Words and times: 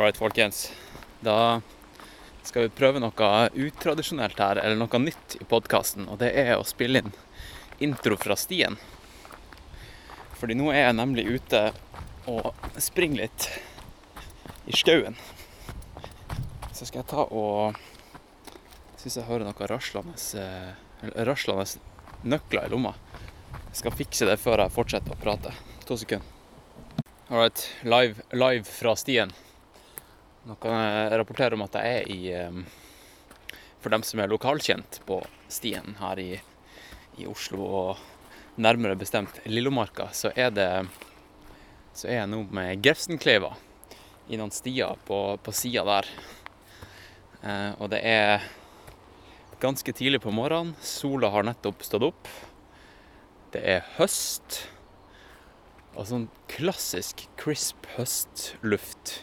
Alright, 0.00 0.16
folkens. 0.16 0.72
Da 1.20 1.60
skal 2.42 2.62
vi 2.62 2.68
prøve 2.72 3.02
noe 3.04 3.26
utradisjonelt 3.52 4.38
her, 4.40 4.56
eller 4.56 4.78
noe 4.80 5.00
nytt 5.02 5.34
i 5.36 5.44
podkasten. 5.44 6.06
Og 6.08 6.16
det 6.22 6.30
er 6.40 6.54
å 6.56 6.64
spille 6.64 7.02
inn 7.02 7.10
intro 7.84 8.16
fra 8.16 8.32
stien. 8.40 8.78
Fordi 10.38 10.56
nå 10.56 10.70
er 10.72 10.86
jeg 10.86 10.96
nemlig 10.96 11.26
ute 11.28 11.60
og 12.32 12.48
springer 12.80 13.26
litt 13.26 13.50
i 14.72 14.78
skauen. 14.80 15.20
Så 16.72 16.88
skal 16.88 17.02
jeg 17.02 17.10
ta 17.12 17.26
og 17.28 17.76
Syns 19.02 19.20
jeg 19.20 19.28
hører 19.28 19.44
noe 19.44 19.68
raslende, 19.68 20.16
eh, 20.40 21.12
raslende 21.28 21.68
nøkler 22.24 22.70
i 22.70 22.72
lomma. 22.72 22.94
Jeg 23.68 23.82
skal 23.82 23.98
fikse 24.00 24.32
det 24.32 24.40
før 24.40 24.64
jeg 24.64 24.76
fortsetter 24.80 25.12
å 25.12 25.20
prate. 25.20 25.52
To 25.84 26.00
sekunder. 26.00 27.04
Alright, 27.28 27.68
live, 27.84 28.24
live 28.32 28.64
fra 28.64 28.96
stien. 28.96 29.36
Nå 30.48 30.54
kan 30.56 30.72
jeg 30.72 31.16
rapportere 31.20 31.56
om 31.56 31.66
at 31.66 31.74
jeg 31.76 31.96
er 31.98 32.06
i 32.08 32.62
For 33.80 33.92
dem 33.92 34.04
som 34.06 34.22
er 34.22 34.30
lokalkjent 34.30 35.02
på 35.08 35.18
stien 35.52 35.96
her 36.00 36.20
i, 36.20 36.30
i 37.20 37.26
Oslo, 37.28 37.60
og 37.60 38.56
nærmere 38.60 38.96
bestemt 38.96 39.40
Lillomarka, 39.44 40.08
så 40.16 40.32
er 40.36 40.50
det 40.56 40.70
Så 41.92 42.08
er 42.08 42.22
jeg 42.22 42.30
nå 42.32 42.44
med 42.48 42.80
Grefsenkleiva 42.84 43.52
i 44.30 44.38
noen 44.38 44.52
stier 44.54 44.94
på, 45.04 45.18
på 45.42 45.52
sida 45.52 45.82
der. 45.88 46.06
Eh, 47.42 47.72
og 47.82 47.88
det 47.90 47.98
er 48.06 48.44
ganske 49.60 49.92
tidlig 49.92 50.20
på 50.22 50.30
morgenen. 50.30 50.76
Sola 50.80 51.32
har 51.34 51.48
nettopp 51.48 51.82
stått 51.82 52.06
opp. 52.06 52.30
Det 53.50 53.64
er 53.74 53.82
høst. 53.96 54.60
Og 55.96 56.06
sånn 56.06 56.28
klassisk 56.52 57.26
crisp 57.42 57.90
høstluft. 57.96 59.18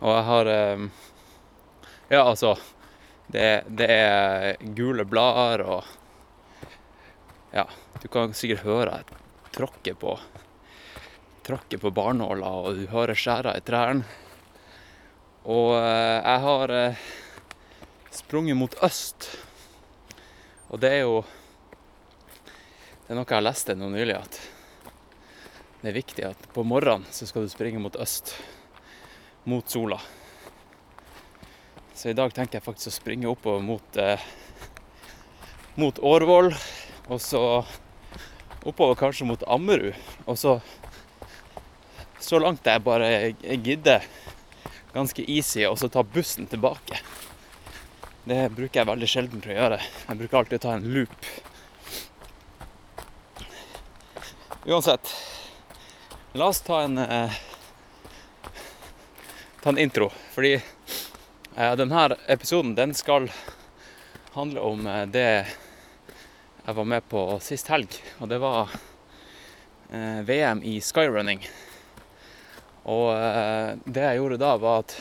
Og 0.00 0.10
jeg 0.12 0.24
har 0.30 0.50
eh, 0.52 0.88
Ja, 2.08 2.22
altså 2.22 2.56
det, 3.26 3.64
det, 3.68 3.90
er 3.90 4.56
gule 4.76 5.06
blader 5.08 5.64
og 5.66 5.94
Ja, 7.54 7.64
du 8.02 8.08
kan 8.12 8.34
sikkert 8.36 8.66
høre 8.66 9.00
jeg 9.00 9.22
tråkker 9.56 9.96
på 9.98 10.18
Tråkker 11.46 11.78
på 11.78 11.92
barnåla, 11.94 12.48
og 12.58 12.74
du 12.74 12.88
hører 12.90 13.14
skjæra 13.14 13.52
i 13.54 13.62
trærne. 13.62 14.02
Og 15.46 15.76
eh, 15.78 16.16
jeg 16.18 16.40
har 16.42 16.72
eh, 16.74 17.04
sprunget 18.10 18.58
mot 18.58 18.74
øst. 18.82 19.28
Og 20.74 20.82
det 20.82 20.90
er 20.90 21.04
jo 21.04 21.20
Det 23.06 23.14
er 23.14 23.20
noe 23.20 23.30
jeg 23.30 23.46
leste 23.46 23.76
nå 23.78 23.92
nylig, 23.92 24.18
at 24.18 24.40
det 25.84 25.92
er 25.92 25.94
viktig 25.94 26.24
at 26.26 26.48
på 26.50 26.64
morgenen 26.66 27.06
så 27.14 27.28
skal 27.30 27.46
du 27.46 27.52
springe 27.52 27.78
mot 27.78 27.94
øst. 28.02 28.34
Mot 29.46 29.70
sola. 29.70 30.00
Så 31.94 32.10
i 32.10 32.16
dag 32.18 32.34
tenker 32.34 32.58
jeg 32.58 32.66
faktisk 32.66 32.90
å 32.90 32.96
springe 32.96 33.30
oppover 33.30 33.62
mot 33.64 33.98
eh, 34.02 34.24
mot 35.78 35.98
Årvoll. 36.02 36.50
Og 37.06 37.20
så 37.22 37.42
oppover 38.66 38.98
kanskje 38.98 39.28
mot 39.28 39.46
Ammerud. 39.46 39.94
Og 40.26 40.38
så 40.40 40.58
så 42.26 42.40
langt 42.42 42.66
jeg 42.66 42.82
bare 42.82 43.08
gidder, 43.62 44.02
ganske 44.94 45.22
easy, 45.30 45.62
og 45.68 45.76
så 45.78 45.86
ta 45.92 46.02
bussen 46.02 46.48
tilbake. 46.50 46.98
Det 48.26 48.40
bruker 48.56 48.80
jeg 48.80 48.88
veldig 48.88 49.08
sjelden 49.10 49.44
til 49.44 49.52
å 49.52 49.58
gjøre. 49.60 49.78
Jeg 50.08 50.18
bruker 50.22 50.38
alltid 50.40 50.58
å 50.58 50.64
ta 50.64 50.72
en 50.74 50.88
loop. 50.90 51.28
Uansett, 54.66 55.12
la 56.34 56.48
oss 56.50 56.64
ta 56.66 56.80
en 56.82 56.98
eh, 57.04 57.36
ta 59.66 59.70
en 59.70 59.78
intro. 59.78 60.12
Fordi 60.30 60.54
eh, 61.56 61.76
denne 61.76 62.16
episoden 62.26 62.74
den 62.74 62.94
skal 62.94 63.24
handle 64.32 64.60
om 64.60 64.86
eh, 64.86 65.06
det 65.10 65.46
jeg 66.66 66.74
var 66.74 66.84
med 66.86 67.08
på 67.10 67.22
sist 67.42 67.66
helg. 67.74 67.96
Og 68.22 68.28
det 68.30 68.38
var 68.38 68.70
eh, 69.90 70.20
VM 70.22 70.60
i 70.62 70.76
skyrunning. 70.78 71.42
Og 72.86 73.10
eh, 73.16 73.72
det 73.90 74.04
jeg 74.04 74.20
gjorde 74.20 74.38
da, 74.38 74.52
var 74.62 74.84
at 74.84 74.94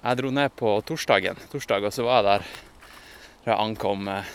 jeg 0.00 0.18
dro 0.18 0.32
ned 0.34 0.56
på 0.58 0.72
torsdagen, 0.88 1.38
torsdag, 1.52 1.86
og 1.86 1.94
så 1.94 2.06
var 2.08 2.18
jeg 2.18 2.26
der 2.26 2.48
da 3.44 3.52
jeg 3.52 3.60
ankom 3.68 4.10
eh, 4.10 4.32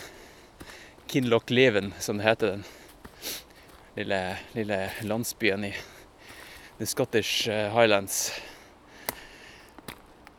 Kinlochleven, 1.11 1.91
som 1.99 2.23
det 2.23 2.29
heter. 2.29 2.55
Den 2.55 2.63
lille, 3.99 4.21
lille 4.55 4.79
landsbyen 5.03 5.67
i 5.67 5.73
The 6.79 6.87
Scottish 6.87 7.51
eh, 7.51 7.67
Highlands. 7.75 8.29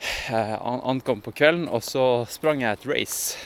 Jeg 0.00 0.58
ankom 0.64 1.20
på 1.20 1.32
kvelden, 1.36 1.68
og 1.68 1.82
så 1.84 2.24
sprang 2.30 2.62
jeg 2.62 2.78
et 2.78 2.86
race 2.88 3.36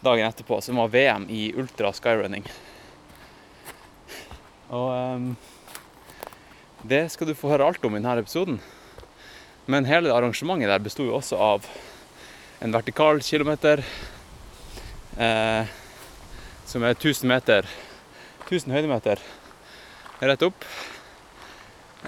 dagen 0.00 0.28
etterpå, 0.28 0.60
som 0.64 0.80
var 0.80 0.92
VM 0.94 1.26
i 1.28 1.50
ultra 1.58 1.90
skyrunning. 1.92 2.46
Og 4.72 4.88
um, 4.92 5.28
det 6.88 7.08
skal 7.12 7.28
du 7.28 7.36
få 7.36 7.50
høre 7.52 7.66
alt 7.68 7.84
om 7.84 7.96
i 7.96 8.00
denne 8.00 8.16
episoden. 8.22 8.60
Men 9.68 9.88
hele 9.88 10.12
arrangementet 10.14 10.70
der 10.70 10.84
besto 10.84 11.04
jo 11.04 11.18
også 11.18 11.36
av 11.36 11.66
en 12.64 12.72
vertikal 12.72 13.20
kilometer 13.22 13.82
eh, 15.20 15.68
som 16.66 16.84
er 16.86 16.96
1000 16.96 17.28
meter 17.28 17.68
1000 18.48 18.72
høydemeter 18.72 19.20
rett 20.24 20.44
opp. 20.46 20.64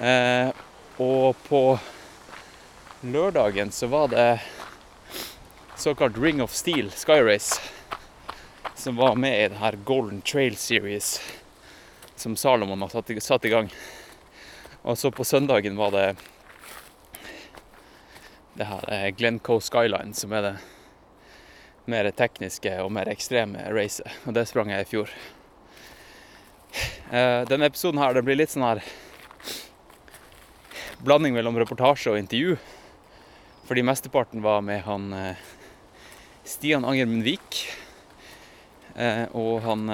Eh, 0.00 0.48
og 1.00 1.36
på 1.48 1.62
lørdagen 3.00 3.70
så 3.70 3.86
var 3.86 4.08
det 4.08 4.40
såkalt 5.76 6.18
Ring 6.18 6.42
of 6.42 6.52
Steel 6.52 6.90
Sky 6.90 7.12
Race 7.12 7.60
som 8.74 8.96
var 8.96 9.16
med 9.16 9.44
i 9.44 9.48
det 9.48 9.56
her 9.56 9.72
Golden 9.84 10.22
Trail 10.22 10.56
Series 10.56 11.20
som 12.16 12.36
Salomon 12.36 12.82
har 12.82 13.20
satt 13.20 13.44
i, 13.44 13.48
gang. 13.48 13.70
Og 14.82 14.98
så 14.98 15.10
på 15.10 15.24
søndagen 15.24 15.76
var 15.76 15.90
det 15.90 16.16
det 18.54 18.66
her 18.68 18.84
er 18.92 19.10
Glencoe 19.16 19.60
Skyline, 19.60 20.12
som 20.14 20.32
er 20.32 20.42
det 20.42 20.54
mer 21.88 22.10
tekniske 22.12 22.74
og 22.82 22.92
mer 22.92 23.08
ekstreme 23.08 23.62
racet. 23.72 24.10
Og 24.26 24.36
det 24.36 24.44
sprang 24.48 24.72
jeg 24.72 24.84
i 24.84 24.90
fjor. 24.90 25.14
Eh, 27.10 27.46
denne 27.48 27.70
episoden 27.70 28.02
her, 28.02 28.12
det 28.12 28.24
blir 28.26 28.36
litt 28.36 28.52
sånn 28.52 28.66
her 28.66 28.82
blanding 31.00 31.32
mellom 31.34 31.56
reportasje 31.56 32.12
og 32.12 32.20
intervju. 32.20 32.58
Fordi 33.70 33.82
mesteparten 33.86 34.42
var 34.42 34.64
med 34.66 34.80
han 34.82 35.12
eh, 35.14 35.36
Stian 36.42 36.82
Angermund 36.84 37.22
Vik 37.22 37.60
eh, 38.96 39.30
og 39.30 39.60
han 39.62 39.84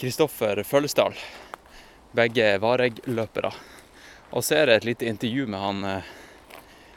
Kristoffer 0.00 0.62
Føllesdal. 0.64 1.12
Begge 2.16 2.54
Vareg-løpere. 2.64 3.52
Og 4.32 4.40
så 4.48 4.62
er 4.62 4.70
det 4.70 4.78
et 4.78 4.88
lite 4.88 5.12
intervju 5.12 5.44
med 5.52 5.60
han 5.60 5.84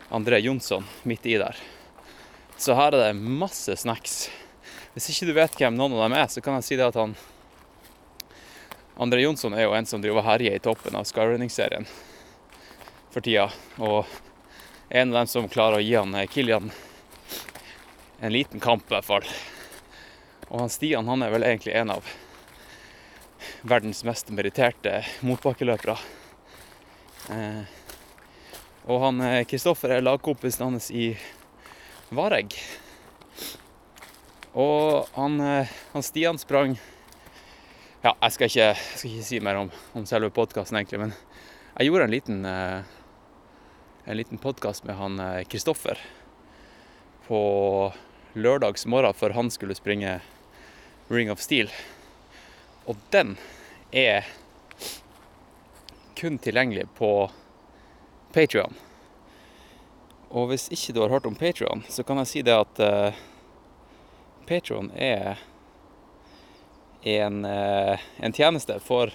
André 0.08 0.40
Jonsson 0.40 0.88
midt 1.04 1.28
i 1.28 1.36
der. 1.36 1.60
Så 2.56 2.80
her 2.80 2.96
er 2.96 3.10
det 3.10 3.20
masse 3.20 3.76
snacks. 3.76 4.30
Hvis 4.96 5.12
ikke 5.12 5.34
du 5.34 5.36
vet 5.36 5.60
hvem 5.60 5.76
noen 5.76 6.00
av 6.00 6.08
dem 6.08 6.20
er, 6.24 6.32
så 6.32 6.40
kan 6.40 6.62
jeg 6.62 6.70
si 6.72 6.80
det 6.80 6.88
at 6.88 7.04
han 7.04 7.20
André 8.96 9.28
Jonsson 9.28 9.60
er 9.60 9.68
jo 9.68 9.76
en 9.76 9.90
som 9.90 10.00
driver 10.00 10.24
og 10.24 10.32
herjer 10.32 10.56
i 10.56 10.64
toppen 10.64 10.96
av 10.96 11.12
skyrunning-serien 11.12 11.92
for 13.12 13.20
tida. 13.20 13.52
Og 13.84 14.08
en 14.96 15.10
av 15.10 15.14
dem 15.14 15.28
som 15.28 15.48
klarer 15.50 15.80
å 15.80 15.82
gi 15.82 15.96
han 15.96 16.14
eh, 16.14 16.28
Kilian 16.30 16.68
en 18.20 18.34
liten 18.34 18.60
kamp, 18.62 18.84
i 18.86 18.94
hvert 18.94 19.08
fall. 19.08 19.26
Og 20.52 20.60
han 20.60 20.70
Stian 20.70 21.10
han 21.10 21.26
er 21.26 21.34
vel 21.34 21.46
egentlig 21.48 21.74
en 21.74 21.96
av 21.96 22.12
verdens 23.66 24.04
mest 24.06 24.30
meritterte 24.30 25.00
motbakkeløpere. 25.26 25.98
Eh, 27.34 27.74
og 28.86 29.02
han 29.08 29.26
Kristoffer 29.50 29.98
er 29.98 30.06
lagkompisen 30.06 30.68
hans 30.68 30.92
i 30.94 31.10
Vareg. 32.14 32.54
Og 34.54 35.10
han, 35.18 35.42
han 35.42 36.06
Stian 36.06 36.38
sprang 36.38 36.76
Ja, 38.04 38.12
jeg 38.12 38.36
skal 38.36 38.52
ikke, 38.52 38.74
jeg 38.76 38.98
skal 39.00 39.10
ikke 39.16 39.30
si 39.32 39.42
mer 39.42 39.66
om, 39.66 39.78
om 39.98 40.06
selve 40.06 40.30
podkasten, 40.36 40.78
egentlig, 40.78 41.08
men 41.08 41.16
jeg 41.80 41.90
gjorde 41.90 42.06
en 42.06 42.14
liten, 42.14 42.44
en 44.06 44.18
liten 44.18 44.38
podkast 44.38 44.84
med 44.84 44.96
han 44.96 45.46
Kristoffer 45.46 46.00
på 47.28 47.94
lørdags 48.34 48.86
morgen 48.86 49.14
før 49.14 49.36
han 49.38 49.52
skulle 49.52 49.76
springe 49.76 50.18
Ring 51.08 51.32
of 51.32 51.40
Steel. 51.40 51.70
Og 52.86 53.00
den 53.16 53.38
er 53.92 54.28
kun 56.20 56.38
tilgjengelig 56.38 56.90
på 56.98 57.30
Patrion. 58.34 58.76
Og 60.34 60.50
hvis 60.50 60.68
ikke 60.74 60.96
du 60.96 61.02
har 61.04 61.14
hørt 61.14 61.30
om 61.30 61.36
Patrion, 61.36 61.86
så 61.90 62.04
kan 62.04 62.20
jeg 62.24 62.32
si 62.32 62.44
det 62.44 62.56
at 62.58 62.84
uh, 62.84 63.24
Patrion 64.50 64.92
er 64.98 65.40
en, 67.04 67.44
uh, 67.46 68.00
en, 68.18 68.34
tjeneste 68.34 68.80
for 68.84 69.12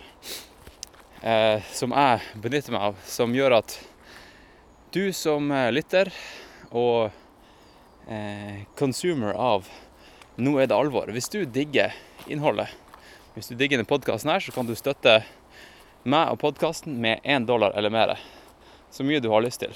eh, 1.23 1.65
som 1.73 1.95
jeg 1.97 2.43
benytter 2.45 2.75
meg 2.77 2.91
av, 2.91 2.99
som 3.09 3.33
gjør 3.35 3.57
at 3.63 3.79
du 4.93 5.13
som 5.13 5.51
eh, 5.53 5.71
lytter 5.73 6.09
og 6.71 7.11
eh, 8.09 8.65
consumer 8.79 9.37
av 9.37 9.69
Nå 10.39 10.53
er 10.63 10.69
det 10.71 10.77
alvor. 10.77 11.11
Hvis 11.11 11.27
du 11.33 11.41
digger 11.51 11.97
innholdet, 12.31 12.71
hvis 13.35 13.51
du 13.51 13.57
digger 13.59 13.81
denne 13.81 13.91
podkasten 13.91 14.31
her, 14.31 14.39
så 14.39 14.53
kan 14.55 14.69
du 14.69 14.77
støtte 14.79 15.17
meg 16.07 16.31
og 16.31 16.39
podkasten 16.39 16.95
med 17.03 17.25
én 17.27 17.43
dollar 17.43 17.75
eller 17.75 17.91
mer. 17.91 18.13
Så 18.95 19.03
mye 19.03 19.19
du 19.19 19.27
har 19.33 19.43
lyst 19.43 19.65
til. 19.65 19.75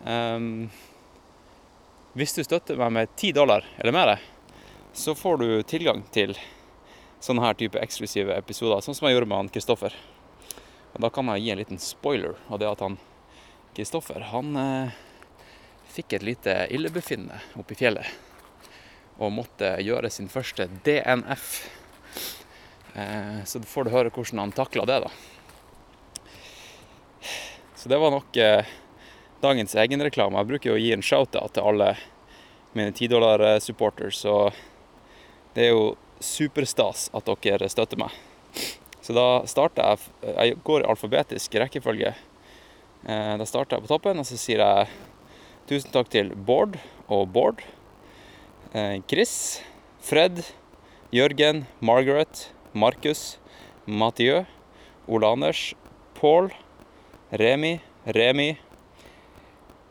Um, 0.00 0.72
hvis 2.16 2.32
du 2.32 2.40
støtter 2.40 2.80
meg 2.80 2.96
med 2.96 3.12
ti 3.20 3.34
dollar 3.36 3.68
eller 3.76 3.92
mer, 3.92 4.14
så 4.96 5.12
får 5.12 5.44
du 5.44 5.46
tilgang 5.68 6.00
til 6.08 6.32
sånne 7.20 7.44
her 7.44 7.60
type 7.60 7.84
eksklusive 7.84 8.32
episoder, 8.32 8.80
sånn 8.80 8.96
som 8.96 9.10
jeg 9.10 9.18
gjorde 9.18 9.28
med 9.28 9.42
han 9.42 9.52
Kristoffer. 9.52 10.00
Og 10.96 11.04
da 11.04 11.12
kan 11.12 11.28
jeg 11.34 11.44
gi 11.44 11.52
en 11.52 11.60
liten 11.66 11.84
spoiler, 11.84 12.40
og 12.48 12.64
det 12.64 12.72
at 12.72 12.88
han 12.88 12.96
Kristoffer, 13.72 14.20
han 14.20 14.56
eh, 14.56 14.88
fikk 15.88 16.12
et 16.12 16.22
lite 16.22 16.56
illebefinnende 16.70 17.38
oppe 17.56 17.72
i 17.72 17.78
fjellet 17.80 18.06
og 19.22 19.32
måtte 19.32 19.76
gjøre 19.80 20.10
sin 20.12 20.28
første 20.32 20.66
DNF. 20.84 21.46
Eh, 22.94 23.38
så 23.48 23.60
får 23.64 23.86
du 23.86 23.92
høre 23.94 24.12
hvordan 24.12 24.42
han 24.42 24.52
takla 24.56 24.84
det, 24.88 24.98
da. 25.04 25.10
Så 27.76 27.88
det 27.88 27.98
var 27.98 28.12
nok 28.12 28.36
eh, 28.36 28.68
dagens 29.40 29.76
egenreklame. 29.78 30.42
Jeg 30.42 30.50
bruker 30.50 30.70
jo 30.70 30.76
å 30.76 30.82
gi 30.82 30.92
en 30.92 31.04
shout-out 31.04 31.54
til 31.56 31.70
alle 31.70 31.94
mine 32.76 32.92
10-dollar-supporters, 32.92 34.20
og 34.28 34.52
det 35.56 35.68
er 35.68 35.72
jo 35.72 35.94
superstas 36.22 37.08
at 37.16 37.32
dere 37.44 37.70
støtter 37.72 38.00
meg. 38.00 38.12
Så 39.02 39.16
da 39.16 39.42
starter 39.50 39.96
jeg 39.96 40.36
Jeg 40.36 40.60
går 40.62 40.84
i 40.84 40.90
alfabetisk 40.92 41.56
rekkefølge. 41.58 42.12
Eh, 43.02 43.34
da 43.34 43.46
starter 43.48 43.76
jeg 43.76 43.86
på 43.86 43.90
toppen, 43.90 44.20
og 44.22 44.26
så 44.28 44.36
sier 44.38 44.62
jeg 44.62 44.90
tusen 45.66 45.90
takk 45.90 46.10
til 46.12 46.30
Bård 46.38 46.76
og 47.10 47.32
Bård. 47.34 47.64
Eh, 48.70 49.00
Chris, 49.10 49.62
Fred, 49.98 50.44
Jørgen, 51.10 51.64
Margaret, 51.82 52.46
Markus, 52.72 53.40
Mathieu, 53.86 54.44
Ole 55.10 55.32
Anders, 55.34 55.72
Pål, 56.14 56.52
Remi, 57.34 57.80
Remi, 58.06 58.52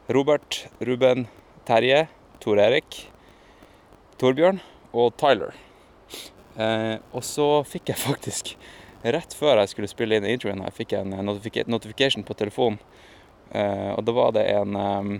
Robert, 0.07 0.65
Ruben, 0.79 1.27
Terje, 1.67 2.05
Tor 2.39 2.63
Erik, 2.63 3.09
Torbjørn 4.23 4.63
og 4.95 5.11
Tyler. 5.19 5.51
Eh, 6.55 6.95
og 7.11 7.27
så 7.27 7.49
fikk 7.67 7.91
jeg 7.91 8.03
faktisk, 8.07 8.55
rett 9.03 9.35
før 9.35 9.59
jeg 9.59 9.75
skulle 9.75 9.91
spille 9.91 10.15
inn 10.15 10.31
introen, 10.31 10.63
jeg 10.63 10.79
fikk 10.79 10.95
en 10.95 11.19
notifika 11.27 11.67
notification 11.67 12.23
på 12.23 12.39
telefonen. 12.39 12.79
Eh, 13.51 13.91
og 13.97 14.03
da 14.07 14.15
var 14.15 14.31
det 14.35 14.45
en 14.47 15.19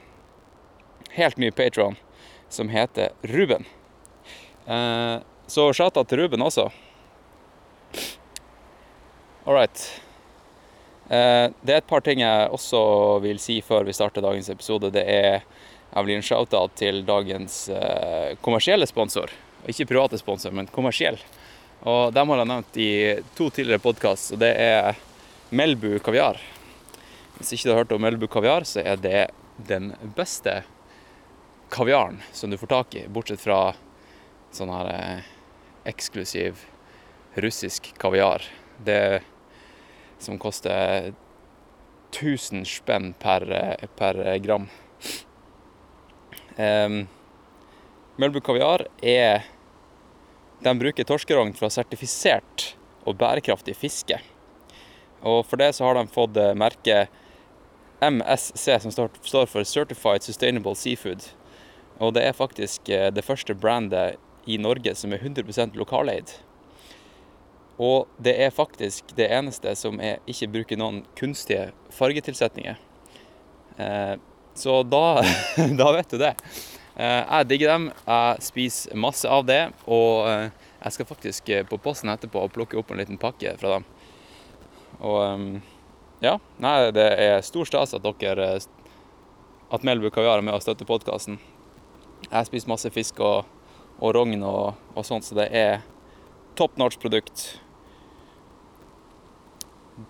helt 1.12 1.38
ny 1.38 1.52
patron 1.52 1.98
som 2.50 2.70
heter 2.72 3.12
Ruben. 3.22 3.66
Eh, 4.66 5.18
så 5.48 5.74
shout-out 5.74 6.08
til 6.08 6.24
Ruben 6.24 6.42
også. 6.42 6.70
All 9.46 9.58
right. 9.58 9.84
Eh, 11.10 11.52
det 11.62 11.74
er 11.74 11.82
et 11.82 11.90
par 11.90 12.04
ting 12.06 12.24
jeg 12.24 12.52
også 12.56 13.20
vil 13.24 13.40
si 13.42 13.60
før 13.66 13.84
vi 13.88 13.96
starter 13.96 14.24
dagens 14.24 14.50
episode. 14.54 14.94
Det 14.96 15.04
er 15.04 15.44
jeg 15.92 16.06
vil 16.06 16.14
gi 16.14 16.20
en 16.22 16.24
shout-out 16.24 16.76
til 16.80 17.02
dagens 17.04 17.56
kommersielle 18.40 18.88
sponsor. 18.88 19.28
Ikke 19.68 19.90
private 19.90 20.16
sponsor, 20.22 20.54
men 20.56 20.70
kommersiell. 20.72 21.20
Og 21.84 22.14
dem 22.16 22.32
har 22.32 22.40
jeg 22.40 22.50
nevnt 22.54 22.80
i 22.80 22.92
to 23.36 23.50
tidligere 23.52 23.84
podkast, 23.84 24.32
og 24.32 24.40
det 24.40 24.54
er 24.56 24.96
Melbu 25.52 25.98
kaviar. 26.00 26.40
Hvis 27.42 27.56
ikke 27.56 27.66
du 27.66 27.72
har 27.72 27.80
hørt 27.80 27.94
om 27.96 28.04
Melbu 28.06 28.28
kaviar, 28.30 28.62
så 28.70 28.84
er 28.86 29.00
det 29.02 29.22
den 29.66 29.96
beste 30.14 30.60
kaviaren 31.74 32.20
som 32.38 32.52
du 32.52 32.58
får 32.62 32.70
tak 32.70 32.98
i, 33.00 33.08
bortsett 33.10 33.42
fra 33.42 33.72
sånn 34.54 34.70
her 34.70 34.90
eh, 34.92 35.30
eksklusiv 35.90 36.60
russisk 37.42 37.88
kaviar. 37.98 38.46
Det 38.78 39.24
som 40.22 40.38
koster 40.38 41.16
1000 42.12 42.62
spenn 42.70 43.16
per, 43.18 43.48
eh, 43.58 43.90
per 43.98 44.22
gram. 44.46 44.68
Um, 46.62 47.08
Mølbu 48.22 48.44
kaviar 48.46 48.86
er 49.02 49.48
De 50.62 50.76
bruker 50.78 51.10
torskerogn 51.10 51.56
fra 51.58 51.72
sertifisert 51.74 52.76
og 53.02 53.18
bærekraftig 53.18 53.74
fiske. 53.74 54.20
Og 55.26 55.42
for 55.50 55.58
det 55.58 55.72
så 55.74 55.88
har 55.88 55.98
de 55.98 56.06
fått 56.14 56.38
eh, 56.38 56.54
merket 56.54 57.10
MSC, 58.02 58.80
som 58.82 58.92
står 58.92 59.46
for 59.46 59.64
Certified 59.64 60.24
Sustainable 60.24 60.76
Seafood. 60.76 61.30
Og 62.02 62.16
det 62.18 62.24
er 62.26 62.34
faktisk 62.34 62.90
eh, 62.90 63.12
det 63.14 63.24
første 63.26 63.54
brandet 63.56 64.18
i 64.50 64.58
Norge 64.58 64.96
som 64.98 65.14
er 65.14 65.22
100% 65.22 65.78
lokaleid. 65.78 66.34
Og 67.82 68.10
det 68.18 68.34
er 68.42 68.54
faktisk 68.54 69.14
det 69.18 69.30
eneste 69.34 69.76
som 69.78 70.02
er, 70.02 70.18
ikke 70.30 70.50
bruker 70.56 70.82
noen 70.82 71.04
kunstige 71.18 71.70
fargetilsetninger. 71.94 72.82
Eh, 73.78 74.16
så 74.58 74.82
da, 74.84 75.22
da, 75.82 75.92
vet 75.94 76.10
du 76.10 76.18
det. 76.22 76.34
Eh, 76.98 77.22
jeg 77.22 77.50
digger 77.54 77.76
dem. 77.76 77.90
Jeg 78.08 78.48
spiser 78.50 78.98
masse 78.98 79.30
av 79.30 79.46
det. 79.46 79.62
Og 79.86 80.26
jeg 80.26 80.98
skal 80.98 81.10
faktisk 81.14 81.54
på 81.70 81.82
posten 81.86 82.10
etterpå 82.10 82.48
og 82.48 82.54
plukke 82.58 82.82
opp 82.82 82.90
en 82.90 83.04
liten 83.04 83.22
pakke 83.22 83.54
fra 83.62 83.78
dem. 83.78 83.86
Og 85.02 85.20
ehm, 85.26 85.54
ja, 86.22 86.36
nei, 86.62 86.76
det 86.94 87.08
er 87.18 87.42
stor 87.42 87.66
stas 87.66 87.96
at 87.98 88.06
dere 88.22 88.54
at 89.72 89.86
Melbu 89.88 90.12
Kaviar 90.14 90.38
er 90.38 90.46
med 90.46 90.54
og 90.54 90.62
støtter 90.62 90.86
podkasten. 90.86 91.40
Jeg 92.28 92.48
spiser 92.50 92.70
masse 92.70 92.92
fisk 92.94 93.22
og, 93.26 93.48
og 93.98 94.14
rogn 94.18 94.44
og, 94.46 94.78
og, 94.94 95.02
sånt, 95.08 95.26
så 95.26 95.40
det 95.40 95.48
er 95.56 95.82
top 96.60 96.78
notch 96.78 97.00
produkt. 97.02 97.46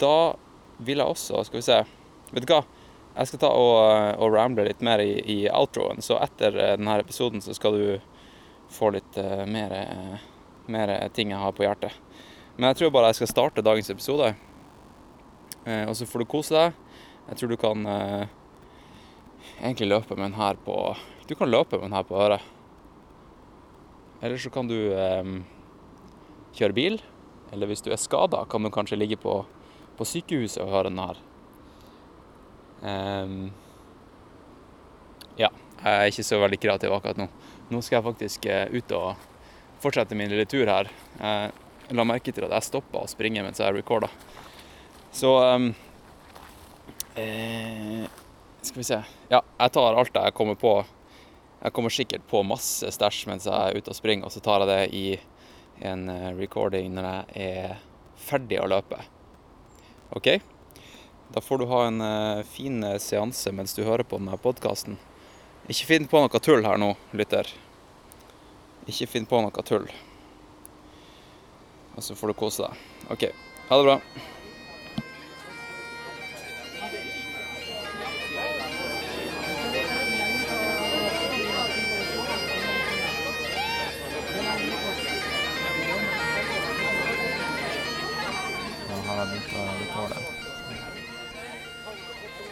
Da 0.01 0.33
vil 0.81 0.99
jeg 0.99 1.13
også 1.13 1.43
Skal 1.45 1.59
vi 1.59 1.65
se. 1.65 1.79
Vet 2.31 2.47
du 2.47 2.53
hva? 2.53 2.61
Jeg 3.15 3.27
skal 3.27 3.41
ta 3.43 3.53
og, 3.55 4.19
og 4.23 4.35
ramble 4.35 4.65
litt 4.67 4.83
mer 4.83 5.03
i, 5.03 5.15
i, 5.19 5.39
outroen, 5.51 6.03
så 6.03 6.19
etter 6.23 6.55
eh, 6.55 6.75
denne 6.79 6.99
episoden 7.01 7.43
så 7.43 7.55
skal 7.55 7.75
du 7.75 7.87
få 8.71 8.93
litt 8.95 9.17
mer, 9.51 9.73
mer, 10.71 10.93
ting 11.11 11.33
jeg 11.33 11.41
har 11.41 11.51
på 11.51 11.65
hjertet. 11.65 11.91
Men 12.55 12.69
jeg 12.69 12.79
tror 12.79 12.93
bare 12.95 13.09
jeg 13.11 13.19
skal 13.19 13.31
starte 13.33 13.65
dagens 13.67 13.91
episode. 13.91 14.29
Uh, 15.65 15.85
og 15.89 15.95
så 15.97 16.07
får 16.09 16.23
du 16.23 16.31
kose 16.31 16.55
deg. 16.55 16.77
Jeg 17.29 17.39
tror 17.39 17.51
du 17.51 17.59
kan 17.61 17.87
uh, 17.87 18.25
egentlig 19.61 19.91
løpe 19.91 20.17
med 20.17 20.31
den 20.31 20.39
her 20.39 20.59
på 20.65 20.77
du 21.31 21.35
kan 21.35 21.47
løpe 21.47 21.77
med 21.77 21.85
den 21.85 21.95
her 21.95 22.03
på 22.03 22.17
øret. 22.19 22.43
Eller 24.21 24.37
så 24.37 24.49
kan 24.51 24.67
du 24.67 24.75
eh, 24.75 25.29
kjøre 26.57 26.75
bil. 26.75 26.97
Eller 27.55 27.69
hvis 27.69 27.83
du 27.85 27.87
er 27.91 28.01
skada, 28.01 28.43
kan 28.51 28.63
du 28.63 28.71
kanskje 28.73 28.99
ligge 28.99 29.15
på, 29.21 29.37
på 29.95 30.07
sykehuset 30.07 30.59
og 30.65 30.73
høre 30.73 30.91
den 30.91 30.99
her. 30.99 31.21
Um, 32.81 33.37
ja, 35.39 35.47
jeg 35.79 35.93
er 35.93 36.11
ikke 36.11 36.27
så 36.27 36.41
veldig 36.43 36.59
kreativ 36.59 36.97
akkurat 36.97 37.23
nå. 37.23 37.29
Nå 37.71 37.79
skal 37.79 38.01
jeg 38.01 38.07
faktisk 38.09 38.47
ut 38.75 38.95
og 38.97 39.25
fortsette 39.79 40.17
min 40.19 40.31
lille 40.33 40.49
tur 40.51 40.67
her. 40.67 40.91
Jeg 41.21 41.95
la 41.95 42.07
merke 42.11 42.35
til 42.35 42.49
at 42.49 42.57
jeg 42.57 42.73
stoppa 42.73 43.05
å 43.05 43.11
springe 43.11 43.45
mens 43.45 43.63
jeg 43.63 43.77
recorda. 43.79 44.11
Så 45.11 45.31
um, 45.55 45.73
eh, 47.15 48.03
Skal 48.61 48.77
vi 48.79 48.87
se. 48.87 49.03
Ja, 49.29 49.41
jeg 49.59 49.71
tar 49.75 49.97
alt 49.99 50.15
jeg 50.15 50.33
kommer 50.37 50.55
på 50.59 50.79
jeg 51.61 51.73
kommer 51.77 51.93
sikkert 51.93 52.23
på 52.25 52.39
masse 52.41 52.89
stæsj 52.89 53.27
mens 53.29 53.45
jeg 53.45 53.53
er 53.53 53.77
ute 53.77 53.93
og 53.93 53.97
springer, 53.97 54.25
og 54.25 54.33
så 54.33 54.41
tar 54.41 54.63
jeg 54.63 54.69
det 54.71 54.79
i 54.97 55.05
en 55.85 56.07
eh, 56.09 56.31
recording 56.39 56.95
når 56.95 57.09
jeg 57.35 57.51
er 57.51 57.75
ferdig 58.17 58.57
å 58.61 58.69
løpe. 58.69 58.97
OK? 60.17 60.31
Da 61.31 61.43
får 61.43 61.61
du 61.61 61.67
ha 61.69 61.83
en 61.87 62.01
uh, 62.01 62.41
fin 62.49 62.81
eh, 62.83 62.97
seanse 62.99 63.53
mens 63.53 63.77
du 63.77 63.85
hører 63.85 64.03
på 64.03 64.17
denne 64.17 64.41
podkasten. 64.41 64.97
Ikke 65.69 65.87
finn 65.93 66.09
på 66.09 66.23
noe 66.23 66.43
tull 66.43 66.65
her 66.65 66.81
nå, 66.81 66.95
lytter. 67.13 67.47
Ikke 68.89 69.07
finn 69.13 69.29
på 69.29 69.45
noe 69.45 69.65
tull. 69.67 69.85
Og 71.93 72.03
så 72.03 72.17
får 72.17 72.33
du 72.33 72.39
kose 72.41 72.65
deg. 72.65 72.85
OK. 73.13 73.29
Ha 73.69 73.77
det 73.77 73.89
bra. 73.91 73.99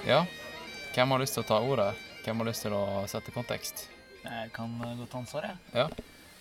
Ja, 0.09 0.23
hvem 0.95 1.11
har 1.13 1.21
lyst 1.21 1.35
til 1.37 1.43
å 1.43 1.45
ta 1.45 1.57
ordet? 1.61 1.91
Hvem 2.25 2.39
har 2.41 2.47
lyst 2.47 2.63
til 2.65 2.73
å 2.73 3.03
sette 3.05 3.29
kontekst? 3.29 3.83
Jeg 4.23 4.47
kan 4.55 4.71
godt 4.81 5.11
ta 5.11 5.19
ansvar, 5.19 5.45
jeg. 5.45 5.59
Ja. 5.75 5.83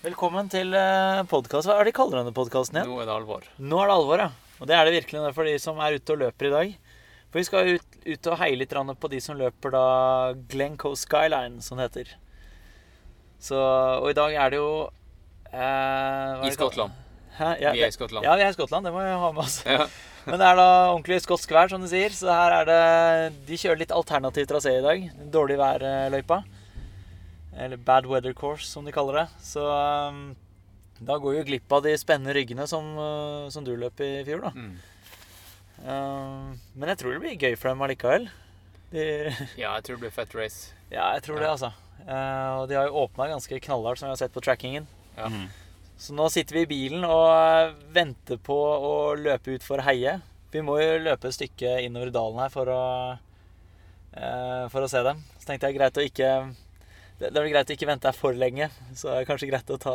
Velkommen 0.07 0.49
til 0.49 0.73
eh, 0.73 1.21
podkast. 1.29 1.69
Hva 1.69 1.77
er 1.77 1.85
det 1.85 1.93
de 1.93 1.99
kaller 1.99 2.23
denne 2.23 2.33
podkasten 2.33 2.79
igjen? 2.79 2.89
Nå 2.89 3.03
er 3.03 3.11
det 3.11 3.13
alvor. 3.13 3.45
Nå 3.61 3.83
er 3.83 3.91
det 3.91 3.99
alvor, 3.99 4.25
ja. 4.25 4.31
Og 4.57 4.71
det 4.73 4.79
er 4.79 4.89
det 4.89 4.95
virkelig 4.97 5.27
det 5.27 5.35
for 5.37 5.51
de 5.51 5.55
som 5.61 5.85
er 5.85 5.99
ute 6.01 6.17
og 6.17 6.25
løper 6.25 6.49
i 6.49 6.55
dag. 6.55 6.75
For 7.29 7.43
vi 7.43 7.45
skal 7.51 7.73
ut, 7.75 8.01
ut 8.09 8.33
og 8.33 8.41
heie 8.41 8.57
litt 8.57 8.73
på 8.73 9.13
de 9.13 9.21
som 9.29 9.37
løper 9.37 9.77
da 9.77 9.87
Glencoe 10.49 10.97
Skyline, 10.97 11.61
som 11.61 11.77
det 11.77 11.91
heter. 11.91 12.17
Så, 13.37 13.61
og 14.01 14.09
i 14.09 14.17
dag 14.17 14.33
er 14.33 14.57
det 14.57 14.63
jo 14.63 14.71
eh, 15.53 16.47
I 16.49 16.57
Skottland. 16.57 16.97
Hæ? 17.37 17.53
Ja, 17.61 17.77
Vi 17.77 17.85
er 17.85 17.93
i 17.93 18.01
Skottland. 18.01 18.25
ja, 18.25 18.41
vi 18.41 18.49
er 18.49 18.49
i 18.49 18.57
Skottland. 18.57 18.89
Det 18.89 18.97
må 18.97 19.05
vi 19.05 19.13
ha 19.13 19.35
med 19.37 19.45
oss. 19.45 19.61
Ja. 19.69 19.91
Men 20.29 20.43
det 20.43 20.45
er 20.45 20.59
da 20.59 20.69
ordentlig 20.93 21.23
skotsk 21.25 21.53
vær, 21.57 21.71
som 21.73 21.81
de 21.81 21.89
sier. 21.89 22.13
Så 22.13 22.29
her 22.29 22.53
er 22.59 22.69
det 22.69 22.81
De 23.49 23.57
kjører 23.61 23.81
litt 23.81 23.95
alternativ 23.97 24.49
trasé 24.51 24.75
i 24.77 24.85
dag. 24.85 25.07
Dårlig 25.33 25.57
vær-løypa. 25.61 26.43
Eller 27.59 27.81
bad 27.81 28.07
weather 28.07 28.35
course, 28.37 28.69
som 28.69 28.85
de 28.87 28.93
kaller 28.95 29.23
det. 29.23 29.27
Så 29.43 29.65
um, 29.65 30.37
da 31.01 31.17
går 31.19 31.39
jo 31.39 31.47
glipp 31.49 31.73
av 31.75 31.83
de 31.87 31.95
spennende 31.99 32.35
ryggene 32.37 32.69
som, 32.71 32.93
uh, 32.99 33.49
som 33.51 33.65
du 33.67 33.73
løp 33.79 34.03
i 34.05 34.13
fjor, 34.29 34.45
da. 34.45 34.53
Mm. 34.55 34.77
Um, 35.79 36.53
men 36.75 36.93
jeg 36.93 37.01
tror 37.01 37.15
det 37.15 37.23
blir 37.25 37.49
gøy 37.49 37.57
for 37.57 37.73
dem 37.73 37.83
allikevel. 37.87 38.29
De, 38.93 39.07
ja, 39.63 39.73
jeg 39.73 39.87
tror 39.87 39.97
det 39.97 40.05
blir 40.05 40.15
fett 40.15 40.37
race. 40.39 40.75
ja, 40.93 41.09
jeg 41.17 41.25
tror 41.27 41.41
det, 41.41 41.49
altså. 41.51 41.73
Uh, 42.05 42.61
og 42.61 42.69
de 42.71 42.79
har 42.79 42.87
jo 42.89 43.01
åpna 43.03 43.31
ganske 43.33 43.63
knallhardt, 43.65 44.01
som 44.01 44.09
vi 44.09 44.15
har 44.15 44.21
sett 44.21 44.37
på 44.37 44.45
trackingen. 44.45 44.87
Ja. 45.17 45.33
Mhm. 45.33 45.49
Så 45.99 46.15
nå 46.15 46.29
sitter 46.31 46.61
vi 46.61 46.63
i 46.63 46.71
bilen 46.71 47.03
og 47.07 47.27
eh, 47.27 47.73
venter 47.95 48.39
på 48.39 48.55
å 48.55 48.93
løpe 49.19 49.57
ut 49.57 49.65
for 49.67 49.83
Heie. 49.83 50.21
Vi 50.53 50.63
må 50.65 50.79
jo 50.79 51.01
løpe 51.03 51.29
et 51.29 51.37
stykke 51.37 51.81
innover 51.83 52.13
dalen 52.15 52.39
her 52.39 52.53
for 52.55 52.71
å, 52.71 52.83
eh, 54.15 54.65
for 54.71 54.87
å 54.87 54.91
se 54.91 55.03
dem. 55.05 55.25
Så 55.41 55.51
tenkte 55.51 55.69
jeg 55.69 55.79
greit 55.81 55.99
å 55.99 56.07
ikke 56.07 56.31
Det 57.19 57.33
det 57.35 57.41
er 57.41 57.51
greit 57.51 57.67
å 57.67 57.75
ikke 57.75 57.89
vente 57.89 58.07
her 58.07 58.15
for 58.15 58.37
lenge. 58.39 58.69
Så 58.95 59.11
det 59.11 59.17
er 59.19 59.27
kanskje 59.27 59.49
greit 59.51 59.71
å 59.75 59.79
ta, 59.83 59.95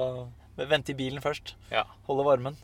vente 0.59 0.91
i 0.91 0.97
bilen 0.99 1.23
først. 1.23 1.53
Ja. 1.71 1.85
Holde 2.03 2.25
varmen. 2.27 2.57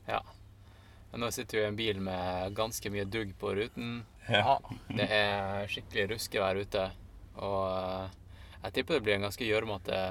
Men 1.14 1.24
nå 1.24 1.30
sitter 1.32 1.58
vi 1.58 1.64
i 1.64 1.68
en 1.70 1.78
bil 1.78 2.02
med 2.04 2.58
ganske 2.58 2.92
mye 2.92 3.08
dugg 3.08 3.32
på 3.40 3.54
ruten. 3.56 4.02
Ja. 4.28 4.58
Det 4.92 5.08
er 5.08 5.72
skikkelig 5.72 6.10
ruskevær 6.12 6.60
ute. 6.60 6.90
Og 7.40 7.64
eh, 7.72 8.12
jeg 8.66 8.76
tipper 8.76 9.00
det 9.00 9.06
blir 9.08 9.16
en 9.16 9.30
ganske 9.30 9.48
gjørmete 9.48 10.02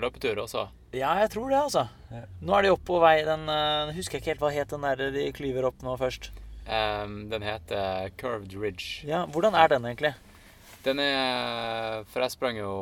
løpetur 0.00 0.40
også. 0.44 0.66
Ja, 0.96 1.12
jeg 1.20 1.30
tror 1.34 1.50
det, 1.50 1.58
altså. 1.60 1.86
Nå 2.40 2.56
er 2.56 2.66
de 2.66 2.72
oppe 2.72 2.86
på 2.88 3.00
vei 3.02 3.16
den 3.26 3.48
uh, 3.50 3.92
Husker 3.96 4.16
jeg 4.16 4.22
ikke 4.22 4.32
helt 4.34 4.44
hva 4.44 4.52
het 4.54 4.72
den 4.72 4.84
der 4.86 5.10
de 5.12 5.24
klyver 5.36 5.66
opp 5.68 5.82
nå 5.84 5.96
først. 6.00 6.30
Um, 6.66 7.26
den 7.30 7.44
heter 7.46 8.10
Curved 8.18 8.54
Ridge. 8.58 9.06
Ja, 9.06 9.24
Hvordan 9.30 9.54
er 9.54 9.70
den 9.74 9.86
egentlig? 9.86 10.14
Den 10.86 11.00
er 11.02 12.04
For 12.10 12.22
jeg 12.22 12.34
sprang 12.34 12.58
jo 12.58 12.72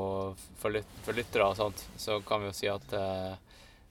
for, 0.60 0.72
lyt, 0.72 0.88
for 1.04 1.16
lyttere 1.16 1.48
og 1.48 1.58
sånt, 1.58 1.86
så 2.00 2.20
kan 2.24 2.42
vi 2.42 2.50
jo 2.50 2.56
si 2.56 2.68
at 2.70 2.96
uh, 2.96 3.34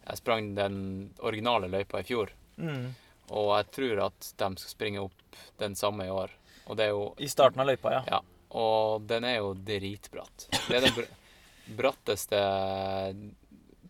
jeg 0.03 0.19
sprang 0.19 0.53
den 0.57 0.77
originale 1.23 1.69
løypa 1.71 2.03
i 2.03 2.07
fjor. 2.07 2.33
Mm. 2.57 2.91
Og 3.33 3.49
jeg 3.55 3.69
tror 3.77 4.05
at 4.09 4.29
de 4.37 4.49
skal 4.59 4.69
springe 4.75 5.03
opp 5.03 5.41
den 5.61 5.77
samme 5.79 6.05
i 6.05 6.13
år. 6.13 6.33
Og 6.67 6.77
det 6.79 6.87
er 6.87 6.95
jo 6.95 7.09
I 7.19 7.29
starten 7.31 7.63
av 7.63 7.69
løypa, 7.71 7.97
ja. 7.97 8.03
Ja. 8.17 8.21
Og 8.53 9.05
den 9.09 9.25
er 9.25 9.39
jo 9.39 9.53
dritbratt. 9.57 10.47
Det 10.69 10.77
er 10.77 10.93
br 10.93 11.07
bratteste 11.67 12.39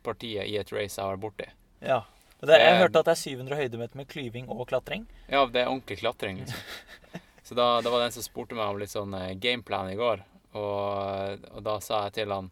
partiet 0.03 0.47
i 0.49 0.57
et 0.59 0.71
race 0.75 0.97
jeg 0.99 1.03
har 1.05 1.13
vært 1.15 1.25
borti. 1.27 1.47
ja. 1.85 2.01
Det, 2.43 2.57
jeg 2.59 2.75
hørte 2.75 2.99
at 2.99 3.07
det 3.07 3.13
er 3.13 3.19
700 3.21 3.55
høydemeter 3.55 3.95
med 3.95 4.07
klyving 4.11 4.49
og 4.51 4.65
klatring. 4.67 5.05
Ja, 5.31 5.45
det 5.47 5.61
er 5.61 5.69
ordentlig 5.71 5.95
klatring, 6.01 6.41
liksom. 6.41 6.59
Så 7.47 7.55
da, 7.55 7.79
da 7.79 7.87
var 7.93 8.01
det 8.01 8.09
en 8.09 8.15
som 8.17 8.25
spurte 8.25 8.51
meg 8.57 8.67
om 8.67 8.81
litt 8.81 8.91
sånn 8.91 9.13
eh, 9.15 9.29
gameplan 9.39 9.87
i 9.93 9.95
går, 9.95 10.19
og, 10.59 11.45
og 11.55 11.61
da 11.63 11.77
sa 11.79 12.01
jeg 12.09 12.17
til 12.17 12.33
han 12.35 12.49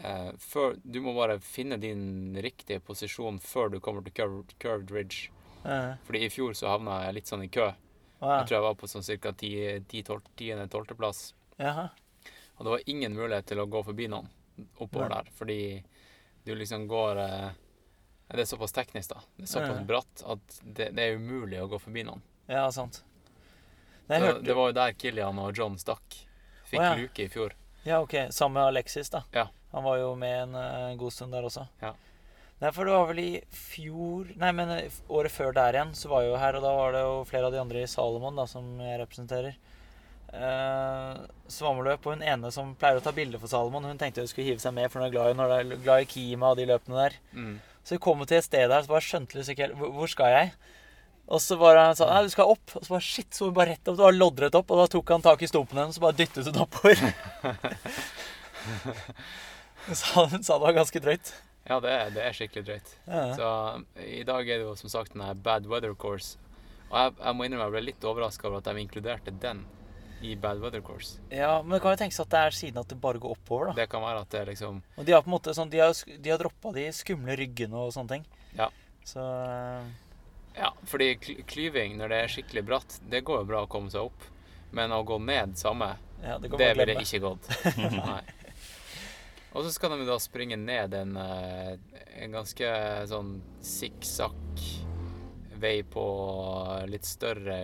eh, 0.00 0.30
før, 0.40 0.72
Du 0.80 1.02
må 1.04 1.12
bare 1.18 1.36
finne 1.44 1.76
din 1.80 2.32
riktige 2.40 2.80
posisjon 2.80 3.36
før 3.44 3.68
du 3.74 3.76
kommer 3.84 4.00
til 4.08 4.16
curved, 4.22 4.56
curved 4.56 4.88
ridge. 4.96 5.28
Eh, 5.68 6.00
Fordi 6.08 6.24
i 6.24 6.32
fjor 6.32 6.56
så 6.56 6.72
havna 6.72 7.02
jeg 7.04 7.18
litt 7.18 7.28
sånn 7.28 7.44
i 7.44 7.52
kø. 7.52 7.68
ja. 8.24 8.32
Jeg 8.38 8.48
tror 8.48 8.56
jeg 8.56 8.66
var 8.70 8.80
på 8.80 8.88
sånn 8.88 9.04
ca. 9.20 9.34
10.-12.-plass. 9.36 11.34
Jaha. 11.60 11.90
Og 12.56 12.64
det 12.64 12.70
var 12.78 12.88
ingen 12.88 13.12
mulighet 13.20 13.52
til 13.52 13.60
å 13.60 13.68
gå 13.68 13.84
forbi 13.84 14.08
noen 14.08 14.32
oppover 14.78 15.12
der, 15.12 15.30
fordi 15.36 15.60
du 16.44 16.54
liksom 16.56 16.86
går 16.88 17.20
eh, 17.22 17.48
Det 18.30 18.44
er 18.44 18.48
såpass 18.48 18.72
teknisk, 18.72 19.10
da. 19.10 19.22
Det 19.36 19.48
er 19.48 19.52
såpass 19.52 19.86
bratt 19.86 20.24
at 20.26 20.60
det, 20.62 20.90
det 20.96 21.06
er 21.06 21.16
umulig 21.18 21.58
å 21.62 21.68
gå 21.70 21.80
forbi 21.82 22.04
noen. 22.06 22.22
Ja, 22.46 22.68
sant. 22.72 23.02
Nei, 24.10 24.20
Så 24.20 24.36
det 24.42 24.54
var 24.54 24.70
jo 24.70 24.74
der 24.74 24.94
Kilian 24.98 25.38
og 25.38 25.56
John 25.58 25.78
stakk. 25.78 26.20
Fikk 26.70 26.80
oh, 26.80 26.86
ja. 26.86 26.94
luke 26.98 27.24
i 27.24 27.30
fjor. 27.30 27.56
Ja, 27.82 28.00
ok. 28.00 28.14
Sammen 28.30 28.60
med 28.60 28.68
Alexis, 28.70 29.10
da. 29.10 29.24
Ja. 29.34 29.48
Han 29.70 29.84
var 29.86 29.98
jo 30.00 30.14
med 30.18 30.42
en 30.42 30.54
eh, 30.54 30.94
god 30.98 31.12
stund 31.14 31.34
der 31.34 31.46
også. 31.46 31.66
Ja. 31.82 31.94
Nei, 32.60 32.72
for 32.76 32.84
det 32.84 32.92
var 32.92 33.06
vel 33.08 33.20
i 33.22 33.30
fjor 33.56 34.32
Nei, 34.36 34.50
men 34.52 34.72
eh, 34.74 34.96
året 35.08 35.32
før 35.32 35.54
der 35.56 35.78
igjen, 35.78 35.94
så 35.96 36.10
var 36.10 36.24
jeg 36.24 36.32
jo 36.32 36.40
her, 36.42 36.58
og 36.58 36.66
da 36.66 36.72
var 36.76 36.96
det 36.96 37.04
jo 37.06 37.14
flere 37.30 37.48
av 37.48 37.54
de 37.54 37.60
andre 37.62 37.84
i 37.84 37.90
Salomon, 37.90 38.36
da, 38.36 38.46
som 38.50 38.66
jeg 38.82 38.98
representerer. 39.00 39.56
Uh, 40.30 41.26
Svammeløp, 41.50 42.04
og 42.06 42.14
hun 42.14 42.22
ene 42.22 42.52
som 42.54 42.74
pleier 42.78 43.00
å 43.00 43.02
ta 43.02 43.10
bilder 43.14 43.40
for 43.42 43.50
Salomon, 43.50 43.88
hun 43.90 43.98
tenkte 43.98 44.22
hun 44.22 44.30
skulle 44.30 44.52
hive 44.52 44.62
seg 44.62 44.76
med, 44.76 44.86
for 44.90 45.00
hun 45.00 45.08
er 45.08 45.14
glad 45.14 45.32
i, 45.32 45.38
når 45.38 45.54
er 45.56 45.72
glad 45.82 46.04
i 46.04 46.10
Kima 46.10 46.52
og 46.52 46.60
de 46.60 46.68
løpene 46.70 47.00
der. 47.00 47.16
Mm. 47.34 47.56
Så 47.82 47.96
vi 47.96 48.02
kom 48.04 48.22
til 48.22 48.38
et 48.38 48.46
sted 48.46 48.68
der, 48.70 48.84
så 48.84 48.92
bare 48.92 49.06
skjønte 49.06 49.34
hun 49.34 49.50
ikke 49.50 49.66
helt 49.66 49.80
hvor, 49.80 50.10
skal 50.12 50.34
jeg? 50.36 50.52
Og 51.30 51.42
så 51.42 51.56
bare 51.58 51.88
han 51.88 51.98
sa 51.98 52.08
nei, 52.10 52.24
du 52.26 52.32
skal 52.32 52.50
opp. 52.50 52.74
Og 52.74 52.82
så 52.84 52.94
bare 52.94 53.06
shit, 53.06 53.28
så 53.34 53.48
hun 53.48 53.54
bare 53.54 53.72
rett 53.74 53.86
opp. 53.86 53.96
Det 53.98 54.02
var 54.02 54.16
loddrett 54.16 54.56
opp. 54.58 54.72
Og 54.74 54.80
da 54.80 54.86
tok 54.90 55.12
han 55.14 55.22
tak 55.22 55.42
i 55.46 55.48
stumpen 55.50 55.78
hennes 55.78 55.98
og 56.00 56.06
bare 56.08 56.18
dyttet 56.18 56.48
hun 56.50 56.62
oppover. 56.64 56.98
Sa, 59.96 60.26
hun 60.28 60.42
sa 60.44 60.58
det 60.58 60.66
var 60.66 60.74
ganske 60.76 61.00
drøyt. 61.00 61.30
Ja, 61.64 61.78
det 61.80 61.90
er, 61.90 62.10
det 62.12 62.20
er 62.20 62.34
skikkelig 62.36 62.66
drøyt. 62.66 62.90
Ja. 63.08 63.22
Så 63.38 63.48
i 64.04 64.20
dag 64.28 64.44
er 64.44 64.60
det 64.60 64.66
jo 64.66 64.74
som 64.76 64.92
sagt 64.92 65.14
den 65.14 65.22
her 65.24 65.38
Bad 65.38 65.66
Weather 65.70 65.94
Course. 65.96 66.36
Og 66.90 66.98
jeg, 66.98 67.14
jeg 67.16 67.38
må 67.38 67.46
innrømme 67.46 67.68
jeg 67.70 67.74
ble 67.76 67.82
litt 67.86 68.06
overraska 68.10 68.50
over 68.50 68.60
at 68.60 68.68
de 68.68 68.82
inkluderte 68.82 69.32
den 69.42 69.64
i 70.22 70.34
Bad 70.36 70.60
Weather 70.60 70.80
Course. 70.84 71.18
ja, 71.30 71.62
men 71.62 71.70
det 71.76 71.80
kan 71.82 71.94
jo 71.94 72.00
tenkes 72.02 72.20
at 72.20 72.28
det 72.30 72.38
er 72.46 72.50
siden 72.56 72.78
at 72.82 72.88
det 72.88 72.98
bare 73.00 73.18
går 73.22 73.32
oppover, 73.38 73.70
da. 73.70 73.72
Det 73.80 73.88
kan 73.92 74.02
være 74.04 74.20
at 74.20 74.30
det 74.30 74.40
er 74.40 74.50
liksom 74.52 74.82
Og 74.98 75.06
de 75.06 75.12
har 75.16 75.22
på 75.24 75.30
en 75.30 75.36
måte 75.38 75.54
sånn 75.56 75.70
De 75.72 75.78
har, 75.80 75.94
de 75.94 76.30
har 76.30 76.38
droppa 76.42 76.72
de 76.76 76.84
skumle 76.92 77.36
ryggene 77.40 77.74
og 77.76 77.92
sånne 77.96 78.08
ting. 78.18 78.26
Ja. 78.58 78.68
Så 79.04 79.22
Ja, 80.56 80.72
fordi 80.84 81.14
kly- 81.22 81.44
klyving 81.46 81.96
når 81.96 82.08
det 82.12 82.18
er 82.24 82.28
skikkelig 82.34 82.64
bratt, 82.66 82.98
det 83.08 83.22
går 83.24 83.38
jo 83.44 83.48
bra 83.48 83.62
å 83.64 83.68
komme 83.70 83.90
seg 83.90 84.10
opp. 84.10 84.26
Men 84.72 84.92
å 84.92 85.00
gå 85.06 85.16
ned 85.18 85.56
samme, 85.58 85.96
ja, 86.22 86.36
det 86.38 86.50
det, 86.52 86.58
ville 86.58 86.84
glemme. 86.84 87.02
ikke 87.02 87.20
gått. 87.24 87.48
Nei. 87.96 88.20
Og 89.52 89.64
så 89.66 89.72
skal 89.74 89.96
de 89.98 90.04
da 90.06 90.14
springe 90.22 90.54
ned 90.60 90.94
en, 90.94 91.16
eh, 91.16 91.72
en 92.22 92.36
ganske 92.36 92.68
sånn 93.10 93.32
sikksakk 93.66 94.60
vei 95.60 95.80
på 95.82 96.04
litt 96.88 97.04
større 97.04 97.56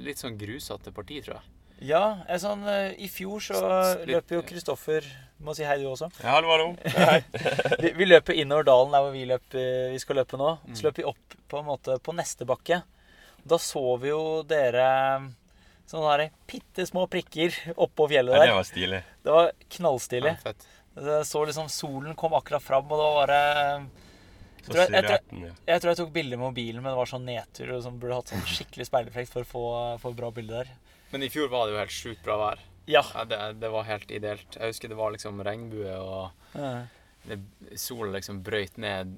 Litt 0.00 0.20
sånn 0.20 0.36
grusete 0.38 0.92
parti, 0.94 1.22
tror 1.24 1.38
jeg. 1.40 1.50
Ja, 1.82 2.18
sånn, 2.38 2.62
eh, 2.68 2.94
I 3.02 3.08
fjor 3.10 3.40
så 3.42 3.58
løp 4.06 4.30
jo 4.30 4.42
Kristoffer 4.46 5.04
Må 5.44 5.52
si 5.56 5.64
hei, 5.66 5.76
du 5.82 5.88
også. 5.90 6.06
Ja, 6.22 6.36
hallo, 6.36 6.48
hallo. 6.54 6.68
Vi, 7.82 7.90
vi 7.98 8.06
løper 8.06 8.32
innover 8.38 8.64
dalen 8.64 8.92
der 8.94 9.02
hvor 9.02 9.12
vi, 9.12 9.24
løp, 9.28 9.56
eh, 9.58 9.90
vi 9.92 9.98
skal 10.00 10.16
løpe 10.20 10.38
nå. 10.40 10.52
Mm. 10.64 10.76
Så 10.78 10.86
løper 10.86 11.02
vi 11.02 11.08
opp 11.10 11.34
på 11.50 11.58
en 11.58 11.66
måte 11.66 11.96
på 12.00 12.14
neste 12.16 12.46
bakke. 12.48 12.78
Da 13.44 13.58
så 13.60 13.82
vi 14.00 14.08
jo 14.12 14.20
dere 14.48 14.86
sånne 15.90 16.14
der 16.16 16.30
bitte 16.48 16.86
små 16.88 17.04
prikker 17.12 17.52
oppå 17.74 18.06
fjellet 18.08 18.32
Ja, 18.32 18.40
det 18.40 18.46
der. 18.48 18.54
var 18.56 18.68
stilig. 18.70 19.02
Det 19.26 19.34
var 19.34 19.50
knallstilig. 19.76 20.32
Ja, 20.32 20.40
fett. 20.46 20.64
Det 20.94 21.18
så 21.28 21.42
liksom 21.50 21.68
Solen 21.74 22.14
kom 22.16 22.32
akkurat 22.38 22.62
fram, 22.64 22.86
og 22.94 23.02
da 23.02 23.10
var 23.18 23.32
det 23.34 23.42
jeg 24.64 24.70
tror 24.70 24.80
jeg- 24.80 24.92
jeg 24.94 25.04
tror- 25.04 25.52
Jeg 25.66 25.80
tror 25.82 25.90
jeg 25.90 25.96
tok 25.98 26.12
bilde 26.14 26.36
med 26.38 26.46
mobilen, 26.46 26.80
men 26.82 26.92
det 26.94 26.96
var 27.02 27.10
sånn 27.10 27.26
nedtur. 27.26 27.74
Og 27.76 27.82
sånn, 27.84 27.98
burde 28.00 28.14
hatt 28.14 28.32
sånn 28.32 28.46
skikkelig 28.48 28.86
speilrefleks 28.88 29.28
for 29.34 29.42
å 29.42 29.50
få, 29.50 29.64
få 30.00 30.14
bra 30.16 30.30
bilde 30.30 30.62
der. 30.64 30.70
Men 31.14 31.22
i 31.22 31.30
fjor 31.30 31.46
var 31.52 31.68
det 31.68 31.76
jo 31.76 31.78
helt 31.78 31.94
sjukt 31.94 32.24
bra 32.26 32.34
vær. 32.40 32.62
Ja. 32.90 33.04
Ja, 33.14 33.22
det, 33.24 33.36
det 33.62 33.68
var 33.70 33.86
helt 33.86 34.10
ideelt. 34.10 34.56
Jeg 34.58 34.72
husker 34.72 34.90
det 34.90 34.96
var 34.98 35.12
liksom 35.14 35.38
regnbue, 35.46 35.92
og 35.94 36.58
Ja. 36.58 36.72
sola 37.78 38.16
liksom 38.16 38.40
brøyt 38.44 38.74
ned 38.82 39.12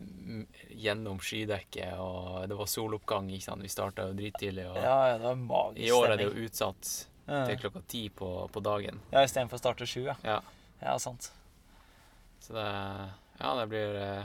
gjennom 0.76 1.16
skydekket, 1.24 1.96
og 1.98 2.44
det 2.52 2.58
var 2.58 2.68
soloppgang. 2.68 3.30
ikke 3.32 3.48
sant? 3.48 3.64
Vi 3.64 3.72
starta 3.72 4.10
jo 4.10 4.18
drittidlig. 4.18 4.66
Og 4.68 4.76
Ja, 4.76 4.98
ja, 5.08 5.16
det 5.16 5.24
var 5.30 5.40
magisk 5.40 5.86
I 5.88 5.90
år 5.96 6.10
er 6.12 6.20
det 6.20 6.28
jo 6.28 6.44
utsatt 6.44 6.92
til 7.26 7.56
klokka 7.64 7.82
ti 7.88 8.04
på, 8.12 8.30
på 8.52 8.60
dagen. 8.68 9.00
ja 9.16 9.24
istedenfor 9.24 9.56
å 9.56 9.64
starte 9.64 9.88
sju, 9.88 10.04
ja. 10.04 10.18
Ja. 10.22 10.38
Ja, 10.82 10.98
sant. 11.00 11.32
Så 12.44 12.52
det 12.52 12.68
Ja, 13.40 13.54
det 13.56 13.66
blir 13.72 13.96
eh, 13.96 14.24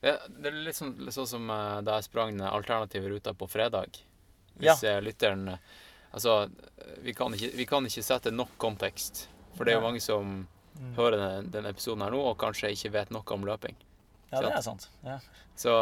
Det, 0.00 0.14
det 0.38 0.48
er 0.48 0.62
litt 0.64 0.78
sånn, 0.78 0.94
sånn 1.10 1.26
som 1.26 1.50
eh, 1.50 1.80
da 1.82 1.98
jeg 1.98 2.06
sprang 2.08 2.38
den 2.38 2.46
alternative 2.46 3.10
ruta 3.10 3.34
på 3.34 3.50
fredag. 3.50 3.98
Hvis 4.62 4.82
ja. 4.86 5.00
lytteren 5.02 5.48
eh, 5.58 5.58
Altså, 6.12 6.48
vi 7.04 7.12
kan, 7.14 7.32
ikke, 7.36 7.52
vi 7.56 7.66
kan 7.70 7.86
ikke 7.86 8.02
sette 8.02 8.30
nok 8.34 8.56
kontekst. 8.58 9.28
For 9.56 9.64
det 9.64 9.74
er 9.74 9.80
jo 9.80 9.86
mange 9.88 10.00
som 10.04 10.40
Mm. 10.80 10.94
hører 10.96 11.16
denne, 11.18 11.50
denne 11.52 11.70
episoden 11.74 12.00
her 12.00 12.12
nå, 12.14 12.18
og 12.30 12.36
kanskje 12.38 12.70
ikke 12.72 12.92
vet 12.94 13.10
noe 13.12 13.26
om 13.34 13.42
løping. 13.44 13.74
Ja, 14.32 14.38
det 14.40 14.52
er 14.54 14.62
sant. 14.64 14.86
Ja. 15.04 15.16
Så 15.58 15.72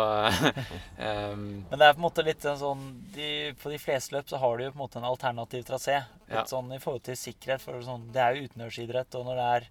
um, 0.98 1.42
Men 1.70 1.78
det 1.78 1.86
er 1.86 1.92
på 1.94 2.00
en 2.00 2.06
måte 2.06 2.24
litt 2.26 2.44
en 2.48 2.56
sånn 2.58 2.80
de, 3.14 3.52
På 3.60 3.70
de 3.70 3.78
fleste 3.78 4.16
løp 4.16 4.26
så 4.30 4.40
har 4.42 4.56
du 4.58 4.64
jo 4.64 4.70
på 4.72 4.78
en 4.78 4.82
måte 4.82 4.98
en 4.98 5.06
alternativ 5.06 5.66
trasé. 5.68 6.00
Litt 6.26 6.34
Ja. 6.40 6.44
sånn 6.50 6.72
i 6.74 6.80
forhold 6.82 7.04
til 7.06 7.18
sikkerhet. 7.20 7.62
For 7.62 7.78
sånn, 7.84 8.08
det 8.14 8.22
er 8.24 8.34
jo 8.40 8.48
utendørsidrett, 8.48 9.14
og 9.20 9.28
når 9.28 9.38
det 9.38 9.46
er 9.58 9.68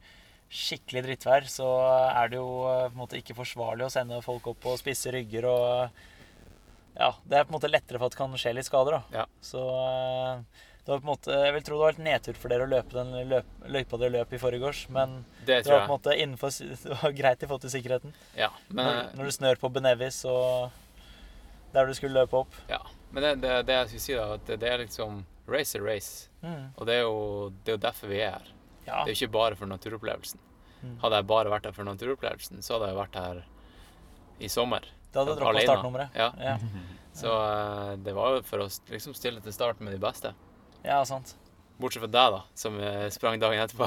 skikkelig 0.48 1.04
drittvær, 1.10 1.50
så 1.52 1.68
er 2.14 2.30
det 2.32 2.38
jo 2.40 2.48
eh, 2.70 2.86
på 2.88 2.94
en 2.94 3.02
måte 3.02 3.20
ikke 3.20 3.36
forsvarlig 3.36 3.84
å 3.90 3.92
sende 3.92 4.22
folk 4.24 4.48
opp 4.54 4.62
på 4.64 4.78
spisse 4.80 5.12
rygger 5.12 5.50
og 5.50 5.90
ja, 6.98 7.12
det 7.26 7.38
er 7.38 7.46
på 7.46 7.54
en 7.54 7.58
måte 7.60 7.70
lettere 7.70 8.00
for 8.00 8.10
at 8.10 8.16
det 8.16 8.20
kan 8.20 8.34
skje 8.42 8.56
litt 8.58 8.68
skader. 8.68 8.98
da. 8.98 9.22
Ja. 9.22 9.26
Så 9.44 9.62
eh, 9.62 10.64
det 10.88 10.92
var 10.94 11.02
på 11.02 11.06
en 11.06 11.12
måte, 11.12 11.38
jeg 11.44 11.54
vil 11.58 11.64
tro 11.68 11.78
det 11.78 11.84
var 11.84 11.96
litt 11.96 12.06
nedtur 12.06 12.38
for 12.40 12.54
dere 12.54 12.66
å 12.66 12.72
løpe 12.72 12.96
den 12.96 13.30
løp, 13.30 13.54
løypa 13.68 14.02
dere 14.02 14.16
løp 14.18 14.34
i 14.34 14.42
forgårs, 14.42 14.86
men 14.96 15.18
Det 15.44 15.62
det 15.66 15.72
var 15.72 15.84
på 15.84 15.90
en 15.90 15.96
måte 15.98 16.16
innenfor, 16.16 16.54
det 16.84 17.00
var 17.04 17.16
greit 17.18 17.44
i 17.44 17.50
forhold 17.50 17.66
til 17.66 17.74
sikkerheten. 17.76 18.14
Ja, 18.40 18.52
men, 18.70 18.86
når, 18.86 19.02
når 19.20 19.30
du 19.30 19.36
snør 19.36 19.60
på 19.62 19.72
Benevis 19.76 20.22
og 20.32 20.72
der 21.74 21.90
du 21.90 21.94
skulle 21.94 22.16
løpe 22.16 22.40
opp. 22.40 22.56
ja. 22.72 22.80
men 23.12 23.24
det, 23.24 23.34
det, 23.44 23.56
det 23.68 23.76
jeg 23.82 23.90
skulle 23.92 24.06
si, 24.06 24.16
da, 24.16 24.30
at 24.40 24.48
det, 24.48 24.62
det 24.64 24.72
er 24.72 24.86
liksom 24.86 25.26
race 25.48 25.78
er 25.78 25.84
race. 25.84 26.30
Mm. 26.42 26.72
Og 26.76 26.88
det 26.88 26.96
er, 26.96 27.04
jo, 27.06 27.54
det 27.64 27.74
er 27.74 27.78
jo 27.78 27.84
derfor 27.88 28.12
vi 28.12 28.22
er 28.22 28.38
her. 28.38 28.54
Ja. 28.88 29.04
Det 29.04 29.12
er 29.12 29.14
jo 29.14 29.20
ikke 29.22 29.36
bare 29.36 29.60
for 29.60 29.70
naturopplevelsen. 29.70 30.40
Mm. 30.82 30.98
Hadde 31.04 31.20
jeg 31.20 31.28
bare 31.28 31.52
vært 31.52 31.68
her 31.68 31.76
for 31.76 31.88
naturopplevelsen, 31.88 32.64
så 32.64 32.78
hadde 32.78 32.92
jeg 32.92 33.00
vært 33.00 33.20
her 33.20 33.44
i 34.40 34.50
sommer. 34.52 34.88
Da 35.14 35.24
hadde 35.24 35.36
du 35.36 35.42
droppa 35.42 35.62
startnummeret. 35.66 36.16
Ja. 36.16 36.32
Ja. 36.42 36.58
Så 37.18 37.32
eh, 37.34 37.96
det 38.06 38.14
var 38.14 38.36
jo 38.36 38.42
for 38.46 38.62
å 38.62 38.70
liksom 38.92 39.16
stille 39.18 39.42
til 39.42 39.54
start 39.56 39.80
med 39.82 39.94
de 39.96 40.00
beste. 40.04 40.34
ja, 40.86 41.04
sant. 41.06 41.36
Bortsett 41.78 42.02
fra 42.02 42.08
deg, 42.10 42.32
da, 42.34 42.40
som 42.58 42.78
eh, 42.82 43.04
sprang 43.14 43.36
dagen 43.42 43.60
etterpå. 43.62 43.86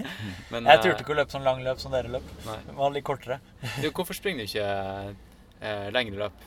Men 0.52 0.66
Jeg 0.68 0.76
eh, 0.76 0.82
turte 0.84 1.04
ikke 1.06 1.14
å 1.14 1.18
løpe 1.22 1.32
sånn 1.32 1.44
lang 1.46 1.62
løp 1.64 1.78
som 1.80 1.92
dere 1.94 2.10
løp. 2.12 2.26
Nei. 2.44 2.56
Det 2.66 2.74
var 2.76 2.90
litt 2.92 3.04
kortere. 3.08 3.38
Du, 3.80 3.86
hvorfor 3.96 4.12
springer 4.16 4.44
du 4.44 4.50
ikke 4.50 4.66
eh, 5.64 5.86
lengre 5.94 6.18
løp 6.26 6.42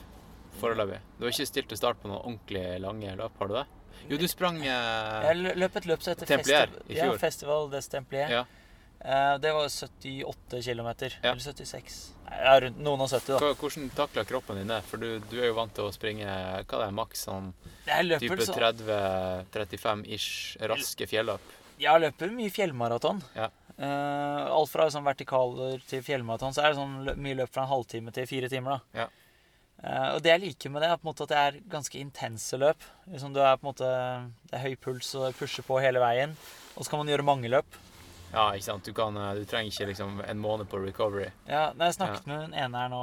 foreløpig? 0.61 0.99
Du 1.17 1.25
har 1.25 1.33
ikke 1.33 1.47
stilt 1.49 1.71
til 1.73 1.79
start 1.81 1.97
på 2.03 2.11
noen 2.11 2.21
ordentlig 2.21 2.61
lange 2.83 3.15
løp, 3.17 3.39
har 3.41 3.49
du 3.49 3.55
det? 3.57 3.63
Jo, 4.11 4.19
du 4.21 4.27
sprang 4.29 4.59
eh, 4.61 5.25
Jeg 5.31 5.57
løp 5.63 5.79
et 5.81 5.87
løp 5.89 6.05
som 6.05 6.13
heter 6.13 6.29
Templier 6.29 6.69
Festi- 6.75 6.93
i 6.93 6.99
Ja. 7.01 7.09
Festival 7.25 7.69
des 7.73 7.89
Templier. 7.89 8.29
Ja. 8.41 8.43
Eh, 9.03 9.37
Det 9.39 9.53
var 9.53 9.69
78 9.69 10.61
km. 10.63 10.87
Ja. 11.21 11.31
Eller 11.31 11.39
76. 11.39 12.11
Ja, 12.33 12.59
rundt 12.59 12.79
noen 12.79 13.01
og 13.03 13.09
70, 13.11 13.39
da. 13.39 13.53
Hvordan 13.53 13.89
takler 13.93 14.23
kroppen 14.25 14.55
din 14.57 14.67
det? 14.71 14.81
For 14.89 14.97
du, 14.97 15.19
du 15.29 15.37
er 15.41 15.47
jo 15.51 15.57
vant 15.57 15.73
til 15.75 15.83
å 15.85 15.91
springe 15.93 16.25
hva 16.25 16.79
det 16.79 16.87
er, 16.87 16.91
maks 16.95 17.19
sånn 17.27 17.53
type 17.85 18.45
30-35-ish 18.47 20.57
raske 20.71 21.07
fjelløp? 21.09 21.41
jeg 21.83 22.03
løper 22.03 22.31
mye 22.33 22.51
fjellmaraton. 22.53 23.21
Ja. 23.37 23.49
Uh, 23.73 24.45
alt 24.53 24.69
fra 24.69 24.85
sånn 24.93 25.05
vertikaler 25.05 25.81
til 25.89 26.03
fjellmaraton. 26.05 26.53
Så 26.55 26.63
er 26.63 26.71
det 26.71 26.79
sånn 26.79 27.21
mye 27.21 27.37
løp 27.39 27.51
fra 27.53 27.65
en 27.65 27.73
halvtime 27.73 28.13
til 28.15 28.27
fire 28.29 28.49
timer. 28.51 28.77
da. 28.77 29.03
Ja. 29.03 29.07
Uh, 29.83 30.09
og 30.15 30.19
det 30.23 30.31
jeg 30.31 30.43
liker 30.45 30.71
med 30.71 30.83
det, 30.83 30.91
er 30.93 30.99
på 30.99 31.07
en 31.07 31.11
måte 31.11 31.25
at 31.25 31.33
det 31.33 31.39
er 31.41 31.61
ganske 31.73 31.99
intense 31.99 32.59
løp. 32.61 32.85
Liksom 33.11 33.33
du 33.35 33.41
er 33.43 33.57
på 33.57 33.65
en 33.65 33.71
måte, 33.71 33.89
Det 34.51 34.59
er 34.59 34.65
høy 34.67 34.75
puls 34.79 35.09
og 35.19 35.33
pusher 35.39 35.65
på 35.67 35.81
hele 35.83 36.03
veien. 36.03 36.37
Og 36.77 36.85
så 36.85 36.93
kan 36.93 37.03
man 37.03 37.11
gjøre 37.11 37.27
mange 37.27 37.51
løp. 37.51 37.79
Ja, 38.33 38.47
ikke 38.55 38.65
sant. 38.65 38.85
Du, 38.85 38.93
kan, 38.97 39.17
eh, 39.17 39.33
du 39.37 39.45
trenger 39.49 39.69
ikke 39.69 39.89
liksom 39.91 40.21
en 40.25 40.39
måned 40.41 40.69
på 40.71 40.79
recovery. 40.81 41.29
Ja, 41.45 41.67
Jeg 41.77 41.97
snakket 41.99 42.25
med 42.29 42.47
en 42.47 42.55
ene 42.65 42.81
her 42.81 42.89
nå 42.89 43.01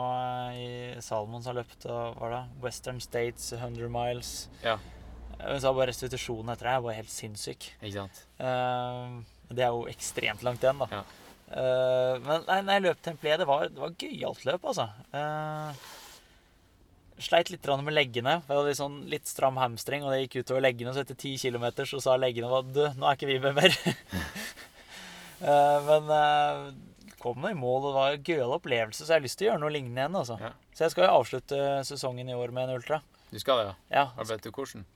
eh, 0.50 0.56
i 0.58 1.02
Salmon 1.04 1.44
som 1.44 1.52
har 1.52 1.62
løpt 1.62 1.86
og, 1.86 2.18
hva 2.18 2.32
da? 2.32 2.40
Western 2.64 2.98
States 3.02 3.52
100 3.54 3.86
miles. 3.94 4.48
Ja. 4.64 4.78
Hun 5.40 5.62
sa 5.62 5.72
bare 5.72 5.88
restitusjonen 5.92 6.52
etter 6.52 6.68
det 6.68 6.74
er 6.74 6.84
bare 6.84 6.98
helt 6.98 7.12
sinnssyk. 7.12 7.70
Ikke 7.78 7.94
sant? 8.02 8.24
Uh, 8.42 9.22
det 9.48 9.64
er 9.64 9.72
jo 9.72 9.86
ekstremt 9.88 10.44
langt 10.44 10.66
igjen, 10.66 10.82
da. 10.82 10.90
Ja. 10.92 11.04
Uh, 11.50 12.18
men 12.26 12.44
nei, 12.46 12.58
nei, 12.66 12.76
løp 12.84 13.00
Templier, 13.02 13.40
det 13.40 13.48
var, 13.48 13.70
det 13.72 13.80
var 13.80 13.96
gøyalt 13.96 14.44
løp, 14.46 14.68
altså. 14.74 14.90
Uh, 15.14 15.72
sleit 17.20 17.50
litt 17.52 17.66
med 17.80 17.94
leggene. 17.94 18.36
Jeg 18.42 18.50
hadde 18.50 18.68
litt 18.68 18.80
sånn 18.80 19.00
litt 19.10 19.30
stram 19.30 19.58
hamstring, 19.60 20.04
og 20.04 20.12
det 20.12 20.24
gikk 20.24 20.42
utover 20.42 20.64
leggene. 20.66 20.92
Så 20.92 21.04
etter 21.04 21.16
10 21.16 21.40
km 21.40 21.66
så 21.88 22.02
sa 22.04 22.18
leggene 22.20 22.52
at 22.60 22.74
du, 22.74 22.82
nå 22.98 23.08
er 23.08 23.18
ikke 23.18 23.30
vi 23.30 23.40
med 23.42 23.56
mer. 23.56 23.76
Eh, 25.40 25.88
men 25.88 26.10
uh, 26.12 26.70
kom 27.20 27.40
nå 27.40 27.52
i 27.52 27.58
mål, 27.58 27.82
det 27.84 27.92
var 27.96 28.14
en 28.14 28.24
gøyal 28.24 28.54
opplevelse, 28.56 29.04
så 29.04 29.14
jeg 29.14 29.20
har 29.20 29.26
lyst 29.26 29.40
til 29.40 29.48
å 29.48 29.50
gjøre 29.50 29.62
noe 29.64 29.74
lignende 29.74 30.02
igjen. 30.02 30.18
altså. 30.22 30.38
Ja. 30.40 30.54
Så 30.74 30.86
jeg 30.86 30.94
skal 30.94 31.06
jo 31.06 31.18
avslutte 31.18 31.60
sesongen 31.88 32.32
i 32.32 32.36
år 32.36 32.54
med 32.56 32.68
en 32.68 32.80
ultra. 32.80 33.02
Du 33.30 33.38
skal 33.38 33.60
det, 33.60 33.68
ja? 33.92 34.08
Ja, 34.16 34.26
vet 34.26 34.42
du 34.44 34.50
hvordan? 34.50 34.86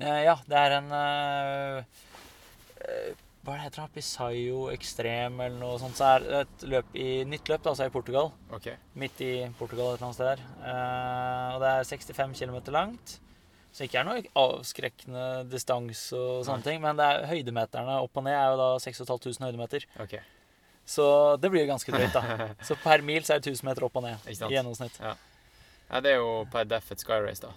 Eh, 0.00 0.22
ja, 0.24 0.38
det 0.48 0.56
er 0.56 0.74
en 0.78 0.86
eh, 0.96 1.98
eh, 2.86 3.10
Hva 3.44 3.56
er 3.56 3.64
heter 3.66 3.82
det? 3.82 3.96
Pisayo 3.98 4.62
Extreme 4.72 5.48
eller 5.48 5.58
noe 5.60 5.80
sånt. 5.82 5.98
Så 5.98 6.06
er 6.08 6.24
det 6.24 6.40
et 6.44 6.64
løp 6.72 6.94
i, 6.96 7.08
nytt 7.28 7.50
løp, 7.50 7.66
altså 7.66 7.88
i 7.88 7.92
Portugal. 7.92 8.30
Okay. 8.54 8.78
Midt 8.96 9.20
i 9.26 9.32
Portugal 9.58 9.90
et 9.90 9.98
eller 9.98 10.08
annet 10.08 10.20
sted 10.20 10.30
der. 10.30 10.46
Eh, 10.62 11.48
og 11.56 11.64
det 11.64 11.74
er 11.74 11.90
65 11.90 12.38
km 12.38 12.58
langt. 12.78 13.18
Så 13.72 13.86
ikke 13.86 14.02
er 14.02 14.04
noe 14.04 14.20
avskrekkende 14.36 15.26
distanse 15.48 16.18
og 16.18 16.44
sånne 16.44 16.66
ting. 16.66 16.80
Men 16.84 16.98
det 17.00 17.06
er 17.08 17.26
høydemeterne 17.30 17.98
opp 18.04 18.20
og 18.20 18.26
ned 18.26 18.36
er 18.36 18.52
jo 18.52 18.58
da 18.60 18.68
6500 18.84 19.48
høydemeter. 19.48 19.88
ok. 20.02 20.18
Så 20.84 21.04
det 21.38 21.46
blir 21.52 21.62
jo 21.62 21.70
ganske 21.70 21.92
drøyt, 21.94 22.10
da. 22.12 22.48
Så 22.66 22.74
per 22.82 23.04
mil 23.06 23.22
så 23.22 23.36
er 23.36 23.42
det 23.42 23.52
1000 23.52 23.68
meter 23.68 23.84
opp 23.86 23.96
og 24.00 24.02
ned 24.02 24.24
i 24.26 24.34
gjennomsnitt. 24.34 24.96
Ja, 24.98 26.00
det 26.02 26.16
er 26.16 26.18
jo 26.18 26.32
per 26.50 26.66
def 26.66 26.90
et 26.90 27.04
skyrace, 27.04 27.44
da. 27.44 27.52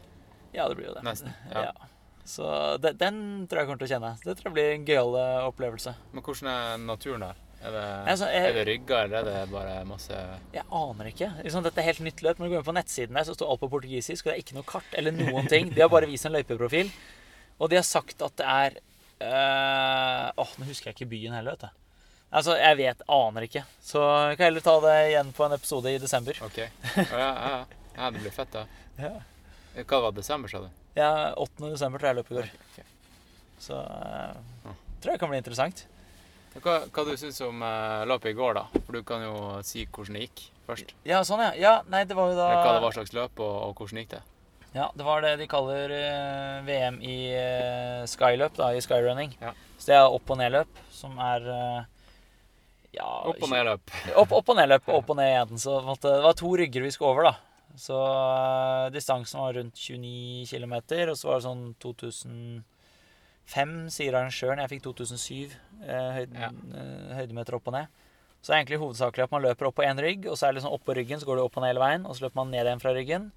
Ja, 0.53 0.67
det 0.69 0.77
blir 0.77 0.91
jo 0.91 0.93
det. 0.93 1.01
Nesten. 1.07 1.33
Ja. 1.49 1.71
Ja. 1.71 1.89
Så 2.25 2.45
det, 2.81 2.95
den 3.01 3.17
tror 3.49 3.61
jeg 3.63 3.69
kommer 3.69 3.81
til 3.81 3.89
å 3.89 3.91
kjenne. 3.95 4.11
Det 4.21 4.37
tror 4.37 4.49
jeg 4.51 4.55
blir 4.59 4.71
en 4.75 4.85
gøyal 4.87 5.17
eh, 5.19 5.47
opplevelse. 5.49 5.95
Men 6.13 6.25
hvordan 6.25 6.51
er 6.53 6.79
naturen 6.85 7.25
der? 7.27 7.41
Er 7.65 7.71
det, 7.73 7.83
Altså, 8.11 8.27
jeg- 8.29 8.45
er 8.51 8.53
det 8.59 8.65
rygger, 8.67 9.03
eller 9.07 9.17
er 9.17 9.23
det 9.25 9.51
bare 9.51 9.75
masse 9.89 10.17
Jeg 10.53 10.63
aner 10.71 11.05
ikke. 11.09 11.29
Liksom, 11.43 11.63
dette 11.65 11.81
er 11.81 11.87
helt 11.89 11.99
nytt 12.05 12.21
løp. 12.21 12.37
Når 12.39 12.45
du 12.45 12.51
går 12.53 12.61
inn 12.61 12.67
på 12.69 12.75
nettsiden 12.77 13.13
der, 13.17 13.23
så 13.25 13.33
står 13.33 13.49
alt 13.51 13.59
på 13.63 13.69
portugisisk, 13.71 14.25
og 14.25 14.31
det 14.31 14.35
er 14.37 14.43
ikke 14.43 14.57
noe 14.59 14.67
kart 14.69 14.91
eller 14.93 15.11
noen 15.15 15.47
ting. 15.49 15.71
De 15.73 15.81
har 15.81 15.89
bare 15.89 16.05
vist 16.09 16.25
en 16.29 16.35
løypeprofil. 16.35 16.91
Og 17.59 17.69
de 17.71 17.79
har 17.79 17.87
sagt 17.87 18.21
at 18.21 18.35
det 18.37 18.45
er 18.45 18.77
øh, 19.25 20.31
Åh, 20.43 20.53
nå 20.59 20.65
husker 20.67 20.91
jeg 20.91 20.95
ikke 20.99 21.09
byen 21.09 21.33
heller, 21.37 21.55
vet 21.55 21.65
du. 21.65 21.81
Altså, 22.35 22.55
jeg 22.59 22.77
vet, 22.77 23.01
aner 23.07 23.45
ikke. 23.47 23.63
Så 23.81 24.01
vi 24.29 24.35
kan 24.35 24.49
heller 24.49 24.63
ta 24.65 24.73
det 24.83 24.95
igjen 25.11 25.29
på 25.37 25.45
en 25.45 25.53
episode 25.55 25.93
i 25.93 25.97
desember. 26.01 26.35
OK. 26.43 26.57
Ja, 26.59 27.05
ja, 27.13 27.29
ja. 27.47 27.65
ja 27.95 28.09
det 28.11 28.21
blir 28.25 28.31
fett, 28.35 28.51
da. 28.51 28.65
Ja. 29.05 29.13
Hva 29.83 30.01
var 30.05 30.11
desember, 30.15 30.47
sa 30.51 30.61
du? 30.63 30.69
Ja, 30.95 31.33
8. 31.35 31.69
desember 31.73 31.99
tror 31.99 32.07
jeg 32.11 32.15
løpet 32.21 32.37
går. 32.37 32.45
Ok, 32.47 32.67
ok. 32.71 32.85
Så 33.59 33.79
øh, 33.79 34.75
tror 35.03 35.11
jeg 35.15 35.19
kan 35.19 35.31
bli 35.31 35.37
interessant. 35.41 35.85
Hva, 36.63 36.75
hva 36.87 37.03
du 37.07 37.15
syns 37.19 37.41
om 37.45 37.63
uh, 37.63 38.05
løpet 38.07 38.31
i 38.31 38.37
går, 38.37 38.55
da? 38.57 38.83
For 38.85 38.95
du 38.95 39.03
kan 39.07 39.23
jo 39.25 39.35
si 39.67 39.83
hvordan 39.85 40.17
det 40.17 40.27
gikk 40.27 40.45
først. 40.67 40.93
Ja, 41.07 41.19
sånn, 41.27 41.43
ja. 41.43 41.51
Ja, 41.59 41.73
nei, 41.91 42.05
det 42.07 42.17
var 42.17 42.31
jo 42.31 42.37
da 42.39 42.47
Hva 42.61 42.77
det 42.77 42.85
var 42.85 42.95
slags 42.95 43.13
løp, 43.15 43.41
og, 43.43 43.57
og 43.67 43.81
hvordan 43.81 44.01
gikk 44.01 44.13
det? 44.15 44.21
Ja, 44.75 44.89
det 44.95 45.07
var 45.07 45.23
det 45.23 45.35
de 45.39 45.47
kaller 45.51 45.91
uh, 45.91 46.63
VM 46.67 47.01
i 47.03 47.17
uh, 47.35 48.05
skyløp, 48.11 48.55
da, 48.59 48.71
i 48.75 48.83
skyrunning. 48.83 49.35
Ja. 49.43 49.53
Så 49.79 49.91
det 49.91 49.99
er 49.99 50.15
opp- 50.15 50.31
og 50.31 50.39
nedløp, 50.39 50.81
som 50.95 51.19
er 51.23 51.45
uh, 51.47 51.83
ja, 52.95 53.07
Opp 53.27 53.43
og 53.43 53.51
nedløp. 53.51 53.91
Opp, 54.21 54.31
opp 54.39 54.53
og 54.53 54.57
nedløp, 54.59 54.87
opp 54.95 55.11
og 55.11 55.19
ned 55.19 55.31
igjen. 55.33 55.59
Så 55.59 55.79
det 56.03 56.15
var 56.23 56.37
to 56.39 56.53
rygger 56.55 56.85
vi 56.85 56.93
skulle 56.95 57.11
over, 57.11 57.29
da. 57.31 57.55
Så 57.75 57.97
eh, 57.99 58.91
distansen 58.95 59.41
var 59.41 59.53
rundt 59.57 59.75
29 59.75 60.45
km, 60.47 60.75
og 61.11 61.17
så 61.19 61.27
var 61.27 61.41
det 61.41 61.45
sånn 61.45 61.65
2005, 63.47 63.89
sier 63.93 64.13
arrangøren. 64.17 64.59
Jeg 64.63 64.69
fikk 64.69 64.83
2007 64.83 65.51
eh, 65.85 66.11
høyde, 66.17 66.33
Ja. 66.39 66.49
eh, 66.49 67.15
høydemeter 67.19 67.55
opp 67.55 67.67
og 67.67 67.73
ned. 67.73 67.87
Så 68.41 68.51
det 68.51 68.55
er 68.55 68.63
egentlig 68.63 68.79
hovedsakelig 68.81 69.23
at 69.23 69.31
man 69.31 69.41
løper 69.41 69.65
opp 69.67 69.75
på 69.75 69.83
én 69.85 69.97
rygg, 70.01 70.25
og 70.29 70.37
så 70.37 70.47
er 70.47 70.53
det 70.53 70.61
liksom 70.61 70.73
oppå 70.77 70.95
ryggen, 70.95 71.19
så 71.19 71.25
går 71.25 71.35
du 71.37 71.43
opp 71.43 71.57
og 71.57 71.63
ned 71.63 71.69
hele 71.73 71.79
veien, 71.81 72.05
og 72.05 72.15
så 72.15 72.25
løper 72.25 72.35
man 72.35 72.51
ned 72.51 72.65
igjen 72.65 72.81
fra 72.81 72.93
ryggen. 72.93 73.31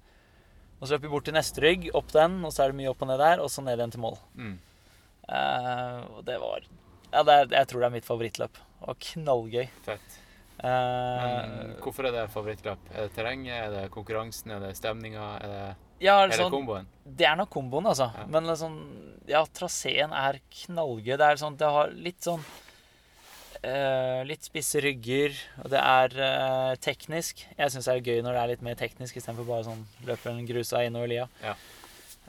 Og 0.79 0.87
så 0.87 0.93
løper 0.95 1.07
vi 1.07 1.13
bort 1.13 1.25
til 1.25 1.33
neste 1.33 1.61
rygg, 1.61 1.89
opp 1.97 2.11
den, 2.13 2.43
og 2.45 2.51
så 2.53 2.63
er 2.63 2.71
det 2.71 2.77
mye 2.77 2.89
opp 2.91 3.01
og 3.01 3.07
ned 3.09 3.17
der, 3.19 3.39
og 3.41 3.49
så 3.49 3.63
ned 3.65 3.77
igjen 3.79 3.91
til 3.91 3.99
mål. 4.05 4.17
Mm. 4.37 4.59
Eh, 5.29 5.99
og 6.15 6.25
det 6.25 6.39
var 6.41 6.61
Ja, 7.11 7.23
det 7.23 7.33
er, 7.33 7.45
jeg 7.57 7.67
tror 7.67 7.79
det 7.81 7.87
er 7.87 7.95
mitt 7.97 8.05
favorittløp. 8.05 8.53
Det 8.53 8.87
var 8.87 8.95
knallgøy. 9.01 9.67
Fett. 9.83 10.19
Eh, 10.59 11.23
Men 11.23 11.75
hvorfor 11.79 12.09
er 12.09 12.15
det 12.17 12.25
favorittløp? 12.33 12.89
Er 12.91 13.07
det 13.07 13.13
terrenget, 13.15 13.55
er 13.55 13.75
det 13.75 13.83
konkurransen, 13.93 14.51
er 14.51 14.63
det 14.65 14.73
stemninga, 14.75 15.27
er 15.39 15.53
det, 15.53 15.61
ja, 16.03 16.17
hele 16.21 16.35
sånn, 16.35 16.51
komboen? 16.51 16.89
det 17.05 17.27
er 17.27 17.37
nok 17.39 17.51
komboen, 17.53 17.87
altså. 17.91 18.09
Ja. 18.15 18.25
Men 18.31 18.47
liksom, 18.49 18.75
ja, 19.29 19.43
traseen 19.55 20.15
er 20.15 20.41
knallgøy. 20.63 21.15
Det 21.15 21.29
er 21.29 21.39
sånn, 21.39 21.55
det 21.59 21.71
har 21.75 21.95
litt 21.95 22.27
sånn 22.27 22.43
uh, 23.63 24.21
Litt 24.27 24.47
spisse 24.47 24.83
rygger, 24.83 25.35
og 25.63 25.71
det 25.73 25.79
er 25.79 26.15
uh, 26.19 26.75
teknisk. 26.83 27.45
Jeg 27.57 27.73
syns 27.73 27.87
det 27.87 27.95
er 27.97 28.05
gøy 28.11 28.23
når 28.23 28.35
det 28.35 28.43
er 28.43 28.53
litt 28.53 28.67
mer 28.69 28.79
teknisk 28.79 29.19
istedenfor 29.19 29.47
bare 29.47 29.67
sånn 29.67 29.83
løperen 30.07 30.47
grusa 30.47 30.83
innover 30.87 31.11
lia. 31.11 31.27
Ja. 31.43 31.55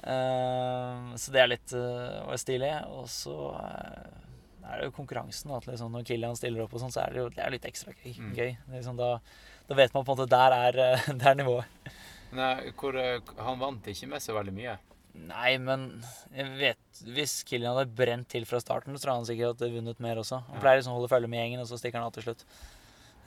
Uh, 0.01 1.12
så 1.21 1.35
det 1.35 1.43
er 1.43 1.51
litt 1.51 1.75
eh, 1.77 2.35
stilig. 2.40 2.73
Og 2.95 3.09
så 3.11 3.37
eh, 3.59 4.30
er 4.70 4.80
det 4.83 4.88
jo 4.90 4.96
konkurransen. 4.96 5.50
At 5.56 5.66
liksom, 5.68 5.92
når 5.92 6.04
Kilian 6.09 6.37
stiller 6.38 6.64
opp, 6.64 6.74
og 6.74 6.83
sånn, 6.85 6.92
så 6.94 7.02
er 7.04 7.14
det 7.14 7.22
jo 7.24 7.28
det 7.35 7.42
er 7.44 7.50
litt 7.56 7.66
ekstra 7.68 7.92
gøy. 7.96 8.12
Mm. 8.18 8.30
gøy. 8.37 8.52
Liksom, 8.76 8.96
da, 9.00 9.11
da 9.70 9.78
vet 9.78 9.94
man 9.96 10.04
på 10.06 10.14
en 10.14 10.18
måte 10.22 10.30
der 10.30 10.56
er, 10.56 10.78
eh, 10.87 11.11
der 11.22 11.33
er 11.35 11.40
nivået. 11.42 11.90
Nei, 12.37 12.54
hvor, 12.78 12.94
eh, 13.00 13.18
han 13.42 13.59
vant 13.59 13.87
ikke 13.90 14.09
med 14.12 14.22
så 14.22 14.37
veldig 14.37 14.54
mye. 14.54 14.76
Nei, 15.26 15.56
men 15.59 15.88
jeg 16.30 16.46
vet 16.61 16.98
Hvis 17.02 17.33
Kilian 17.42 17.74
hadde 17.74 17.90
brent 17.98 18.28
til 18.30 18.44
fra 18.46 18.61
starten, 18.62 18.94
så 18.94 19.02
tror 19.02 19.11
jeg 19.11 19.18
han 19.18 19.26
sikkert 19.26 19.56
hadde 19.59 19.72
vunnet 19.74 19.98
mer 20.04 20.20
også. 20.22 20.38
Han 20.46 20.54
Ja. 20.54 20.61
pleier 20.62 20.78
liksom 20.78 20.92
å 20.94 21.00
holde 21.00 21.11
følge 21.11 21.28
med 21.33 21.40
gjengen, 21.42 21.61
og 21.64 21.66
så 21.66 21.78
stikker 21.80 21.98
han 21.98 22.06
av 22.06 22.12
til 22.14 22.22
slutt. 22.28 22.44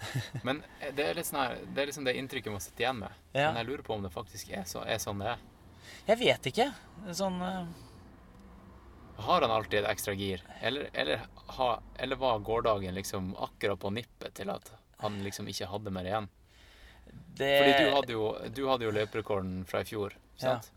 Men 0.48 0.62
eh, 0.80 0.92
det 0.96 1.06
er 1.10 1.18
litt 1.20 1.28
sånn 1.28 1.42
her, 1.42 1.58
det 1.76 1.84
er 1.84 1.90
liksom 1.92 2.06
det 2.08 2.16
inntrykket 2.20 2.52
man 2.56 2.64
sitter 2.64 2.86
igjen 2.86 3.02
med. 3.04 3.12
Ja. 3.36 3.50
Men 3.52 3.60
jeg 3.62 3.68
lurer 3.72 3.84
på 3.84 3.98
om 3.98 4.06
det 4.06 4.14
faktisk 4.16 4.54
er, 4.56 4.64
så, 4.70 4.86
er 4.88 5.02
sånn 5.04 5.20
det 5.24 5.34
er. 5.36 5.44
Jeg 6.08 6.20
vet 6.24 6.50
ikke. 6.54 6.70
Sånn 7.20 7.42
eh, 7.44 7.66
Har 9.18 9.42
han 9.42 9.52
alltid 9.52 9.84
et 9.84 9.90
ekstra 9.92 10.14
gir? 10.18 10.42
Eller, 10.62 10.90
eller, 10.94 11.26
ha, 11.58 11.80
eller 12.00 12.16
var 12.16 12.40
gårdagen 12.40 12.96
liksom 12.96 13.36
akkurat 13.38 13.80
på 13.80 13.92
nippet 13.94 14.34
til 14.34 14.50
at 14.50 14.72
han 15.04 15.20
liksom 15.24 15.48
ikke 15.52 15.68
hadde 15.70 15.94
mer 15.94 16.08
igjen? 16.10 16.30
det 17.38 17.50
Fordi 17.60 17.74
du 17.84 17.96
hadde 17.96 18.14
jo, 18.16 18.30
du 18.50 18.64
hadde 18.70 18.86
jo 18.88 18.94
løperekorden 18.94 19.66
fra 19.70 19.82
i 19.84 19.88
fjor, 19.90 20.16
sant? 20.40 20.72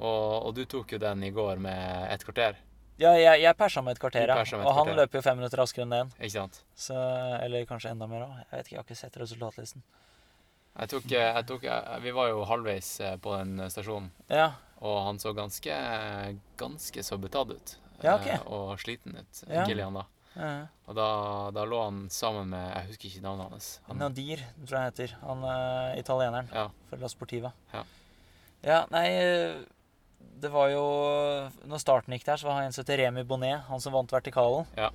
Og, 0.00 0.46
og 0.48 0.54
du 0.56 0.64
tok 0.64 0.92
jo 0.96 0.98
den 1.00 1.22
i 1.24 1.30
går 1.30 1.60
med 1.60 2.12
et 2.12 2.24
kvarter, 2.24 2.58
Ja, 3.00 3.14
jeg, 3.16 3.40
jeg 3.40 3.56
persa 3.56 3.80
med 3.80 3.96
et 3.96 4.00
kvarter, 4.00 4.28
ja. 4.28 4.36
et 4.42 4.52
Og 4.60 4.74
han 4.76 4.90
løper 4.96 5.20
jo 5.20 5.24
fem 5.24 5.38
minutter 5.40 5.62
raskere 5.62 5.86
enn 5.86 5.94
den. 5.94 6.10
ikke 6.18 6.34
sant? 6.34 6.58
Så, 6.76 6.96
eller 7.40 7.64
kanskje 7.64 7.94
enda 7.94 8.08
mer 8.10 8.26
òg. 8.26 8.34
Jeg 8.42 8.58
vet 8.58 8.66
ikke, 8.66 8.74
jeg 8.74 8.80
har 8.80 8.88
ikke 8.88 8.98
sett 9.00 9.16
resultatlisten. 9.22 9.84
Jeg 10.80 10.90
tok, 10.92 11.06
jeg 11.10 11.46
tok, 11.48 11.64
vi 12.04 12.12
var 12.14 12.28
jo 12.28 12.44
halvveis 12.48 12.90
eh, 13.00 13.16
på 13.20 13.32
den 13.40 13.64
stasjonen, 13.72 14.10
Ja, 14.28 14.50
og 14.80 14.96
han 15.06 15.18
så 15.20 15.32
ganske, 15.36 15.74
ganske 16.60 17.02
så 17.04 17.18
betatt 17.20 17.50
ut. 17.52 17.76
Ja, 18.02 18.14
ok. 18.16 18.26
eh, 18.32 18.46
Og 18.48 18.78
sliten 18.80 19.16
ut, 19.18 19.42
Ja. 19.48 19.66
Gillian, 19.68 19.92
da. 19.94 20.06
ja. 20.36 20.52
Og 20.88 20.94
da, 20.96 21.08
da 21.52 21.64
lå 21.68 21.82
han 21.84 21.98
sammen 22.10 22.48
med 22.50 22.64
Jeg 22.74 22.86
husker 22.88 23.08
ikke 23.10 23.22
navnet 23.26 23.50
hans. 23.52 23.68
Han, 23.88 23.98
Nadir, 24.00 24.40
tror 24.64 24.76
jeg 24.78 24.80
han 24.80 24.88
heter. 24.92 25.16
Han 25.26 25.44
eh, 25.44 25.98
italieneren 26.00 26.48
ja, 26.54 26.64
for 26.88 26.96
La 27.02 27.08
Sportiva. 27.12 27.52
Ja. 27.74 27.84
Ja, 28.64 28.78
nei 28.92 29.06
eh, 29.16 29.60
Det 30.40 30.50
var 30.52 30.68
jo 30.72 30.82
Når 31.68 31.80
starten 31.80 32.12
gikk 32.16 32.24
der, 32.26 32.36
så 32.40 32.48
var 32.48 32.58
han 32.58 32.66
en 32.68 32.72
som 32.76 32.82
heter 32.84 32.98
Remi 33.04 33.22
Bonnet, 33.24 33.62
han 33.68 33.80
som 33.80 33.92
vant 33.92 34.10
vertikalen. 34.12 34.64
Ja. 34.80 34.88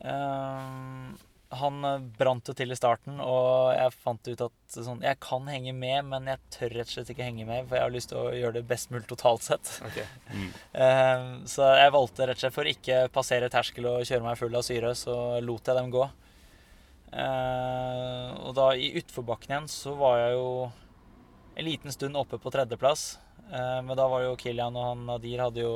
Eh, 0.00 1.12
han 1.60 1.86
eh, 1.88 2.04
brant 2.18 2.48
jo 2.48 2.54
til 2.56 2.72
i 2.72 2.78
starten, 2.78 3.20
og 3.22 3.72
jeg 3.76 3.94
fant 3.96 4.30
ut 4.30 4.44
at 4.46 4.76
sånn, 4.76 5.02
jeg 5.04 5.18
kan 5.22 5.48
henge 5.50 5.74
med, 5.76 6.08
men 6.10 6.30
jeg 6.30 6.42
tør 6.54 6.76
rett 6.78 6.90
og 6.90 6.94
slett 6.94 7.12
ikke 7.14 7.26
henge 7.26 7.46
med, 7.48 7.66
for 7.66 7.78
jeg 7.78 7.86
har 7.86 7.94
lyst 7.94 8.12
til 8.12 8.20
å 8.20 8.34
gjøre 8.36 8.58
det 8.58 8.66
best 8.70 8.92
mulig 8.94 9.08
totalt 9.10 9.46
sett. 9.46 9.72
ok. 9.86 10.00
Eh, 10.76 11.22
så 11.48 11.70
jeg 11.78 11.92
valgte 11.94 12.26
rett 12.28 12.36
og 12.36 12.42
slett 12.42 12.54
for 12.54 12.68
å 12.68 12.72
ikke 12.72 12.96
passere 13.12 13.48
terskel 13.52 13.86
og 13.88 14.02
kjøre 14.04 14.24
meg 14.26 14.38
full 14.38 14.58
av 14.58 14.64
syre, 14.66 14.90
så 14.98 15.14
lot 15.40 15.70
jeg 15.70 15.78
dem 15.78 15.92
gå. 15.94 16.04
Eh, 17.16 18.32
og 18.42 18.52
da 18.58 18.66
i 18.76 18.90
utforbakken 19.00 19.54
igjen 19.54 19.70
så 19.72 19.94
var 19.96 20.18
jeg 20.20 20.34
jo 20.36 20.48
en 21.56 21.64
liten 21.64 21.94
stund 21.94 22.18
oppe 22.20 22.38
på 22.42 22.52
tredjeplass. 22.52 23.06
Eh, 23.52 23.82
men 23.82 23.96
da 23.96 24.08
var 24.10 24.26
jo 24.26 24.36
Kilian 24.40 24.76
og 24.76 24.90
han 24.90 25.06
Nadir 25.08 25.44
hadde 25.46 25.64
jo 25.64 25.74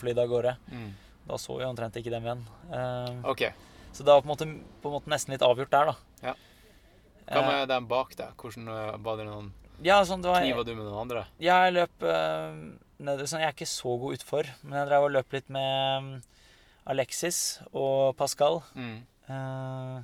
flydd 0.00 0.22
av 0.22 0.30
gårde. 0.30 0.56
Mm. 0.72 0.90
Da 1.30 1.38
så 1.38 1.58
jeg 1.60 1.70
omtrent 1.70 1.98
ikke 2.00 2.12
dem 2.12 2.26
igjen. 2.26 2.46
Eh, 2.74 3.28
OK. 3.30 3.44
Så 3.92 4.04
det 4.06 4.12
var 4.12 4.22
på 4.22 4.28
en, 4.28 4.32
måte, 4.34 4.48
på 4.82 4.90
en 4.90 4.96
måte 4.98 5.12
nesten 5.12 5.34
litt 5.34 5.44
avgjort 5.44 5.72
der, 5.72 5.92
da. 5.92 6.24
Ja. 6.30 6.36
Hva 7.30 7.40
Eh, 7.40 7.48
med 7.48 7.68
dem 7.70 7.86
bak 7.90 8.14
deg? 8.18 8.34
Hvordan 8.38 8.70
eh, 8.74 8.94
Var 9.06 9.18
det 9.20 9.26
noen 9.28 9.50
ja, 9.80 10.02
sånn, 10.04 10.20
det 10.20 10.28
var, 10.28 10.42
Kniva 10.44 10.64
du 10.66 10.74
med 10.74 10.84
noen 10.84 10.98
andre? 11.06 11.22
Ja, 11.40 11.62
jeg 11.64 11.78
løp 11.78 12.02
øh, 12.04 12.56
ned, 13.00 13.22
sånn, 13.24 13.40
Jeg 13.40 13.48
er 13.48 13.54
ikke 13.54 13.68
så 13.70 13.94
god 14.02 14.18
utfor, 14.18 14.50
men 14.60 14.76
jeg 14.76 14.88
drev 14.90 15.06
og 15.06 15.14
løp 15.14 15.32
litt 15.32 15.46
med 15.48 16.04
mm, 16.04 16.10
Alexis 16.92 17.38
og 17.70 18.12
Pascal. 18.18 18.60
Mm. 18.76 18.98
Uh, 19.30 20.02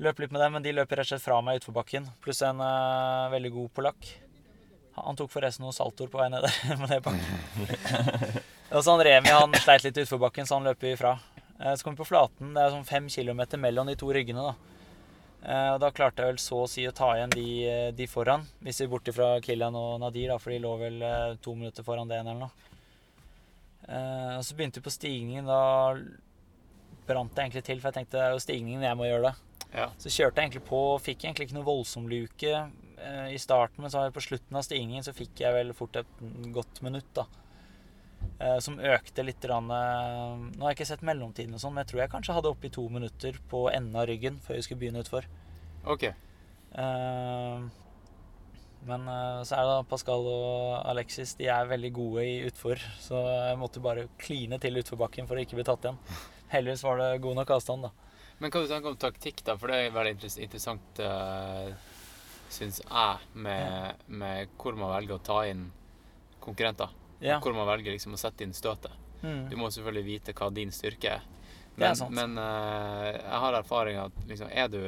løp 0.00 0.22
litt 0.22 0.32
med 0.32 0.40
dem, 0.40 0.56
men 0.56 0.64
de 0.64 0.72
løper 0.72 1.02
rett 1.02 1.10
og 1.10 1.12
slett 1.12 1.26
fra 1.26 1.42
meg 1.44 1.60
utforbakken. 1.60 2.08
Pluss 2.24 2.40
en 2.46 2.62
uh, 2.62 3.28
veldig 3.34 3.52
god 3.58 3.74
polakk. 3.76 4.08
Han, 4.96 5.18
tok 5.18 5.28
forresten 5.34 5.66
noen 5.66 5.76
saltoer 5.76 6.08
på 6.08 6.22
vei 6.22 6.30
ned 6.32 6.46
der. 6.46 6.56
med 6.80 6.94
det 6.94 7.02
bakken. 7.04 7.72
og 8.72 8.80
så 8.80 8.94
han 8.94 9.04
Remi 9.04 9.34
han 9.34 9.60
sleit 9.60 9.84
litt 9.84 10.00
i 10.00 10.06
utforbakken, 10.06 10.48
så 10.48 10.56
han 10.56 10.70
løp 10.70 10.88
ifra. 10.88 11.18
Eh, 11.60 11.74
så 11.74 11.84
kom 11.84 11.94
vi 11.94 11.96
på 11.96 12.04
Flaten. 12.04 12.54
Det 12.54 12.62
er 12.62 12.74
sånn 12.74 12.88
fem 12.88 13.08
kilometer 13.12 13.60
mellom 13.60 13.88
de 13.88 13.96
to 13.98 14.10
ryggene. 14.12 14.42
da. 14.42 14.54
Eh, 15.46 15.70
og 15.74 15.80
da 15.80 15.90
klarte 15.94 16.22
jeg 16.22 16.34
vel 16.34 16.42
så 16.42 16.62
å 16.64 16.68
si 16.68 16.86
å 16.86 16.94
ta 16.94 17.14
igjen 17.14 17.30
de, 17.30 17.48
eh, 17.68 17.90
de 17.92 18.06
foran. 18.06 18.46
Hvis 18.62 18.80
vi 18.80 18.86
bort 18.86 19.08
fra 19.14 19.40
Kilian 19.40 19.74
og 19.74 20.00
Nadir, 20.00 20.28
da, 20.28 20.38
for 20.38 20.50
de 20.50 20.58
lå 20.58 20.78
vel 20.78 21.38
to 21.40 21.54
minutter 21.54 21.82
foran 21.82 22.08
det 22.08 22.18
ene 22.18 22.30
eller 22.30 22.40
noe. 22.46 22.50
Og 23.86 24.42
så 24.42 24.56
begynte 24.56 24.80
vi 24.80 24.88
på 24.88 24.90
stigningen. 24.90 25.46
Da 25.46 25.94
brant 27.06 27.32
det 27.34 27.44
egentlig 27.44 27.64
til, 27.64 27.78
for 27.78 27.92
jeg 27.92 28.02
tenkte 28.02 28.18
det 28.18 28.24
er 28.24 28.32
jo 28.32 28.42
stigningen 28.42 28.82
jeg 28.82 28.96
må 28.96 29.06
gjøre 29.06 29.30
det. 29.30 29.34
Ja. 29.76 29.90
Så 29.96 30.10
kjørte 30.10 30.42
jeg 30.42 30.50
egentlig 30.50 30.66
på, 30.66 30.98
fikk 30.98 31.22
egentlig 31.22 31.46
ikke 31.46 31.58
noe 31.60 31.68
voldsom 31.68 32.08
luke 32.08 32.70
i 33.30 33.38
starten, 33.38 33.82
men 33.82 33.90
så 33.90 34.10
på 34.10 34.24
slutten 34.24 34.56
av 34.56 34.64
stigningen 34.66 35.04
så 35.04 35.14
fikk 35.14 35.38
jeg 35.38 35.54
vel 35.54 35.72
fort 35.72 35.94
et 36.00 36.06
godt 36.50 36.82
minutt, 36.82 37.06
da. 37.14 37.28
Eh, 38.36 38.58
som 38.60 38.76
økte 38.76 39.24
litt 39.24 39.44
eh, 39.48 39.56
Nå 39.56 39.72
har 39.72 40.68
jeg 40.70 40.76
ikke 40.76 40.88
sett 40.90 41.04
mellomtiden 41.06 41.56
og 41.56 41.62
sånn, 41.62 41.72
men 41.72 41.84
jeg 41.84 41.92
tror 41.92 42.02
jeg 42.02 42.12
kanskje 42.12 42.36
hadde 42.36 42.52
oppi 42.52 42.70
to 42.72 42.84
minutter 42.92 43.38
på 43.50 43.66
enden 43.72 43.96
av 43.96 44.08
ryggen 44.10 44.36
før 44.44 44.58
jeg 44.58 44.66
skulle 44.66 44.82
begynne 44.84 45.00
utfor. 45.04 45.28
OK. 45.88 46.04
Eh, 46.06 47.66
men 48.86 49.08
så 49.42 49.56
er 49.56 49.64
det 49.66 49.70
da 49.72 49.86
Pascal 49.88 50.28
og 50.30 50.74
Alexis, 50.92 51.32
de 51.40 51.48
er 51.50 51.66
veldig 51.66 51.88
gode 51.96 52.22
i 52.22 52.36
utfor, 52.46 52.78
så 53.02 53.18
jeg 53.48 53.56
måtte 53.58 53.82
bare 53.82 54.04
kline 54.20 54.60
til 54.62 54.78
utforbakken 54.78 55.26
for 55.26 55.34
å 55.34 55.42
ikke 55.42 55.58
bli 55.58 55.64
tatt 55.66 55.88
igjen. 55.88 55.98
Heldigvis 56.52 56.84
var 56.86 57.00
det 57.00 57.08
god 57.24 57.40
nok 57.40 57.50
avstand, 57.56 57.88
da. 57.88 57.90
Men 58.38 58.52
hva 58.52 58.62
du 58.62 58.70
tenker 58.70 58.92
om 58.92 59.00
taktikk, 59.00 59.42
da? 59.48 59.56
For 59.58 59.72
det 59.72 59.80
er 59.80 59.96
veldig 59.96 60.30
interessant, 60.44 61.00
uh, 61.02 61.72
syns 62.52 62.78
jeg, 62.84 63.26
med, 63.34 64.06
med 64.06 64.54
hvor 64.60 64.78
man 64.78 64.92
velger 64.92 65.16
å 65.16 65.24
ta 65.32 65.40
inn 65.50 65.66
konkurrenter. 66.44 66.94
Ja. 67.20 67.40
Hvor 67.40 67.54
man 67.56 67.68
velger 67.68 67.94
liksom 67.94 68.14
å 68.16 68.20
sette 68.20 68.44
inn 68.44 68.54
støtet. 68.56 68.92
Mm. 69.22 69.48
Du 69.50 69.56
må 69.56 69.70
selvfølgelig 69.72 70.06
vite 70.06 70.34
hva 70.36 70.50
din 70.52 70.72
styrke 70.74 71.16
er. 71.16 71.26
Men, 71.76 71.92
er 71.92 72.10
Men, 72.12 72.38
uh, 72.40 73.06
jeg 73.12 73.40
har 73.44 73.58
erfaring 73.58 74.00
at 74.00 74.24
liksom, 74.28 74.48
er 74.52 74.68
du 74.72 74.80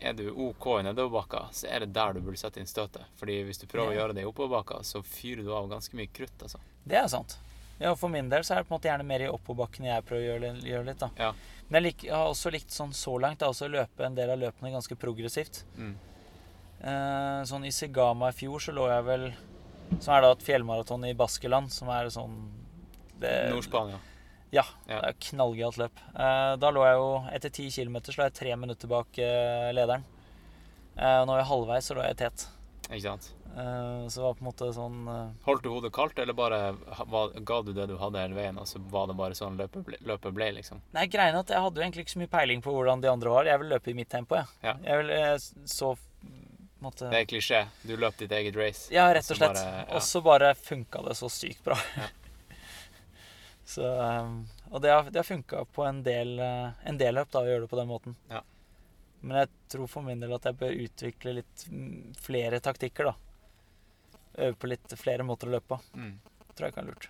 er 0.00 0.12
du 0.12 0.26
OK 0.30 0.66
i 0.80 0.82
nedoverbakka, 0.82 1.48
så 1.54 1.68
er 1.70 1.84
det 1.84 1.94
der 1.94 2.16
du 2.16 2.20
burde 2.20 2.38
sette 2.40 2.60
inn 2.60 2.68
støtet. 2.68 3.06
Fordi 3.16 3.38
hvis 3.46 3.60
du 3.62 3.66
prøver 3.70 3.92
å 3.92 3.98
gjøre 3.98 4.16
det 4.16 4.24
i 4.24 4.28
oppoverbakka, 4.28 4.82
så 4.82 5.02
fyrer 5.06 5.44
du 5.46 5.52
av 5.54 5.68
ganske 5.70 5.96
mye 5.96 6.10
krutt, 6.12 6.34
altså. 6.42 6.60
Det 6.84 6.98
er 6.98 7.06
sant. 7.08 7.36
Ja, 7.78 7.94
For 7.98 8.10
min 8.12 8.28
del 8.30 8.44
så 8.46 8.54
er 8.54 8.62
det 8.62 8.68
på 8.68 8.74
en 8.74 8.78
måte 8.78 8.90
gjerne 8.90 9.06
mer 9.06 9.24
i 9.24 9.30
oppoverbakken 9.30 9.88
jeg 9.88 10.06
prøver 10.06 10.24
å 10.24 10.32
gjøre, 10.32 10.50
gjøre 10.66 10.88
litt. 10.90 11.00
da. 11.00 11.10
Ja. 11.18 11.30
Men 11.68 11.78
jeg, 11.78 11.86
lik, 11.86 12.04
jeg 12.06 12.14
har 12.14 12.28
også 12.30 12.52
likt 12.54 12.74
sånn 12.74 12.92
så 12.94 13.16
langt 13.22 13.40
da, 13.40 13.50
også 13.50 13.70
løpe 13.72 14.06
en 14.06 14.18
del 14.18 14.34
av 14.34 14.42
løpene 14.42 14.74
ganske 14.74 14.98
progressivt. 15.00 15.64
Mm. 15.78 15.94
Eh, 16.84 17.40
sånn 17.48 17.64
I 17.64 17.72
Sigama 17.72 18.30
i 18.30 18.36
fjor 18.36 18.62
så 18.62 18.74
lå 18.76 18.86
jeg 18.90 19.06
vel 19.08 19.26
Som 20.00 20.14
er 20.16 20.24
da 20.24 20.32
et 20.34 20.44
fjellmaraton 20.44 21.06
i 21.08 21.14
Baskeland, 21.16 21.72
som 21.72 21.90
er 21.92 22.10
sånn 22.12 22.34
Nord-Spania. 23.20 24.00
Ja. 24.54 24.64
Det 24.86 24.98
er 25.00 25.16
knallgøyalt 25.28 25.78
løp. 25.80 26.02
Eh, 26.14 26.50
da 26.62 26.70
lå 26.70 26.84
jeg 26.86 26.98
jo 27.00 27.06
Etter 27.34 27.52
ti 27.54 27.70
kilometer 27.74 28.14
så 28.14 28.20
lå 28.20 28.28
jeg 28.28 28.36
tre 28.38 28.56
minutter 28.58 28.90
bak 28.90 29.18
eh, 29.22 29.70
lederen. 29.74 30.04
Eh, 30.94 31.16
og 31.22 31.26
nå 31.26 31.34
er 31.34 31.42
jeg 31.42 31.50
halvveis, 31.50 31.88
så 31.88 31.96
lå 31.98 32.04
jeg 32.06 32.20
tet. 32.20 32.44
Ikke 32.84 33.02
sant? 33.08 33.30
Eh, 33.54 34.06
så 34.10 34.20
det 34.20 34.24
var 34.26 34.36
på 34.36 34.44
en 34.44 34.48
måte 34.48 34.68
sånn 34.74 34.96
eh, 35.10 35.34
Holdt 35.46 35.62
du 35.64 35.70
hodet 35.72 35.90
kaldt, 35.94 36.18
eller 36.22 36.36
bare 36.36 36.58
ga 37.46 37.60
du 37.62 37.72
det 37.74 37.86
du 37.90 37.96
hadde 38.00 38.22
hele 38.22 38.38
veien, 38.38 38.58
og 38.60 38.66
så 38.70 38.82
var 38.90 39.10
det 39.10 39.18
bare 39.18 39.38
sånn 39.38 39.58
løpet 39.58 39.86
ble, 39.86 40.00
løpet 40.06 40.34
ble 40.36 40.50
liksom? 40.60 40.82
Nei, 40.96 41.06
greien 41.10 41.34
er 41.34 41.42
at 41.42 41.54
jeg 41.54 41.62
hadde 41.64 41.80
jo 41.80 41.86
egentlig 41.86 42.06
ikke 42.06 42.16
så 42.16 42.22
mye 42.22 42.34
peiling 42.34 42.64
på 42.64 42.74
hvordan 42.74 43.02
de 43.04 43.10
andre 43.10 43.34
var. 43.34 43.50
Jeg 43.50 43.62
vil 43.62 43.72
løpe 43.74 43.90
i 43.90 43.98
mitt 43.98 44.10
tempo, 44.12 44.38
jeg. 44.38 44.50
Ja. 44.66 44.76
Jeg 44.86 45.02
vil 45.02 45.14
jeg 45.14 45.70
så 45.70 45.94
på 46.84 46.90
måte, 46.90 47.08
Det 47.10 47.20
er 47.22 47.28
klisjé. 47.28 47.60
Du 47.82 47.94
løp 47.96 48.16
ditt 48.20 48.32
eget 48.36 48.56
race. 48.56 48.86
Ja, 48.92 49.06
rett 49.14 49.30
og 49.32 49.38
slett. 49.38 49.60
Og 49.94 50.02
så 50.04 50.20
bare 50.24 50.52
funka 50.58 51.02
det 51.08 51.16
så 51.18 51.30
sykt 51.32 51.64
bra. 51.64 51.78
Ja. 51.96 52.08
så 53.74 53.90
um, 54.24 54.42
Og 54.70 54.82
det 54.84 54.90
har, 54.92 55.08
det 55.10 55.20
har 55.22 55.28
funka 55.28 55.64
på 55.72 55.84
en 55.88 56.02
del, 56.04 56.34
eh, 56.42 56.70
en 56.90 56.98
del 57.00 57.16
løp, 57.16 57.30
da, 57.32 57.42
å 57.44 57.48
gjøre 57.48 57.64
det 57.64 57.70
på 57.72 57.80
den 57.80 57.90
måten. 57.90 58.16
Ja. 58.30 58.42
Men 59.24 59.38
jeg 59.40 59.52
tror 59.72 59.88
for 59.88 60.04
min 60.04 60.20
del 60.20 60.34
at 60.36 60.44
jeg 60.44 60.58
bør 60.60 60.74
utvikle 60.84 61.36
litt 61.38 61.66
mm, 61.70 62.14
flere 62.20 62.60
taktikker, 62.60 63.08
da. 63.08 63.14
Øve 64.44 64.58
på 64.58 64.68
litt 64.68 64.96
flere 65.00 65.24
måter 65.24 65.48
å 65.48 65.54
løpe 65.54 65.76
på. 65.76 65.78
Mm. 65.96 66.18
Tror 66.52 66.66
jeg 66.68 66.74
kan 66.76 66.84
være 66.84 66.92
lurt. 66.92 67.08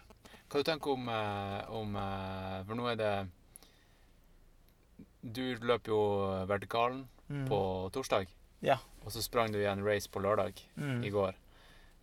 Hva 0.53 0.61
du 0.61 0.69
tenker 0.69 0.93
om, 0.95 1.09
eh, 1.11 1.73
om 1.75 1.97
eh, 1.99 2.61
For 2.69 2.79
nå 2.79 2.87
er 2.93 3.01
det 3.01 3.15
Du 5.25 5.43
løper 5.65 5.91
jo 5.91 6.03
vertikalen 6.47 7.07
Mm. 7.25 7.47
på 7.49 7.59
torsdag. 7.93 8.27
Ja. 8.65 8.79
Og 9.05 9.13
så 9.13 9.21
sprang 9.23 9.53
du 9.53 9.59
i 9.61 9.67
en 9.69 9.85
race 9.85 10.09
på 10.09 10.23
lørdag 10.25 10.63
Mm. 10.81 11.03
i 11.05 11.11
går. 11.13 11.35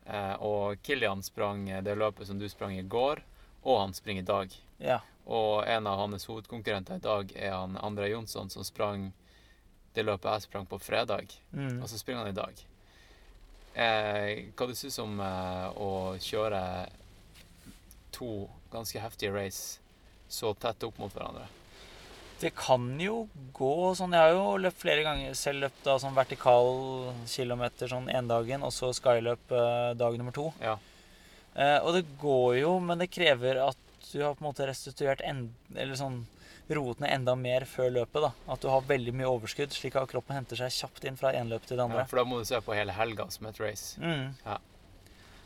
Eh, 0.06 0.34
og 0.41 0.78
Kilian 0.86 1.24
sprang 1.26 1.65
det 1.84 1.95
løpet 1.97 2.28
som 2.28 2.38
du 2.39 2.47
sprang 2.50 2.78
i 2.78 2.84
går, 2.86 3.21
og 3.63 3.80
han 3.80 3.93
springer 3.93 4.21
i 4.21 4.26
dag. 4.26 4.54
Ja. 4.80 5.00
Og 5.26 5.63
en 5.69 5.88
av 5.88 5.97
hans 6.00 6.26
hovedkonkurrenter 6.26 6.95
i 6.97 7.04
dag 7.06 7.32
er 7.36 7.52
han 7.54 7.78
André 7.78 8.10
Jonsson, 8.12 8.50
som 8.50 8.63
sprang 8.65 9.12
det 9.93 10.06
løpet 10.06 10.32
jeg 10.32 10.41
sprang 10.47 10.65
på 10.65 10.80
fredag. 10.82 11.34
Mm. 11.54 11.82
Og 11.84 11.89
så 11.89 11.97
springer 12.00 12.26
han 12.26 12.34
i 12.34 12.38
dag. 12.38 12.65
Eh, 13.74 14.50
hva 14.58 14.67
du 14.67 14.74
syns 14.76 15.00
om 15.00 15.19
eh, 15.19 15.67
å 15.80 16.17
kjøre 16.19 16.89
to 18.12 18.50
ganske 18.71 19.00
heftige 19.00 19.32
race 19.34 19.80
så 20.32 20.54
tett 20.60 20.84
opp 20.84 20.97
mot 21.00 21.13
hverandre? 21.13 21.47
Det 22.41 22.49
kan 22.58 22.86
jo 23.01 23.27
gå 23.54 23.73
sånn. 23.97 24.15
Jeg 24.17 24.32
har 24.32 24.34
jo 24.34 24.58
løpt 24.63 24.82
flere 24.82 25.04
ganger. 25.06 25.36
Selv 25.38 25.67
løpt 25.67 25.84
da 25.86 25.97
sånn 26.01 26.17
vertikal 26.17 26.71
kilometer 27.30 27.91
sånn 27.91 28.10
dagen, 28.30 28.65
og 28.65 28.73
så 28.73 28.89
skyløp 28.97 29.54
eh, 29.54 29.91
dag 29.99 30.17
nummer 30.17 30.34
to. 30.36 30.47
Ja. 30.63 30.80
Eh, 31.54 31.77
og 31.84 31.93
det 31.97 32.06
går 32.21 32.62
jo, 32.63 32.75
men 32.82 33.01
det 33.01 33.12
krever 33.13 33.62
at 33.67 33.88
du 34.12 34.23
har 34.23 34.34
på 34.36 34.43
en 34.43 34.49
måte 34.49 34.67
restituert 34.67 35.21
en, 35.23 35.49
eller 35.75 35.99
sånn 35.99 36.23
roet 36.71 37.01
ned 37.04 37.12
enda 37.12 37.36
mer 37.36 37.65
før 37.69 37.91
løpet. 37.99 38.25
da. 38.25 38.32
At 38.54 38.63
du 38.63 38.69
har 38.71 38.89
veldig 38.89 39.13
mye 39.19 39.30
overskudd, 39.30 39.73
slik 39.75 39.97
at 39.99 40.10
kroppen 40.12 40.38
henter 40.38 40.60
seg 40.60 40.73
kjapt 40.73 41.06
inn 41.08 41.19
fra 41.19 41.34
én 41.38 41.51
løp 41.51 41.67
til 41.67 41.77
det 41.77 41.86
andre. 41.86 42.04
ja. 42.04 42.10
For 42.10 42.21
da 42.21 42.27
må 42.27 42.39
du 42.39 42.47
se 42.47 42.62
på 42.63 42.75
hele 42.75 42.95
helga 42.95 43.27
som 43.30 43.47
et 43.51 43.60
race. 43.62 44.01
Mm. 44.01 44.34
Ja. 44.45 44.58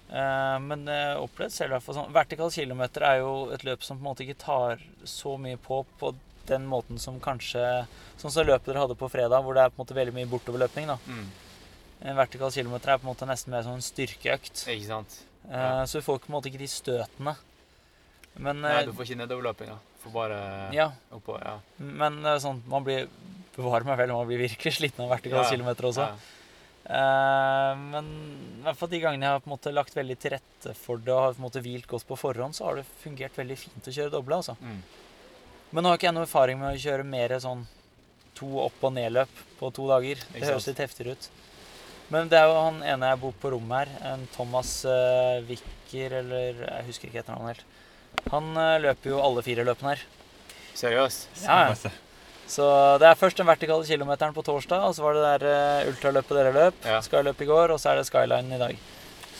Uh, 0.05 0.59
men 0.61 0.85
uh, 0.85 1.17
opplevd 1.17 1.51
selv 1.51 1.71
i 1.71 1.73
hvert 1.73 1.81
fall 1.81 1.95
sånn 1.97 2.11
Vertikal 2.13 2.51
kilometer 2.53 3.01
er 3.07 3.23
jo 3.23 3.31
et 3.55 3.63
løp 3.65 3.81
som 3.81 3.97
på 3.97 4.03
en 4.03 4.09
måte 4.11 4.21
ikke 4.21 4.37
tar 4.37 4.83
så 5.01 5.31
mye 5.41 5.57
på 5.57 5.79
på 5.97 6.11
den 6.47 6.65
måten 6.69 6.99
som 7.01 7.19
kanskje 7.23 7.63
Sånn 8.17 8.31
som 8.31 8.45
løpet 8.47 8.65
dere 8.71 8.79
hadde 8.85 8.95
på 8.97 9.09
fredag, 9.11 9.43
hvor 9.43 9.53
det 9.57 9.63
er 9.65 9.69
på 9.73 9.79
en 9.79 9.85
måte 9.85 9.95
veldig 9.97 10.13
mye 10.15 10.29
bortoverløpning. 10.31 10.87
da. 10.87 10.97
Mm. 11.07 11.25
En 12.09 12.15
vertikal 12.17 12.51
kilometer 12.51 12.91
er 12.93 12.97
på 13.01 13.05
en 13.07 13.11
måte 13.13 13.27
nesten 13.27 13.51
mer 13.51 13.63
sånn 13.63 13.79
en 13.79 13.83
styrkeøkt. 13.85 14.63
Ikke 14.71 14.87
sant? 14.87 15.17
Eh, 15.49 15.51
Ja. 15.51 15.83
Så 15.85 15.99
du 15.99 16.05
får 16.05 16.19
på 16.23 16.29
en 16.29 16.35
måte 16.37 16.49
ikke 16.49 16.61
de 16.63 16.67
støtene. 16.67 17.35
Men, 18.37 18.61
Nei, 18.61 18.71
eh, 18.81 18.85
du 18.85 18.93
får 18.93 19.05
ikke 19.05 19.19
nedoverløpinga. 19.23 19.77
Får 20.03 20.11
bare 20.13 20.39
ja, 20.73 20.91
oppå. 21.11 21.37
Ja. 21.43 21.59
men 21.79 22.25
eh, 22.25 22.37
sånn, 22.39 22.61
man 22.67 22.83
blir 22.83 23.07
Bevare 23.55 23.85
meg 23.87 23.97
vel, 23.97 24.11
man 24.11 24.27
blir 24.27 24.37
virkelig 24.49 24.73
sliten 24.81 25.05
av 25.05 25.09
vertikale 25.17 25.43
Ja. 25.45 25.49
kilometer 25.49 25.85
også. 25.87 26.09
Ja. 26.09 27.75
Men 27.79 28.05
i 28.59 28.63
hvert 28.65 28.77
fall 28.77 28.89
de 28.91 28.99
gangene 28.99 29.23
jeg 29.25 29.31
har 29.31 29.39
på 29.39 29.47
en 29.49 29.53
måte 29.57 29.71
lagt 29.73 29.95
veldig 29.95 30.17
til 30.19 30.31
rette 30.35 30.73
for 30.75 30.97
det 30.97 31.13
og 31.13 31.21
har 31.21 31.33
på 31.33 31.39
en 31.41 31.45
måte 31.47 31.61
hvilt 31.63 31.87
godt 31.87 32.05
på 32.05 32.17
forhånd, 32.19 32.53
så 32.53 32.65
har 32.67 32.75
det 32.75 32.85
fungert 33.01 33.37
veldig 33.39 33.57
fint 33.57 33.87
å 33.89 33.93
kjøre 33.95 34.11
doble. 34.11 34.35
altså. 34.35 34.57
Mm. 34.61 34.81
Men 35.71 35.83
nå 35.83 35.91
har 35.91 35.99
ikke 35.99 36.09
jeg 36.09 36.17
noe 36.17 36.27
erfaring 36.27 36.59
med 36.61 36.75
å 36.75 36.83
kjøre 36.83 37.07
mer 37.07 37.33
sånn 37.43 37.65
to 38.35 38.49
opp- 38.65 38.83
og 38.83 38.93
nedløp 38.95 39.41
på 39.59 39.71
to 39.75 39.87
dager. 39.89 40.21
Det 40.33 40.45
høres 40.45 40.67
litt 40.69 40.83
heftigere 40.83 41.15
ut. 41.15 41.29
Men 42.13 42.29
det 42.29 42.37
er 42.37 42.51
jo 42.51 42.57
han 42.59 42.81
ene 42.85 43.09
jeg 43.09 43.21
bor 43.23 43.33
på 43.41 43.51
rommet 43.55 43.85
her, 43.85 44.13
en 44.13 44.25
Thomas 44.35 44.77
uh, 44.85 45.41
Wicker, 45.47 46.19
eller 46.21 46.59
jeg 46.61 46.89
husker 46.91 47.09
ikke 47.09 47.23
etternavnet 47.23 47.55
helt. 47.55 47.79
Han 48.29 48.51
uh, 48.53 48.75
løper 48.83 49.15
jo 49.15 49.21
alle 49.25 49.43
fire 49.45 49.65
løpene 49.65 49.95
her. 49.95 50.03
Seriøst? 50.77 51.29
Ja, 51.45 51.71
ja. 51.71 51.93
Så 52.45 52.65
det 53.01 53.07
er 53.09 53.17
først 53.17 53.39
den 53.41 53.49
vertikale 53.49 53.87
kilometeren 53.87 54.35
på 54.35 54.43
torsdag, 54.45 54.85
og 54.85 54.93
så 54.93 55.07
var 55.07 55.17
det 55.17 55.25
der 55.25 55.47
uh, 55.49 55.89
ultraløpet 55.89 56.37
dere 56.37 56.53
løp. 56.53 56.85
Ja. 56.85 57.01
Skyløp 57.01 57.41
i 57.41 57.49
går, 57.49 57.73
og 57.73 57.81
så 57.81 57.91
er 57.91 58.01
det 58.01 58.05
Skyline 58.11 58.53
i 58.53 58.61
dag. 58.61 58.77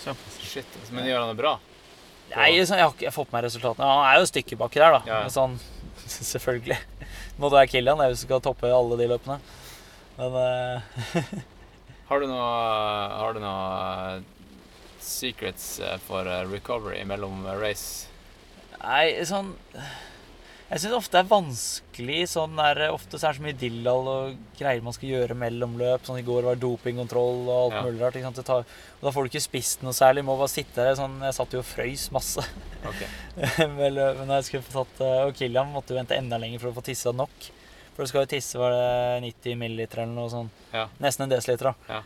Så. 0.02 0.18
Shit. 0.42 0.66
altså, 0.82 0.98
Men 0.98 1.06
gjør 1.12 1.22
han 1.22 1.36
det 1.36 1.42
bra? 1.44 1.56
Nei, 2.34 2.50
jeg 2.58 2.66
har 2.74 2.90
ikke 2.90 3.14
fått 3.14 3.30
med 3.30 3.38
meg 3.38 3.46
resultatene. 3.46 3.86
Han 3.86 4.08
er 4.10 4.18
jo 4.18 4.26
et 4.26 4.32
stykke 4.32 4.58
baki 4.58 4.82
der, 4.82 4.98
da. 4.98 5.02
Ja. 5.06 5.20
Sånn, 5.30 5.60
selvfølgelig. 6.34 6.78
Må 7.40 7.50
det 7.50 7.60
være 7.60 7.72
Kilian 7.74 8.00
det, 8.02 8.12
hvis 8.12 8.24
du 8.24 8.28
skal 8.30 8.44
toppe 8.46 8.72
alle 8.72 9.00
de 9.00 9.10
løpene. 9.12 9.40
Men 10.16 10.40
eh, 10.40 11.36
Har 12.10 12.22
du 12.22 12.28
noe, 12.30 12.50
har 13.18 13.34
du 13.34 13.40
noe 13.42 14.20
secrets 15.02 15.80
eh, 15.80 15.98
for 16.06 16.28
eh, 16.30 16.44
recovery 16.52 17.02
mellom 17.08 17.46
eh, 17.50 17.58
race? 17.58 18.06
Nei, 18.78 19.26
sånn 19.26 19.56
Jeg 20.66 20.82
syns 20.82 20.96
ofte 20.98 21.14
det 21.14 21.20
er 21.22 21.30
vanskelig 21.30 22.22
sånn 22.32 22.56
der 22.58 22.80
Ofte 22.90 23.20
så 23.22 23.28
er 23.28 23.36
det 23.36 23.38
så 23.38 23.44
mye 23.46 23.58
dillal 23.62 24.08
og 24.10 24.38
greier 24.58 24.82
man 24.82 24.96
skal 24.96 25.12
gjøre 25.12 25.36
mellomløp. 25.38 26.08
Sånn 26.08 26.18
i 26.18 26.26
går 26.26 26.48
var 26.48 26.58
dopingkontroll 26.58 27.44
og 27.46 27.52
alt 27.60 27.76
Ja. 27.76 27.84
mulig 27.86 28.02
rart. 28.02 28.18
Ikke? 28.18 28.44
Tar, 28.48 28.66
og 28.66 29.04
da 29.06 29.14
får 29.14 29.24
du 29.28 29.30
ikke 29.30 29.44
spist 29.46 29.84
noe 29.86 29.94
særlig. 29.94 30.24
Må 30.26 30.38
bare 30.40 30.50
sitte 30.50 30.82
der 30.82 30.98
sånn 30.98 31.20
Jeg 31.22 31.38
satt 31.38 31.54
jo 31.54 31.60
og 31.62 31.70
frøys 31.70 32.08
masse. 32.12 32.42
Okay. 32.82 33.08
Men 33.78 33.94
når 33.94 34.34
jeg 34.40 34.48
skulle 34.50 34.66
få 34.66 34.82
tatt 34.84 35.02
eh, 35.06 35.22
Og 35.28 35.36
Kilian 35.38 35.70
måtte 35.74 35.94
jo 35.94 36.00
vente 36.02 36.18
enda 36.18 36.38
lenger 36.42 36.60
for 36.60 36.72
å 36.74 36.78
få 36.80 36.84
tissa 36.90 37.14
nok. 37.14 37.52
For 37.96 38.04
du 38.04 38.10
skal 38.10 38.26
jo 38.26 38.34
tisse 38.34 38.58
var 38.60 38.74
det 38.74 39.22
90 39.30 39.56
milliliter 39.62 40.02
eller 40.04 40.18
noe 40.18 40.30
sånt. 40.34 40.52
Ja. 40.74 40.88
Nesten 41.00 41.24
en 41.30 41.32
desiliter, 41.38 41.72
da. 41.72 41.94
Ja. 41.94 42.02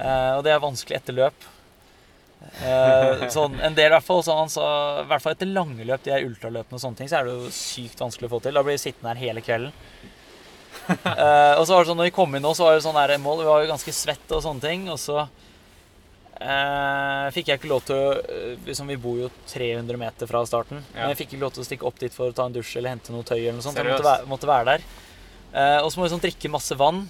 Eh, 0.00 0.32
og 0.38 0.44
det 0.48 0.56
er 0.56 0.64
vanskelig 0.64 0.96
etter 1.02 1.12
løp. 1.20 1.50
Eh, 2.40 3.26
sånn, 3.32 3.58
en 3.60 3.76
del 3.76 3.90
i 3.90 3.94
hvert 3.94 4.06
fall. 4.06 4.22
Så 4.26 4.36
han 4.36 4.50
sa, 4.52 4.64
I 5.02 5.08
hvert 5.10 5.24
fall 5.24 5.36
etter 5.36 5.50
lange 5.50 5.84
løp, 5.86 6.02
de 6.04 6.14
her 6.14 6.26
ultraløpene 6.26 6.78
og 6.78 6.82
sånne 6.82 7.00
ting, 7.00 7.10
så 7.10 7.20
er 7.20 7.28
det 7.28 7.36
jo 7.36 7.52
sykt 7.54 8.00
vanskelig 8.00 8.30
å 8.30 8.34
få 8.36 8.40
til. 8.44 8.56
Da 8.56 8.64
blir 8.66 8.78
vi 8.78 8.84
sittende 8.84 9.14
her 9.14 9.28
hele 9.28 9.44
kvelden. 9.44 9.74
Eh, 10.90 11.54
og 11.54 11.66
så 11.66 11.74
var 11.76 11.84
det 11.84 11.90
sånn, 11.90 12.00
når 12.00 12.08
vi 12.08 12.16
kom 12.16 12.34
inn 12.34 12.42
nå, 12.42 12.50
så 12.56 12.66
var 12.66 12.74
det 12.76 12.84
sånn 12.86 12.98
her 12.98 13.12
mål. 13.22 13.44
Vi 13.44 13.50
var 13.50 13.62
jo 13.62 13.70
ganske 13.70 13.94
svette 13.94 14.36
og 14.36 14.42
sånne 14.46 14.64
ting. 14.64 14.88
Og 14.90 14.98
så 14.98 15.20
eh, 16.40 17.26
fikk 17.36 17.52
jeg 17.52 17.60
ikke 17.60 17.70
lov 17.70 17.84
til 17.86 18.00
å 18.00 18.08
eh, 18.18 18.56
liksom, 18.66 18.90
Vi 18.90 18.98
bor 19.00 19.20
jo 19.20 19.30
300 19.52 20.00
meter 20.00 20.30
fra 20.30 20.42
starten. 20.48 20.82
Ja. 20.94 21.04
Men 21.04 21.14
jeg 21.14 21.22
fikk 21.22 21.34
ikke 21.34 21.44
lov 21.44 21.54
til 21.56 21.64
å 21.64 21.68
stikke 21.68 21.88
opp 21.90 22.00
dit 22.02 22.16
for 22.16 22.32
å 22.32 22.36
ta 22.36 22.48
en 22.48 22.56
dusj 22.56 22.76
eller 22.80 22.96
hente 22.96 23.14
noe 23.14 23.26
tøy. 23.26 23.38
eller 23.38 23.60
noe 23.60 23.66
sånt. 23.66 23.78
Jeg 23.78 23.86
Seriøst? 23.86 24.00
måtte 24.00 24.10
være, 24.10 24.30
måtte 24.32 24.50
være 24.50 24.74
der. 24.74 24.86
Eh, 25.50 25.78
og 25.82 25.90
så 25.90 26.00
må 26.00 26.06
vi 26.06 26.14
sånn 26.14 26.24
drikke 26.26 26.52
masse 26.52 26.78
vann. 26.80 27.04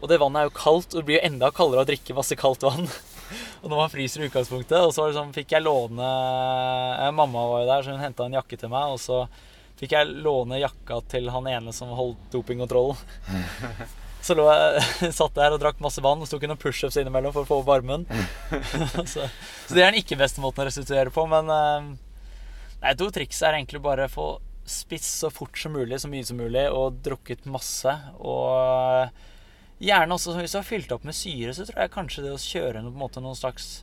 Og 0.00 0.08
det 0.08 0.20
vannet 0.20 0.40
er 0.40 0.48
jo 0.48 0.56
kaldt, 0.56 0.94
og 0.94 1.02
det 1.02 1.06
blir 1.08 1.18
jo 1.18 1.26
enda 1.28 1.50
kaldere 1.52 1.84
å 1.84 1.88
drikke 1.88 2.16
masse 2.16 2.36
kaldt 2.40 2.64
vann. 2.64 2.88
og 3.62 3.68
når 3.68 3.76
man 3.76 3.92
fryser 3.92 4.24
i 4.24 4.28
utgangspunktet. 4.30 4.78
Og 4.80 4.92
så 4.94 5.04
var 5.04 5.12
det 5.12 5.18
sånn, 5.20 5.32
fikk 5.36 5.54
jeg 5.56 5.64
låne 5.66 6.10
eh, 6.10 7.12
Mamma 7.16 7.46
var 7.52 7.64
jo 7.64 7.70
der, 7.70 7.86
så 7.86 7.94
hun 7.94 8.04
henta 8.04 8.26
en 8.26 8.36
jakke 8.38 8.58
til 8.60 8.72
meg. 8.72 8.96
Og 8.96 9.00
så 9.02 9.24
fikk 9.80 9.96
jeg 9.96 10.12
låne 10.26 10.60
jakka 10.60 11.00
til 11.10 11.30
han 11.32 11.48
ene 11.50 11.74
som 11.76 11.94
holdt 11.96 12.28
dopingkontrollen. 12.34 13.00
Så 14.20 14.34
lå 14.36 14.44
jeg, 14.52 14.82
satt 15.16 15.32
der 15.32 15.54
og 15.54 15.62
drakk 15.62 15.78
masse 15.80 16.02
vann 16.04 16.20
og 16.20 16.28
sto 16.28 16.36
ikke 16.36 16.50
noen 16.50 16.60
pushups 16.60 16.98
innimellom 17.00 17.32
for 17.32 17.46
å 17.46 17.48
få 17.48 17.60
opp 17.62 17.70
varmen. 17.70 18.02
så, 19.08 19.24
så 19.24 19.72
det 19.72 19.80
er 19.80 19.94
den 19.94 20.02
ikke 20.02 20.18
beste 20.20 20.42
måten 20.44 20.60
å 20.60 20.66
restituere 20.68 21.08
på, 21.14 21.24
men 21.30 21.48
eh, 21.54 21.88
Nei, 22.80 22.94
to 22.96 23.10
triks 23.12 23.42
er 23.44 23.58
egentlig 23.58 23.82
bare 23.84 24.06
få 24.08 24.34
spiss 24.70 25.08
så 25.22 25.28
fort 25.32 25.58
som 25.58 25.74
mulig, 25.76 25.98
så 26.00 26.08
mye 26.08 26.24
som 26.24 26.38
mulig, 26.40 26.62
og 26.72 27.00
drukket 27.04 27.44
masse. 27.50 27.92
Og 28.20 29.10
gjerne 29.80 30.12
også, 30.16 30.34
hvis 30.38 30.52
du 30.52 30.58
har 30.58 30.66
fylt 30.68 30.92
opp 30.92 31.04
med 31.08 31.14
syre, 31.16 31.54
så 31.56 31.64
tror 31.66 31.80
jeg 31.84 31.90
kanskje 31.94 32.22
det 32.26 32.32
å 32.34 32.40
kjøre 32.40 32.82
noe, 32.82 32.90
på 32.92 32.98
en 32.98 33.04
måte, 33.06 33.22
noen 33.24 33.38
slags 33.38 33.82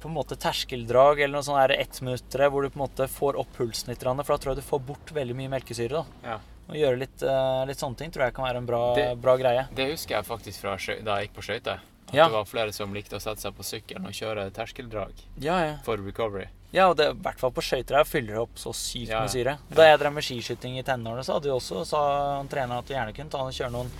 på 0.00 0.08
en 0.08 0.14
måte 0.16 0.36
terskeldrag 0.40 1.20
eller 1.20 1.36
noe 1.36 1.44
sånn 1.44 1.74
ettminuttere 1.74 2.46
hvor 2.48 2.64
du 2.64 2.70
på 2.72 2.78
en 2.80 2.86
måte 2.86 3.04
får 3.12 3.36
opp 3.36 3.50
pulsen 3.58 3.90
litt, 3.92 4.00
for 4.00 4.16
da 4.32 4.38
tror 4.40 4.54
jeg 4.54 4.62
du 4.62 4.68
får 4.70 4.80
bort 4.86 5.12
veldig 5.12 5.36
mye 5.36 5.52
melkesyre. 5.52 6.00
da. 6.00 6.04
Ja. 6.24 6.38
Å 6.70 6.78
gjøre 6.78 6.98
litt, 7.02 7.22
eh, 7.22 7.64
litt 7.66 7.76
sånne 7.82 7.96
ting 7.98 8.10
tror 8.10 8.24
jeg 8.24 8.34
kan 8.34 8.44
være 8.46 8.56
en 8.62 8.66
bra, 8.66 8.94
Det- 8.94 9.20
bra 9.20 9.36
greie. 9.36 9.66
Det 9.74 9.90
husker 9.90 10.16
jeg 10.16 10.24
faktisk 10.24 10.60
fra 10.60 10.76
da 11.04 11.16
jeg 11.20 11.28
gikk 11.28 11.34
på 11.36 11.42
skøyter. 11.42 11.80
At 12.08 12.14
Ja. 12.14 12.24
det 12.28 12.32
var 12.32 12.44
flere 12.44 12.72
som 12.72 12.92
likte 12.94 13.16
å 13.16 13.20
sette 13.20 13.38
seg 13.40 13.54
på 13.54 13.62
sykkelen 13.62 14.06
og 14.06 14.12
kjøre 14.12 14.50
terskeldrag 14.50 15.12
Ja, 15.38 15.60
ja. 15.64 15.76
for 15.84 15.96
recovery. 15.98 16.46
Ja, 16.72 16.88
og 16.88 16.96
det, 16.96 17.10
i 17.10 17.14
hvert 17.20 17.38
fall 17.38 17.50
på 17.50 17.60
skøyter 17.62 17.96
her 17.96 18.04
fyller 18.04 18.34
det 18.34 18.38
opp 18.38 18.54
så 18.54 18.72
sykt 18.72 19.08
med 19.10 19.28
syre. 19.28 19.58
Da 19.70 19.82
jeg 19.82 19.98
drev 19.98 20.12
med 20.14 20.22
skiskyting 20.24 20.78
i 20.78 20.82
tenårene, 20.82 21.24
så 21.24 21.34
hadde 21.34 21.42
vi 21.44 21.50
også, 21.50 21.84
sa 21.86 22.36
han 22.38 22.48
treneren 22.48 22.78
at 22.78 22.86
du 22.86 22.94
gjerne 22.94 23.12
kunne 23.14 23.30
ta 23.30 23.38
og 23.38 23.52
kjøre 23.52 23.72
noen 23.72 23.90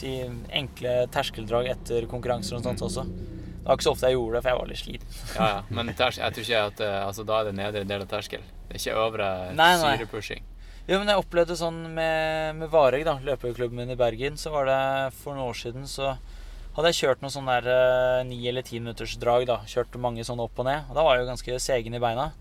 si, 0.00 0.12
enkle 0.50 1.06
terskeldrag 1.12 1.68
etter 1.72 2.06
konkurranser 2.10 2.56
og 2.58 2.62
sånt 2.64 2.80
Mm. 2.80 2.86
også. 2.88 3.04
Det 3.62 3.68
var 3.68 3.76
ikke 3.78 3.86
så 3.86 3.92
ofte 3.94 4.08
jeg 4.10 4.16
gjorde 4.16 4.34
det, 4.34 4.42
for 4.42 4.50
jeg 4.50 4.58
var 4.58 4.66
litt 4.72 4.78
sliten. 4.82 5.08
Ja, 5.36 5.46
ja. 5.46 5.62
Men 5.70 5.94
ters 5.94 6.16
jeg 6.18 6.32
tror 6.34 6.42
ikke 6.42 6.62
at 6.66 6.80
eh, 6.80 7.06
altså, 7.06 7.24
da 7.24 7.40
er 7.40 7.44
det 7.44 7.54
nedre 7.54 7.84
del 7.86 8.00
av 8.02 8.08
terskel. 8.10 8.40
Det 8.68 8.74
er 8.74 8.80
ikke 8.80 8.96
øvre 9.04 9.28
syrepushing. 9.78 10.42
Jo, 10.88 10.98
men 10.98 11.06
jeg 11.12 11.16
opplevde 11.22 11.54
sånn 11.54 11.76
med, 11.94 12.56
med 12.58 12.68
Vareg, 12.72 13.04
da, 13.06 13.18
løpeklubben 13.22 13.76
min 13.78 13.90
i 13.94 13.96
Bergen, 14.00 14.34
så 14.36 14.50
var 14.50 14.66
det 14.66 14.80
for 15.14 15.36
noen 15.36 15.52
år 15.52 15.54
siden 15.60 15.86
så 15.86 16.16
hadde 16.74 16.90
jeg 16.90 16.98
kjørt 17.04 17.20
noen 17.22 17.30
sånn 17.36 17.46
der 17.52 17.68
eh, 17.70 18.24
ni 18.26 18.40
eller 18.48 18.62
ti 18.66 18.80
minutters 18.80 19.14
drag, 19.22 19.46
da. 19.46 19.60
Kjørt 19.68 19.94
mange 20.00 20.24
sånn 20.26 20.40
opp 20.42 20.58
og 20.58 20.66
ned. 20.66 20.88
Og 20.90 20.96
da 20.98 21.04
var 21.06 21.14
jeg 21.18 21.22
jo 21.26 21.30
ganske 21.30 21.58
segen 21.62 21.94
i 21.94 22.00
beina. 22.02 22.32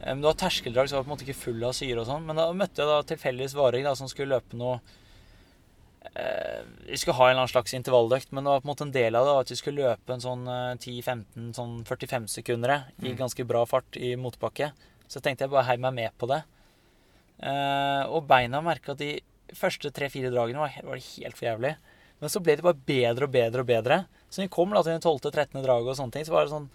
Eh, 0.00 0.08
Men 0.14 0.22
det 0.24 0.30
var 0.32 0.40
terskeldrag, 0.48 0.88
så 0.90 0.96
jeg 0.96 0.98
var 0.98 1.06
på 1.06 1.10
en 1.12 1.14
måte 1.14 1.28
ikke 1.28 1.42
full 1.44 1.62
av 1.68 1.76
syre 1.78 2.00
og 2.02 2.08
sånn. 2.10 2.26
Men 2.26 2.36
da 2.42 2.48
møtte 2.56 2.82
jeg 2.82 2.90
da 2.90 2.98
tilfeldigvis 3.14 3.54
Vareg, 3.54 3.84
da, 3.86 3.94
som 3.94 4.08
skulle 4.10 4.34
løpe 4.34 4.58
noe 4.58 4.80
Vi 6.90 6.96
skulle 6.96 7.14
ha 7.18 7.26
en 7.26 7.30
eller 7.34 7.42
annen 7.44 7.52
slags 7.52 7.74
intervalløkt, 7.76 8.30
men 8.32 8.44
det 8.44 8.50
var 8.54 8.60
på 8.62 8.66
en 8.68 8.72
måte 8.72 8.86
en 8.86 8.92
del 8.94 9.14
av 9.18 9.26
det 9.28 9.34
at 9.42 9.50
vi 9.52 9.58
skulle 9.60 9.84
løpe 9.84 10.14
en 10.14 10.22
sånn 10.24 10.46
eh, 10.48 10.76
10-15, 10.80 11.50
sånn 11.54 11.74
45 11.86 12.26
sekunder 12.32 12.72
i 13.02 13.10
Mm. 13.12 13.16
ganske 13.20 13.44
bra 13.46 13.64
fart 13.68 13.96
i 14.00 14.14
motbakke. 14.16 14.72
Så 15.08 15.20
tenkte 15.20 15.44
jeg 15.44 15.50
bare 15.52 15.66
heiv 15.68 15.80
meg 15.80 15.94
med 15.94 16.16
på 16.18 16.26
det. 16.30 16.42
Eh, 17.40 18.02
og 18.08 18.26
beina 18.28 18.60
merka 18.64 18.92
at 18.92 18.98
de 19.00 19.20
første 19.56 19.90
tre-fire 19.92 20.30
dragene 20.32 20.58
var, 20.62 20.74
var 20.84 20.96
det 20.98 21.06
helt 21.16 21.36
for 21.38 21.46
jævlig. 21.48 21.76
Men 22.20 22.28
så 22.28 22.42
ble 22.44 22.56
de 22.56 22.62
bare 22.66 22.74
bedre 22.86 23.24
og 23.24 23.32
bedre 23.32 23.60
og 23.64 23.66
bedre. 23.70 24.00
Så 24.28 24.40
når 24.40 24.48
vi 24.48 24.54
kom 24.56 24.70
da 24.76 24.82
til 24.84 24.92
det 24.92 25.04
12.-13. 25.04 25.62
draget 25.64 25.88
og 25.88 25.96
sånne 25.96 26.12
ting, 26.12 26.24
så 26.28 26.32
var 26.36 26.44
det 26.46 26.54
sånn 26.56 26.70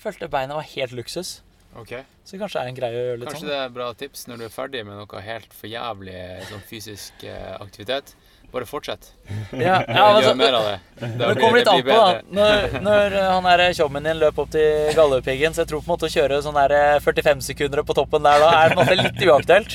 Følte 0.00 0.30
beina 0.32 0.54
var 0.56 0.64
helt 0.64 0.92
luksus. 0.96 1.42
Okay. 1.76 2.06
Så 2.24 2.38
kanskje 2.40 2.56
det 2.56 2.62
er 2.64 2.68
en 2.70 2.76
greie 2.78 2.96
å 2.96 3.02
gjøre 3.04 3.18
litt 3.20 3.28
Kanskje 3.28 3.42
sånn. 3.44 3.50
det 3.52 3.58
er 3.60 3.74
bra 3.74 3.88
tips 3.92 4.22
når 4.30 4.38
du 4.40 4.44
er 4.46 4.52
ferdig 4.54 4.80
med 4.88 4.96
noe 4.96 5.20
helt 5.20 5.52
for 5.52 5.68
jævlig 5.68 6.14
sånn 6.48 6.62
fysisk 6.64 7.24
eh, 7.28 7.52
aktivitet. 7.60 8.14
Bare 8.50 8.66
fortsett. 8.66 9.12
Ja, 9.52 9.84
ja, 9.86 10.12
men 10.14 10.22
Gjør 10.24 10.34
mer 10.38 10.52
av 10.58 10.64
det. 10.66 10.78
Det, 11.00 11.08
det 11.18 11.34
kommer 11.40 11.58
litt 11.58 11.68
an 11.70 11.82
på, 11.82 11.96
da. 11.96 12.20
Når, 12.38 12.54
når 12.84 13.14
eh, 13.18 13.28
han 13.30 13.44
der 13.50 13.74
tjommen 13.78 14.06
din 14.06 14.18
løp 14.20 14.38
opp 14.42 14.50
til 14.54 14.90
Galdhøpiggen, 14.96 15.54
så 15.54 15.62
jeg 15.62 15.68
tror 15.70 15.80
på 15.84 15.88
en 15.88 15.94
måte 15.94 16.08
å 16.08 16.14
kjøre 16.14 16.40
sånn 16.44 16.58
eh, 16.64 16.96
45 17.02 17.44
sekunder 17.50 17.78
på 17.86 17.96
toppen 17.98 18.26
der 18.26 18.38
da 18.42 18.48
er 18.62 18.66
på 18.74 18.80
en 18.80 18.82
måte 18.82 19.02
litt 19.04 19.20
uaktuelt. 19.26 19.72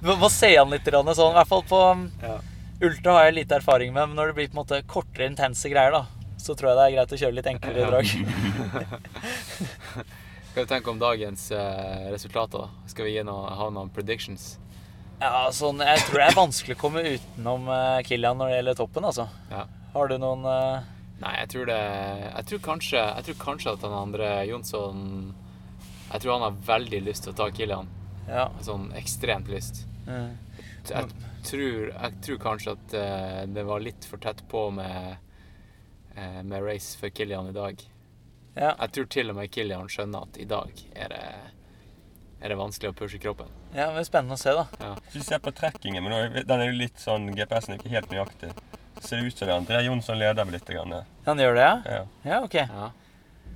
Du 0.00 0.04
må 0.16 0.28
se 0.32 0.50
an 0.56 0.72
litt, 0.72 0.86
sånn, 0.88 1.34
i 1.34 1.38
hvert 1.40 1.52
fall 1.52 1.64
på 1.68 1.80
Ja. 2.24 2.36
Ultra 2.80 3.10
har 3.18 3.24
jeg 3.28 3.36
lite 3.42 3.54
erfaring 3.58 3.90
med, 3.92 4.08
men 4.08 4.16
når 4.16 4.26
det 4.30 4.34
blir 4.38 4.48
på 4.48 4.54
en 4.56 4.62
måte 4.62 4.76
kortere, 4.88 5.26
intense 5.28 5.68
greier, 5.68 5.92
da, 5.92 6.02
så 6.40 6.54
tror 6.56 6.68
jeg 6.70 6.78
det 6.78 6.84
er 6.86 6.94
greit 6.94 7.12
å 7.12 7.18
kjøre 7.20 7.36
litt 7.36 7.50
enklere 7.50 7.88
drag. 7.90 8.06
Hva 10.54 10.62
tenker 10.64 10.86
du 10.88 10.92
om 10.94 11.02
dagens 11.02 11.42
eh, 11.52 12.08
resultater? 12.10 12.64
Skal 12.88 13.04
vi 13.10 13.22
noe, 13.26 13.50
ha 13.54 13.68
noen 13.70 13.90
predictions? 13.92 14.56
Ja, 15.20 15.50
sånn, 15.52 15.82
Jeg 15.84 16.00
tror 16.06 16.16
det 16.16 16.26
er 16.30 16.38
vanskelig 16.38 16.76
å 16.78 16.80
komme 16.80 17.02
utenom 17.04 17.68
eh, 17.68 17.98
Kilian 18.08 18.40
når 18.40 18.48
det 18.48 18.56
gjelder 18.56 18.78
toppen, 18.78 19.06
altså. 19.10 19.26
Ja. 19.52 19.66
Har 19.92 20.08
du 20.08 20.16
noen 20.22 20.46
uh... 20.48 20.88
Nei, 21.20 21.34
jeg 21.42 21.50
tror 21.52 21.66
det 21.68 21.80
Jeg 21.82 22.46
tror 22.48 22.62
kanskje, 22.64 23.00
jeg 23.02 23.26
tror 23.26 23.38
kanskje 23.42 23.74
at 23.74 23.82
han 23.84 23.96
andre 23.98 24.28
Jonsson 24.48 25.02
Jeg 26.06 26.22
tror 26.22 26.32
han 26.32 26.46
har 26.46 26.62
veldig 26.70 27.02
lyst 27.04 27.26
til 27.26 27.34
å 27.34 27.36
ta 27.36 27.50
Kilian. 27.52 27.90
Ja. 28.30 28.48
Sånn 28.64 28.88
ekstremt 28.96 29.50
lyst. 29.52 29.84
mm. 30.08 30.30
Jeg 30.88 31.12
tror, 31.44 31.90
jeg 31.92 32.20
tror 32.24 32.38
kanskje 32.40 32.72
at 32.72 32.94
uh, 32.96 33.42
det 33.52 33.64
var 33.68 33.84
litt 33.84 34.06
for 34.08 34.22
tett 34.22 34.40
på 34.48 34.64
med, 34.72 35.20
uh, 36.16 36.40
med 36.40 36.64
race 36.64 36.96
for 36.98 37.12
Kilian 37.12 37.52
i 37.52 37.56
dag. 37.56 37.84
ja. 38.56 38.72
Jeg 38.72 38.92
tror 38.96 39.10
til 39.12 39.32
og 39.32 39.36
med 39.36 39.52
Kilian 39.52 39.92
skjønner 39.92 40.24
at 40.24 40.40
i 40.40 40.48
dag 40.48 40.84
er 40.94 41.12
det, 41.12 41.24
er 42.40 42.54
det 42.54 42.58
vanskelig 42.64 42.94
å 42.94 42.98
pushe 43.02 43.20
kroppen. 43.20 43.59
Ja, 43.74 43.86
men 43.86 43.98
det 43.98 44.02
er 44.02 44.08
spennende 44.08 44.36
å 44.36 44.40
se, 44.40 44.54
da. 44.56 44.94
Hvis 45.06 45.20
du 45.20 45.26
ser 45.26 45.42
på 45.42 45.52
trekkingen, 45.54 46.04
men 46.04 46.40
den 46.42 46.56
er 46.56 46.70
jo 46.70 46.78
litt 46.80 46.98
sånn 47.02 47.28
GPS-en 47.36 47.76
er 47.76 47.80
ikke 47.80 47.92
helt 47.92 48.14
nøyaktig. 48.14 48.50
Så 49.00 49.06
ser 49.08 49.20
det 49.20 49.30
ut 49.30 49.38
som 49.38 49.46
det 49.46 49.54
er 49.54 49.60
André 49.60 49.82
Jonsson 49.86 50.18
leder 50.20 50.44
med 50.44 50.58
litt. 50.58 50.66
Grann, 50.68 50.92
ja. 50.92 51.04
Han 51.28 51.38
gjør 51.40 51.54
det, 51.56 51.68
ja? 51.68 51.76
ja. 51.86 52.00
Ja, 52.26 52.40
ok. 52.44 52.56
Ja. 52.60 52.90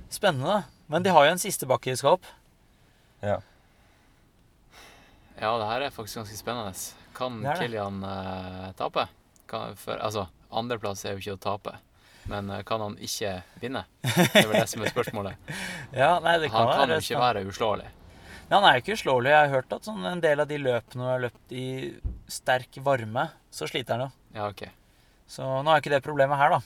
Spennende. 0.09 0.61
Men 0.87 1.03
de 1.03 1.11
har 1.13 1.25
jo 1.27 1.33
en 1.35 1.41
siste 1.41 1.67
bakke 1.69 1.91
de 1.91 1.99
skal 1.99 2.15
opp. 2.15 2.29
Ja. 3.25 3.41
Ja, 5.35 5.51
det 5.59 5.67
her 5.67 5.85
er 5.85 5.93
faktisk 5.93 6.21
ganske 6.21 6.37
spennende. 6.39 6.73
Kan 7.15 7.41
Det 7.43 7.49
det. 7.49 7.57
Kilian 7.59 8.03
uh, 8.03 8.71
tape? 8.79 9.07
Kan, 9.49 9.75
for, 9.75 9.99
altså, 9.99 10.27
andreplass 10.49 11.05
er 11.05 11.15
jo 11.15 11.23
ikke 11.23 11.37
å 11.37 11.43
tape. 11.49 11.75
Men 12.25 12.49
eh, 12.49 12.63
kan 12.65 12.81
han 12.81 12.95
ikke 12.97 13.35
vinne? 13.61 13.83
Det 14.01 14.41
er 14.41 14.47
vel 14.49 14.57
det 14.57 14.69
som 14.71 14.81
er 14.81 14.89
spørsmålet. 14.89 15.51
Ja, 15.93 16.17
nei, 16.23 16.39
det 16.41 16.49
kan 16.49 16.65
Han 16.65 16.79
kan 16.79 16.93
jo 16.95 16.97
ikke 17.03 17.19
være 17.21 17.43
uslåelig. 17.45 17.85
Ja, 18.49 18.59
han 18.59 18.65
er 18.69 18.75
jo 18.77 18.83
ikke 18.83 18.95
uslåelig. 18.99 19.31
Jeg 19.33 19.41
har 19.41 19.53
hørt 19.55 19.73
at 19.73 19.87
sånn 19.87 20.05
en 20.05 20.21
del 20.21 20.43
av 20.43 20.49
de 20.49 20.57
løpene 20.61 21.07
har 21.09 21.23
løpt 21.23 21.53
i 21.57 21.65
sterk 22.29 22.77
varme, 22.85 23.27
så 23.53 23.65
sliter 23.69 23.97
han 23.97 24.05
jo. 24.05 24.09
Ja, 24.37 24.49
OK. 24.51 24.67
Så 25.27 25.45
nå 25.65 25.71
er 25.73 25.81
ikke 25.81 25.93
det 25.95 26.03
problemet 26.05 26.37
her, 26.37 26.53
da. 26.53 26.59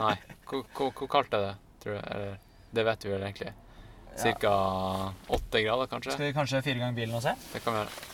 Nei. 0.00 0.16
Hvor, 0.46 0.62
hvor, 0.78 0.90
hvor 0.94 1.08
kaldt 1.10 1.32
er 1.34 1.40
det, 1.42 1.54
tror 1.82 1.96
du? 1.96 2.02
Eller, 2.14 2.36
det 2.78 2.82
vet 2.86 3.04
vi 3.06 3.10
vel 3.10 3.24
egentlig. 3.26 3.48
Cirka 4.16 4.50
åtte 5.34 5.62
grader, 5.64 5.88
kanskje? 5.90 6.12
Skal 6.14 6.28
vi 6.28 6.36
kanskje 6.36 6.60
fire 6.62 6.78
ganger 6.78 6.92
gang 6.92 6.98
bilen 7.00 7.16
og 7.18 7.24
se? 7.24 7.32
Det 7.50 7.62
kan 7.64 7.74
vi 7.74 7.80
gjøre. 7.80 8.04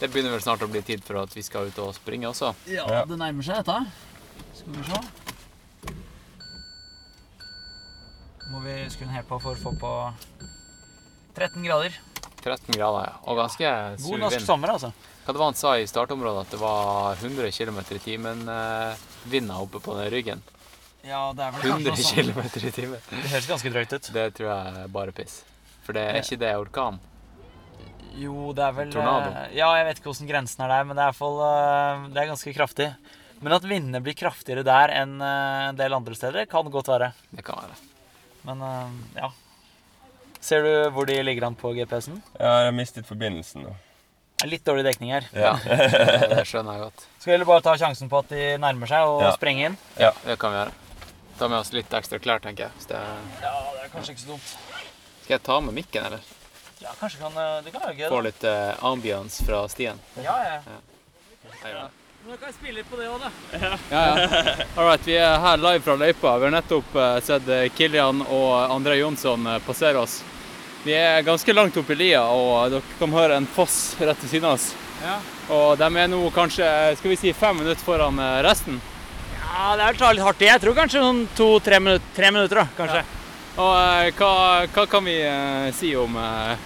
Det 0.00 0.08
begynner 0.10 0.34
vel 0.34 0.42
snart 0.42 0.64
å 0.66 0.68
bli 0.70 0.82
tid 0.86 1.04
for 1.06 1.20
at 1.22 1.36
vi 1.38 1.44
skal 1.46 1.70
ut 1.70 1.78
og 1.84 1.94
springe 1.94 2.26
også. 2.30 2.50
Ja, 2.70 2.82
Ja. 2.90 3.04
det 3.06 3.18
nærmer 3.18 3.46
seg 3.46 3.62
dette. 3.62 3.78
Skal 4.58 4.74
vi 4.74 4.84
se. 4.90 5.00
Må 8.50 8.64
vi 8.66 8.74
skru 8.90 9.06
den 9.06 9.14
helt 9.14 9.30
på 9.30 9.38
for 9.42 9.54
å 9.54 9.62
få 9.62 9.72
på 9.78 9.92
13 11.38 11.62
grader. 11.62 11.94
13 12.44 12.74
grader, 12.76 13.08
ja. 13.10 13.14
Og 13.28 13.36
ganske 13.40 13.72
sur 13.98 14.10
God 14.14 14.20
norsk 14.24 14.36
vind. 14.38 14.46
sommer, 14.46 14.72
altså. 14.76 14.92
Hva 15.24 15.34
det 15.34 15.40
var 15.42 15.50
han 15.50 15.58
sa 15.58 15.72
i 15.76 15.86
startområdet? 15.90 16.46
At 16.46 16.54
det 16.54 16.60
var 16.62 17.18
100 17.20 17.50
km 17.52 17.78
i 17.96 17.98
timen 18.00 18.46
eh, 18.48 19.50
oppe 19.58 19.80
på 19.84 19.96
den 19.98 20.08
ryggen. 20.14 20.42
Ja, 21.04 21.32
det 21.36 21.44
er 21.44 21.52
vel 21.52 21.66
100 21.70 21.92
kanskje 21.92 22.24
noe 22.24 22.32
sånn. 22.32 22.48
km 22.48 22.68
i 22.68 22.72
timen. 22.78 23.00
Det 23.10 23.30
høres 23.34 23.48
ganske 23.50 23.72
drøyt 23.74 23.92
ut. 23.92 24.08
Det 24.14 24.24
tror 24.38 24.48
jeg 24.48 24.80
er 24.84 24.88
bare 24.96 25.12
piss. 25.12 25.42
For 25.84 25.92
det 25.96 26.06
er 26.08 26.18
ikke 26.22 26.38
det 26.40 26.54
orkan. 26.56 26.98
Jo, 28.18 28.52
det 28.56 28.64
er 28.64 28.72
vel 28.74 28.90
Tornado. 28.92 29.30
eh, 29.30 29.52
Ja, 29.58 29.68
jeg 29.78 29.86
vet 29.90 30.00
ikke 30.00 30.10
hvordan 30.10 30.30
grensen 30.32 30.64
er 30.64 30.72
der, 30.72 30.84
men 30.88 30.96
det 30.98 31.04
er 31.04 31.12
fall 31.14 31.36
eh, 31.44 32.08
Det 32.14 32.22
er 32.24 32.30
ganske 32.32 32.54
kraftig. 32.56 32.88
Men 33.40 33.52
at 33.54 33.62
vindene 33.68 34.00
blir 34.02 34.16
kraftigere 34.18 34.64
der 34.66 34.90
enn 34.96 35.20
en 35.22 35.76
del 35.78 35.94
andre 35.94 36.16
steder, 36.18 36.48
kan 36.50 36.66
godt 36.74 36.88
være. 36.90 37.12
Det 37.30 37.44
kan 37.46 37.60
være. 37.60 37.76
Men 38.48 38.64
ja. 39.14 39.28
Ser 40.40 40.62
du 40.62 40.90
hvor 40.94 41.06
de 41.08 41.16
ligger 41.26 41.48
an 41.48 41.56
på 41.58 41.72
GPS-en? 41.76 42.20
Ja, 42.38 42.52
jeg 42.62 42.70
har 42.70 42.76
mistet 42.76 43.06
forbindelsen 43.08 43.64
nå. 43.66 43.74
Er 44.44 44.50
litt 44.52 44.62
dårlig 44.66 44.84
dekning 44.86 45.10
her. 45.16 45.24
Ja, 45.34 45.56
det, 45.64 46.44
skjønner 46.46 46.76
jeg 46.78 46.84
godt. 46.86 47.06
Skal 47.18 47.30
vi 47.30 47.34
heller 47.34 47.48
bare 47.48 47.64
ta 47.66 47.74
sjansen 47.80 48.10
på 48.12 48.20
at 48.22 48.28
de 48.30 48.44
nærmer 48.62 48.86
seg 48.90 49.08
og 49.10 49.22
Ja. 49.26 49.32
sprenge 49.34 49.66
inn? 49.70 49.78
Det 49.98 50.36
kan 50.38 50.54
vi 50.54 50.60
gjøre. 50.60 50.74
Ta 51.38 51.48
med 51.50 51.58
oss 51.58 51.72
litt 51.74 51.90
ekstra 51.94 52.18
klær, 52.22 52.40
tenker 52.42 52.68
jeg. 52.68 52.72
Hvis 52.78 52.88
det 52.90 52.98
Ja, 53.42 53.54
det 53.74 53.84
er 53.84 53.90
kanskje 53.94 54.14
ikke 54.14 54.24
så 54.24 54.30
dumt. 54.34 54.52
Skal 55.24 55.34
jeg 55.36 55.42
ta 55.46 55.58
med 55.60 55.74
mikken, 55.74 56.06
eller? 56.06 56.22
Ja, 56.78 56.92
kanskje 57.00 57.18
kan 57.18 57.34
eh, 57.34 57.62
Det 57.66 57.72
kan 57.74 57.82
være 57.82 57.96
gøy. 57.98 58.08
Få 58.08 58.20
da. 58.22 58.26
litt 58.28 58.44
uh, 58.46 58.84
ambience 58.92 59.42
fra 59.46 59.64
stien. 59.70 59.98
Ja, 60.22 60.36
ja. 60.46 60.60
Jeg 61.48 61.72
gjør 61.74 61.80
det. 61.82 61.90
Men 62.28 62.36
kan 62.36 62.46
kan 62.46 62.52
spille 62.52 62.76
litt 62.76 62.90
på 62.90 62.96
det 63.00 63.06
òg, 63.08 63.22
da. 63.22 63.30
Ja, 63.56 63.76
ja. 63.88 64.56
All 64.76 64.84
right, 64.84 65.06
vi 65.06 65.14
er 65.16 65.38
her 65.40 65.56
live 65.56 65.80
fra 65.80 65.94
løypa. 65.96 66.34
Vi 66.36 66.44
har 66.44 66.52
nettopp 66.52 66.96
eh, 67.00 67.14
sett 67.24 67.48
eh, 67.48 67.70
Kilian 67.72 68.20
og 68.20 68.50
André 68.74 68.98
Jonsson 68.98 69.46
eh, 69.48 69.56
passere 69.64 70.02
oss. 70.02 70.18
Vi 70.84 70.92
er 70.92 71.24
ganske 71.24 71.54
langt 71.56 71.78
oppe 71.80 71.96
i 71.96 71.98
lia, 72.02 72.26
og 72.28 72.74
dere 72.74 72.98
kan 72.98 73.16
høre 73.16 73.40
en 73.40 73.48
foss 73.48 73.96
rett 73.96 74.20
ved 74.20 74.28
siden 74.34 74.50
av 74.50 74.58
oss. 74.58 74.68
Ja. 75.00 75.16
Og 75.56 75.80
de 75.80 75.88
er 75.88 76.12
nå 76.12 76.20
kanskje 76.36 76.68
skal 77.00 77.14
vi 77.14 77.20
si, 77.24 77.32
fem 77.32 77.62
minutter 77.62 77.80
foran 77.80 78.20
resten. 78.44 78.76
ja, 79.40 79.72
det 79.80 79.88
er 79.88 80.14
litt 80.20 80.28
hardt 80.28 80.44
i. 80.44 80.52
Jeg 80.52 80.66
tror 80.66 80.76
kanskje 80.82 81.08
noen 81.08 81.24
to-tre 81.32 81.80
minutter, 81.80 82.12
tre 82.12 82.34
minutter, 82.36 82.60
da. 82.60 82.68
Kanskje. 82.76 83.06
Og 83.56 83.74
eh, 83.74 84.12
hva, 84.20 84.32
hva 84.68 84.90
kan 84.92 85.08
vi 85.08 85.16
eh, 85.24 85.72
si 85.72 85.96
om 85.96 86.20
eh, 86.20 86.58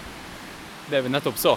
det 0.90 1.06
vi 1.06 1.14
nettopp 1.14 1.38
så? 1.38 1.54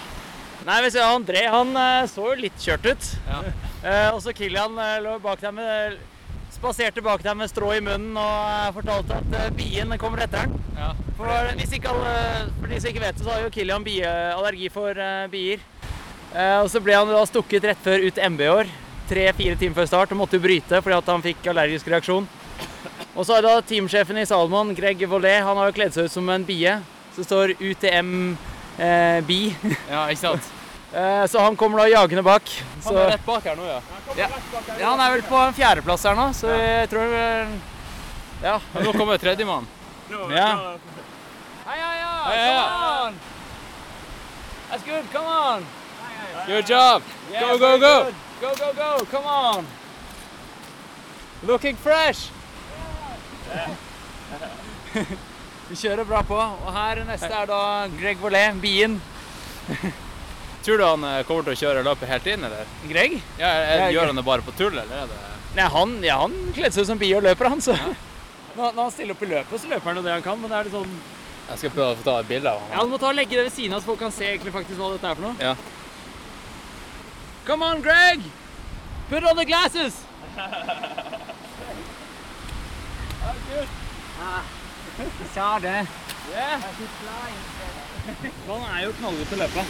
Nei, 0.65 0.83
vi 0.85 0.93
ser 0.93 1.09
André 1.09 1.47
han 1.49 1.73
så 2.09 2.29
jo 2.35 2.43
litt 2.45 2.61
kjørt 2.61 2.93
ut. 2.93 3.15
Ja. 3.25 3.41
Eh, 3.85 4.09
og 4.09 4.21
så 4.23 4.33
Kilian 4.33 4.77
eh, 4.81 5.01
lå 5.05 5.19
bak 5.21 5.41
der 5.43 5.53
med 5.53 5.97
Spaserte 6.55 7.03
bak 7.03 7.21
der 7.21 7.35
med 7.37 7.49
strå 7.51 7.73
i 7.75 7.81
munnen 7.83 8.15
og 8.17 8.45
eh, 8.47 8.71
fortalte 8.73 9.19
at 9.19 9.57
bien 9.57 9.91
kommer 10.01 10.23
etter 10.23 10.47
den. 10.47 10.55
Ja. 10.77 10.93
For, 11.17 11.51
hvis 11.59 11.75
ikke 11.77 11.91
alle, 11.91 12.13
for 12.55 12.71
de 12.71 12.79
som 12.79 12.89
ikke 12.89 13.03
vet 13.03 13.19
det, 13.19 13.25
så 13.25 13.33
har 13.33 13.43
jo 13.43 13.51
Kilian 13.53 13.85
bie, 13.85 14.15
allergi 14.33 14.71
for 14.73 14.95
eh, 14.95 15.27
bier. 15.29 15.61
Eh, 16.33 16.57
og 16.63 16.71
så 16.71 16.81
ble 16.83 16.97
han 16.97 17.11
da 17.11 17.21
stukket 17.29 17.69
rett 17.69 17.85
før 17.85 18.07
ut 18.07 18.23
MB 18.31 18.41
i 18.41 18.49
år. 18.55 18.73
Tre-fire 19.11 19.59
timer 19.59 19.77
før 19.77 19.91
start 19.91 20.15
og 20.15 20.21
måtte 20.23 20.41
bryte 20.41 20.81
fordi 20.81 20.97
at 20.97 21.13
han 21.13 21.25
fikk 21.27 21.51
allergisk 21.51 21.91
reaksjon. 21.93 22.27
Og 23.15 23.23
så 23.23 23.37
har 23.37 23.45
da 23.45 23.59
teamsjefen 23.63 24.17
i 24.19 24.25
Salomon, 24.27 24.73
Greg 24.75 25.05
Vollet, 25.07 25.43
han 25.45 25.59
har 25.59 25.69
jo 25.69 25.77
kledd 25.77 25.93
seg 25.95 26.09
ut 26.09 26.15
som 26.15 26.31
en 26.33 26.47
bie. 26.47 26.73
Så 27.15 27.23
står 27.23 27.53
UTM 27.61 28.33
eh, 28.79 29.21
Bi. 29.27 29.41
ja, 29.91 30.07
ikke 30.09 30.23
sant? 30.25 30.53
Eh, 30.95 31.27
så 31.27 31.39
han 31.39 31.55
kommer 31.55 31.77
da 31.77 31.87
jagende 31.87 32.23
bak. 32.23 32.63
Så, 32.81 32.89
Han 32.89 32.97
er 32.97 33.09
rett 33.11 33.25
bak 33.25 33.43
her 33.43 33.55
nå, 33.59 33.65
ja. 33.67 33.81
ja, 34.15 34.27
han 34.87 34.99
er 35.03 35.11
vel 35.17 35.23
på 35.27 35.35
en 35.43 35.53
fjerdeplass 35.57 36.05
her 36.07 36.15
nå, 36.15 36.29
så 36.37 36.53
jeg 36.55 36.89
tror 36.93 37.15
eh, 37.19 37.47
Ja. 38.45 38.59
Nå 38.79 38.93
kommer 38.95 39.17
tredjemann. 39.19 39.67
ja. 40.31 40.47
Hei, 41.65 41.79
hei! 41.81 41.97
Hei, 42.25 42.37
ja. 42.47 42.61
Come 42.69 43.07
on! 43.07 43.19
That's 44.69 44.83
good, 44.85 45.11
come 45.11 45.27
on! 45.27 45.65
Good 46.47 46.69
job! 46.69 47.03
Go, 47.33 47.57
go, 47.57 47.77
go! 47.79 47.95
Go, 48.39 48.53
go, 48.55 48.71
go! 48.77 49.05
Come 49.11 49.27
on! 49.27 49.67
Looking 51.43 51.75
fresh! 51.75 52.29
Vi 55.67 55.75
kjører 55.75 56.07
bra 56.07 56.23
på. 56.23 56.39
Og 56.39 56.73
her 56.77 57.03
neste 57.09 57.33
er 57.35 57.45
da 57.49 57.61
Greg 57.99 58.17
Vollet, 58.21 58.61
bien. 58.63 59.01
Tror 60.65 60.77
du 60.77 60.83
han 60.85 61.03
eh, 61.05 61.19
kommer 61.29 61.45
til 61.45 61.53
å 61.53 61.59
kjøre 61.61 61.83
løpet 61.85 62.09
helt 62.09 62.27
inn, 62.31 62.43
eller? 62.47 62.69
Greg? 62.89 63.19
Ja, 63.37 63.47
er, 63.53 63.83
Ja, 63.83 63.89
gjør 63.93 64.09
han 64.09 64.17
det 64.17 64.23
bare 64.25 64.41
på 64.45 64.53
tull, 64.57 64.73
eller 64.73 65.03
er 65.03 65.11
det 65.11 65.19
Nei, 65.55 65.67
han, 65.71 65.91
ja, 66.03 66.15
han 66.23 66.33
kledde 66.55 66.73
seg 66.75 66.83
ut 66.83 66.89
som 66.89 66.99
bi 66.99 67.11
og 67.15 67.21
løper, 67.23 67.47
han, 67.53 67.61
så 67.63 67.75
når, 67.77 68.71
når 68.73 68.81
han 68.81 68.91
stiller 68.95 69.13
opp 69.15 69.21
i 69.23 69.29
løpet, 69.29 69.61
så 69.61 69.69
løper 69.69 69.87
han 69.91 69.99
jo 69.99 70.03
det 70.07 70.15
han 70.15 70.25
kan, 70.25 70.41
men 70.41 70.49
det 70.51 70.57
er 70.57 70.67
litt 70.67 70.73
sånn 70.75 70.95
Jeg 71.51 71.61
skal 71.61 71.73
prøve 71.75 71.91
å 71.93 71.99
få 71.99 72.05
ta 72.07 72.15
et 72.23 72.29
bilde 72.31 72.49
av 72.51 72.59
Ja, 72.65 72.79
han. 72.79 72.89
du 72.89 72.95
må 72.95 72.99
ta 73.03 73.11
og 73.11 73.17
legge 73.19 73.37
det 73.37 73.45
ved 73.45 73.53
siden 73.55 73.77
av, 73.77 73.83
så 73.85 73.91
folk 73.91 74.01
kan 74.01 74.15
se 74.15 74.25
egentlig 74.31 74.55
faktisk 74.55 74.81
hva 74.81 74.89
dette 74.95 75.11
er 75.11 75.19
for 75.19 75.25
noe. 75.27 75.35
Ja. 75.37 75.53
Come 77.45 77.61
on, 77.69 77.85
Greg! 77.85 78.25
Put 79.11 79.21
on 79.29 79.37
the 79.37 79.45
glasses! 79.45 80.01
Sa 85.35 85.59
det. 85.59 85.85
Han 88.05 88.65
er 88.69 88.83
jo 88.85 88.91
knallgod 88.99 89.29
til 89.31 89.39
å 89.39 89.45
løpe. 89.45 89.63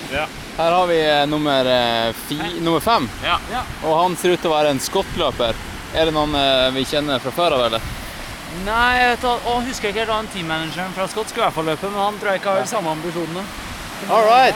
Her 0.57 0.73
har 0.75 0.87
vi 0.89 0.97
eh, 0.99 1.25
nummer, 1.31 1.67
eh, 1.71 2.13
fi, 2.27 2.37
nummer 2.59 2.79
fem, 2.83 3.07
Ja. 3.23 3.37
og 3.83 3.93
han 4.01 4.17
ser 4.19 4.35
ut 4.35 4.41
til 4.43 4.51
å 4.51 4.55
være 4.57 4.73
en 4.75 4.81
skottløper. 4.83 5.55
Er 5.95 6.09
det 6.09 6.13
noen 6.15 6.35
eh, 6.35 6.71
vi 6.75 6.83
kjenner 6.89 7.21
fra 7.23 7.31
før 7.31 7.55
av, 7.55 7.63
eller? 7.69 7.85
Nei, 8.65 8.89
jeg 8.99 9.13
vet, 9.13 9.23
og 9.51 9.63
husker 9.67 9.89
ikke 9.91 9.99
helt 10.03 10.11
hva 10.11 10.17
han 10.21 10.27
teammanageren 10.31 10.93
fra 10.95 11.07
Scott 11.11 11.31
skulle 11.31 11.45
i 11.45 11.47
hvert 11.47 11.55
fall 11.57 11.69
løpe, 11.71 11.89
men 11.91 11.99
han 12.03 12.19
tror 12.19 12.31
jeg 12.33 12.41
ikke 12.41 12.51
har 12.55 12.61
de 12.63 12.71
samme 12.71 12.91
ambisjonene. 12.91 13.45
All 14.11 14.27
right. 14.27 14.55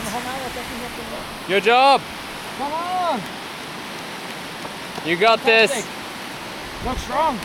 Good 1.48 1.64
job. 1.64 2.00
Come 2.58 2.72
on! 2.72 3.20
You 5.06 5.16
got 5.16 5.40
this. 5.44 5.72
Look 6.84 6.98
strong! 6.98 7.38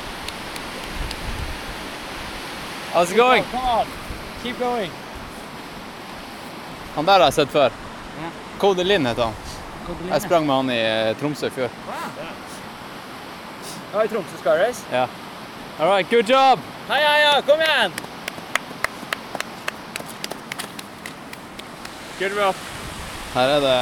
How's 2.93 3.11
it 3.11 3.17
going? 3.17 3.43
Come 3.51 3.65
on! 3.65 3.87
Keep 4.43 4.59
going! 4.59 4.91
Han 6.95 7.05
der 7.05 7.19
har 7.19 7.27
jeg 7.27 7.33
sett 7.41 7.51
før. 7.51 7.75
Ja. 8.21 8.29
Cody 8.59 8.83
Linn 8.87 9.05
heter 9.05 9.29
han. 9.29 9.33
Jeg 10.09 10.21
sprang 10.23 10.47
med 10.47 10.55
han 10.55 10.69
i 10.73 10.79
eh, 10.79 11.11
Tromsø 11.19 11.49
i 11.51 11.53
fjor. 11.53 11.69
Ja, 13.93 14.03
i 14.03 14.07
Tromsø 14.07 14.39
Sky 14.39 14.55
Race. 14.63 14.85
Ja. 14.91 15.07
All 15.79 15.91
right, 15.91 16.09
good 16.09 16.29
job. 16.29 16.59
Hei, 16.87 17.01
hei, 17.03 17.41
kom 17.43 17.59
igjen! 17.59 17.91
Good 22.19 22.37
job. 22.39 22.55
Her 23.33 23.57
er 23.57 23.65
det, 23.65 23.79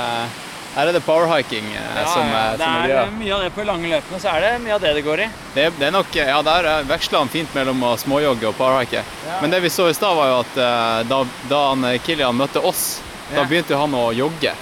her 0.75 0.89
er 0.89 0.95
det 0.95 1.01
powerhiking 1.05 1.67
eh, 1.77 1.99
som, 2.09 2.25
ja, 2.27 2.43
det 2.57 2.63
som 2.65 2.75
er 2.81 2.87
greia. 2.89 3.05
mye 3.19 3.33
av 3.35 3.41
det 3.45 3.51
på 3.55 3.65
lange 3.67 3.91
løpene, 3.91 4.19
så 4.23 4.31
er 4.33 4.41
det 4.45 4.51
mye 4.65 4.73
av 4.77 4.81
det 4.81 4.93
det 4.97 5.03
går 5.05 5.23
i. 5.25 5.27
Det, 5.53 5.65
det 5.79 5.87
er 5.89 5.95
nok, 5.95 6.15
ja, 6.17 6.41
der 6.45 6.69
eh, 6.71 6.83
veksler 6.89 7.19
han 7.23 7.29
fint 7.33 7.53
mellom 7.55 7.83
å 7.83 7.93
småjogge 8.01 8.49
og 8.49 8.57
powerhike. 8.57 9.03
Ja. 9.27 9.39
Men 9.41 9.53
det 9.53 9.61
vi 9.65 9.69
så 9.73 9.89
i 9.91 9.95
stad, 9.97 10.15
var 10.17 10.31
jo 10.31 10.37
at 10.41 10.57
eh, 10.57 11.01
da, 11.11 11.23
da 11.51 11.63
han, 11.71 11.83
eh, 11.91 11.99
Kilian 12.05 12.37
møtte 12.39 12.61
oss, 12.65 13.01
da 13.33 13.43
begynte 13.49 13.77
han 13.79 13.93
å 13.97 14.07
jogge. 14.13 14.53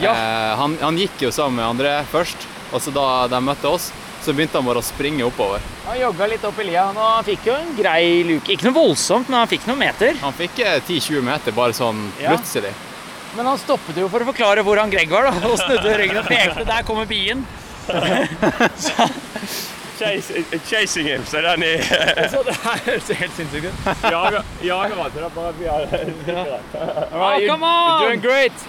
Ja. 0.00 0.10
Eh, 0.14 0.54
han, 0.58 0.78
han 0.82 0.98
gikk 0.98 1.22
jo 1.28 1.30
sammen 1.34 1.60
med 1.62 1.68
André 1.70 1.94
først, 2.10 2.48
og 2.74 2.82
så 2.82 2.90
da 2.94 3.06
de 3.30 3.38
møtte 3.46 3.70
oss, 3.70 3.92
så 4.24 4.32
begynte 4.32 4.56
han 4.56 4.64
bare 4.66 4.80
å 4.80 4.84
springe 4.86 5.22
oppover. 5.26 5.60
Han 5.84 5.98
jogga 6.00 6.26
litt 6.30 6.44
opp 6.48 6.56
i 6.62 6.64
lia, 6.70 6.86
og 6.90 6.96
han 6.98 7.26
fikk 7.26 7.46
jo 7.50 7.54
en 7.60 7.74
grei 7.76 8.22
luke. 8.24 8.54
Ikke 8.54 8.70
noe 8.70 8.78
voldsomt, 8.78 9.28
men 9.28 9.42
han 9.42 9.50
fikk 9.50 9.66
noen 9.68 9.82
meter. 9.84 10.16
Han 10.22 10.32
fikk 10.34 10.62
eh, 10.64 10.78
10-20 10.88 11.22
meter 11.28 11.54
bare 11.54 11.76
sånn 11.76 12.00
Ja. 12.22 12.32
plutselig. 12.32 12.72
Men 13.36 13.46
han 13.46 13.58
stoppet 13.58 13.98
jo 13.98 14.08
for 14.12 14.22
å 14.22 14.28
forklare 14.30 14.62
hvor 14.66 14.78
han 14.78 14.92
Greg 14.92 15.10
var, 15.10 15.26
da, 15.26 15.48
og 15.48 15.58
snudde 15.58 15.96
ryggen 15.98 16.20
og 16.20 16.28
pekte. 16.30 16.64
Der 16.68 16.86
kommer 16.86 17.06
bien. 17.10 17.42
så, 18.84 19.08
chasing 20.68 21.08
him, 21.08 21.24
så 21.26 21.42
den 21.44 21.62
er 21.62 21.82
Så 22.32 22.40
det 22.46 22.54
her 22.62 22.78
høres 22.86 23.10
helt 23.18 23.36
sinnssykt 23.36 23.66
ut. 23.66 23.74
jager, 24.02 24.40
jager 24.62 25.02
han. 25.02 25.10
Oh, 27.12 27.38
come 27.48 27.66
on! 27.66 28.02
You're 28.02 28.08
doing 28.08 28.20
great. 28.22 28.66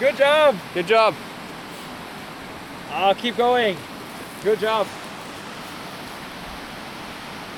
Good 0.00 0.18
job! 0.18 0.56
Good 0.74 0.90
job. 0.90 1.14
Ah, 2.92 3.14
keep 3.14 3.36
going. 3.36 3.76
Good 4.44 4.62
job. 4.62 4.86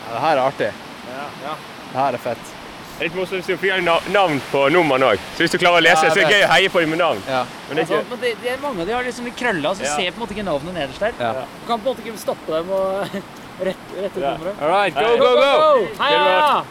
Ja, 0.07 0.15
det 0.15 0.21
her 0.21 0.37
er 0.37 0.43
artig. 0.43 0.73
Ja, 1.09 1.29
ja. 1.45 1.55
Det 1.93 1.99
her 1.99 2.19
er 2.19 2.19
fett. 2.31 2.62
Er 3.03 3.09
litt 3.09 3.17
morsomt 3.19 3.43
hvis 3.43 3.59
du 3.59 3.81
na- 3.83 3.99
navn 4.15 4.37
på 4.53 4.61
nummeren 4.71 5.03
òg. 5.03 5.19
Så 5.35 5.43
hvis 5.43 5.51
du 5.51 5.59
klarer 5.59 5.81
å 5.81 5.83
lese, 5.83 6.05
Ja, 6.07 6.11
så 6.15 6.21
er 6.21 6.29
det 6.29 6.37
gøy 6.37 6.45
å 6.47 6.51
heie 6.53 6.69
på 6.71 6.81
dem 6.85 6.91
med 6.95 6.99
navn. 7.01 7.23
Ja. 7.27 7.41
Men 7.69 7.77
det 7.77 7.83
er 7.91 7.97
Altså, 7.97 8.11
men 8.11 8.21
det, 8.21 8.31
det 8.43 8.51
er 8.53 8.59
mange 8.63 8.81
av 8.81 8.87
de 8.87 8.93
har 8.95 9.03
liksom 9.03 9.25
litt 9.27 9.37
krølla, 9.37 9.73
så 9.75 9.83
Ja. 9.83 9.97
ser 9.97 10.11
på 10.13 10.15
en 10.15 10.23
måte 10.23 10.35
ikke 10.37 10.45
navnet 10.47 10.75
nederst 10.77 11.01
der. 11.01 11.13
Ja. 11.19 11.33
Du 11.33 11.67
kan 11.67 11.81
på 11.81 11.89
en 11.91 11.97
måte 11.97 12.05
ikke 12.07 12.19
stoppe 12.23 12.47
dem 12.47 12.71
og 12.71 13.09
rett, 13.67 13.83
rette 13.99 14.17
ut 14.17 14.23
Ja. 14.23 14.37
nummeret. 14.39 14.63
All 14.63 14.69
right, 14.71 14.95
go, 14.95 15.17
go, 15.19 15.35
go, 15.35 15.51
go. 15.51 15.89
Heia! 15.99 16.63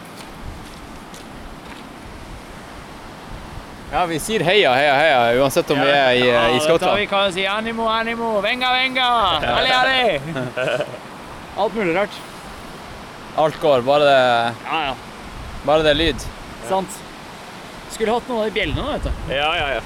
Ja, 3.92 4.06
vi 4.08 4.20
sier 4.24 4.40
heia, 4.48 4.72
heia, 4.72 4.96
heia, 4.96 5.36
uansett 5.44 5.70
om 5.76 5.80
vi 5.84 5.90
er 5.92 6.12
i, 6.16 6.28
Ja, 6.30 6.46
i 6.48 6.54
du 6.60 6.64
Skottland. 6.64 6.96
Vi 6.98 7.08
kan 7.12 7.32
si 7.36 7.44
animo, 7.46 7.90
animo, 7.92 8.40
venga, 8.42 8.72
venga, 8.72 9.08
alle, 9.44 9.74
alle! 9.76 10.86
Alt 11.60 11.74
mulig 11.76 11.96
rart. 11.98 12.14
Alt 13.36 13.60
går, 13.60 13.82
bare 13.84 14.06
det, 14.08 14.20
Ja, 14.64 14.84
ja. 14.86 14.94
Bare 15.66 15.84
det 15.86 15.92
er 15.94 16.00
lyd. 16.00 16.26
Sant. 16.70 17.00
Skulle 17.92 18.16
hatt 18.16 18.28
noen 18.30 18.42
av 18.46 18.50
de 18.50 18.56
bjellene 18.56 18.94
vet 18.96 19.04
du. 19.10 19.34
Ja, 19.36 19.50
ja, 19.60 19.68
ja. 19.78 19.82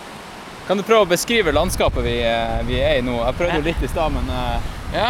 Kan 0.68 0.78
du 0.78 0.84
prøve 0.86 1.02
å 1.06 1.10
beskrive 1.10 1.50
landskapet 1.56 2.04
vi, 2.04 2.18
eh, 2.22 2.60
vi 2.68 2.76
er 2.78 2.98
i 3.00 3.02
nå? 3.02 3.16
Jeg 3.24 3.38
prøvde 3.40 3.56
jo 3.58 3.66
litt 3.66 3.82
i 3.82 3.90
stad, 3.90 4.12
men 4.14 4.28
eh, 4.30 4.68
Ja. 4.94 5.08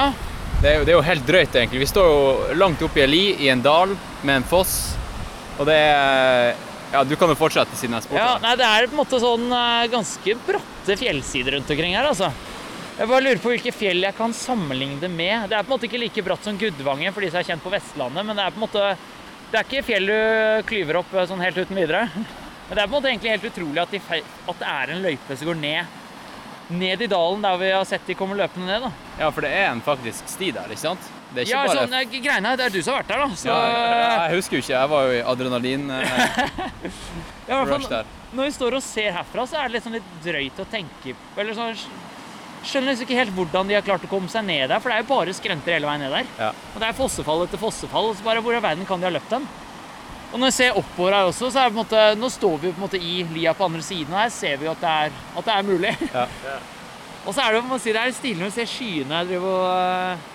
det 0.62 0.70
er, 0.70 0.78
jo, 0.78 0.84
det 0.88 0.94
er 0.94 0.96
jo 0.96 1.04
helt 1.04 1.26
drøyt, 1.28 1.52
egentlig. 1.58 1.82
Vi 1.82 1.88
står 1.90 2.06
jo 2.08 2.54
langt 2.56 2.80
oppe 2.86 3.02
i 3.02 3.04
en 3.04 3.12
li, 3.12 3.24
i 3.44 3.50
en 3.52 3.60
dal, 3.64 3.92
med 4.22 4.38
en 4.40 4.46
foss. 4.48 4.78
Og 5.58 5.66
det 5.68 5.76
er 5.76 6.54
Ja, 6.90 7.04
du 7.06 7.12
kan 7.14 7.28
jo 7.30 7.36
fortsette 7.38 7.76
siden 7.78 7.94
jeg 7.98 8.06
spurte. 8.08 8.22
ja. 8.22 8.38
Nei, 8.42 8.54
det 8.58 8.66
er 8.66 8.88
på 8.88 8.96
en 8.96 9.02
måte 9.02 9.20
sånn 9.22 9.44
eh, 9.52 9.84
ganske 9.92 10.38
bratte 10.46 10.96
fjellsider 10.98 11.58
rundt 11.58 11.70
omkring 11.70 11.92
her, 11.98 12.08
altså. 12.08 12.32
Jeg 13.00 13.08
bare 13.08 13.22
lurer 13.24 13.38
på 13.40 13.52
hvilke 13.52 13.72
fjell 13.72 14.02
jeg 14.04 14.16
kan 14.16 14.32
sammenligne 14.36 14.98
det 15.00 15.08
med. 15.12 15.46
Det 15.48 15.56
er 15.56 15.62
på 15.64 15.70
en 15.70 15.76
måte 15.76 15.86
ikke 15.88 16.00
like 16.02 16.24
bratt 16.26 16.44
som 16.44 16.56
Gudvangen 16.60 17.14
for 17.16 17.24
de 17.24 17.30
som 17.30 17.38
er 17.40 17.46
kjent 17.48 17.62
på 17.64 17.70
Vestlandet, 17.72 18.26
men 18.26 18.36
det 18.36 18.44
er 18.48 18.52
på 18.56 18.60
en 18.60 18.64
måte 18.66 18.88
Det 19.50 19.58
er 19.58 19.66
ikke 19.66 19.82
fjell 19.86 20.06
du 20.06 20.18
klyver 20.68 21.00
opp 21.00 21.14
eh, 21.14 21.26
sånn 21.26 21.42
helt 21.42 21.58
uten 21.58 21.78
videre. 21.78 22.04
Men 22.14 22.76
det 22.76 22.82
er 22.82 22.86
på 22.86 22.90
en 22.92 22.96
måte 22.98 23.10
egentlig 23.10 23.32
helt 23.34 23.48
utrolig 23.50 23.82
at, 23.82 23.90
de, 23.96 24.20
at 24.52 24.60
det 24.62 24.68
er 24.74 24.92
en 24.94 25.02
løype 25.08 25.36
som 25.36 25.50
går 25.50 25.58
ned 25.58 25.96
ned 26.70 27.00
i 27.02 27.06
dalen 27.10 27.42
der 27.42 27.56
vi 27.58 27.70
har 27.74 27.84
sett 27.88 28.06
de 28.06 28.14
kommer 28.14 28.38
løpende 28.38 28.68
ned. 28.68 28.84
da. 28.84 28.90
Ja, 29.18 29.30
for 29.34 29.42
det 29.42 29.50
er 29.50 29.72
en 29.72 29.80
faktisk 29.82 30.28
sti 30.30 30.52
der, 30.54 30.70
ikke 30.70 30.84
sant? 30.84 31.08
Det 31.34 31.42
er 31.42 31.48
ikke 31.48 31.50
Ja, 31.56 31.62
bare 31.66 31.80
sånn, 31.80 31.94
eh, 31.98 32.20
greiene 32.22 32.52
Det 32.58 32.64
er 32.66 32.74
du 32.74 32.78
som 32.82 32.94
har 32.94 33.02
vært 33.02 33.10
der, 33.10 33.24
da. 33.24 33.38
Så, 33.38 33.48
ja, 33.50 34.28
Jeg 34.30 34.36
husker 34.38 34.56
jo 34.56 34.62
ikke, 34.64 34.74
jeg 34.76 34.90
var 34.92 35.06
jo 35.08 35.16
i 35.16 35.20
adrenalin 35.32 35.90
eh, 35.96 36.30
Ja, 37.50 37.60
der. 37.66 38.06
når 38.32 38.44
vi 38.48 38.54
står 38.54 38.78
og 38.78 38.82
ser 38.86 39.10
herfra, 39.18 39.46
så 39.50 39.58
er 39.58 39.68
det 39.68 39.78
liksom 39.80 39.96
litt 39.98 40.10
drøyt 40.22 40.62
å 40.62 40.66
tenke 40.70 41.14
på. 41.18 41.40
Eller 41.42 41.58
sånn, 41.58 41.74
skjønner 42.66 42.92
liksom 42.92 43.08
ikke 43.08 43.18
helt 43.18 43.34
hvordan 43.36 43.70
de 43.70 43.76
har 43.76 43.84
klart 43.86 44.04
å 44.04 44.10
komme 44.10 44.30
seg 44.30 44.44
ned 44.46 44.68
der, 44.68 44.80
for 44.80 44.92
det 44.92 44.98
er 44.98 45.04
jo 45.04 45.10
bare 45.10 45.34
skrenter 45.36 45.76
hele 45.76 45.88
veien 45.88 46.04
ned 46.04 46.14
der. 46.14 46.30
Ja. 46.38 46.52
Og 46.74 46.78
det 46.82 46.88
er 46.88 46.98
fossefall 46.98 47.44
etter 47.46 47.60
fossefall, 47.60 48.12
så 48.16 48.26
bare 48.26 48.44
hvor 48.44 48.56
i 48.56 48.62
verden 48.62 48.88
kan 48.88 49.00
de 49.00 49.08
ha 49.08 49.12
løpt 49.14 49.32
den? 49.32 49.46
Og 50.30 50.38
når 50.38 50.52
jeg 50.52 50.56
ser 50.60 50.78
oppover 50.78 51.16
her 51.16 51.28
også, 51.28 51.48
så 51.50 51.62
er 51.62 51.70
det 51.70 51.74
på 51.74 51.80
en 51.80 51.82
måte 51.82 52.02
Nå 52.20 52.28
står 52.30 52.58
vi 52.60 52.68
jo 52.68 52.74
på 52.76 52.78
en 52.78 52.84
måte 52.84 53.00
i 53.02 53.14
lia 53.34 53.54
på 53.56 53.66
andre 53.66 53.82
siden, 53.82 54.12
og 54.14 54.20
her 54.22 54.30
ser 54.34 54.60
vi 54.60 54.68
jo 54.68 54.74
at 54.74 54.84
det 54.84 54.92
er, 55.06 55.16
at 55.40 55.48
det 55.48 55.56
er 55.56 55.66
mulig. 55.66 55.94
Ja. 56.12 56.26
og 57.26 57.34
så 57.34 57.42
er 57.42 57.50
det 57.50 57.58
jo, 57.60 57.66
man 57.72 57.82
si, 57.82 57.94
det 57.96 58.04
er 58.04 58.14
stilig 58.14 58.46
vi 58.46 58.54
ser 58.54 58.70
skyene 58.70 59.24
drive 59.26 59.54
og 59.56 60.26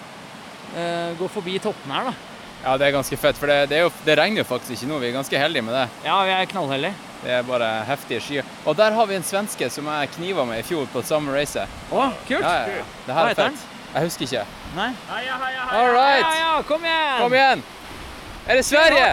uh, 0.76 1.12
gå 1.22 1.32
forbi 1.38 1.60
toppene 1.64 2.00
her, 2.00 2.12
da. 2.12 2.32
Ja, 2.66 2.78
det 2.82 2.88
er 2.88 2.96
ganske 2.96 3.18
fett, 3.22 3.38
for 3.38 3.52
det, 3.52 3.70
det, 3.70 3.84
jo, 3.86 3.92
det 4.08 4.18
regner 4.18 4.42
jo 4.42 4.50
faktisk 4.50 4.74
ikke 4.74 4.90
nå. 4.90 4.98
Vi 5.04 5.12
er 5.12 5.20
ganske 5.20 5.38
heldige 5.40 5.68
med 5.68 5.76
det. 5.78 5.86
Ja, 6.08 6.18
vi 6.26 6.34
er 6.34 6.48
knallheldige. 6.50 7.05
Det 7.24 7.32
er 7.32 7.46
bare 7.48 7.70
heftige 7.88 8.20
skyer. 8.22 8.50
Og 8.66 8.76
der 8.78 8.92
har 8.94 9.06
vi 9.10 9.16
en 9.18 9.24
svenske 9.26 9.70
som 9.74 9.88
jeg 9.90 10.12
kniva 10.18 10.46
med 10.46 10.60
i 10.62 10.66
fjor 10.68 10.86
på 10.94 11.02
samme 11.06 11.34
race. 11.34 11.64
Å, 11.92 12.10
kult! 12.28 12.44
Ja, 12.44 12.68
ja. 12.68 12.84
Det 13.08 13.16
her 13.18 13.32
er 13.32 13.40
fett. 13.40 13.64
Jeg 13.96 14.10
husker 14.10 14.28
ikke. 14.28 14.44
Nei? 14.76 14.90
Heia, 15.10 15.38
heia, 15.40 15.66
All 15.72 15.94
Ja, 15.96 15.96
right, 15.96 16.66
kom 16.68 16.84
igjen! 16.84 17.22
kom 17.22 17.34
igjen! 17.38 17.64
Er 18.46 18.60
det 18.60 18.66
Sverige? 18.68 19.06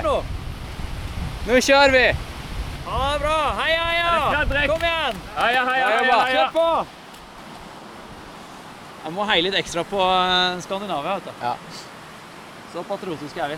Nå 1.46 1.61
kjører 1.62 1.94
vi! 1.94 2.07
Ha 2.88 3.12
det 3.12 3.20
bra! 3.22 3.36
Heia, 3.61 3.84
heia! 3.92 4.66
Kom 4.72 4.82
igjen! 4.82 5.22
Heia, 5.36 5.62
heia, 5.70 5.86
heia, 5.86 6.03
heia. 6.03 6.26
Kjør 6.32 6.50
på! 6.57 6.66
Jeg 9.03 9.14
må 9.16 9.24
heie 9.26 9.42
litt 9.46 9.57
ekstra 9.59 9.82
på 9.86 9.98
eh, 9.98 10.61
Skandinavia, 10.62 11.16
vet 11.18 11.30
du. 11.30 11.32
Ja. 11.42 11.55
Så 12.72 12.84
patriotiske 12.86 13.40
er 13.42 13.55
vi. 13.55 13.57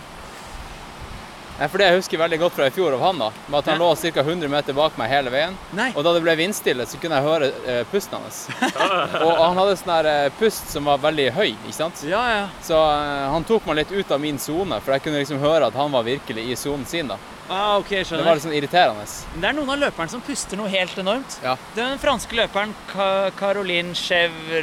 For 1.55 1.79
Det 1.79 1.87
jeg 1.87 1.97
husker 2.01 2.19
veldig 2.19 2.39
godt 2.43 2.57
fra 2.57 2.67
i 2.67 2.73
fjor 2.75 2.97
av 2.97 3.03
han, 3.05 3.19
da, 3.23 3.29
var 3.49 3.59
at 3.63 3.69
han 3.71 3.79
Ja. 3.81 3.85
lå 3.85 4.13
ca. 4.15 4.23
100 4.27 4.49
meter 4.51 4.73
bak 4.75 4.97
meg 4.99 5.09
hele 5.11 5.31
veien. 5.31 5.55
Nei. 5.73 5.93
Og 5.95 6.03
da 6.05 6.13
det 6.13 6.23
ble 6.25 6.35
vindstille, 6.37 6.83
så 6.87 6.99
kunne 6.99 7.21
jeg 7.21 7.25
høre 7.29 7.51
eh, 7.67 7.85
pusten 7.93 8.19
hans. 8.19 8.49
og 9.25 9.39
han 9.39 9.57
hadde 9.61 9.77
sånn 9.79 9.93
der 9.95 10.09
eh, 10.27 10.33
pust 10.41 10.73
som 10.75 10.85
var 10.91 10.99
veldig 10.99 11.29
høy, 11.37 11.53
ikke 11.55 11.77
sant? 11.77 12.03
Ja, 12.11 12.25
ja. 12.33 12.49
Så 12.63 12.75
eh, 12.75 13.29
han 13.31 13.47
tok 13.47 13.67
meg 13.71 13.77
litt 13.85 13.93
ut 13.95 14.11
av 14.11 14.21
min 14.21 14.39
sone, 14.43 14.81
for 14.83 14.97
jeg 14.97 15.05
kunne 15.07 15.23
liksom 15.23 15.39
høre 15.45 15.71
at 15.71 15.79
han 15.79 15.95
var 15.95 16.03
virkelig 16.03 16.49
i 16.51 16.57
sonen 16.59 16.85
sin. 16.91 17.07
da. 17.09 17.19
Ah, 17.49 17.77
ok, 17.77 17.91
Det 18.09 18.25
var 18.25 18.35
litt 18.39 18.43
sånn 18.47 18.57
irriterende. 18.57 19.05
Men 19.35 19.41
Det 19.43 19.49
er 19.51 19.57
noen 19.61 19.71
av 19.75 19.79
løperne 19.85 20.11
som 20.11 20.21
puster 20.25 20.57
noe 20.57 20.69
helt 20.73 20.97
enormt. 20.99 21.39
Ja. 21.45 21.55
Den 21.77 21.99
franske 22.01 22.35
løperen 22.39 22.73
Ka 22.91 23.31
Caroline 23.39 23.93
Chevre... 23.95 24.63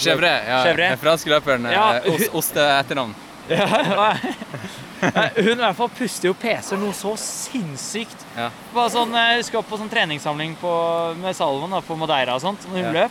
Chevre, 0.00 0.30
ja, 0.48 0.62
Chevre. 0.64 0.88
den 0.96 0.98
franske 1.02 1.30
løperen. 1.30 1.68
Ja. 1.70 2.00
os, 2.10 2.26
Osteetternavn. 2.42 3.14
Ja, 3.50 3.66
Nei, 3.66 4.14
hun 5.00 5.52
i 5.52 5.60
hvert 5.62 5.76
fall 5.78 5.88
puster 5.96 6.28
jo 6.30 6.34
peser 6.36 6.76
noe 6.80 6.92
så 6.96 7.14
sinnssykt. 7.20 8.24
Ja. 8.36 8.50
Bare 8.74 8.90
sånn, 8.92 9.12
Jeg 9.16 9.40
husker 9.42 9.62
på 9.66 9.78
sånn 9.80 9.90
treningssamling 9.92 10.56
på, 10.60 10.72
med 11.20 11.36
Salomon 11.36 11.70
da, 11.70 11.80
på 11.84 11.96
Madeira 11.96 12.34
og 12.36 12.42
sånt. 12.44 12.66
Når 12.68 12.76
hun 12.76 12.84
Ja. 12.84 12.92
løp. 13.04 13.10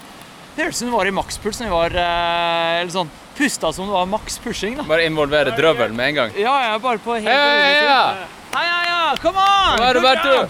Det 0.55 0.65
hørtes 0.65 0.75
ut 0.75 0.79
som 0.83 0.89
hun 0.89 0.97
var 0.97 1.07
i 1.07 1.11
makspuls. 1.15 1.59
når 1.61 1.67
hun 1.69 1.75
var, 1.77 1.89
eh, 1.95 2.81
eller 2.81 2.91
sånn, 2.91 3.09
Pusta 3.39 3.71
som 3.73 3.85
det 3.87 3.93
var 3.93 4.05
maks 4.05 4.37
pushing. 4.43 4.75
da. 4.75 4.83
Bare 4.83 5.05
involvere 5.07 5.53
drøvelen 5.55 5.95
med 5.95 6.09
en 6.09 6.15
gang. 6.15 6.31
Ja, 6.35 6.55
ja, 6.73 6.77
bare 6.77 6.97
på 6.99 7.13
helt 7.15 7.25
Heia, 7.25 7.83
ja. 7.83 8.15
Hei, 8.53 8.65
hei, 8.67 8.85
ja! 8.89 9.15
Come 9.21 9.37
on! 9.37 9.79
Her, 9.79 9.93
Good 9.93 9.95
Roberto! 9.95 10.49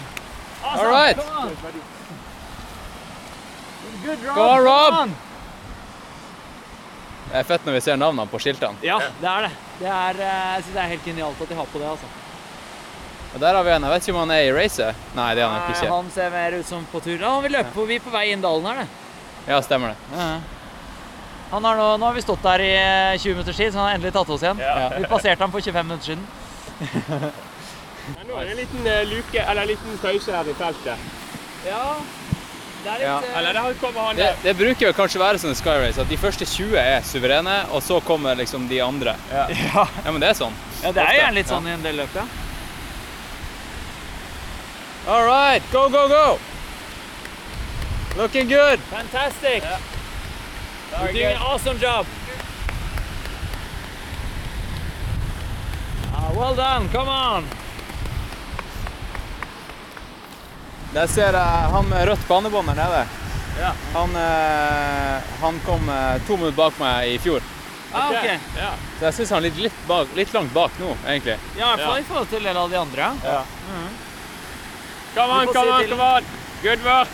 Awesome, 0.64 0.80
All 0.80 0.90
right. 0.90 1.16
come 1.16 1.38
on. 1.38 1.56
Good 4.04 4.18
job, 4.24 4.34
Go 4.34 4.42
on, 4.42 4.60
Rob! 4.64 4.88
come 4.90 5.02
on. 5.02 5.16
Det 7.30 7.38
er 7.38 7.44
fett 7.46 7.66
når 7.68 7.72
vi 7.76 7.80
ser 7.84 7.96
navnene 8.00 8.26
på 8.32 8.40
skiltene. 8.42 8.74
Ja, 8.82 8.98
det 9.20 9.28
er 9.30 9.46
det. 9.46 9.50
Det 9.80 9.88
er, 9.88 10.18
eh, 10.20 10.54
jeg 10.54 10.62
synes 10.66 10.74
det 10.76 10.82
er 10.84 10.90
helt 10.94 11.04
genialt 11.08 11.40
at 11.40 11.48
de 11.48 11.56
har 11.56 11.68
på 11.72 11.78
det. 11.80 11.88
altså. 11.88 12.06
Og 13.34 13.40
der 13.40 13.54
har 13.54 13.62
vi 13.64 13.70
en. 13.70 13.82
Jeg 13.86 13.90
vet 13.94 14.02
ikke 14.08 14.14
om 14.16 14.20
han 14.28 14.30
er 14.36 14.42
i 14.48 14.52
racet. 14.52 14.94
Nei, 15.14 15.28
det 15.34 15.42
er 15.42 15.48
han 15.48 15.60
nok 15.60 15.68
Eh, 15.70 15.76
ikke. 15.76 15.92
Han 15.94 16.10
ser 16.10 16.30
mer 16.30 16.56
ut 16.58 16.66
som 16.66 16.86
på 16.92 17.00
tur. 17.00 17.18
Ja, 17.20 17.30
han 17.30 17.42
vil 17.42 17.52
løpe 17.52 17.84
er 17.94 18.00
på 18.06 18.10
vei 18.10 18.24
inn 18.32 18.42
dalen 18.42 18.66
her, 18.66 18.82
det. 18.82 18.88
Ja, 19.48 19.60
stemmer 19.62 19.94
det. 19.94 20.20
Han 21.50 21.64
har 21.64 21.76
nå, 21.76 21.86
nå 21.98 22.06
har 22.06 22.14
vi 22.14 22.22
stått 22.22 22.42
der 22.42 22.62
i 22.62 22.72
eh, 22.78 23.18
20 23.18 23.34
minutters 23.34 23.56
tid, 23.56 23.72
så 23.72 23.78
han 23.78 23.86
har 23.88 23.94
endelig 23.98 24.12
tatt 24.14 24.28
oss 24.30 24.42
igjen. 24.42 24.58
Ja. 24.62 24.88
Vi 24.98 25.08
passerte 25.10 25.42
ham 25.42 25.50
for 25.54 25.60
25 25.60 25.86
minutter 25.86 26.06
siden. 26.12 26.26
Men 28.10 28.26
Nå 28.28 28.36
er 28.38 28.44
det 28.44 28.52
en 28.52 28.60
liten 28.60 28.86
eh, 28.86 29.04
luke, 29.10 29.38
eller 29.42 29.62
en 29.62 29.68
liten 29.72 29.98
pause 30.02 30.34
her 30.36 30.50
i 30.50 30.54
feltet. 30.54 31.08
Ja, 31.66 31.82
det 32.84 32.96
Ja. 33.02 33.20
Eller 33.36 33.52
der 33.52 33.74
kommer 33.80 34.00
han 34.06 34.16
Det, 34.16 34.22
der. 34.22 34.34
det 34.42 34.56
bruker 34.58 34.86
jo 34.86 34.92
kanskje 34.92 35.20
være 35.20 35.38
sånn 35.38 35.52
i 35.52 35.58
Sky 35.58 35.76
Race 35.82 36.00
at 36.00 36.08
de 36.08 36.16
første 36.16 36.44
20 36.46 36.76
er 36.78 37.00
suverene, 37.02 37.56
og 37.70 37.82
så 37.82 38.00
kommer 38.00 38.34
liksom 38.38 38.68
de 38.68 38.80
andre. 38.82 39.16
Ja. 39.32 39.46
Ja, 39.74 39.86
Ja, 40.04 40.10
men 40.12 40.20
det 40.20 40.28
er 40.30 40.34
sånn. 40.34 40.54
ja 40.82 40.92
det 40.92 41.02
er 41.02 41.14
gjerne 41.20 41.34
litt 41.34 41.46
ja. 41.46 41.54
sånn 41.56 41.66
i 41.68 41.74
en 41.74 41.82
del 41.82 41.96
løp, 41.96 42.14
ja. 42.14 42.26
All 45.08 45.24
right, 45.26 45.62
go, 45.72 45.88
go, 45.88 46.06
go! 46.08 46.38
Looking 48.16 48.48
good! 48.48 48.78
Fantastic! 48.90 49.62
You're 51.00 51.12
doing 51.12 51.26
an 51.36 51.42
awesome 51.42 51.78
job. 51.78 52.04
Uh, 56.12 56.32
well 56.36 56.54
done, 56.54 56.88
come 56.90 57.08
on! 57.08 57.44
Der 60.94 61.06
ser 61.06 61.36
jeg 61.38 61.70
han 61.74 61.88
med 61.88 62.08
rødt 62.08 62.28
banebånd 62.28 62.66
der 62.72 62.78
nede. 62.80 63.02
Ja. 63.60 63.70
Han, 63.94 64.14
eh, 64.16 65.30
han 65.40 65.60
kom 65.66 65.88
eh, 65.88 66.18
to 66.26 66.36
minutter 66.36 66.56
bak 66.56 66.78
meg 66.80 67.12
i 67.14 67.18
fjor. 67.22 67.44
Ah, 67.92 68.10
ok. 68.10 68.26
Ja. 68.56 68.70
Så 68.98 69.04
jeg 69.08 69.14
syns 69.18 69.32
han 69.34 69.42
ligger 69.42 69.66
litt, 69.66 69.78
bak, 69.88 70.10
litt 70.18 70.34
langt 70.34 70.52
bak 70.54 70.74
nå, 70.82 70.92
egentlig. 71.06 71.36
Ja, 71.58 71.72
i 71.72 71.76
hvert 71.76 71.86
fall 71.86 72.02
i 72.02 72.06
forhold 72.10 72.28
til 72.30 72.40
en 72.42 72.48
del 72.50 72.60
av 72.64 72.74
de 72.74 72.78
andre. 72.80 73.12
Ja. 73.24 73.40
Mhm. 73.68 73.88
Come 75.14 75.32
on, 75.32 75.46
Vi 75.46 75.52
come 75.54 75.70
on, 75.74 75.88
come 75.90 76.02
on! 76.16 76.28
Good 76.62 76.84
work! 76.86 77.08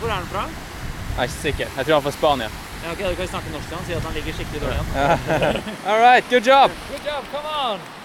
Hvor 0.00 0.08
er 0.10 0.12
han 0.14 0.26
fra? 0.32 0.42
Jeg 0.48 1.18
er 1.18 1.30
ikke 1.30 1.40
sikker. 1.42 1.70
Jeg 1.76 1.86
tror 1.86 1.94
han 1.94 2.02
er 2.02 2.08
fra 2.08 2.16
Spania. 2.18 2.50
Ja, 2.84 2.92
ok, 2.92 2.98
Du 2.98 3.16
kan 3.16 3.28
snakke 3.28 3.52
norsk 3.54 3.68
til 3.68 3.76
han, 3.76 3.86
si 3.86 3.96
at 3.96 4.02
han 4.08 4.12
ligger 4.18 4.36
skikkelig 4.36 4.60
dårlig 4.60 4.78
an. 4.80 5.62
All 5.88 6.00
right, 6.04 6.28
good 6.30 6.44
job! 6.46 6.76
Good 6.92 7.08
job, 7.08 7.24
come 7.32 7.56
on! 7.64 7.99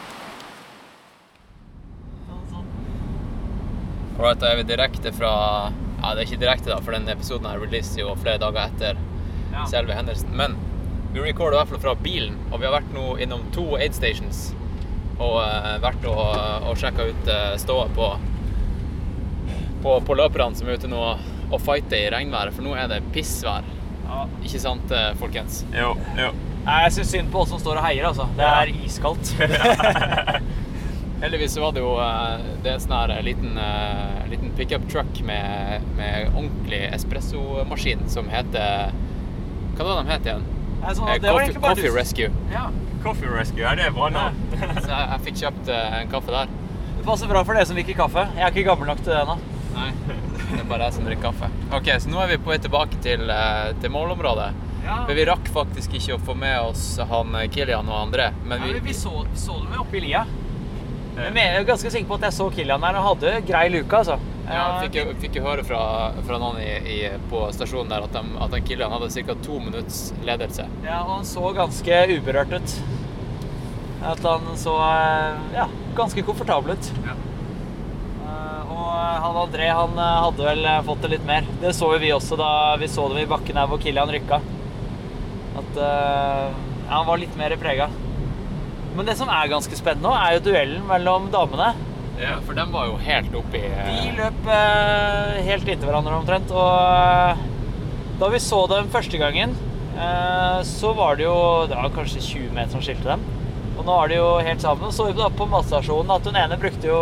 All 4.18 4.24
right, 4.24 4.40
da 4.40 4.52
er 4.54 4.62
vi 4.62 4.68
direkte 4.70 5.12
fra 5.16 5.32
Ja, 6.02 6.12
det 6.14 6.22
er 6.22 6.26
ikke 6.28 6.42
direkte, 6.44 6.70
da, 6.72 6.78
for 6.86 6.96
den 6.96 7.08
episoden 7.12 7.48
her 7.50 7.60
releases 7.60 7.98
jo 8.00 8.14
flere 8.22 8.40
dager 8.42 8.70
etter 8.70 9.00
Ja. 9.52 9.66
selve 9.72 9.94
hendelsen. 9.96 10.30
Men 10.36 10.56
Vi 11.16 11.22
recorder 11.24 11.56
i 11.56 11.60
hvert 11.62 11.70
fall 11.72 11.80
fra 11.80 11.94
bilen, 11.96 12.34
og 12.52 12.60
vi 12.60 12.66
har 12.68 12.74
vært 12.76 12.90
nå 12.94 13.16
innom 13.24 13.46
to 13.56 13.78
aid 13.80 13.94
stations. 13.96 14.50
Og 15.16 15.38
uh, 15.40 15.78
vært 15.80 16.04
og, 16.12 16.34
og 16.68 16.76
sjekka 16.76 17.06
ut 17.08 17.30
uh, 17.32 17.54
ståa 17.62 17.86
på, 17.96 18.10
på, 19.86 19.94
på 20.10 20.18
løperne 20.20 20.60
som 20.60 20.68
er 20.68 20.76
ute 20.76 20.90
nå 20.92 21.00
og 21.46 21.62
fighter 21.64 21.96
i 22.02 22.10
regnværet, 22.12 22.52
for 22.58 22.68
nå 22.68 22.76
er 22.76 22.90
det 22.92 23.00
pissvær. 23.16 23.64
Ja. 24.10 24.26
Ikke 24.44 24.60
sant, 24.60 24.92
eh, 24.92 25.14
folkens? 25.18 25.62
Jo, 25.74 25.94
jo. 26.20 26.32
Jeg 26.66 26.92
syns 26.98 27.12
synd 27.14 27.32
på 27.32 27.44
oss 27.46 27.50
som 27.54 27.62
står 27.62 27.80
og 27.80 27.86
heier, 27.86 28.08
altså. 28.10 28.26
Det 28.36 28.46
er 28.50 28.72
iskaldt. 28.86 29.32
Heldigvis 31.26 31.56
så 31.58 31.62
var 31.66 31.72
det 31.74 31.82
jo 31.82 31.94
eh, 31.98 32.44
det 32.62 32.70
er 32.70 32.76
en 32.78 32.84
sånn 32.84 32.96
her 32.96 33.24
liten, 33.26 33.56
eh, 33.58 34.26
liten 34.30 34.52
pickup 34.58 34.84
truck 34.92 35.22
med, 35.26 35.82
med 35.98 36.28
ordentlig 36.36 36.84
espressomaskin 36.94 38.04
som 38.14 38.30
heter 38.30 38.92
Hva 39.76 39.88
var 39.88 39.96
det 39.96 40.04
de 40.06 40.12
het 40.14 40.30
igjen? 40.30 40.46
Sånn, 40.86 41.10
Eh, 41.10 41.18
Coffee, 41.24 41.56
Coffee 41.64 41.90
du- 41.90 41.96
Rescue. 41.96 42.30
Ja. 42.54 42.68
Coffee 43.04 43.30
Rescue, 43.30 43.62
ja, 43.64 43.72
det 43.78 43.88
er 43.88 43.92
bra 43.96 44.08
navn. 44.14 44.38
Så 44.84 44.86
jeg, 44.90 45.08
jeg 45.10 45.24
fikk 45.26 45.40
kjøpt 45.42 45.72
eh, 45.74 45.96
en 46.04 46.12
kaffe 46.14 46.34
der. 46.36 46.52
Det 47.00 47.06
passer 47.08 47.30
bra 47.32 47.42
for 47.46 47.58
dere 47.58 47.66
som 47.70 47.78
liker 47.78 47.98
kaffe. 47.98 48.28
Jeg 48.38 48.46
er 48.46 48.54
ikke 48.54 48.68
gammel 48.70 48.90
nok 48.92 49.02
til 49.02 49.12
det 49.14 49.20
ennå. 49.24 49.36
Nei, 49.76 49.90
det 50.54 50.60
er 50.62 50.70
bare 50.70 50.88
jeg 50.88 50.96
som 51.00 51.10
drikker 51.10 51.26
kaffe. 51.28 51.50
Ok, 51.76 51.90
Så 52.02 52.10
nå 52.14 52.22
er 52.24 52.32
vi 52.32 52.38
på 52.46 52.54
vei 52.54 52.58
tilbake 52.64 53.02
til, 53.04 53.26
eh, 53.34 53.74
til 53.82 53.94
målområdet. 53.98 54.52
Ja. 54.86 55.00
Men 55.10 55.18
vi 55.18 55.26
rakk 55.26 55.50
faktisk 55.54 55.98
ikke 55.98 56.16
å 56.20 56.22
få 56.22 56.36
med 56.38 56.60
oss 56.70 56.86
han 57.10 57.34
eh, 57.42 57.48
Kilian 57.54 57.90
og 57.90 57.98
André. 58.08 58.30
Men 58.46 58.62
Ja, 58.62 58.68
vi, 58.70 58.74
men 58.78 58.86
vi 58.92 58.94
så, 58.98 59.26
så 59.34 59.58
dem 59.64 59.74
jo 59.74 59.82
oppe 59.88 59.98
i 59.98 60.06
lia. 60.06 60.22
Jeg 61.16 61.36
jeg 61.40 61.56
er 61.62 61.68
ganske 61.68 61.92
sikker 61.94 62.08
på 62.10 62.18
at 62.20 62.26
jeg 62.28 62.36
så 62.36 62.50
Kilian 62.52 62.82
der. 62.84 62.98
Han 63.00 63.06
hadde 63.08 63.36
grei 63.48 63.68
luke, 63.72 63.96
altså. 64.02 64.18
ja, 64.50 64.66
fikk, 64.84 64.98
jeg 65.00 65.16
fikk 65.22 65.38
jo 65.40 65.46
høre 65.46 65.64
fra, 65.66 65.80
fra 66.28 66.40
noen 66.42 66.60
i, 66.62 66.74
i, 66.92 66.98
på 67.32 67.46
stasjonen 67.56 67.94
der 67.94 68.04
at, 68.06 68.18
de, 68.18 68.36
at 68.46 68.58
Kilian 68.68 68.92
hadde 68.92 69.08
ca. 69.16 69.38
to 69.46 69.62
minutts 69.64 70.02
ledelse. 70.28 70.68
Ja, 70.84 71.00
og 71.06 71.14
han 71.16 71.30
så 71.30 71.54
ganske 71.56 72.02
uberørt 72.18 72.52
ut. 72.60 72.76
At 74.06 74.22
han 74.28 74.52
så 74.60 74.76
eh, 74.84 75.40
ja, 75.56 75.70
ganske 75.98 76.22
komfortabel 76.28 76.76
ut. 76.76 76.92
Ja. 77.08 77.16
Eh, 78.28 78.76
Og 78.76 78.92
han 79.24 79.40
André 79.46 79.72
han 79.72 79.96
eh, 79.98 80.20
hadde 80.28 80.46
vel 80.52 80.68
eh, 80.68 80.82
fått 80.86 81.06
det 81.08 81.14
litt 81.16 81.26
mer. 81.26 81.48
Det 81.64 81.72
så 81.80 81.94
jo 81.96 82.02
vi 82.04 82.12
også 82.14 82.38
da 82.38 82.52
vi 82.82 82.92
så 82.92 83.08
dem 83.10 83.24
i 83.24 83.30
bakken 83.32 83.58
her 83.58 83.72
hvor 83.72 83.82
Kilian 83.82 84.12
rykka. 84.14 84.42
At 85.64 85.80
eh, 85.80 86.50
ja, 86.52 86.92
han 86.92 87.08
var 87.08 87.24
litt 87.24 87.40
mer 87.40 87.56
prega. 87.58 87.88
Men 88.96 89.06
det 89.10 89.18
som 89.20 89.30
er 89.32 89.50
ganske 89.52 89.76
spennende 89.78 90.08
nå, 90.08 90.16
er 90.16 90.38
jo 90.38 90.44
duellen 90.48 90.86
mellom 90.88 91.28
damene. 91.34 91.74
Ja, 92.16 92.38
for 92.48 92.56
de 92.56 92.64
var 92.72 92.86
jo 92.88 92.94
helt 93.04 93.34
oppi 93.36 93.60
eh, 93.68 93.88
De 94.06 94.12
løp 94.16 94.46
eh, 94.48 95.40
helt 95.50 95.68
inntil 95.68 95.90
hverandre 95.90 96.16
omtrent. 96.16 96.52
Og 96.56 96.76
eh, 96.96 97.42
da 98.22 98.30
vi 98.32 98.40
så 98.40 98.62
dem 98.72 98.88
første 98.94 99.20
gangen, 99.20 99.56
eh, 100.00 100.62
så 100.64 100.94
var 100.96 101.20
det 101.20 101.26
jo 101.28 101.36
Det 101.68 101.76
var 101.76 101.92
kanskje 101.98 102.24
20 102.24 102.54
meter 102.56 102.72
som 102.78 102.86
skilte 102.86 103.10
dem. 103.10 103.26
Og 103.76 103.84
nå 103.84 103.98
er 104.06 104.14
de 104.14 104.22
jo 104.22 104.30
helt 104.48 104.64
sammen. 104.64 104.94
Så 104.96 105.10
vi 105.10 105.18
da 105.18 105.28
på 105.28 105.50
matstasjonen 105.52 106.14
at 106.16 106.30
hun 106.32 106.40
ene 106.40 106.56
brukte 106.62 106.88
jo 106.88 107.02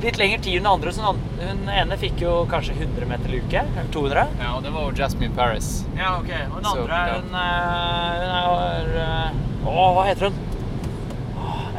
litt 0.00 0.16
lengre 0.16 0.38
tid 0.46 0.60
enn 0.60 0.62
den 0.62 0.70
andre. 0.70 0.92
Så 0.94 1.10
hun 1.42 1.66
ene 1.74 1.98
fikk 1.98 2.22
jo 2.22 2.36
kanskje 2.52 2.76
100 2.78 3.10
meter 3.10 3.34
luke. 3.34 3.64
Eller 3.66 3.90
200. 3.98 4.28
Ja, 4.44 4.52
og 4.54 4.62
det 4.62 4.70
var 4.76 4.86
jo 4.86 4.94
Jasmine 5.02 5.34
Paris. 5.34 5.72
Ja, 5.98 6.14
ok. 6.20 6.30
Og 6.52 6.54
den 6.60 6.70
Så, 6.70 6.76
andre, 6.86 7.02
ja. 7.10 7.18
hun, 7.18 7.34
hun 7.34 8.38
er 8.38 9.34
Å, 9.66 9.90
hva 9.98 10.06
heter 10.06 10.30
hun? 10.30 10.38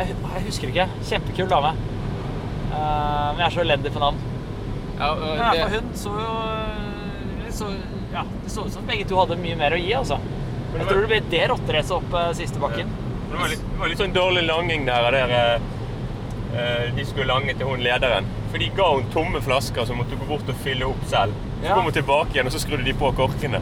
Jeg, 0.01 0.17
jeg 0.35 0.43
husker 0.47 0.71
ikke. 0.73 0.87
Kjempekul 1.09 1.49
dame. 1.51 1.73
Uh, 2.71 3.31
men 3.35 3.41
jeg 3.43 3.47
er 3.47 3.55
så 3.55 3.63
elendig 3.65 3.91
på 3.93 4.01
navn. 4.01 4.19
Ja, 4.97 5.11
og 5.11 5.21
Men 5.25 5.43
det, 5.53 5.67
hun 5.75 5.91
så 5.97 6.13
jo 6.17 6.33
så, 7.51 7.67
ja, 8.13 8.23
det 8.43 8.51
så 8.53 8.63
ut 8.65 8.73
som 8.73 8.85
begge 8.87 9.05
to 9.09 9.17
hadde 9.19 9.35
mye 9.41 9.57
mer 9.59 9.75
å 9.75 9.79
gi, 9.79 9.91
altså. 9.97 10.17
Jeg 10.71 10.87
tror 10.87 11.01
det 11.03 11.09
ble 11.11 11.19
det 11.33 11.41
rotteracet 11.51 11.97
opp 11.97 12.13
uh, 12.15 12.29
siste 12.37 12.61
bakken. 12.63 12.89
Det 13.31 13.37
var, 13.39 13.51
litt, 13.51 13.63
det 13.63 13.79
var 13.79 13.91
litt 13.91 14.01
sånn 14.01 14.15
dårlig 14.15 14.43
langing 14.47 14.87
der 14.87 15.05
av 15.07 15.13
dere 15.15 15.41
eh, 16.51 16.89
de 16.95 17.05
skulle 17.07 17.29
lange 17.29 17.53
til 17.55 17.69
hun 17.69 17.83
lederen. 17.83 18.27
For 18.51 18.59
de 18.59 18.67
ga 18.75 18.87
hun 18.91 19.07
tomme 19.13 19.39
flasker 19.43 19.87
som 19.87 20.01
måtte 20.01 20.17
gå 20.19 20.27
bort 20.27 20.49
og 20.51 20.57
fylle 20.65 20.89
opp 20.89 21.05
selv. 21.07 21.37
Så 21.61 21.69
Ja. 21.69 21.75
kom 21.77 21.87
hun 21.87 21.95
tilbake 21.95 22.35
igjen, 22.35 22.49
og 22.49 22.51
så 22.51 22.59
skrudde 22.59 22.83
de 22.83 22.93
på 22.97 23.11
korkene. 23.15 23.61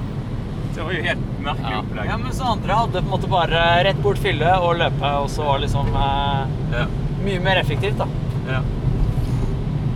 Det 0.76 0.82
var 0.86 0.92
jo 0.94 1.04
helt 1.04 1.24
merkelig 1.44 1.72
Ja. 1.72 1.80
opplegg. 1.84 2.06
Ja, 2.12 2.18
mens 2.18 2.42
andre 2.42 2.74
hadde 2.74 2.92
på 3.02 3.06
en 3.06 3.10
måte 3.14 3.30
bare 3.30 3.84
rett 3.84 4.02
bort 4.04 4.18
fylle 4.22 4.52
og 4.62 4.78
løpe, 4.80 5.14
og 5.24 5.30
så 5.30 5.44
var 5.48 5.58
det 5.60 5.68
liksom 5.68 5.88
eh, 5.96 6.80
Ja. 6.80 6.86
mye 7.26 7.40
mer 7.44 7.58
effektivt, 7.64 7.98
da. 7.98 8.08
Ja. 8.48 8.62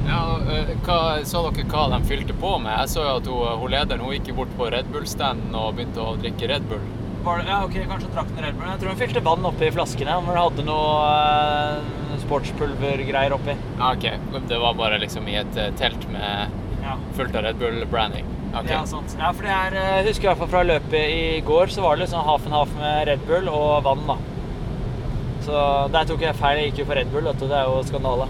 ja, 0.07 0.23
eh, 0.51 0.73
hva, 0.85 0.97
så 1.25 1.43
dere 1.53 1.65
hva 1.71 1.85
de 1.93 2.01
fylte 2.09 2.33
på 2.39 2.55
med? 2.61 2.73
Jeg 2.81 2.91
så 2.95 3.05
jo 3.07 3.13
at 3.21 3.29
hun, 3.31 3.59
hun 3.61 3.71
lederen 3.71 4.03
hun 4.03 4.13
gikk 4.17 4.33
bort 4.35 4.51
på 4.59 4.69
Red 4.73 4.91
Bull-standen 4.91 5.55
og 5.55 5.75
begynte 5.77 6.03
å 6.03 6.17
drikke 6.19 6.49
Red 6.51 6.67
Bull. 6.69 6.83
Var 7.23 7.37
det, 7.39 7.45
ja, 7.47 7.61
ok, 7.63 7.77
kanskje 7.87 8.09
drakk 8.11 8.33
den 8.35 8.43
Red 8.43 8.57
Bull. 8.59 8.67
Jeg 8.73 8.79
tror 8.81 8.89
hun 8.91 8.99
fylte 8.99 9.23
vann 9.23 9.45
oppi 9.47 9.69
flaskene, 9.71 10.17
Om 10.19 10.25
hun 10.27 10.35
hadde 10.41 10.65
noe 10.67 10.91
eh, 11.07 12.17
sportspulvergreier 12.25 13.31
oppi. 13.37 13.55
Ja, 13.79 13.93
ok. 13.93 14.09
Det 14.49 14.59
var 14.59 14.73
bare 14.75 14.99
liksom 14.99 15.27
i 15.31 15.37
et 15.39 15.57
eh, 15.57 15.71
telt 15.79 16.09
med 16.11 16.59
Ja. 16.83 16.97
fullt 17.15 17.35
av 17.39 17.43
Red 17.47 17.55
Bull-branding. 17.61 18.25
Ok. 18.53 18.69
Ja, 18.69 18.83
sant. 18.85 19.15
Ja, 19.17 19.31
for 19.33 19.47
det 19.47 19.53
er, 19.53 19.75
eh, 19.79 19.95
jeg 19.97 20.07
husker 20.11 20.27
i 20.27 20.29
hvert 20.29 20.41
fall 20.43 20.51
fra 20.51 20.63
løpet 20.67 21.13
i 21.17 21.41
går, 21.45 21.71
så 21.73 21.81
var 21.81 21.95
det 21.97 22.05
liksom 22.05 22.25
half 22.27 22.45
and 22.45 22.53
half 22.53 22.75
med 22.77 23.07
Red 23.09 23.25
Bull 23.27 23.49
og 23.49 23.83
vann, 23.87 24.03
da. 24.07 24.17
Så 25.43 25.63
der 25.91 26.05
tok 26.07 26.21
jeg 26.23 26.37
feil. 26.39 26.59
Jeg 26.61 26.71
gikk 26.71 26.83
jo 26.83 26.85
for 26.91 26.99
Red 26.99 27.09
Bull, 27.11 27.25
vet 27.27 27.41
du. 27.41 27.47
Det 27.49 27.57
er 27.57 27.67
jo 27.67 27.81
skandale. 27.87 28.27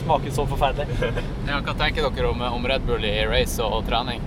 Smaker 0.00 0.32
så 0.34 0.46
forferdelig. 0.48 1.12
Ja, 1.50 1.60
hva 1.62 1.74
tenker 1.78 2.08
dere 2.08 2.30
om, 2.32 2.40
om 2.56 2.66
Red 2.66 2.86
Bull 2.88 3.04
i 3.06 3.18
race 3.28 3.62
og, 3.62 3.84
trening? 3.86 4.24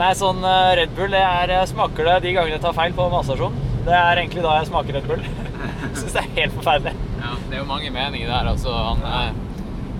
Nei, 0.00 0.10
sånn 0.16 0.42
eh, 0.44 0.72
Red 0.80 0.92
Bull, 0.96 1.12
det 1.14 1.22
er, 1.24 1.54
jeg 1.54 1.70
smaker 1.72 2.08
det 2.08 2.16
de 2.26 2.34
gangene 2.36 2.56
jeg 2.58 2.64
tar 2.64 2.76
feil 2.76 2.96
på 2.96 3.06
matstasjonen. 3.12 3.68
Det 3.86 3.94
er 3.96 4.20
egentlig 4.20 4.44
da 4.44 4.58
jeg 4.58 4.68
smaker 4.68 4.98
Red 4.98 5.08
Bull. 5.08 5.24
Syns 6.00 6.12
det 6.16 6.24
er 6.24 6.34
helt 6.36 6.58
forferdelig. 6.58 6.92
Ja, 7.20 7.32
det 7.46 7.56
er 7.56 7.62
jo 7.62 7.68
mange 7.70 7.94
meninger 7.94 8.28
der. 8.28 8.50
Altså, 8.52 8.74
han, 8.74 9.06
eh, 9.06 9.49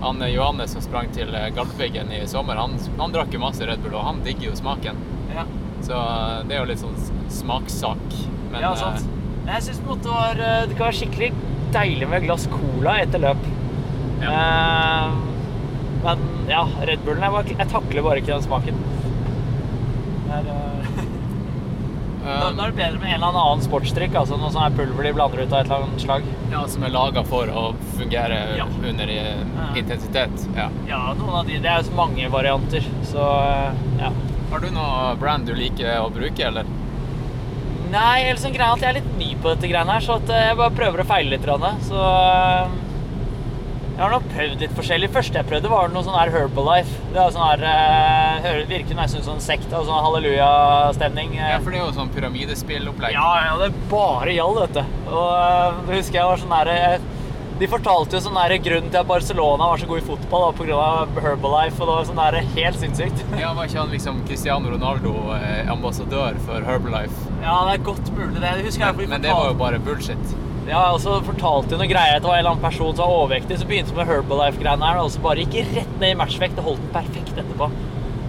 han 0.01 0.23
eh, 0.23 0.33
Johannes 0.35 0.73
som 0.77 0.83
sprang 0.85 1.11
til 1.15 1.33
eh, 1.35 1.49
Galdhøpiggen 1.57 2.13
i 2.17 2.23
sommer, 2.31 2.57
han, 2.61 2.77
han 2.99 3.15
drakk 3.15 3.35
jo 3.37 3.41
masse 3.43 3.67
Red 3.69 3.83
Bull, 3.85 3.95
og 3.99 4.07
han 4.07 4.21
digger 4.27 4.51
jo 4.51 4.59
smaken. 4.59 5.01
Ja, 5.35 5.45
Så 5.87 5.97
eh, 5.97 6.37
det 6.49 6.57
er 6.57 6.63
jo 6.65 6.69
litt 6.73 6.83
sånn 6.83 6.99
smakssak. 7.41 8.07
Men 8.51 8.65
ja 8.65 8.75
sant. 8.79 9.05
eh, 9.07 9.53
Jeg 9.55 9.67
syns 9.69 9.81
det 9.81 10.11
var 10.11 10.39
Det 10.41 10.75
kan 10.77 10.87
være 10.89 10.99
skikkelig 11.01 11.33
deilig 11.75 12.09
med 12.11 12.25
glass 12.27 12.49
cola 12.51 12.97
etter 13.05 13.23
løp. 13.23 13.45
Eh, 14.21 15.19
men 16.05 16.25
ja, 16.51 16.65
Red 16.89 17.05
Bullen 17.07 17.23
jeg, 17.25 17.33
bare, 17.37 17.55
jeg 17.61 17.69
takler 17.71 18.05
bare 18.07 18.23
ikke 18.23 18.33
den 18.35 18.45
smaken. 18.47 18.81
Det 20.31 20.39
er, 20.41 20.80
Da, 22.25 22.33
eh, 22.49 22.53
da 22.57 22.65
er 22.67 22.73
det 22.73 22.77
bedre 22.77 22.99
med 23.01 23.09
en 23.15 23.23
eller 23.23 23.39
annen 23.41 23.63
sportsdrikk, 23.65 24.15
altså 24.21 24.37
noe 24.41 24.51
sånn 24.53 24.75
pulver 24.77 25.07
de 25.09 25.13
blander 25.17 25.41
ut 25.45 25.53
av 25.53 25.61
et 25.61 25.71
eller 25.71 25.87
annet 25.87 26.01
slag. 26.05 26.23
ja, 26.51 26.67
som 26.67 26.83
er 26.85 26.91
laga 26.91 27.23
for 27.25 27.47
å 27.47 27.75
fungere 27.97 28.57
Ja. 28.59 28.67
under 28.89 29.09
intensitet. 29.77 30.49
Ja. 30.57 30.69
Ja, 30.89 31.15
noen 31.15 31.35
av 31.41 31.47
de. 31.47 31.59
Det 31.59 31.71
er 31.71 31.79
jo 31.83 31.89
så 31.91 31.95
mange 31.97 32.29
varianter, 32.31 32.85
så 33.05 33.25
eh, 33.47 33.73
ja. 34.03 34.11
Har 34.51 34.61
du 34.61 34.71
noe 34.75 35.15
brand 35.17 35.47
du 35.47 35.55
liker 35.55 36.01
å 36.03 36.11
bruke, 36.13 36.41
eller? 36.47 36.65
Nei, 37.91 38.21
eller 38.29 38.39
sånn 38.39 38.53
greia 38.55 38.73
at 38.75 38.81
jeg 38.85 38.89
er 38.91 39.01
litt 39.01 39.17
ny 39.19 39.35
på 39.43 39.49
dette 39.55 39.69
greiene 39.71 39.91
her, 39.97 40.01
så 40.01 40.21
eh, 40.29 40.49
jeg 40.51 40.57
bare 40.61 40.71
prøver 40.77 41.03
å 41.03 41.07
feile 41.07 41.31
litt. 41.31 41.47
Så 41.87 42.01
jeg 44.01 44.07
har 44.09 44.15
nok 44.15 44.29
prøvd 44.33 44.63
litt 44.65 44.73
forskjellig. 44.79 45.09
første 45.13 45.37
jeg 45.37 45.45
prøvde, 45.51 45.69
var 45.69 45.91
noe 45.93 46.01
sånn 46.07 46.15
her 46.17 46.31
Herbalife. 46.33 46.93
Det 47.13 47.21
er 47.21 47.35
sånn 47.35 47.45
her 47.51 47.65
eh, 47.69 48.41
hører- 48.47 48.69
Virker 48.71 48.97
nesten 48.97 49.23
som 49.27 49.35
en 49.37 49.43
sekt 49.45 49.69
Altså 49.69 49.91
sånn 49.91 50.05
hallelujastemning. 50.07 51.35
eh. 51.37 51.51
Ja, 51.53 51.59
for 51.61 51.71
det 51.71 51.81
er 51.81 51.85
jo 51.85 51.93
sånn 51.99 52.09
pyramidespillopplegg. 52.15 53.13
Ja, 53.13 53.45
ja, 53.45 53.57
det 53.61 53.67
er 53.75 53.89
bare 53.93 54.33
gjald, 54.33 54.61
vet 54.63 54.73
du. 54.79 54.81
Og 55.13 55.33
øh, 55.37 55.87
det 55.91 55.99
husker 56.01 56.17
jeg 56.23 56.25
var 56.31 56.41
sånn 56.41 56.55
der 56.57 56.73
øh, 56.97 57.09
De 57.61 57.69
fortalte 57.69 58.17
jo 58.17 58.23
sånn 58.25 58.39
der 58.41 58.57
grunnen 58.65 58.89
til 58.89 59.01
at 59.03 59.07
Barcelona 59.11 59.67
var 59.69 59.77
så 59.77 59.87
god 59.91 60.01
i 60.01 60.07
fotball, 60.07 60.47
da, 60.47 60.53
på 60.57 60.65
grunn 60.65 60.81
av 60.81 61.19
Herbalife, 61.21 61.77
og 61.83 61.91
det 61.91 61.97
var 61.99 62.07
sånn 62.09 62.21
der 62.25 62.41
helt 62.57 62.79
sinnssykt. 62.81 63.21
Ja, 63.43 63.53
Var 63.53 63.69
ikke 63.69 63.83
han 63.83 63.91
liksom 63.93 64.23
Cristiano 64.27 64.71
Ronaldo 64.73 65.13
eh, 65.37 65.69
ambassadør 65.69 66.41
for 66.47 66.65
Herbalife? 66.65 67.13
Ja, 67.45 67.59
det 67.69 67.75
er 67.77 67.85
godt 67.85 68.09
mulig, 68.17 68.41
det. 68.41 68.55
Det 68.63 68.65
husker 68.65 68.87
jeg. 68.87 68.97
Men, 69.03 69.11
men 69.13 69.27
det 69.29 69.35
var 69.37 69.51
jo 69.53 69.59
bare 69.61 69.79
bullshit. 69.79 70.33
Ja, 70.69 70.81
altså 70.91 71.17
fortalte 71.25 71.79
noen 71.79 71.89
greier 71.91 72.19
at 72.19 72.23
det 72.23 72.29
var 72.29 72.37
en 72.37 72.43
eller 72.43 72.53
annen 72.53 72.65
person 72.65 72.93
som 72.93 73.07
var 73.07 73.23
overvektig, 73.23 73.57
så 73.59 73.67
begynte 73.69 73.97
med 73.97 74.11
Herbalife-greiene 74.11 74.87
her, 74.87 75.01
og 75.01 75.09
så 75.15 75.23
bare 75.25 75.47
gikk 75.47 75.73
rett 75.73 75.95
ned 76.03 76.13
i 76.13 76.19
matchvekt 76.21 76.61
og 76.61 76.69
holdt 76.69 76.85
den 76.85 76.93
perfekt 76.95 77.41
etterpå. 77.41 77.71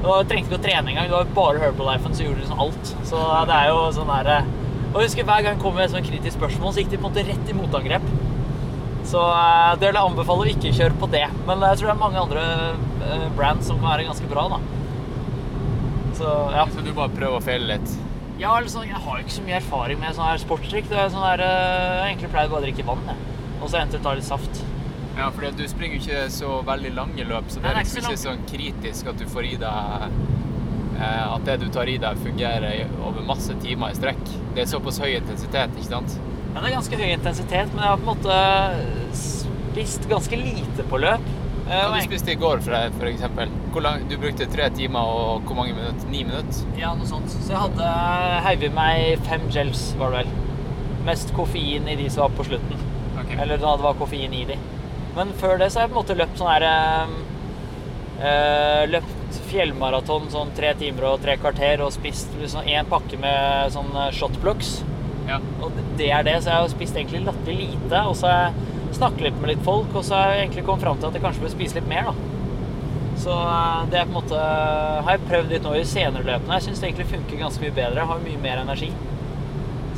Det 0.01 0.07
var, 0.09 0.23
trengte 0.29 0.49
ikke 0.49 0.57
å 0.57 0.63
trene 0.63 0.93
engang, 0.93 1.09
det 1.11 1.17
var 1.17 1.33
bare 1.35 1.61
Herbalifen 1.61 2.15
som 2.15 2.25
gjorde 2.25 2.41
liksom 2.41 2.63
alt. 2.63 2.93
Så 3.09 3.21
det 3.49 3.57
er 3.57 3.69
jo 3.69 3.81
sånn 3.93 4.09
der 4.09 4.31
øh, 4.33 4.49
Og 4.91 4.95
jeg 4.97 5.09
husker 5.09 5.27
hver 5.27 5.43
gang 5.45 5.59
det 5.59 5.63
kom 5.63 5.77
et 5.79 5.93
sånn 5.93 6.07
kritisk 6.07 6.39
spørsmål, 6.39 6.73
så 6.73 6.81
gikk 6.81 6.93
de 6.95 6.97
på 6.97 7.05
en 7.05 7.11
måte 7.11 7.25
rett 7.27 7.51
i 7.51 7.57
motangrep. 7.57 8.07
Så 9.11 9.21
eh, 9.21 9.73
det 9.77 9.89
vil 9.89 9.99
jeg 9.99 10.09
anbefale 10.09 10.45
å 10.45 10.51
ikke 10.55 10.73
kjøre 10.79 10.97
på 11.03 11.11
det. 11.13 11.25
Men 11.47 11.67
jeg 11.67 11.81
tror 11.81 11.91
det 11.91 11.93
er 11.93 12.01
mange 12.01 12.23
andre 12.23 12.45
eh, 13.11 13.27
brands 13.37 13.69
som 13.69 13.81
kan 13.81 13.91
være 13.91 14.07
ganske 14.09 14.31
bra, 14.31 14.47
da. 14.55 14.61
Så 16.17 16.33
ja. 16.55 16.65
Så 16.73 16.85
du 16.85 16.91
bare 16.95 17.13
prøver 17.13 17.37
å 17.37 17.43
feile 17.43 17.75
litt? 17.75 17.93
Ja 18.41 18.51
sånn, 18.73 18.89
jeg 18.89 18.97
har 18.97 19.19
jo 19.19 19.25
ikke 19.25 19.35
så 19.35 19.45
mye 19.45 19.57
erfaring 19.59 19.99
med 20.01 20.15
sånn 20.17 20.29
her 20.31 20.41
sportsdrikk. 20.41 20.89
Det 20.89 20.97
er 20.97 21.09
sånn 21.13 21.25
her, 21.25 21.41
eh, 21.45 21.51
Jeg 21.51 22.01
har 22.01 22.09
egentlig 22.09 22.31
pleid 22.33 22.49
bare 22.49 22.61
å 22.61 22.65
drikke 22.65 22.85
vann, 22.87 23.03
jeg. 23.07 23.17
Og 23.61 23.69
så 23.69 23.77
eventuelt 23.77 24.03
ta 24.03 24.13
litt 24.17 24.25
saft. 24.25 24.63
Ja, 25.17 25.29
for 25.29 25.41
du 25.51 25.67
springer 25.67 25.99
jo 25.99 26.01
ikke 26.01 26.29
så 26.31 26.51
veldig 26.65 26.93
lange 26.95 27.25
løp, 27.27 27.49
så 27.51 27.61
det 27.61 27.69
er 27.69 27.81
liksom 27.81 28.05
ikke 28.05 28.21
sånn 28.21 28.45
kritisk 28.47 29.07
at 29.11 29.17
du 29.19 29.25
får 29.27 29.43
i 29.45 29.55
deg 29.59 30.05
eh, 31.01 31.33
At 31.33 31.41
at 31.41 31.45
det 31.45 31.59
du 31.59 31.69
tar 31.69 31.89
i 31.89 31.97
deg, 31.97 32.17
fungerer 32.23 32.87
over 33.03 33.21
masse 33.21 33.53
timer 33.61 33.91
i 33.91 33.97
strekk. 33.97 34.23
Det 34.55 34.63
er 34.63 34.71
såpass 34.71 34.99
høy 34.99 35.15
intensitet, 35.17 35.75
ikke 35.75 35.89
sant? 35.89 36.17
Ja, 36.53 36.61
det 36.61 36.71
er 36.71 36.75
ganske 36.77 36.97
høy 36.97 37.11
intensitet, 37.11 37.73
men 37.73 37.83
jeg 37.83 37.89
har 37.89 37.97
på 37.97 38.09
en 38.09 38.17
måte 38.17 39.15
spist 39.17 40.07
ganske 40.09 40.37
lite 40.37 40.83
på 40.89 40.99
løp. 41.01 41.29
Eh, 41.71 41.85
Hva 41.87 41.99
du 42.01 42.03
spiste 42.03 42.33
i 42.33 42.35
går, 42.35 42.59
for, 42.65 43.07
eksempel? 43.07 43.51
Du 44.09 44.17
brukte 44.19 44.47
tre 44.51 44.65
timer 44.75 45.07
og 45.07 45.45
hvor 45.47 45.55
mange 45.61 45.71
minutter? 45.77 46.09
Ni 46.11 46.23
minutter? 46.27 46.65
Ja, 46.79 46.91
noe 46.97 47.07
sånt. 47.07 47.31
Så 47.31 47.53
jeg 47.53 47.61
hadde 47.61 47.91
heiv 48.47 48.65
i 48.67 48.71
meg 48.75 49.21
fem 49.27 49.45
gels, 49.53 49.85
var 49.99 50.11
det 50.11 50.25
vel. 50.25 50.33
Mest 51.07 51.31
koffein 51.37 51.87
i 51.89 51.95
de 51.97 52.09
som 52.11 52.25
var 52.25 52.35
på 52.35 52.43
slutten. 52.49 52.83
Eller 53.39 53.57
da 53.61 53.75
det 53.79 53.85
var 53.85 53.95
koffein 54.01 54.33
i 54.35 54.43
de. 54.49 54.57
Men 55.15 55.31
før 55.39 55.57
det 55.61 55.71
så 55.71 55.79
har 55.79 55.87
jeg 55.87 55.93
på 55.93 55.97
en 55.97 56.01
måte 56.03 56.17
løpt 56.19 56.37
sånn 56.39 56.51
her 56.51 56.65
eh, 56.67 57.15
eh, 58.27 58.83
Løpt 58.91 59.39
fjellmaraton 59.51 60.27
sånn 60.31 60.51
tre 60.55 60.73
timer 60.79 61.07
og 61.13 61.23
tre 61.23 61.37
kvarter 61.39 61.83
og 61.83 61.91
spist 61.95 62.31
liksom 62.39 62.67
én 62.67 62.87
pakke 62.91 63.19
med 63.19 63.71
sånn 63.75 63.91
eh, 63.95 64.11
shotblocks. 64.15 64.81
Ja. 65.27 65.39
Og 65.63 65.71
det- 65.75 65.87
det 66.03 66.11
er 66.11 66.23
det, 66.27 66.35
så 66.43 66.51
jeg 66.51 66.59
har 66.65 66.69
spist 66.75 66.95
egentlig 66.99 67.23
latterlig 67.25 67.71
lite. 67.71 68.03
Og 68.11 68.15
så 68.19 68.27
har 68.27 68.39
jeg 68.51 68.53
snakket 68.97 69.25
litt 69.27 69.39
med 69.41 69.53
litt 69.53 69.63
folk, 69.65 69.93
og 69.95 70.05
så 70.07 70.17
har 70.17 70.33
jeg 70.33 70.45
egentlig 70.45 70.65
kommet 70.67 70.85
fram 70.85 70.99
til 70.99 71.09
at 71.09 71.17
jeg 71.17 71.25
kanskje 71.25 71.45
bør 71.45 71.53
spise 71.55 71.79
litt 71.79 71.89
mer, 71.91 72.11
da. 72.11 72.15
Så 73.21 73.37
eh, 73.37 73.79
det 73.91 74.01
er 74.01 74.09
på 74.09 74.13
en 74.13 74.17
måte 74.17 74.41
har 74.41 75.15
jeg 75.15 75.25
prøvd 75.29 75.55
litt 75.55 75.65
nå 75.67 75.77
i 75.77 75.85
senere 75.87 76.25
løpene. 76.25 76.57
Jeg 76.57 76.69
syns 76.69 76.81
det 76.81 76.89
egentlig 76.89 77.09
funker 77.11 77.41
ganske 77.43 77.63
mye 77.65 77.75
bedre. 77.75 78.01
Jeg 78.01 78.11
har 78.11 78.23
mye 78.25 78.43
mer 78.47 78.61
energi. 78.63 78.91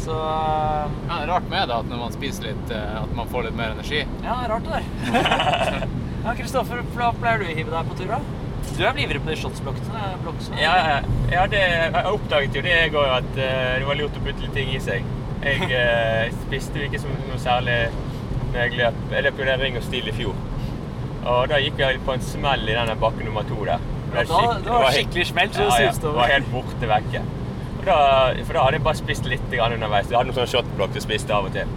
Så 0.04 0.12
eh, 0.12 0.94
Ja, 1.08 1.16
det 1.16 1.22
er 1.22 1.32
rart 1.32 1.50
med 1.52 1.68
det 1.70 1.80
at 1.80 1.91
når 1.91 2.06
man 2.06 2.16
spiser 2.16 2.50
litt, 2.50 2.72
eh, 2.76 3.02
at 3.02 3.18
man 3.18 3.30
får 3.32 3.48
litt 3.48 3.60
mer 3.60 3.76
energi. 3.78 4.04
ja, 4.26 4.38
det 4.39 4.46
er 4.46 4.56
rart 4.56 4.68
det 4.68 4.80
der. 4.80 5.86
ja, 6.26 6.38
Kristoffer, 6.39 6.84
hva 6.98 7.12
pleier 7.20 7.44
du 7.44 7.48
å 7.48 7.54
hive 7.54 7.72
deg 7.72 7.91
på 7.91 8.00
tur, 8.02 8.16
da? 8.18 8.24
Du 8.74 8.80
er 8.82 8.94
vel 8.96 9.04
ivrig 9.04 9.22
på 9.22 9.30
de 9.30 9.36
shotsblokkene? 9.38 10.04
blokkene? 10.24 10.60
Ja, 10.62 11.02
ja 11.32 11.44
det, 11.52 11.60
jeg 11.62 12.06
oppdaget 12.10 12.56
jo 12.58 12.64
det 12.66 12.78
i 12.80 12.94
går 12.94 13.12
at 13.20 13.36
eh, 13.38 13.76
det 13.80 13.88
var 13.89 14.00
lurt 14.00 14.18
å 14.18 14.24
putte 14.24 14.46
litt 14.46 14.56
ting 14.58 14.72
i 14.74 14.82
seg. 14.82 15.06
Jeg 15.44 15.70
eh, 15.80 16.34
spiste 16.48 16.82
jo 16.82 16.89
ikke 16.89 17.04
som 17.04 17.14
noe 17.28 17.39
særlig 17.41 17.78
når 18.54 18.60
jeg 18.68 18.78
løp. 18.80 18.99
Jeg 19.12 19.24
løp 19.28 19.39
jo 19.41 19.45
den 19.49 19.62
Ring 19.68 19.78
og 19.80 19.84
Stil 19.88 20.08
i 20.10 20.16
fjor. 20.16 20.36
Og 21.24 21.47
da 21.49 21.60
gikk 21.64 21.80
jeg 21.80 22.01
på 22.06 22.14
en 22.18 22.24
smell 22.26 22.68
i 22.68 22.76
denne 22.76 22.95
bakke 22.99 23.24
nummer 23.26 23.45
to 23.47 23.58
der. 23.66 23.80
Ja, 24.14 24.24
da- 24.30 24.60
det 24.64 24.70
var 24.74 24.91
skikkelig 24.93 25.26
smell, 25.32 25.49
så 25.49 25.64
det 25.64 25.70
ja, 25.80 25.86
ja, 25.88 25.91
det 26.04 26.14
var 26.20 26.28
helt 26.34 26.51
borte 26.54 26.89
vekke. 26.91 27.22
Da, 27.84 27.95
for 28.45 28.54
da 28.54 28.64
hadde 28.64 28.78
jeg 28.78 28.84
bare 28.84 28.95
spist 28.99 29.26
litt 29.28 29.56
underveis. 29.60 30.10
Jeg 30.10 30.18
hadde 30.18 30.30
noen 30.32 30.38
sånne 30.38 30.51
shotblokk 30.54 30.93
jeg 30.95 31.04
spiste 31.04 31.34
av 31.36 31.45
og 31.49 31.56
til. 31.56 31.68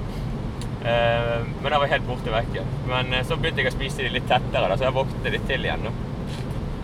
Eh, 0.86 1.40
men 1.62 1.72
da 1.72 1.78
var 1.80 1.86
jeg 1.88 1.96
helt 1.96 2.06
borte 2.10 2.30
vekke. 2.30 2.62
Men 2.86 3.12
eh, 3.12 3.24
så 3.26 3.36
begynte 3.40 3.64
jeg 3.64 3.72
å 3.72 3.74
spise 3.74 4.04
de 4.04 4.12
litt 4.14 4.28
tettere, 4.30 4.68
da, 4.70 4.76
så 4.76 4.86
jeg 4.86 4.94
våknet 4.94 5.32
litt 5.34 5.46
til 5.48 5.64
igjen. 5.66 5.82
Da. 5.88 5.90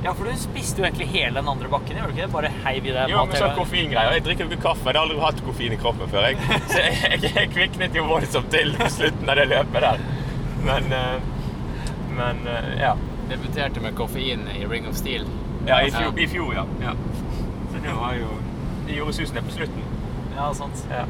Ja, 0.02 0.10
for 0.18 0.26
du 0.26 0.34
spiste 0.34 0.82
jo 0.82 0.86
egentlig 0.88 1.06
hele 1.12 1.36
den 1.38 1.48
andre 1.48 1.68
bakken, 1.70 1.94
gjorde 1.98 2.10
du 2.10 2.16
ikke 2.16 2.24
det? 2.26 2.32
Bare 2.32 2.48
heiv 2.64 2.86
i 2.88 2.94
deg 2.96 3.12
Jo, 3.12 3.20
men 3.28 3.36
så 3.38 3.44
sånn 3.44 3.52
koffeingreier. 3.60 4.16
Jeg 4.16 4.24
drikker 4.26 4.44
jo 4.48 4.50
ikke 4.50 4.64
kaffe. 4.64 4.88
Jeg 4.88 4.96
har 4.96 5.04
aldri 5.04 5.18
hatt 5.22 5.42
koffein 5.46 5.76
i 5.76 5.78
kroppen 5.78 6.10
før. 6.10 6.26
Jeg. 6.26 6.38
Så 6.72 6.80
jeg, 6.82 6.96
jeg, 7.12 7.30
jeg 7.36 7.50
kviknet 7.52 7.98
jo 8.00 8.08
voldsomt 8.10 8.50
til 8.50 8.74
på 8.80 8.88
slutten 8.90 9.30
av 9.30 9.38
det 9.38 9.46
løpet 9.52 9.86
der. 9.86 10.02
Men, 10.66 10.90
eh, 10.98 11.30
men 12.18 12.42
eh, 12.50 12.68
ja. 12.82 12.96
Debuterte 13.30 13.80
med 13.80 13.94
koffein 13.96 14.42
i 14.50 14.66
Ring 14.66 14.88
of 14.90 14.98
Steel. 14.98 15.28
ja. 15.68 15.78
I 15.86 15.94
fjor, 15.94 16.18
i 16.18 16.26
fjor 16.28 16.50
ja. 16.58 16.66
ja. 16.82 16.96
Så 17.72 17.78
det 17.86 17.94
var 17.96 18.16
jo 18.18 18.34
Det 18.88 18.98
gjorde 18.98 19.14
susen 19.20 19.38
på 19.46 19.54
slutten. 19.54 19.86
Ja, 20.34 20.50
sant. 20.58 20.82
Ja. 20.90 21.06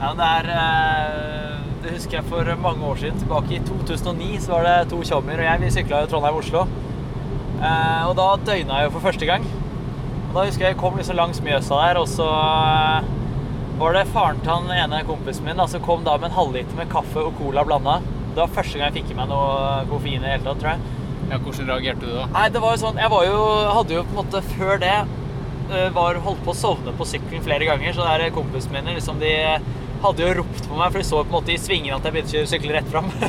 Ja, 0.00 0.14
det 0.16 0.26
er 0.38 0.48
eh, 0.54 1.58
Det 1.82 1.98
husker 1.98 2.20
jeg 2.20 2.28
for 2.30 2.54
mange 2.62 2.86
år 2.86 3.02
siden. 3.02 3.18
Tilbake 3.20 3.58
i 3.58 3.62
2009 3.66 4.38
så 4.46 4.54
var 4.54 4.68
det 4.70 4.90
to 4.94 5.02
tjommier 5.02 5.42
og 5.42 5.48
jeg. 5.50 5.64
Vi 5.66 5.72
sykla 5.80 6.04
jo 6.04 6.12
Trondheim-Oslo. 6.14 6.66
Eh, 7.60 8.02
og 8.08 8.16
da 8.18 8.30
døgna 8.46 8.80
jeg 8.80 8.88
jo 8.88 8.94
for 8.96 9.06
første 9.10 9.28
gang. 9.28 9.44
Og 10.30 10.34
da 10.36 10.46
husker 10.48 10.66
jeg 10.66 10.74
jeg 10.74 10.80
kom 10.80 10.96
liksom 10.98 11.18
langs 11.18 11.42
Mjøsa 11.44 11.78
der, 11.84 12.00
og 12.00 12.08
så 12.10 12.26
eh, 12.26 13.12
var 13.78 13.96
det 13.96 14.08
faren 14.14 14.42
til 14.42 14.52
han 14.54 14.70
ene 14.74 15.04
kompisen 15.06 15.46
min 15.46 15.58
da, 15.58 15.66
som 15.70 15.82
kom 15.82 16.04
da 16.06 16.16
med 16.18 16.30
en 16.30 16.38
halvliter 16.38 16.78
med 16.78 16.90
kaffe 16.92 17.22
og 17.22 17.38
cola 17.38 17.64
blanda. 17.66 18.00
Det 18.34 18.42
var 18.42 18.54
første 18.56 18.78
gang 18.78 18.90
jeg 18.90 19.02
fikk 19.02 19.14
i 19.14 19.18
meg 19.18 19.30
noe 19.30 19.84
koffein 19.90 20.18
i 20.18 20.24
det 20.24 20.32
hele 20.36 20.46
tatt, 20.48 20.62
tror 20.62 20.74
jeg. 20.74 21.02
Ja, 21.30 21.38
hvordan 21.40 21.70
reagerte 21.70 22.04
du 22.04 22.12
da? 22.12 22.26
Nei, 22.34 22.48
det 22.52 22.60
var 22.60 22.74
jo 22.74 22.80
sånn 22.82 22.98
Jeg 23.00 23.08
var 23.08 23.22
jo, 23.24 23.36
hadde 23.72 23.94
jo 23.94 24.02
på 24.04 24.12
en 24.12 24.18
måte 24.18 24.42
før 24.50 24.80
det 24.82 24.96
eh, 24.98 25.86
var 25.94 26.18
holdt 26.26 26.42
på 26.44 26.52
å 26.52 26.58
sovne 26.58 26.92
på 26.98 27.06
sykkelen 27.08 27.46
flere 27.46 27.68
ganger. 27.70 27.96
Så 27.96 28.06
der 28.06 28.34
kompisene 28.34 28.80
mine 28.80 28.98
liksom, 28.98 29.22
de 29.22 29.32
hadde 30.04 30.26
jo 30.26 30.34
ropt 30.42 30.66
på 30.68 30.76
meg, 30.76 30.90
for 30.90 31.00
de 31.00 31.06
så 31.08 31.22
på 31.22 31.30
en 31.30 31.36
måte 31.38 31.54
i 31.54 31.60
svingene 31.60 31.96
at 31.96 32.06
jeg 32.06 32.16
begynte 32.16 32.42
å 32.42 32.50
sykle 32.50 32.74
rett 32.76 32.90
fram. 32.92 33.10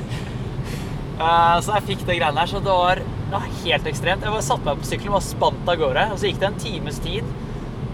Så 1.15 1.71
jeg 1.71 1.85
fikk 1.87 2.01
det 2.09 2.17
greiene 2.17 2.41
her. 2.41 2.49
Så 2.51 2.59
det 2.59 2.73
var, 2.75 2.99
det 3.25 3.33
var 3.33 3.47
helt 3.63 3.87
ekstremt. 3.89 4.23
Jeg 4.23 4.33
bare 4.35 4.45
satte 4.45 4.67
meg 4.67 4.81
på 4.81 4.87
sykkelen 4.89 5.13
og 5.13 5.17
bare 5.17 5.27
spant 5.27 5.71
av 5.71 5.81
gårde. 5.81 6.05
Og 6.13 6.21
så 6.21 6.29
gikk 6.29 6.39
det 6.43 6.49
en 6.51 6.61
times 6.61 7.01
tid. 7.01 7.33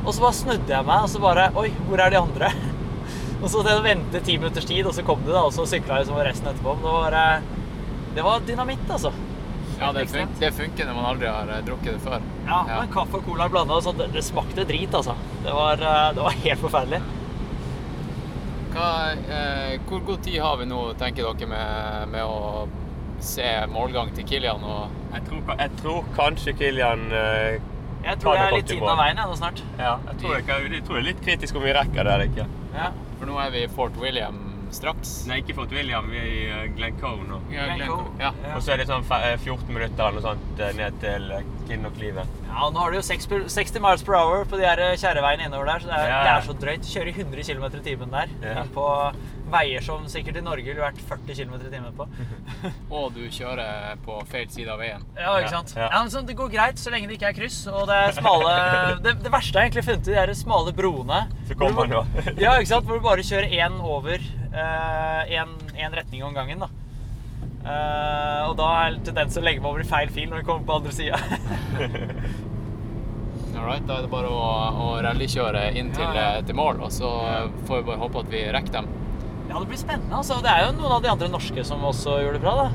Og 0.01 0.13
så 0.13 0.23
bare 0.23 0.37
snudde 0.37 0.73
jeg 0.73 0.87
meg, 0.87 1.05
og 1.05 1.11
så 1.13 1.21
bare 1.23 1.47
Oi, 1.61 1.69
hvor 1.87 2.01
er 2.03 2.13
de 2.13 2.19
andre? 2.21 2.51
Og 3.41 3.49
så 3.49 3.63
til 3.65 3.73
å 3.73 3.81
vente 3.81 4.19
ti 4.21 4.35
minutters 4.37 4.67
tid, 4.69 4.85
og 4.85 4.93
så 4.93 5.01
kom 5.01 5.23
de, 5.25 5.31
da, 5.33 5.39
og 5.47 5.53
så 5.55 5.63
sykla 5.65 5.95
jeg 5.97 6.11
som 6.11 6.19
resten 6.21 6.51
etterpå. 6.51 6.75
Men 6.77 6.83
det 6.85 6.91
var, 6.93 7.15
eh, 7.17 8.03
det 8.13 8.25
var 8.27 8.43
dynamitt, 8.45 8.83
altså. 8.85 9.09
Ja, 9.79 9.87
det, 9.95 10.03
fun 10.11 10.29
det 10.37 10.51
funker 10.53 10.85
når 10.85 10.93
man 10.99 11.07
aldri 11.09 11.25
har 11.25 11.49
eh, 11.49 11.63
drukket 11.65 11.95
det 11.95 12.03
før. 12.03 12.21
Ja, 12.45 12.59
men 12.69 12.91
kaffe 12.93 13.17
og 13.17 13.25
cola 13.25 13.47
blanda, 13.49 13.79
så 13.81 13.95
det, 13.97 14.11
det 14.13 14.21
smakte 14.27 14.67
drit, 14.69 14.93
altså. 14.93 15.15
Det 15.41 15.55
var, 15.57 15.81
eh, 15.81 16.11
det 16.13 16.27
var 16.27 16.37
helt 16.43 16.61
forferdelig. 16.61 17.01
Hva, 18.75 18.91
eh, 19.39 19.73
hvor 19.89 20.05
god 20.11 20.21
tid 20.29 20.37
har 20.45 20.61
vi 20.61 20.69
nå, 20.69 20.83
tenker 21.01 21.25
dere, 21.31 21.49
med, 21.49 22.13
med 22.13 22.29
å 22.29 22.67
se 23.23 23.47
målgang 23.71 24.13
til 24.15 24.25
Kilian? 24.27 24.63
Og, 24.63 24.89
Jeg, 25.13 25.23
tror, 25.27 25.55
jeg 25.59 25.71
tror 25.81 26.05
kanskje 26.15 26.53
Kilian 26.57 27.07
eh, 27.11 27.59
Jeg 28.03 28.17
tror 28.21 28.35
jeg 28.35 28.41
det 28.41 28.47
er 28.51 28.55
litt 28.57 28.69
tiden 28.71 28.87
av 28.89 28.97
veien 28.97 29.17
jeg, 29.17 29.27
nå 29.27 29.35
snart. 29.37 29.63
Ja, 29.77 29.97
jeg 30.07 30.21
tror, 30.21 30.35
jeg, 30.37 30.45
kan- 30.47 30.71
jeg 30.73 30.83
tror 30.87 30.95
det 30.97 31.03
er 31.03 31.09
litt 31.13 31.21
kritisk 31.25 31.55
om 31.55 31.63
vi 31.63 31.73
rekker 31.77 32.03
det 32.03 32.13
eller 32.15 32.25
ikke. 32.31 32.47
Ja. 32.73 32.91
for 33.19 33.25
nå 33.29 33.37
er 33.43 33.51
vi 33.51 33.63
i 33.63 33.67
Fort 33.67 33.97
William 34.01 34.47
straks. 34.71 35.25
Nei, 35.27 35.41
ikke 35.41 35.53
Fort 35.57 35.71
William. 35.75 36.05
Vi 36.09 36.17
er 36.17 36.27
i 36.31 36.43
eh, 36.49 36.67
Glencoe 36.77 37.25
nå. 37.27 37.41
Ja, 37.51 37.65
Glencoe. 37.75 38.05
Ja. 38.21 38.29
Ja. 38.45 38.53
Og 38.55 38.61
så 38.63 38.71
er 38.71 38.77
det 38.79 38.87
sånn 38.87 39.03
fe- 39.03 39.19
eh, 39.33 39.37
14 39.37 39.67
minutter 39.75 40.05
eller 40.07 40.21
noe 40.21 40.23
sånt 40.23 40.61
eh, 40.63 40.71
ned 40.77 40.95
til 41.03 41.25
Kinnock-livet. 41.67 42.25
Ja, 42.47 42.69
nå 42.71 42.79
har 42.79 42.91
du 42.91 42.97
jo 42.97 43.01
6 43.03 43.27
60 43.51 43.81
miles 43.83 44.03
per 44.07 44.15
hour 44.15 44.45
på 44.47 44.55
de 44.57 44.63
her 44.65 44.79
kjæreveiene 44.95 45.45
innover 45.49 45.65
der, 45.73 45.83
så 45.83 45.91
det 45.91 45.97
er, 45.99 46.07
Ja. 46.07 46.21
det 46.23 46.31
er 46.37 46.47
så 46.47 46.55
drøyt. 46.63 46.87
Kjøre 46.87 47.11
i 47.11 47.15
100 47.19 47.43
km 47.43 47.65
i 47.75 47.83
timen 47.89 48.11
der. 48.15 48.31
Ja. 48.47 48.63
På 48.73 48.87
veier 49.53 49.83
som 49.85 50.03
sikkert 50.11 50.39
i 50.39 50.43
Norge 50.45 50.65
ville 50.67 50.81
vært 50.83 50.99
40 51.09 51.37
km 51.37 51.55
i 51.59 51.71
timen 51.73 51.95
på. 51.97 52.07
Og 52.97 53.11
du 53.15 53.21
kjører 53.33 53.99
på 54.05 54.17
feil 54.31 54.49
side 54.53 54.71
av 54.73 54.81
veien. 54.81 55.05
Ja, 55.17 55.37
ikke 55.39 55.53
sant? 55.55 55.73
ja. 55.77 55.87
Ja, 55.89 56.01
men 56.01 56.13
sånn, 56.13 56.27
det 56.29 56.37
går 56.39 56.51
greit 56.53 56.81
så 56.81 56.93
lenge 56.93 57.09
det 57.11 57.17
ikke 57.19 57.31
er 57.31 57.37
kryss. 57.37 57.61
Og 57.71 57.87
det 57.89 57.97
er 58.07 58.17
smale 58.17 58.53
Det, 59.05 59.15
det 59.25 59.31
verste 59.33 59.57
jeg 59.59 59.69
egentlig 59.71 59.85
funnet 59.87 60.11
i 60.11 60.27
de 60.31 60.37
smale 60.41 60.75
broene. 60.77 61.23
Så 61.49 61.57
kommer 61.59 61.83
man 61.83 61.95
nå. 61.97 62.03
Ja, 62.43 62.57
ikke 62.57 62.71
sant? 62.73 62.87
Hvor 62.89 62.99
du 63.01 63.05
bare 63.05 63.25
kjører 63.25 63.51
én 63.61 63.79
over 63.81 64.29
én 64.51 65.95
retning 65.95 66.23
om 66.27 66.33
gangen. 66.35 66.59
da. 66.65 66.69
Uh, 67.61 68.49
og 68.49 68.55
da 68.57 68.67
er 68.87 68.95
tendens 69.05 69.35
til 69.35 69.43
å 69.43 69.45
legge 69.45 69.61
meg 69.61 69.69
over 69.69 69.83
i 69.83 69.85
feil 69.85 70.09
fil 70.09 70.31
når 70.31 70.41
vi 70.41 70.47
kommer 70.47 70.65
på 70.65 70.79
andre 70.79 70.93
sida. 70.97 71.19
Alright, 73.61 73.85
da 73.85 73.99
er 73.99 74.05
det 74.07 74.09
bare 74.09 74.31
å, 74.31 74.45
å 74.81 74.87
rallykjøre 75.05 75.67
inn 75.77 75.91
til, 75.93 76.01
Ja, 76.07 76.13
ja. 76.15 76.29
eh, 76.39 76.45
til 76.47 76.57
mål, 76.57 76.79
og 76.87 76.93
så 76.95 77.09
får 77.67 77.81
vi 77.83 77.87
bare 77.91 78.01
håpe 78.01 78.23
at 78.23 78.31
vi 78.31 78.41
rekker 78.55 78.73
dem. 78.79 78.87
Ja, 79.51 79.59
det 79.59 79.67
blir 79.67 79.79
spennende. 79.79 80.15
altså. 80.15 80.39
Det 80.43 80.51
er 80.51 80.65
jo 80.65 80.71
noen 80.77 80.95
av 80.95 81.03
de 81.03 81.11
andre 81.11 81.27
norske 81.31 81.65
som 81.67 81.83
også 81.83 82.21
gjør 82.23 82.37
det 82.37 82.41
bra. 82.43 82.55
da. 82.63 82.69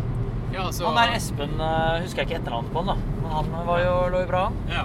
Ja, 0.52 0.68
så, 0.72 0.86
Han 0.86 0.98
der 1.00 1.16
Espen 1.16 1.56
eh, 1.60 2.02
husker 2.04 2.22
jeg 2.22 2.28
ikke 2.28 2.38
etternavnet 2.42 2.72
på 2.72 2.82
han, 2.84 2.92
da. 2.92 3.20
Men 3.22 3.34
han 3.34 3.66
var 3.66 3.82
jo, 3.82 3.94
lå 4.12 4.22
jo 4.22 4.30
bra, 4.30 4.46
an. 4.50 4.58
Ja. 4.70 4.84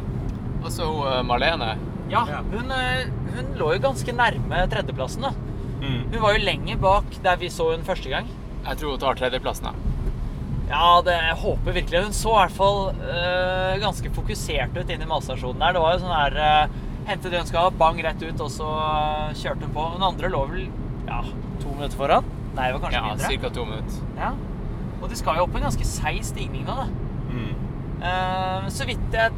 og 0.64 0.70
så 0.74 0.88
hun, 0.88 1.06
eh, 1.12 1.22
Marlene. 1.28 1.72
Ja, 2.12 2.26
hun, 2.52 2.72
eh, 2.76 3.12
hun 3.36 3.54
lå 3.60 3.74
jo 3.76 3.84
ganske 3.84 4.16
nærme 4.16 4.66
tredjeplassen. 4.72 5.28
da. 5.28 5.34
Mm. 5.82 6.02
Hun 6.14 6.20
var 6.24 6.36
jo 6.36 6.44
lenger 6.46 6.82
bak 6.82 7.16
der 7.24 7.40
vi 7.42 7.52
så 7.52 7.72
hun 7.76 7.88
første 7.88 8.12
gang. 8.12 8.28
Jeg 8.66 8.80
tror 8.80 8.96
hun 8.96 9.04
tar 9.04 9.20
tredjeplassen. 9.20 9.70
da. 9.70 9.92
Ja, 10.72 11.02
det, 11.04 11.18
jeg 11.20 11.40
håper 11.44 11.76
virkelig. 11.76 12.04
Hun 12.08 12.16
så 12.16 12.32
i 12.32 12.40
hvert 12.46 12.56
fall 12.56 12.82
eh, 12.96 13.80
ganske 13.84 14.14
fokusert 14.16 14.78
ut 14.78 14.90
inn 14.90 15.04
i 15.04 15.10
matstasjonen 15.10 15.60
der. 15.60 15.76
Det 15.76 15.84
var 15.84 15.98
jo 15.98 16.04
sånn 16.06 16.16
her 16.16 16.40
uh, 16.40 16.80
Hente 17.02 17.32
det 17.34 17.40
hun 17.42 17.48
skal 17.50 17.66
ha, 17.66 17.70
bang 17.74 17.98
rett 18.06 18.22
ut, 18.22 18.42
og 18.46 18.52
så 18.54 18.68
kjørte 19.34 19.66
hun 19.66 19.74
på. 19.74 19.86
Hun 19.96 20.06
andre 20.06 20.30
lå 20.30 20.44
vel 20.52 20.68
ja, 21.10 21.24
to 21.62 21.72
minutter 21.76 21.98
foran? 22.00 22.28
Nei, 22.56 22.66
det 22.68 22.74
var 22.76 22.82
kanskje 22.84 22.98
Ja, 23.00 23.06
mindre. 23.12 23.30
Cirka 23.32 23.50
to 23.56 23.66
minutter. 23.66 24.02
Ja. 24.20 24.32
Og 25.02 25.10
de 25.10 25.18
skal 25.18 25.40
jo 25.40 25.46
opp 25.48 25.56
en 25.58 25.64
ganske 25.66 25.86
seig 25.88 26.20
stigning 26.28 26.66
nå, 26.68 26.76
da. 26.78 26.88
Mm. 27.32 27.54
Uh, 28.02 28.68
så 28.74 28.86
vidt 28.90 29.14
jeg 29.16 29.32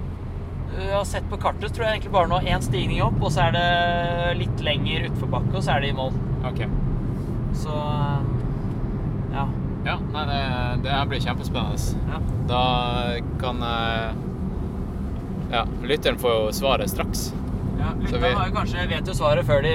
eh, 0.73 0.89
har 0.93 1.03
sett 1.07 1.27
på 1.31 1.37
kartet, 1.39 1.71
tror 1.75 1.85
jeg 1.85 1.97
egentlig 1.99 2.13
bare 2.15 2.31
nå 2.31 2.39
én 2.47 2.63
stigning 2.63 3.03
opp, 3.05 3.19
og 3.21 3.31
så 3.35 3.45
er 3.49 3.55
det 3.55 3.67
litt 4.41 4.63
lenger 4.65 5.09
utforbakke, 5.11 5.53
og 5.59 5.63
så 5.63 5.75
er 5.75 5.83
det 5.85 5.91
i 5.93 5.97
mål. 5.99 6.15
Okay. 6.51 6.67
Så 7.59 7.75
eh, 7.75 8.31
ja. 9.35 9.45
Ja, 9.83 9.97
nei, 10.15 10.23
det, 10.31 10.41
det 10.85 10.91
her 10.95 11.07
blir 11.11 11.23
kjempespennende. 11.23 12.01
ja. 12.11 12.19
Da 12.47 12.63
kan 13.39 13.59
Ja, 15.53 15.65
lytteren 15.83 16.17
får 16.19 16.31
jo 16.37 16.51
svaret 16.55 16.89
straks. 16.91 17.27
Ja, 17.79 17.93
Lytterne 17.99 18.33
har 18.37 18.47
jo 18.47 18.53
kanskje 18.55 18.85
vet 18.89 19.07
jo 19.09 19.13
svaret 19.17 19.47
før 19.47 19.63
de, 19.65 19.73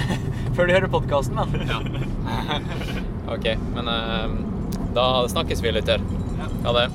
før 0.56 0.68
de 0.68 0.76
hører 0.76 0.90
podkasten, 0.92 1.38
da. 1.38 1.46
Ja. 1.66 1.78
ok, 3.34 3.46
men 3.74 3.90
ehm, 3.90 4.36
da 4.94 5.06
snakkes 5.28 5.62
vi, 5.64 5.72
lytter. 5.74 6.02
Ja. 6.38 6.48
Ha 6.66 6.74
det. 6.78 6.86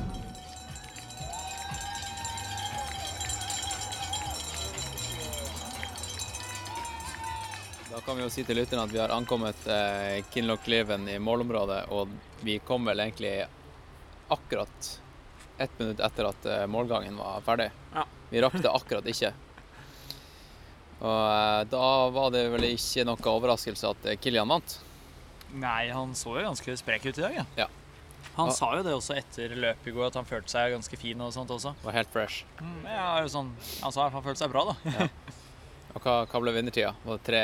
Da 7.91 8.01
kan 8.05 8.17
vi 8.17 8.25
jo 8.25 8.31
si 8.31 8.43
til 8.47 8.59
lytterne 8.59 8.87
at 8.87 8.93
vi 8.95 8.99
har 9.03 9.13
ankommet 9.15 9.67
eh, 9.71 10.19
Kinlochkliven 10.33 11.09
i 11.11 11.19
målområdet, 11.19 11.85
og 11.91 12.11
vi 12.43 12.59
kom 12.63 12.87
vel 12.87 13.03
egentlig 13.03 13.37
akkurat 14.27 15.01
ett 15.57 15.79
minutt 15.79 15.99
etter 16.03 16.27
at 16.31 16.45
eh, 16.45 16.67
målgangen 16.67 17.17
var 17.17 17.41
ferdig. 17.45 17.71
Ja. 17.93 18.03
Vi 18.29 18.41
rakk 18.43 18.57
det 18.59 18.71
akkurat 18.71 19.07
ikke. 19.07 19.31
Og 21.01 21.21
eh, 21.27 21.61
da 21.71 21.87
var 22.15 22.29
det 22.31 22.45
vel 22.53 22.67
ikke 22.71 23.03
noe 23.07 23.31
overraskelse 23.35 23.89
at 23.91 24.05
eh, 24.11 24.19
Kilian 24.21 24.47
vant. 24.51 24.77
Nei, 25.55 25.89
han 25.93 26.13
så 26.15 26.37
jo 26.39 26.45
ganske 26.47 26.75
sprek 26.79 27.05
ut 27.09 27.17
i 27.19 27.21
dag, 27.25 27.35
ja. 27.41 27.45
Ja. 27.55 27.67
Han 28.35 28.49
Ja. 28.49 28.53
sa 28.57 28.69
jo 28.75 28.83
det 28.83 28.91
også 28.95 29.15
etter 29.15 29.53
løpet 29.55 29.87
i 29.87 29.93
går, 29.95 30.07
at 30.09 30.17
han 30.19 30.25
følte 30.27 30.51
seg 30.51 30.73
ganske 30.73 30.97
fin 30.99 31.21
og 31.23 31.31
sånt 31.35 31.51
også. 31.55 31.71
Var 31.83 31.93
helt 31.95 32.11
fresh. 32.11 32.43
Mm, 32.59 32.81
ja, 32.89 33.05
jo 33.23 33.29
sånn, 33.31 33.53
han 33.81 33.91
sa 33.95 34.07
at 34.07 34.15
han 34.17 34.23
følte 34.25 34.43
seg 34.43 34.51
bra, 34.51 34.65
da. 34.73 35.07
Og 35.95 36.01
hva, 36.03 36.15
hva 36.27 36.41
ble 36.43 36.51
vinnertida? 36.57 36.91
Var 37.05 37.21
det 37.29 37.43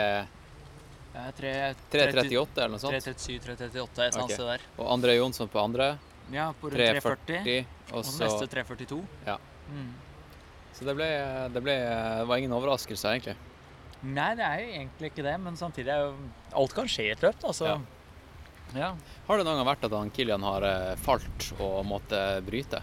Ja, 1.11 1.25
3.38 1.37 2.57
eller 2.57 2.73
noe 2.75 2.79
sånt? 2.79 2.95
3.37-3.38, 2.95 3.47
et 3.47 3.99
eller 3.99 4.21
annet 4.25 4.35
sted 4.35 4.47
der. 4.47 4.61
Og 4.79 4.87
André 4.91 5.15
Jonsson 5.17 5.47
på 5.51 5.59
andre. 5.63 5.93
Ja, 6.31 6.49
på 6.59 6.71
rundt 6.71 6.79
3.40. 6.79 7.43
3.40. 7.43 7.65
Og 7.91 7.97
Og 8.01 8.11
neste 8.19 8.47
3.42. 8.51 8.99
Ja. 9.27 9.37
Mm. 9.71 9.89
Så 10.73 10.85
det 10.87 10.95
ble, 10.97 11.07
det 11.53 11.61
ble 11.63 11.75
Det 11.77 12.27
var 12.29 12.37
ingen 12.41 12.53
overraskelse, 12.55 13.11
egentlig. 13.11 13.35
Nei, 14.01 14.31
det 14.35 14.45
er 14.45 14.61
jo 14.63 14.69
egentlig 14.79 15.11
ikke 15.11 15.25
det, 15.27 15.35
men 15.43 15.57
samtidig 15.59 15.91
er 15.93 16.05
jo 16.07 16.13
Alt 16.57 16.73
kan 16.73 16.87
skje 16.89 17.05
i 17.09 17.11
et 17.13 17.21
løp, 17.21 17.37
da, 17.43 17.51
så 17.53 17.67
Ja. 17.67 17.77
ja. 18.73 18.89
Har 19.27 19.37
det 19.37 19.45
noen 19.45 19.59
gang 19.61 19.67
vært 19.67 19.83
at 19.85 19.91
han 19.91 20.09
Kilian 20.09 20.41
har 20.47 20.63
eh, 20.65 20.95
falt 20.95 21.51
og 21.59 21.85
måtte 21.85 22.41
bryte? 22.47 22.81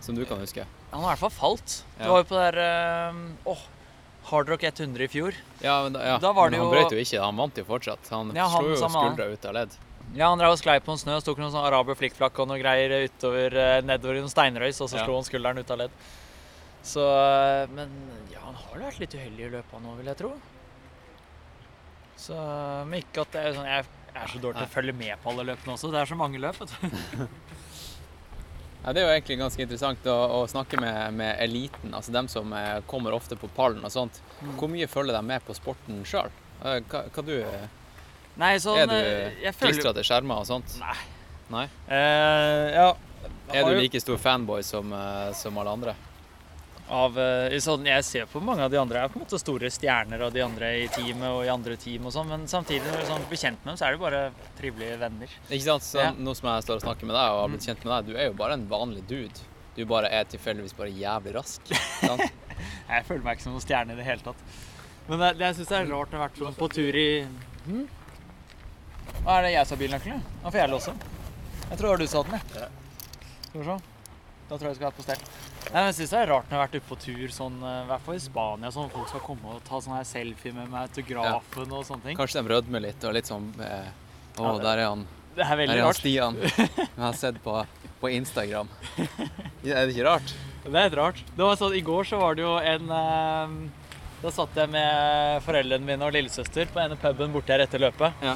Som 0.00 0.14
du 0.14 0.24
kan 0.24 0.38
huske? 0.38 0.64
Han 0.90 1.02
har 1.02 1.12
i 1.12 1.14
hvert 1.16 1.26
fall 1.26 1.36
falt. 1.36 1.82
Ja. 1.98 2.04
Det 2.04 2.10
var 2.10 2.22
jo 2.22 2.28
på 2.30 2.38
det 2.38 2.46
der 2.54 2.58
eh, 2.64 3.50
Åh, 3.52 3.66
Hardrock 4.28 4.62
100 4.64 5.04
i 5.04 5.08
fjor. 5.08 5.34
Ja, 5.62 5.82
men, 5.84 5.92
da, 5.94 6.04
ja. 6.04 6.18
Da 6.18 6.32
var 6.32 6.50
men 6.50 6.60
han 6.60 6.68
jo- 6.68 6.74
brøt 6.74 6.92
jo 6.92 6.98
ikke. 6.98 7.20
Han 7.22 7.36
vant 7.36 7.56
jo 7.56 7.64
fortsatt. 7.64 8.08
Han 8.10 8.32
Ja, 8.36 8.48
han 8.48 8.64
slo 8.64 8.74
jo 8.74 8.88
skuldra 8.88 9.28
ut 9.32 9.44
av 9.44 9.54
ledd. 9.54 9.76
Ja, 10.16 10.28
han 10.30 10.38
drev 10.40 10.54
og 10.54 10.58
sklei 10.58 10.78
på 10.80 10.92
en 10.94 10.98
snø, 11.00 11.18
sto 11.20 11.34
ikke 11.34 11.44
noen 11.44 11.52
sånn 11.52 11.66
araber 11.68 11.94
flikkflakk 11.94 12.38
og 12.40 12.48
noe 12.48 12.58
greier 12.58 13.04
utover, 13.08 13.52
eh, 13.54 13.80
nedover 13.84 14.16
i 14.16 14.22
noen 14.24 14.32
steinrøys, 14.32 14.80
og 14.80 14.88
så 14.88 15.04
slo 15.04 15.14
han 15.18 15.24
skulderen 15.24 15.58
ut 15.60 15.70
av 15.70 15.78
ledd. 15.84 15.90
Så 16.86 17.02
eh, 17.04 17.66
Men 17.74 17.90
ja, 18.32 18.40
han 18.46 18.54
har 18.54 18.82
vært 18.88 19.00
litt 19.02 19.14
uheldig 19.18 19.46
i 19.48 19.50
løpet 19.56 19.82
nå, 19.84 19.94
vil 19.98 20.10
jeg 20.12 20.20
tro. 20.22 20.32
Så 22.18 22.34
Men 22.88 23.00
ikke 23.02 23.22
at 23.26 23.34
det 23.34 23.42
er 23.46 23.56
sånn 23.56 23.68
Jeg 23.68 23.84
er 24.18 24.30
så 24.32 24.40
dårlig 24.42 24.58
til 24.58 24.66
å 24.66 24.72
følge 24.72 24.94
med 24.98 25.20
på 25.22 25.30
alle 25.32 25.44
løpene 25.52 25.74
også. 25.76 25.90
Det 25.94 26.00
er 26.00 26.10
så 26.10 26.18
mange 26.18 26.40
løp, 26.42 26.58
vet 26.62 26.74
du. 26.74 27.26
Ja, 28.78 28.92
det 28.94 29.02
er 29.02 29.08
jo 29.08 29.14
egentlig 29.18 29.36
ganske 29.40 29.60
interessant 29.64 30.06
å, 30.08 30.14
å 30.38 30.44
snakke 30.48 30.78
med, 30.80 31.16
med 31.18 31.40
eliten, 31.44 31.90
altså 31.98 32.12
dem 32.14 32.28
som 32.30 32.52
eh, 32.56 32.78
kommer 32.88 33.12
ofte 33.12 33.36
på 33.36 33.50
pallen 33.52 33.82
og 33.84 33.90
sånt. 33.92 34.20
Mm. 34.38 34.52
Hvor 34.56 34.70
mye 34.72 34.86
følger 34.88 35.18
de 35.18 35.22
med 35.28 35.42
på 35.44 35.56
sporten 35.58 35.98
sjøl? 36.08 36.30
Hva, 36.62 37.02
hva 37.12 37.24
du 37.26 37.34
Nei, 38.38 38.52
sånn 38.62 38.78
Er 38.78 38.88
du 38.88 38.94
eh, 38.96 39.42
jeg 39.42 39.54
føler- 39.58 39.74
klistra 39.74 39.92
til 39.98 40.06
skjermer 40.06 40.40
og 40.40 40.46
sånt? 40.48 40.78
Nei. 40.80 40.94
Nei? 41.52 41.64
Eh, 41.90 42.78
ja. 42.78 42.88
Er 43.52 43.66
du 43.66 43.76
like 43.82 44.00
stor 44.00 44.18
fanboy 44.22 44.62
som, 44.64 44.92
eh, 44.94 45.32
som 45.36 45.58
alle 45.58 45.74
andre? 45.74 45.94
Av 46.94 47.18
eh, 47.20 47.56
sånn, 47.62 47.86
Jeg 47.88 48.04
ser 48.06 48.28
på 48.30 48.40
mange 48.44 48.64
av 48.64 48.72
de 48.72 48.78
andre 48.80 49.02
er 49.04 49.12
på 49.12 49.18
en 49.18 49.24
måte 49.26 49.40
store 49.40 49.70
stjerner 49.72 50.22
av 50.24 50.32
de 50.34 50.42
andre 50.44 50.70
i 50.84 50.86
teamet 50.92 51.28
og 51.28 51.42
i 51.44 51.50
andre 51.52 51.76
team 51.80 52.08
og 52.08 52.14
sånn, 52.14 52.30
men 52.30 52.46
samtidig 52.50 52.84
når 52.86 52.96
du 52.96 53.02
er 53.02 53.10
sånn, 53.10 53.26
blir 53.30 53.42
kjent 53.42 53.60
med 53.62 53.72
dem, 53.72 53.78
så 53.80 53.88
er 53.88 53.96
de 53.96 54.02
bare 54.02 54.22
trivelige 54.58 54.98
venner. 55.02 55.34
Ikke 55.48 55.66
sant? 55.66 55.86
Så 55.86 56.00
Ja. 56.02 56.12
Nå 56.16 56.34
som 56.38 56.48
jeg 56.52 56.66
står 56.66 56.80
og 56.80 56.86
snakker 56.86 57.10
med 57.10 57.16
deg 57.18 57.34
og 57.34 57.42
har 57.42 57.52
blitt 57.52 57.68
kjent 57.68 57.84
med 57.84 57.92
deg, 57.94 58.08
du 58.08 58.18
er 58.18 58.30
jo 58.30 58.38
bare 58.40 58.58
en 58.58 58.66
vanlig 58.70 59.04
dude. 59.10 59.46
Du 59.76 59.84
bare 59.86 60.10
er 60.10 60.24
tilfeldigvis 60.26 60.74
bare 60.74 60.90
jævlig 60.90 61.36
rask. 61.36 61.74
Sant? 62.00 62.24
Jeg 62.88 63.04
føler 63.06 63.22
meg 63.22 63.36
ikke 63.36 63.44
som 63.44 63.52
noen 63.54 63.62
stjerne 63.62 63.94
i 63.94 63.98
det 64.00 64.06
hele 64.08 64.24
tatt. 64.24 64.40
Men 65.08 65.20
det, 65.20 65.28
det, 65.38 65.44
jeg 65.46 65.56
syns 65.56 65.68
det 65.70 65.76
er 65.78 65.86
rart 65.92 66.12
å 66.12 66.18
ha 66.18 66.24
vært 66.26 66.40
sånn 66.40 66.56
på 66.58 66.68
tur 66.72 66.96
i 66.98 67.08
hm? 67.68 67.84
Hva 69.22 69.38
er 69.38 69.46
det 69.46 69.52
jeg 69.54 69.68
sa 69.68 69.78
bilnøkkelen? 69.80 70.24
Da 70.42 70.50
får 70.50 70.60
jeg 70.60 70.72
låse. 70.72 70.92
Jeg 71.68 71.78
tror 71.78 71.84
det 71.84 71.92
var 71.92 72.02
du 72.02 72.10
sa 72.10 72.24
den, 72.26 72.34
jeg. 72.36 72.68
Skal 73.46 73.60
vi 73.60 73.68
se. 73.68 73.78
Da 74.48 74.56
tror 74.56 74.64
jeg 74.64 74.70
jeg 74.72 74.78
skal 74.78 74.86
være 74.88 74.96
på 74.96 75.04
stell. 75.04 75.22
Nei, 75.74 75.82
Jeg 75.88 75.94
syns 75.98 76.10
det 76.14 76.18
er 76.22 76.30
rart 76.32 76.46
når 76.48 76.54
jeg 76.54 76.58
har 76.58 76.66
vært 76.68 76.76
ute 76.78 76.88
på 76.88 76.98
tur, 77.04 77.28
sånn, 77.34 77.56
eh, 77.62 77.80
i 77.84 77.88
hvert 77.90 78.04
fall 78.06 78.14
i 78.16 78.22
Spania, 78.24 78.70
sånn 78.72 78.90
folk 78.94 79.08
skal 79.10 79.20
komme 79.26 79.54
og 79.54 79.62
ta 79.68 79.80
sånn 79.84 79.96
her 79.98 80.06
selfie 80.08 80.54
med 80.56 80.70
meg, 80.72 80.88
autografen 80.88 81.72
og 81.76 81.84
sånne 81.84 82.02
ting. 82.08 82.16
Kanskje 82.16 82.40
de 82.42 82.52
rødmer 82.54 82.80
litt 82.86 83.04
og 83.04 83.12
litt 83.18 83.28
sånn 83.28 83.50
eh, 83.60 83.90
Å, 84.38 84.42
Ja, 84.42 84.52
det- 84.54 84.62
der 84.62 84.78
er 84.78 84.88
han. 84.88 85.06
Det 85.38 85.44
er 85.44 85.50
Der 85.50 85.56
veldig 85.56 85.74
er 85.74 85.82
han 85.82 85.86
rart. 85.86 85.96
Stian. 86.00 86.36
Jeg 86.96 87.02
har 87.04 87.12
sett 87.14 87.42
på, 87.44 87.54
på 88.00 88.10
Instagram. 88.10 88.68
Er 88.98 89.86
det 89.86 89.92
ikke 89.94 90.06
rart? 90.08 90.32
Det 90.64 90.72
er 90.74 90.88
helt 90.88 90.96
rart. 90.98 91.20
Det 91.36 91.44
var 91.44 91.56
sånn, 91.60 91.76
I 91.78 91.82
går 91.84 92.04
så 92.08 92.18
var 92.20 92.34
det 92.34 92.42
jo 92.42 92.56
en 92.58 92.90
eh, 92.90 93.52
Da 94.22 94.30
satt 94.34 94.56
jeg 94.58 94.68
med 94.72 95.42
foreldrene 95.46 95.86
mine 95.86 96.02
og 96.08 96.12
lillesøster 96.16 96.66
på 96.74 96.80
ene 96.82 96.96
puben 96.98 97.30
borte 97.32 97.52
her 97.54 97.62
etter 97.62 97.78
løpet. 97.84 98.12
Ja. 98.24 98.32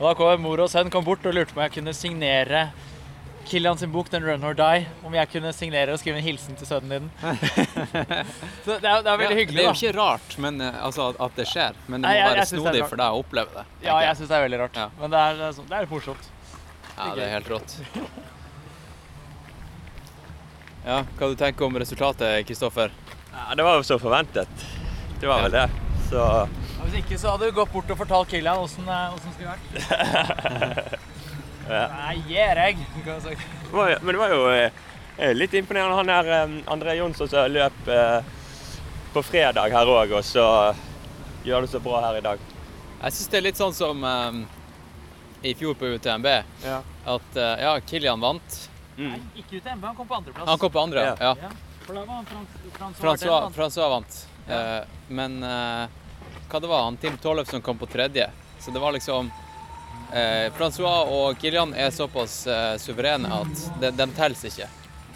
Og 0.00 0.06
da 0.08 0.14
kom 0.18 0.40
mor 0.42 0.58
og 0.64 0.70
sønn 0.72 0.90
kom 0.90 1.04
bort 1.06 1.22
og 1.28 1.34
lurte 1.36 1.52
på 1.54 1.60
om 1.60 1.66
jeg 1.68 1.74
kunne 1.76 1.92
signere 1.94 2.64
Kilian 3.50 3.78
sin 3.78 3.90
bok 3.92 4.08
'Den 4.10 4.22
Run 4.24 4.44
or 4.46 4.54
Die'. 4.54 4.86
Om 5.04 5.14
jeg 5.14 5.28
kunne 5.32 5.50
signere 5.52 5.92
og 5.92 5.98
skrive 5.98 6.20
en 6.20 6.22
hilsen 6.24 6.56
til 6.56 6.66
sønnen 6.68 6.90
din. 6.90 7.10
så 8.64 8.76
det 8.78 8.86
er, 8.86 9.02
det 9.02 9.10
er 9.10 9.18
veldig 9.18 9.34
Ja, 9.34 9.38
hyggelig, 9.40 9.56
det 9.56 9.64
er 9.64 9.68
jo 9.68 9.74
ikke 9.90 9.94
rart 9.98 10.36
men, 10.38 10.60
eh, 10.60 10.78
altså, 10.86 11.08
at- 11.18 11.34
det 11.36 11.46
skjer, 11.50 11.74
men 11.88 12.00
det 12.02 12.08
Nei, 12.08 12.14
må 12.14 12.18
jeg- 12.20 12.28
være 12.30 12.36
jeg 12.44 12.46
snodig 12.52 12.88
for 12.88 12.96
deg 12.96 13.06
å 13.06 13.18
oppleve 13.24 13.50
det. 13.54 13.64
Ja, 13.82 13.92
tenker 13.94 14.06
jeg 14.06 14.16
syns 14.20 14.28
det 14.28 14.36
er 14.38 14.44
veldig 14.48 14.60
rart. 14.62 14.76
Ja. 14.76 14.88
Men 15.00 15.10
det 15.10 15.18
er, 15.18 15.34
det 15.34 15.46
er, 15.48 15.52
sånn, 15.58 15.68
det 15.68 15.78
er 15.80 15.86
morsomt. 15.90 16.30
Ja, 16.96 17.14
det 17.14 17.22
er 17.26 17.30
helt 17.34 17.48
rått. 17.48 17.76
Ja, 20.86 21.02
hva 21.18 21.28
du 21.28 21.36
tenker 21.36 21.64
om 21.66 21.76
resultatet, 21.76 22.46
Kristoffer? 22.48 22.90
Ja, 23.34 23.54
det 23.54 23.64
var 23.66 23.76
jo 23.76 23.82
så 23.82 23.98
forventet. 24.00 24.48
Det 25.20 25.26
var 25.28 25.42
vel 25.42 25.50
det. 25.52 25.66
Så 26.08 26.16
Ja, 26.16 26.86
hvis 26.86 26.94
ikke 27.04 27.18
så 27.20 27.30
hadde 27.34 27.50
du 27.50 27.52
gått 27.52 27.72
bort 27.72 27.90
og 27.90 27.98
fortalt 27.98 28.28
Kilian 28.32 28.56
åssen 28.62 28.86
det 28.86 29.34
skulle 29.34 29.52
vært. 29.52 30.98
Ja. 31.70 31.86
Nei, 31.94 32.14
gir 32.28 32.60
jeg. 32.64 32.86
kan 33.04 33.20
jeg 33.22 33.98
Men 34.02 34.14
det 34.14 34.20
var 34.20 34.34
jo 34.34 34.40
eh, 34.50 35.34
litt 35.36 35.54
imponerende 35.54 35.96
han 36.00 36.10
der 36.10 36.30
eh, 36.36 36.56
André 36.72 36.96
Jonsson 36.98 37.30
som 37.30 37.50
løp 37.50 37.88
eh, 37.88 38.20
på 39.14 39.22
fredag 39.26 39.74
her 39.74 39.90
òg, 39.90 40.14
og 40.18 40.24
så 40.24 40.46
gjør 41.44 41.64
det 41.66 41.70
så 41.72 41.80
bra 41.82 42.00
her 42.06 42.18
i 42.18 42.24
dag. 42.24 42.42
Jeg 43.00 43.16
syns 43.16 43.30
det 43.32 43.38
er 43.38 43.46
litt 43.46 43.58
sånn 43.58 43.74
som 43.74 44.04
um, 44.04 44.42
i 45.42 45.54
fjor 45.56 45.74
på 45.78 45.88
UTMB, 45.96 46.26
Ja. 46.66 46.82
at 47.14 47.38
uh, 47.38 47.54
ja, 47.62 47.72
Kilian 47.80 48.20
vant. 48.20 48.58
Mm. 48.98 49.14
Nei, 49.14 49.20
ikke 49.40 49.56
UTMB, 49.56 49.86
han 49.88 49.96
kom 49.96 50.06
på 50.10 50.18
andreplass. 50.18 50.48
Han 50.50 50.60
kom 50.60 50.72
på 50.74 50.82
andre, 50.82 51.06
Ja. 51.08 51.14
ja. 51.20 51.32
Ja, 51.48 51.50
for 51.86 51.96
da 51.96 52.04
var 52.04 52.20
han 52.20 52.26
Frans, 52.28 52.60
Frans 52.76 53.00
Francois, 53.00 53.54
Francois 53.56 53.90
vant. 53.94 54.18
Ja. 54.46 54.60
Eh, 54.60 54.84
men 55.08 55.40
uh, 55.42 55.86
hva 56.50 56.60
det 56.60 56.70
var? 56.70 56.84
Han 56.84 56.96
Tim 57.00 57.16
Tollefsen 57.22 57.62
kom 57.62 57.78
på 57.78 57.86
tredje. 57.86 58.28
Så 58.60 58.70
det 58.70 58.82
var 58.82 58.92
liksom 58.92 59.26
eh, 59.26 59.49
Francois 60.56 61.10
og 61.14 61.38
Kilian 61.40 61.74
er 61.74 61.90
såpass 61.94 62.42
eh, 62.50 62.74
suverene 62.82 63.30
at 63.40 63.64
de, 63.82 63.90
de 63.94 64.06
telles 64.16 64.44
ikke. 64.50 64.68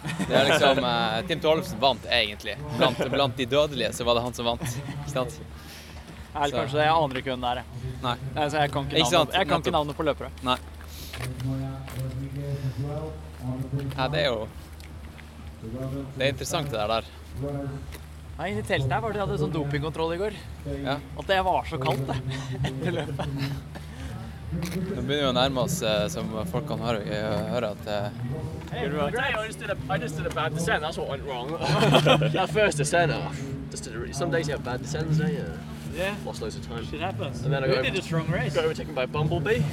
Det 0.05 0.35
er 0.37 0.47
liksom 0.51 0.79
eh, 0.85 1.19
Tim 1.27 1.41
Tollefsen 1.43 1.79
vant 1.81 2.05
egentlig. 2.11 2.55
Blant, 2.77 3.01
blant 3.11 3.37
de 3.37 3.47
dødelige 3.49 3.91
så 3.97 4.05
var 4.07 4.19
det 4.19 4.25
han 4.27 4.37
som 4.37 4.47
vant. 4.51 4.65
Ikke 4.65 5.11
sant? 5.13 5.39
Eller 6.35 6.57
kanskje 6.59 6.77
det. 6.79 6.85
Jeg 6.85 6.95
aner 6.99 7.21
ikke 7.21 7.31
hvem 7.33 7.43
det 7.45 7.51
er. 7.51 7.61
Nei. 8.03 8.15
Altså, 8.35 8.57
jeg 8.59 8.71
kan 8.73 8.89
ikke 8.89 9.03
navnet, 9.05 9.37
jeg 9.39 9.49
kan 9.49 9.63
ikke 9.63 9.75
navnet 9.75 9.99
på 9.99 10.05
løpere. 10.07 10.31
Nei. 10.45 10.57
Ja, 13.95 14.07
det 14.11 14.19
er 14.19 14.25
jo 14.33 14.47
Det 15.63 16.25
er 16.25 16.33
interessant 16.33 16.71
det 16.73 16.87
der. 16.91 17.07
Nei, 18.35 18.49
I 18.51 18.63
teltet 18.67 18.91
her 18.91 18.99
var 18.99 19.13
det 19.13 19.19
de 19.19 19.23
hadde 19.23 19.37
sånn 19.39 19.53
dopingkontroll 19.53 20.11
i 20.15 20.19
går. 20.19 20.35
Ja. 20.83 20.97
At 21.15 21.29
det 21.31 21.37
var 21.47 21.67
så 21.69 21.79
kaldt, 21.79 22.03
det. 22.09 22.17
Etter 22.67 22.97
løpet. 22.99 23.83
Nå 24.55 25.01
begynner 25.01 25.21
vi 25.25 25.29
å 25.29 25.33
nærme 25.35 25.63
oss, 25.65 25.81
eh, 25.81 26.07
som 26.09 26.29
folk 26.51 26.67
kan 26.67 26.79
høre, 26.79 27.01
eh, 27.05 27.45
høre 27.51 27.71
at 27.75 27.87
eh, 27.87 28.09
I 28.75 29.47
just 29.47 29.59
did 29.59 29.69
a, 29.69 29.77
I 29.89 29.97
just 29.97 30.17
did 30.17 30.25
a 30.25 30.29
bad 30.35 30.53
descent. 30.53 30.81
That's 30.81 30.97
what 30.97 31.07
went 31.09 31.23
wrong. 31.23 31.49
that 32.33 32.49
first 32.51 32.77
descent, 32.77 33.11
I 33.11 33.31
just 33.71 33.83
did 33.83 33.95
a, 33.95 34.13
some 34.13 34.31
days 34.31 34.47
you 34.47 34.53
have 34.53 34.63
bad 34.63 34.81
descents, 34.81 35.17
don't 35.17 35.31
you? 35.33 35.45
Yeah, 35.95 36.13
Lost 36.25 36.41
loads 36.41 36.57
of 36.57 36.67
time. 36.67 36.85
shit 36.85 36.99
happens. 36.99 37.41
And 37.43 37.53
then 37.53 37.63
I 37.63 37.67
You 37.67 37.75
got 37.75 37.83
did 37.85 37.97
a 37.97 38.01
strong 38.01 38.27
race. 38.29 38.53
got 38.53 38.65
overtaken 38.65 38.93
by 38.93 39.05
Bumblebee. 39.05 39.63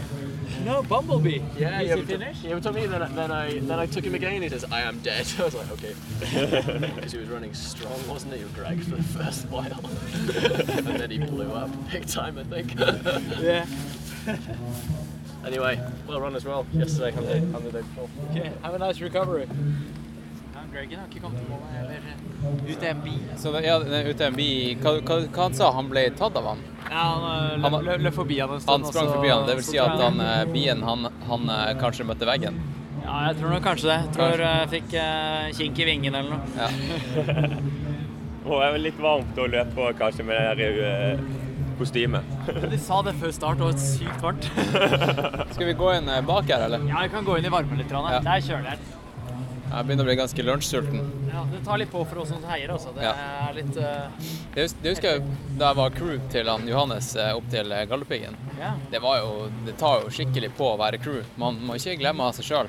No, 0.65 0.83
Bumblebee. 0.85 1.41
Yeah, 1.59 1.71
Did 1.71 1.81
he 1.81 1.87
he 1.87 1.93
overtook, 1.95 2.21
finish? 2.21 2.37
he 2.39 2.53
overtook 2.53 2.75
me. 2.77 2.87
Then, 2.87 3.03
I- 3.03 3.09
then 3.09 3.31
I 3.33 3.59
then 3.59 3.79
I 3.81 3.87
took 3.87 4.05
him 4.05 4.15
again. 4.15 4.41
He 4.43 4.49
says, 4.49 4.65
"I 4.71 4.83
am 4.83 4.99
dead." 5.01 5.27
I 5.41 5.43
was 5.45 5.55
like, 5.55 5.71
"Okay," 5.73 5.95
because 6.21 7.11
he 7.13 7.19
was 7.19 7.29
running 7.29 7.53
strong, 7.55 7.99
wasn't 8.09 8.35
he, 8.35 8.45
Greg, 8.55 8.79
for 8.85 8.97
the 8.97 9.03
first 9.03 9.49
while, 9.49 9.81
and 10.87 11.01
then 11.01 11.11
he 11.11 11.19
blew 11.19 11.51
up 11.53 11.71
big 11.91 12.07
time, 12.07 12.39
I 12.39 12.45
think. 12.45 12.75
Yeah. 13.41 13.67
anyway, 15.47 15.81
well 16.09 16.21
run 16.21 16.37
as 16.37 16.45
well 16.45 16.67
yesterday 16.73 17.17
and 17.17 17.27
the, 17.27 17.35
and 17.35 17.65
the 17.65 17.73
day 17.73 17.83
before. 17.83 18.09
Okay, 18.31 18.53
have 18.63 18.75
a 18.75 18.79
nice 18.79 19.01
recovery. 19.01 19.49
Gregen 20.73 20.99
har 20.99 21.09
ikke 21.11 21.21
kommet 21.21 21.41
til 21.43 21.49
målet 21.51 21.73
heller. 21.77 22.13
UTMB. 22.73 23.09
Så 23.37 23.51
ja, 23.61 23.75
UTMB 24.09 24.41
hva, 24.81 24.95
hva, 25.05 25.19
hva 25.27 25.43
han 25.43 25.57
sa 25.59 25.69
han 25.77 25.91
ble 25.91 26.07
tatt 26.17 26.39
av 26.41 26.47
han? 26.49 26.63
Ja, 26.87 27.03
han 27.11 27.27
øh, 27.29 27.59
løp, 27.61 27.77
løp, 27.89 28.05
løp 28.07 28.17
forbi 28.17 28.39
han 28.41 28.55
en 28.55 28.63
stund. 28.63 28.87
Han 28.87 28.95
sprang 28.95 29.11
forbi 29.13 29.29
han. 29.29 29.45
Det 29.49 29.59
vil 29.59 29.67
si 29.67 29.81
at 29.83 30.01
han, 30.01 30.23
eh, 30.25 30.47
bien 30.49 30.81
han, 30.87 31.11
han 31.29 31.53
eh, 31.53 31.75
kanskje 31.83 32.09
møtte 32.09 32.29
veggen. 32.29 32.57
Ja, 33.03 33.19
jeg 33.29 33.37
tror 33.43 33.53
nok 33.53 33.67
kanskje 33.67 33.91
det. 33.91 33.99
Jeg 34.07 34.17
tror 34.17 34.45
jeg 34.47 34.73
fikk 34.73 34.97
uh, 34.97 35.53
kink 35.59 35.81
i 35.83 35.87
vingen 35.91 36.17
eller 36.17 36.39
noe. 36.39 36.45
Ja. 36.57 37.61
Det 38.43 38.57
er 38.59 38.73
vel 38.75 38.83
litt 38.89 38.99
varmt 38.99 39.37
å 39.39 39.45
løpe 39.47 39.71
på 39.77 39.85
kanskje 40.01 40.25
med 40.27 40.59
det 40.59 40.67
der, 40.67 40.79
eh, 40.89 41.42
kostyme. 41.79 42.21
De 42.73 42.79
sa 42.79 43.03
det 43.07 43.15
før 43.21 43.33
start, 43.37 43.61
og 43.65 43.79
sykt 43.81 44.23
varmt. 44.25 44.49
Skal 45.55 45.69
vi 45.71 45.75
gå 45.79 45.93
inn 45.99 46.09
eh, 46.09 46.21
bak 46.27 46.49
her, 46.51 46.67
eller? 46.69 46.83
Ja, 46.89 47.03
vi 47.07 47.13
kan 47.15 47.25
gå 47.29 47.39
inn 47.41 47.47
i 47.49 47.53
varmen 47.53 47.79
litt. 47.81 47.91
Ja. 47.93 48.19
Der 48.25 48.41
kjøler 48.45 48.75
jeg. 48.75 48.91
Jeg 49.73 49.87
begynner 49.89 50.05
å 50.05 50.09
bli 50.11 50.15
ganske 50.21 50.45
lunsjsulten. 50.45 51.05
Ja, 51.33 51.43
det 51.49 51.63
tar 51.65 51.79
litt 51.81 51.89
på 51.95 52.03
for 52.05 52.19
oss 52.21 52.29
som 52.29 52.43
heier, 52.45 52.75
altså. 52.75 52.91
Det 52.93 53.07
Ja. 53.07 53.13
er 53.49 53.55
litt 53.57 53.79
uh... 53.81 54.27
Det 54.53 54.67
hus- 54.67 54.75
det 54.85 54.91
husker 54.93 55.15
jeg 55.15 55.23
da 55.57 55.71
jeg 55.71 55.79
var 55.79 55.95
crew 55.97 56.19
til 56.35 56.51
han 56.53 56.67
Johannes 56.69 57.09
eh, 57.17 57.31
opp 57.39 57.47
til 57.55 57.73
Galdhøpiggen. 57.89 58.37
ja. 58.61 58.75
Det, 58.93 59.01
var 59.01 59.23
jo, 59.23 59.31
det 59.65 59.79
tar 59.81 60.05
jo 60.05 60.13
skikkelig 60.13 60.51
på 60.59 60.75
å 60.75 60.77
være 60.83 61.01
crew. 61.01 61.23
Man 61.41 61.57
må 61.65 61.79
ikke 61.81 61.97
glemme 62.03 62.27
av 62.29 62.37
seg 62.37 62.51
sjøl. 62.51 62.69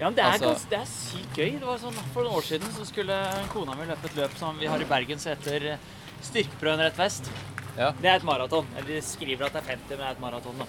Ja, 0.00 0.06
men 0.08 0.16
det 0.16 0.24
er, 0.24 0.38
Altså- 0.40 0.70
det 0.72 0.78
er 0.80 0.88
sykt 0.88 1.36
gøy. 1.36 1.50
Det 1.60 1.66
var 1.68 1.76
sånn, 1.84 2.00
For 2.14 2.24
noen 2.24 2.38
år 2.40 2.46
siden 2.48 2.72
så 2.72 2.86
skulle 2.88 3.20
kona 3.52 3.76
mi 3.76 3.84
løpe 3.92 4.08
et 4.08 4.16
løp 4.22 4.38
som 4.40 4.56
vi 4.56 4.70
har 4.72 4.80
i 4.80 4.88
Bergen 4.88 5.20
som 5.20 5.34
heter 5.34 5.74
Styrkeprøven 6.24 6.80
rett 6.86 6.96
vest. 7.00 7.28
Ja. 7.80 7.90
Det 7.96 8.10
er 8.12 8.18
et 8.20 8.26
maraton. 8.28 8.66
Eller 8.76 8.90
de 8.98 9.00
skriver 9.06 9.46
at 9.48 9.54
det 9.56 9.62
er 9.64 9.68
50, 9.72 9.90
men 9.96 10.02
det 10.02 10.06
er 10.10 10.16
et 10.18 10.22
maraton. 10.26 10.60
da. 10.60 10.66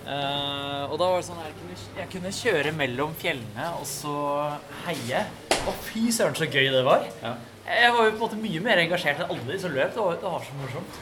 Uh, 0.00 0.84
og 0.90 0.96
da 0.98 1.06
var 1.12 1.20
det 1.20 1.26
sånn 1.28 1.38
jeg 1.44 1.52
kunne, 1.60 1.74
jeg 2.00 2.08
kunne 2.14 2.30
kjøre 2.34 2.70
mellom 2.74 3.12
fjellene 3.20 3.66
og 3.78 3.84
så 3.86 4.14
heie. 4.88 5.20
Å, 5.60 5.74
fy 5.86 6.06
søren, 6.16 6.34
så 6.38 6.48
gøy 6.50 6.70
det 6.72 6.80
var. 6.86 7.04
Ja. 7.22 7.34
Jeg 7.70 7.92
var 7.94 8.08
jo 8.08 8.10
på 8.10 8.16
en 8.16 8.22
måte 8.24 8.38
mye 8.40 8.62
mer 8.64 8.80
engasjert 8.82 9.20
enn 9.22 9.30
alle 9.30 9.46
de 9.52 9.58
som 9.62 9.70
løp. 9.76 9.92
Det 9.94 10.02
var, 10.02 10.16
det 10.18 10.32
var 10.34 10.46
så 10.48 10.56
morsomt. 10.62 10.98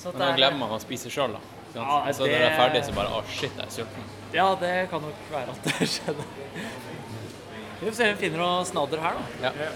Så 0.00 0.12
Men 0.14 0.22
da 0.22 0.30
er- 0.30 0.38
glemmer 0.40 0.62
man 0.64 0.76
å 0.78 0.80
spise 0.80 1.10
sjøl, 1.12 1.34
da. 1.36 1.42
Ja, 1.76 1.98
det... 2.06 2.14
Så 2.16 2.22
når 2.24 2.30
det- 2.30 2.38
det 2.40 2.46
er 2.52 2.56
ferdig, 2.62 2.84
så 2.86 2.94
bare 2.96 3.10
Å, 3.18 3.24
shit, 3.28 3.52
jeg 3.58 3.66
er 3.66 3.74
sulten. 3.74 4.06
Ja, 4.32 4.46
det 4.62 4.72
kan 4.90 5.02
nok 5.04 5.26
være 5.34 5.52
at 5.52 5.66
det 5.68 5.88
skjedde. 5.96 6.24
Vi 7.80 7.90
får 7.90 7.94
se 7.98 8.06
om 8.08 8.14
vi 8.16 8.20
finner 8.22 8.40
noe 8.40 8.64
snadder 8.64 9.02
her, 9.04 9.18
da. 9.42 9.50
Ja. 9.50 9.68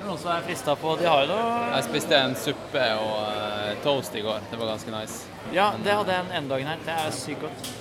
Noen 0.00 0.18
som 0.18 0.30
er 0.32 0.44
frista 0.46 0.74
på 0.76 0.94
De 1.00 1.06
har 1.06 1.24
jo 1.24 1.28
noe 1.32 1.48
Jeg 1.74 1.86
spiste 1.88 2.16
en 2.16 2.36
suppe 2.38 2.84
og 3.00 3.16
eh, 3.28 3.72
toast 3.84 4.16
i 4.16 4.22
går. 4.24 4.40
Det 4.50 4.58
var 4.60 4.72
ganske 4.72 4.94
nice. 4.94 5.26
Ja, 5.54 5.70
det 5.84 5.92
hadde 5.98 6.16
jeg 6.16 6.26
en 6.26 6.32
ene 6.38 6.52
dagen 6.52 6.70
her. 6.72 6.82
Det 6.86 6.96
er 6.96 7.10
sykt 7.14 7.44
godt. 7.44 7.72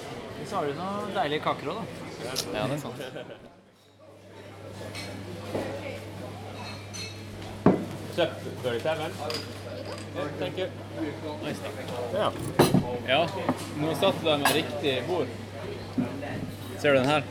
Så 0.49 0.59
har 0.59 0.67
du 0.67 0.73
noen 0.79 1.13
deilige 1.15 1.45
kaker 1.45 1.71
òg, 1.73 1.79
da. 1.79 1.85
Ja, 2.25 2.65
det 2.67 2.75
er 2.75 2.81
sant. 2.83 2.99
37. 8.19 8.89
Thank 10.39 10.57
you. 10.57 10.67
Ja. 12.13 12.31
ja. 13.07 13.27
Nå 13.77 13.95
satte 13.95 14.25
de 14.25 14.37
med 14.37 14.51
riktig 14.53 15.03
bord. 15.07 15.27
Ser 16.79 16.93
du 16.93 16.99
den 16.99 17.05
her? 17.05 17.23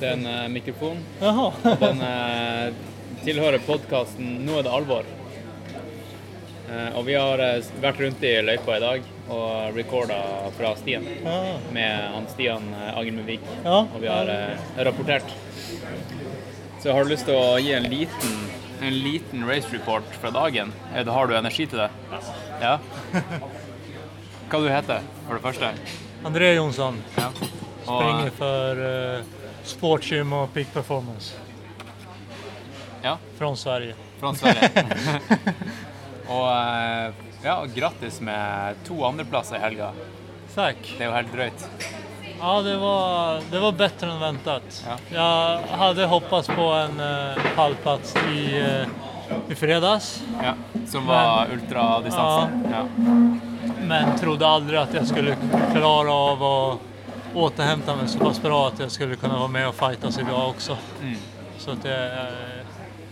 Det 0.00 0.08
er 0.08 0.14
en 0.16 0.26
uh, 0.26 0.48
mikrofon. 0.48 1.00
Jaha. 1.20 1.74
Den 1.80 1.98
eh, 2.00 2.68
tilhører 3.24 3.60
podkasten 3.66 4.38
'Nå 4.46 4.54
er 4.58 4.64
det 4.64 4.72
alvor'. 4.72 5.08
Eh, 6.70 6.96
og 6.96 7.04
vi 7.04 7.16
har 7.18 7.42
vært 7.82 8.00
rundt 8.00 8.22
i 8.24 8.30
løypa 8.46 8.78
i 8.78 8.80
dag 8.80 9.08
og 9.30 9.76
recorda 9.76 10.16
fra 10.56 10.70
stien 10.78 11.04
med 11.74 12.06
han 12.14 12.28
Stian 12.32 12.70
Agermundvik. 12.94 13.44
Ja. 13.64 13.82
Og 13.82 13.98
vi 14.00 14.08
har 14.08 14.30
rapportert. 14.88 15.34
Så 16.80 16.94
har 16.96 17.04
du 17.04 17.12
lyst 17.12 17.26
til 17.28 17.36
å 17.36 17.58
gi 17.60 17.74
en 17.76 17.88
liten, 17.92 18.38
en 18.80 18.96
liten 19.04 19.44
race 19.50 19.68
report 19.74 20.06
fra 20.22 20.30
dagen? 20.32 20.72
Har 20.94 21.28
du 21.28 21.36
energi 21.36 21.66
til 21.68 21.82
det? 21.84 21.90
Ja? 22.62 22.78
Hva 24.48 24.62
du 24.62 24.70
heter 24.72 25.04
for 25.26 25.36
det 25.36 25.44
første? 25.44 25.74
André 26.24 26.54
Jonsson 26.54 27.02
Ja. 27.18 27.28
springer 27.84 28.30
for 28.38 28.80
uh, 28.80 29.39
Sportgym 29.70 30.34
og 30.36 30.52
Peak 30.54 30.74
Performance 30.74 31.50
ja, 33.02 33.18
från 33.38 33.56
Sverige. 33.56 33.94
fra 34.20 34.34
Sverige. 34.34 34.70
og 36.28 36.50
eh, 36.50 37.12
ja, 37.42 37.64
grattis 37.74 38.20
med 38.20 38.74
to 38.86 39.04
andreplasser 39.04 39.56
i 39.56 39.60
helga. 39.60 39.92
Takk. 40.54 40.82
Det 40.98 41.04
er 41.04 41.08
jo 41.08 41.14
helt 41.14 41.32
drøyt. 41.32 41.66
Ja, 42.40 42.62
det 42.62 42.76
var, 42.80 43.40
det 43.50 43.60
var 43.60 43.76
bedre 43.76 44.10
enn 44.10 44.20
ventet. 44.20 44.82
Ja. 44.86 44.96
Jeg 45.12 45.78
hadde 45.80 46.08
hoppet 46.08 46.48
på 46.56 46.68
en 46.72 47.00
uh, 47.00 47.48
halvplass 47.56 48.14
i, 48.32 48.44
uh, 48.60 49.42
i 49.52 49.56
fredags, 49.56 50.14
Ja, 50.42 50.54
som 50.88 51.06
var 51.06 51.52
ultradistansen. 51.52 52.64
Ja. 52.72 52.84
men 53.90 54.16
trodde 54.18 54.46
aldri 54.46 54.78
at 54.80 54.94
jeg 54.94 55.08
skulle 55.08 55.36
klare 55.72 56.12
av 56.12 56.42
att 56.44 56.89
återhämta 57.34 57.96
mig 57.96 58.08
så 58.08 58.18
pass 58.18 58.42
bra 58.42 58.68
att 58.68 58.78
jag 58.78 58.90
skulle 58.90 59.16
kunna 59.16 59.38
vara 59.38 59.48
med 59.48 59.68
och 59.68 59.74
fightas 59.74 60.18
idag 60.18 60.48
också. 60.48 60.78
Mm. 61.02 61.16
Så 61.58 61.70
att 61.70 61.84
jag, 61.84 62.00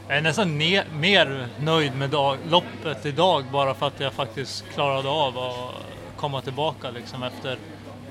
jag 0.08 0.16
är 0.16 0.20
nästan 0.20 0.60
ne- 0.60 0.84
mer 0.94 1.48
nöjd 1.60 1.96
med 1.96 2.10
dag, 2.10 2.36
loppet 2.48 3.06
idag 3.06 3.44
bara 3.52 3.74
för 3.74 3.86
att 3.86 4.00
jag 4.00 4.12
faktiskt 4.12 4.64
klarade 4.74 5.08
av 5.08 5.38
att 5.38 5.74
komma 6.16 6.40
tillbaka 6.40 6.90
liksom 6.90 7.22
efter 7.22 7.58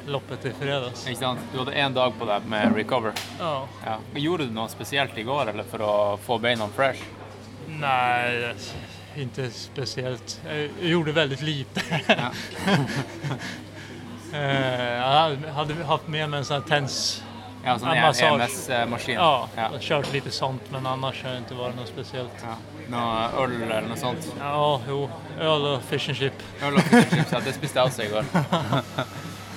loppet 0.07 0.45
i 0.45 0.51
fredags. 0.59 1.07
Ikke 1.07 1.19
sant? 1.19 1.39
Du 1.51 1.57
hadde 1.59 1.71
én 1.73 1.93
dag 1.93 2.13
på 2.19 2.25
deg 2.25 2.45
med 2.45 2.75
recover. 2.75 3.13
Ja. 3.39 3.67
Ja. 3.85 3.97
Gjorde 4.19 4.45
du 4.45 4.51
noe 4.51 4.69
spesielt 4.69 5.17
i 5.17 5.23
går 5.23 5.49
eller 5.49 5.63
for 5.63 5.81
å 5.81 6.17
få 6.23 6.37
beina 6.37 6.67
fresh? 6.67 6.99
Nej, 7.67 8.53
inte 9.15 9.51
speciellt. 9.51 10.41
Jag 10.47 10.69
gjorde 10.89 11.11
väldigt 11.11 11.41
lite. 11.41 11.81
Ja. 14.33 15.53
hadde 15.55 15.77
hatt 15.87 16.07
med 16.07 16.29
meg 16.29 16.39
en 16.43 16.47
sånn 16.47 16.67
tens... 16.67 16.99
Ja, 17.65 17.73
sånn 17.81 17.97
MS-maskin. 17.97 19.17
Ja, 19.17 19.47
Ja. 19.57 19.69
Kjørt 19.81 20.11
litt 20.13 20.23
lite 20.23 20.31
sånt 20.35 20.69
men 20.71 20.85
annars 20.87 21.19
har 21.25 21.35
det 21.35 21.41
ikke 21.47 21.57
vært 21.59 21.75
noe 21.75 21.87
spesielt. 21.89 22.43
Ja. 22.45 22.55
Noe 22.93 23.25
øl 23.43 23.55
eller 23.57 23.89
noe 23.89 23.97
sånt? 23.99 24.29
Ja, 24.39 24.53
jo. 24.87 24.99
Øl 25.39 25.65
og 25.73 25.81
fish 25.89 26.07
and 26.13 26.19
chip. 26.19 26.45
Øl 26.63 26.79
og 26.79 26.93
chips, 26.93 27.33
ja, 27.33 27.41
det 27.43 27.55
spiste 27.57 27.81
jeg 27.81 27.91
også 27.91 28.05
i 28.05 28.11
går. 28.13 28.29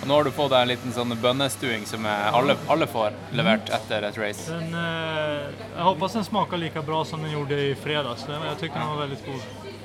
Og 0.01 0.09
nå 0.09 0.17
har 0.17 0.25
du 0.25 0.31
fått 0.33 0.51
deg 0.55 0.63
en 0.65 0.71
liten 0.73 0.95
sånn 0.97 1.13
bønnestuing 1.23 1.83
som 1.87 2.07
alle, 2.09 2.57
alle 2.73 2.87
får 2.89 3.17
levert 3.37 3.69
etter 3.77 4.07
et 4.09 4.19
race. 4.19 4.47
Den, 4.49 4.73
eh, 4.75 5.51
jeg 5.77 5.85
hoppas 5.85 6.17
den 6.17 6.25
smaker 6.25 6.59
like 6.59 6.83
bra 6.87 7.03
som 7.05 7.21
den 7.23 7.35
gjorde 7.37 7.59
i 7.69 7.75
fredags. 7.79 8.25
Den, 8.27 8.43
jag 8.49 8.59
tycker 8.63 8.81
den 8.81 8.95
var 8.95 9.03
veldig 9.05 9.21
god. 9.27 9.77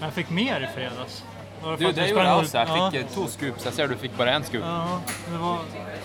Men 0.00 0.08
jeg 0.08 0.16
fikk 0.18 0.34
mer 0.34 0.66
i 0.66 0.72
fredags. 0.74 1.22
Du, 1.64 1.84
det 1.92 2.08
gjorde 2.10 2.24
jeg 2.26 2.40
også. 2.42 2.58
Jeg 2.58 2.68
fikk 2.68 2.96
ja. 2.98 3.02
to 3.14 3.24
scoops. 3.32 3.64
Jeg 3.68 3.76
ser 3.76 3.88
du 3.88 3.96
fikk 4.00 4.16
bare 4.18 4.34
én 4.36 4.44
scoop. 4.44 4.64
Ja, 4.64 4.98
det 5.30 5.40
var, 5.40 5.62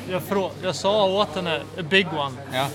jeg, 0.10 0.22
fra, 0.30 0.44
jeg, 0.64 0.76
sa 0.80 0.94
åt 1.20 1.36
henne 1.40 1.56
a 1.60 1.86
big 1.92 2.14
one 2.16 2.46
Ja. 2.56 2.66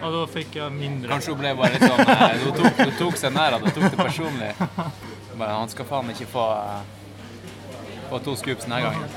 og 0.00 0.16
da 0.16 0.22
fikk 0.32 0.56
jeg 0.58 0.74
mindre. 0.76 1.10
Kanskje 1.12 1.34
hun 1.34 1.42
ble 1.42 1.52
bare 1.60 1.76
litt 1.76 1.84
sånn 1.84 2.00
Du 2.02 2.46
Hun 2.46 2.56
tok, 2.58 2.80
hun 2.80 2.96
tok 2.98 3.20
seg 3.20 3.36
nær 3.36 3.58
av 3.58 3.66
det, 3.66 3.74
tok 3.76 3.86
det 3.90 4.00
personlig. 4.00 4.50
Bare, 5.36 5.52
han 5.52 5.70
skal 5.72 5.88
faen 5.88 6.10
ikke 6.12 6.28
få, 6.32 6.46
eh, 6.56 8.00
få 8.10 8.22
to 8.24 8.36
scoops 8.40 8.66
denne 8.66 8.80
gangen. 8.84 9.16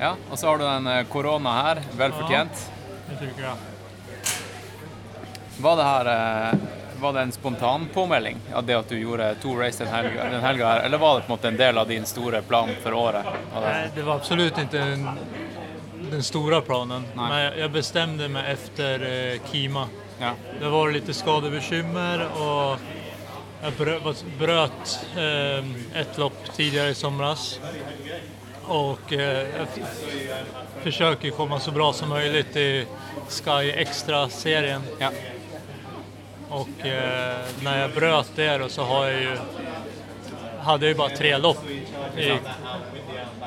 Ja, 0.00 0.12
og 0.30 0.38
så 0.38 0.50
har 0.50 0.60
du 0.60 0.66
den 0.66 0.90
eh, 0.92 1.04
korona 1.12 1.54
her. 1.62 1.82
Vel 1.96 2.14
fortjent. 2.18 2.66
Det 3.06 3.20
tycker 3.22 3.42
jag. 3.42 3.56
Var 5.62 5.76
det 5.76 5.86
her 5.88 6.12
eh, 6.12 6.52
var 7.00 7.12
det 7.12 7.20
en 7.20 7.32
spontan 7.32 7.88
påmelding 7.94 8.38
av 8.54 8.66
det 8.66 8.74
at 8.78 8.88
du 8.88 8.98
gjorde 8.98 9.34
to 9.42 9.54
race 9.58 9.84
den 9.84 9.92
helga, 9.92 10.30
den 10.30 10.40
helga 10.40 10.68
her, 10.68 10.80
eller 10.80 10.98
var 10.98 11.14
det 11.20 11.26
på 11.26 11.32
en 11.32 11.36
måte 11.38 11.48
en 11.48 11.56
del 11.56 11.78
av 11.78 11.88
din 11.88 12.06
store 12.06 12.42
plan 12.42 12.70
for 12.82 12.94
året? 12.94 13.26
Nei, 13.54 13.90
det- 13.94 14.02
var 14.02 14.16
absolutt 14.16 14.58
ikke 14.58 14.80
en, 14.80 15.08
den 16.10 16.22
store 16.22 16.60
planen. 16.62 17.04
Nei. 17.14 17.28
Men 17.28 17.58
jeg 17.58 17.72
bestemte 17.72 18.28
meg 18.28 18.50
etter 18.52 18.94
efter 18.94 19.06
eh, 19.34 19.40
Kima. 19.50 19.88
Ja. 20.20 20.34
Det 20.60 20.68
var 20.68 20.92
litt 20.92 21.10
skadebekymmer 21.14 22.26
og 22.40 22.78
jeg 23.62 23.72
brøt 24.38 24.98
eh, 25.16 25.64
et 26.00 26.18
lopp 26.18 26.38
tidligere 26.54 26.90
i 26.90 26.94
somras. 26.94 27.58
Og 28.66 29.12
eh, 29.14 29.46
jeg 29.56 29.86
forsøker 30.84 31.32
å 31.32 31.36
komme 31.36 31.60
så 31.60 31.74
bra 31.74 31.92
som 31.92 32.10
mulig 32.10 32.46
i 32.56 32.68
Sky 33.28 33.72
Extra-serien. 33.74 34.82
ja. 35.00 35.10
Och 36.48 36.86
eh, 36.86 37.36
när 37.62 37.80
jag 37.80 37.90
bröt 37.90 38.30
det 38.36 38.58
då 38.58 38.68
så 38.68 38.82
har 38.82 39.06
jag 39.06 39.20
ju, 39.20 39.36
hade 40.60 40.86
jag 40.86 40.92
ju 40.92 40.98
bara 40.98 41.08
tre 41.08 41.38
lopp. 41.38 41.64
I, 42.16 42.32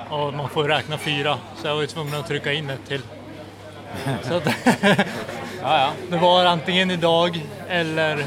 och 0.10 0.34
man 0.34 0.50
får 0.50 0.64
räkna 0.64 0.98
fyra, 0.98 1.38
så 1.58 1.68
jag 1.68 1.76
var 1.76 1.82
ju 1.82 1.88
tvungen 1.88 2.16
att 2.16 2.28
trycka 2.28 2.54
in 2.54 2.70
ett 2.70 2.88
till. 2.88 3.02
Så 4.24 4.34
att, 4.34 4.48
Ja, 5.62 5.80
ja. 5.80 5.92
det 6.10 6.18
var 6.18 6.46
antingen 6.46 6.92
idag 6.92 7.46
eller 7.68 8.26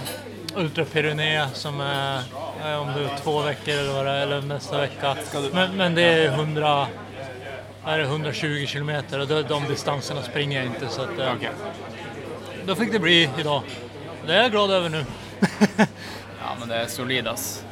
Ultra 0.57 0.85
Pyrenée 0.85 1.47
som 1.53 1.81
är 1.81 2.17
eh, 2.65 2.81
om 2.81 2.87
det 2.87 3.05
är 3.05 3.19
två 3.23 3.41
veckor 3.41 3.75
eller 3.75 3.93
vad 3.93 4.07
det 4.07 4.11
är, 4.11 4.23
eller 4.23 4.41
nästa 4.41 4.81
vecka. 4.81 5.17
Men, 5.53 5.77
men 5.77 5.95
det 5.95 6.03
är 6.03 6.29
100, 6.29 6.87
är 7.85 7.99
det 7.99 8.05
120 8.05 8.67
kilometer 8.67 9.21
och 9.21 9.27
de, 9.27 9.43
de 9.43 9.65
distanserna 9.69 10.23
springer 10.23 10.59
jag 10.59 10.67
inte. 10.67 10.89
Så 10.89 11.03
att, 11.03 11.13
okay. 11.13 11.51
Då 12.67 12.75
fick 12.75 12.93
det 12.93 12.99
bli 12.99 13.31
idag. 13.39 13.63
Det 14.27 14.35
er 14.37 14.43
jeg 14.47 14.53
glad 14.55 14.71
over 14.79 14.93
nå. 14.93 15.03
Ja, 16.43 16.55
men 16.59 16.69
det 16.69 16.77
er 16.83 16.89
solid, 16.91 17.27
ass. 17.31 17.63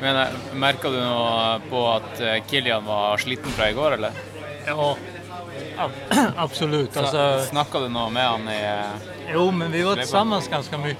Men 0.00 0.16
eh, 0.18 0.34
Merka 0.58 0.90
du 0.90 0.98
noe 0.98 1.60
på 1.70 1.82
at 1.94 2.20
eh, 2.20 2.40
Kilian 2.50 2.84
var 2.86 3.18
sliten 3.22 3.54
fra 3.54 3.68
i 3.70 3.76
går, 3.76 3.96
eller? 3.96 4.16
Ja, 4.66 4.88
ab- 5.78 6.00
absolut. 6.46 6.96
Alltså, 6.96 7.22
Snakka 7.48 7.80
du 7.84 7.88
noe 7.94 8.10
med 8.10 8.26
han 8.26 8.48
i 8.50 8.58
eh, 8.60 9.12
jo, 9.32 9.46
men 9.54 9.70
vi 9.72 9.82
var 9.86 10.02
sammen 10.06 10.42
ganske 10.50 10.78
mye. 10.82 10.96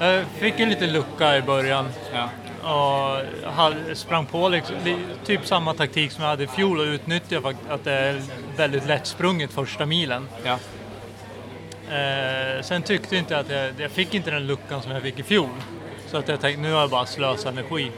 Jeg 0.00 0.26
fikk 0.40 0.60
en 0.64 0.74
liten 0.74 0.92
lukke 0.94 1.30
i 1.38 1.44
begynnelsen. 1.46 2.14
Ja. 2.18 2.28
og 2.64 3.90
sprang 3.96 4.24
på 4.26 4.40
liksom, 4.48 4.78
li- 4.86 5.16
typ 5.26 5.42
samme 5.46 5.74
taktikk 5.76 6.12
som 6.14 6.22
jeg 6.24 6.30
hadde 6.30 6.46
i 6.46 6.52
fjor 6.54 6.78
og 6.80 6.94
utnyttjade 6.96 7.50
at 7.50 7.66
att 7.70 7.84
det 7.84 7.92
er 7.92 8.20
veldig 8.56 8.80
lettsprunget 8.88 9.52
første 9.52 9.86
milen. 9.86 10.28
Ja. 10.44 10.56
Eh, 11.90 12.62
sen 12.62 12.82
tyckte 12.82 13.16
inte 13.16 13.38
att 13.38 13.50
jag, 13.50 13.72
jag 13.78 13.90
fick 13.90 14.14
inte 14.14 14.30
den 14.30 14.46
luckan 14.46 14.82
som 14.82 14.92
jag 14.92 15.02
fick 15.02 15.18
i 15.18 15.22
fjol. 15.22 15.48
Så 16.06 16.16
att 16.16 16.28
jag 16.28 16.40
tänkte 16.40 16.62
nu 16.62 16.72
har 16.72 16.80
jag 16.80 16.90
bara 16.90 17.06
slösat 17.06 17.52
energi. 17.52 17.90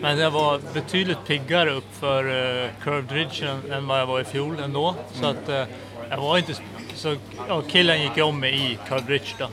Men 0.00 0.18
jag 0.18 0.30
var 0.30 0.60
betydligt 0.74 1.26
piggare 1.26 1.70
upp 1.70 1.94
för 2.00 2.24
eh, 2.24 2.70
Curved 2.82 3.12
Ridge 3.12 3.48
än, 3.48 3.72
än 3.72 3.86
vad 3.86 4.00
jag 4.00 4.06
var 4.06 4.20
i 4.20 4.24
fjol 4.24 4.58
ändå. 4.60 4.94
Så 5.12 5.26
att 5.26 5.48
eh, 5.48 5.64
jag 6.10 6.16
var 6.16 6.38
inte... 6.38 6.54
Så, 6.94 7.16
ja, 7.48 7.62
killen 7.68 8.02
gick 8.02 8.18
om 8.18 8.40
mig 8.40 8.72
i 8.72 8.78
Curved 8.88 9.08
Ridge 9.08 9.34
då. 9.38 9.48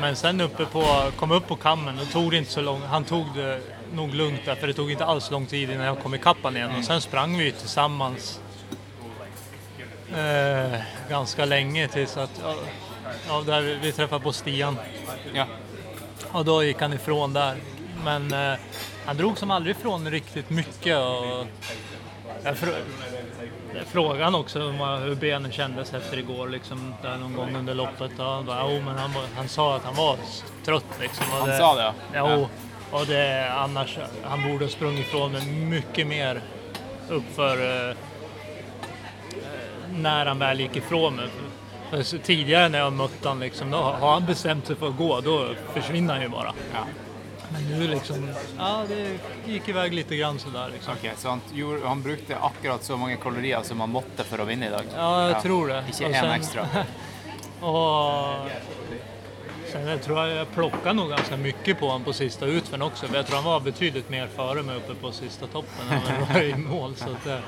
Men 0.00 0.16
sen 0.16 0.40
uppe 0.40 0.64
på, 0.64 1.10
kom 1.16 1.30
upp 1.30 1.48
på 1.48 1.56
kammen, 1.56 1.98
och 1.98 2.10
tog 2.10 2.30
det 2.30 2.36
inte 2.36 2.50
så 2.50 2.60
långt. 2.60 2.84
han 2.84 3.04
tog 3.04 3.26
det 3.34 3.60
nog 3.92 4.14
lugnt 4.14 4.40
där 4.44 4.54
för 4.54 4.66
det 4.66 4.72
tog 4.72 4.90
inte 4.90 5.04
alls 5.04 5.30
lång 5.30 5.46
tid 5.46 5.70
innan 5.70 5.86
jag 5.86 5.98
kom 5.98 6.14
i 6.14 6.18
kappan 6.18 6.56
igen. 6.56 6.70
Och 6.78 6.84
sen 6.84 7.00
sprang 7.00 7.38
vi 7.38 7.52
tillsammans 7.52 8.40
eh, 10.16 10.80
ganske 11.08 11.46
lenge 11.46 11.88
til 11.88 12.06
at, 12.22 12.40
ja, 13.28 13.40
der 13.46 13.68
vi, 13.82 13.92
traff 13.92 14.22
på 14.22 14.32
Stian. 14.32 14.78
Ja. 15.34 15.46
Og 16.32 16.44
da 16.46 16.60
gikk 16.62 16.80
han 16.80 16.94
ifrån 16.94 17.34
der. 17.34 17.60
Men 18.04 18.32
eh, 18.34 18.58
han 19.06 19.16
drog 19.16 19.38
som 19.38 19.50
aldri 19.50 19.70
ifrån 19.70 20.10
riktig 20.10 20.44
mye. 20.48 20.96
Og 20.96 21.46
jeg 22.44 22.56
frå 22.56 22.74
frågade 23.86 24.24
han 24.24 24.34
också 24.34 24.68
om, 24.68 25.02
hur 25.02 25.14
benen 25.14 25.52
kändes 25.52 25.94
efter 25.94 26.18
igår, 26.18 26.48
liksom, 26.48 26.94
där 27.02 27.16
någon 27.16 27.36
gång 27.36 27.56
under 27.56 27.74
loppet. 27.74 28.10
Han, 28.18 28.46
bara, 28.46 28.72
jo, 28.72 28.80
men 28.80 28.98
han, 28.98 29.10
han 29.36 29.48
sa 29.48 29.76
att 29.76 29.84
han 29.84 29.94
var 29.94 30.16
trøtt 30.16 30.64
trött. 30.64 31.00
Liksom, 31.00 31.26
Han 31.30 31.58
sa 31.58 31.74
det 31.74 31.92
ja. 32.12 32.34
Jo, 32.34 32.48
och 32.90 33.06
det, 33.06 33.52
annars, 33.52 33.98
han 34.22 34.42
borde 34.42 34.64
ha 34.64 34.70
sprungit 34.70 35.06
ifrån 35.06 35.32
mig 35.32 35.46
mycket 35.46 36.06
mer 36.06 36.42
uppför 37.08 37.88
eh, 37.90 37.96
när 39.92 40.26
han 40.26 40.38
väl 40.38 40.60
gick 40.60 40.76
ifrån 40.76 41.16
mig. 41.16 41.28
För 41.90 42.18
Tidigare 42.18 42.68
när 42.68 42.78
jag 42.78 42.92
mött 42.92 43.24
honom, 43.24 43.40
liksom, 43.40 43.70
då 43.70 43.78
har 43.78 44.12
han 44.12 44.26
bestämt 44.26 44.66
sig 44.66 44.76
för 44.76 44.88
att 44.88 44.96
gå, 44.96 45.20
då 45.20 45.48
försvinner 45.74 46.14
han 46.14 46.22
ju 46.22 46.28
bara. 46.28 46.54
Ja. 46.74 46.84
Men 47.52 47.78
nu 47.78 47.88
liksom, 47.88 48.28
ja 48.58 48.84
det 48.88 49.18
gick 49.52 49.68
iväg 49.68 49.94
lite 49.94 50.16
grann 50.16 50.38
sådär 50.38 50.70
liksom. 50.72 50.92
Okay, 50.92 51.10
Så 51.16 51.28
han, 51.28 51.40
gjorde, 51.52 51.88
han 51.88 52.02
brukte 52.02 52.38
akkurat 52.38 52.84
så 52.84 52.96
mange 52.96 53.16
kalorier 53.16 53.62
som 53.62 53.80
han 53.80 53.90
måtte 53.90 54.24
for 54.24 54.40
å 54.40 54.44
vinne 54.44 54.66
i 54.66 54.70
dag? 54.70 54.82
Ja, 54.96 55.28
jag 55.28 55.42
tror 55.42 55.68
det. 55.68 55.84
Ikke 55.88 56.04
én 56.04 56.34
ekstra? 56.34 56.66
Och 57.60 58.50
sen 59.72 59.86
jag 59.86 60.02
tror 60.02 60.18
jag 60.18 60.36
jag 60.36 60.50
plockade 60.54 60.92
nog 60.92 61.08
ganska 61.10 61.36
mycket 61.36 61.80
på 61.80 61.86
honom 61.86 62.04
på 62.04 62.12
sista 62.12 62.46
utfören 62.46 62.82
också. 62.82 63.06
För 63.06 63.16
jag 63.16 63.26
tror 63.26 63.36
han 63.36 63.44
var 63.44 63.60
betydligt 63.60 64.10
mer 64.10 64.26
före 64.36 64.62
mig 64.62 64.76
uppe 64.76 64.94
på 64.94 65.12
sista 65.12 65.46
toppen 65.46 65.88
än 65.90 66.00
vad 66.00 66.12
han 66.12 66.34
var 66.34 66.42
i 66.42 66.54
mål. 66.54 66.96
Så 66.96 67.10
att, 67.10 67.42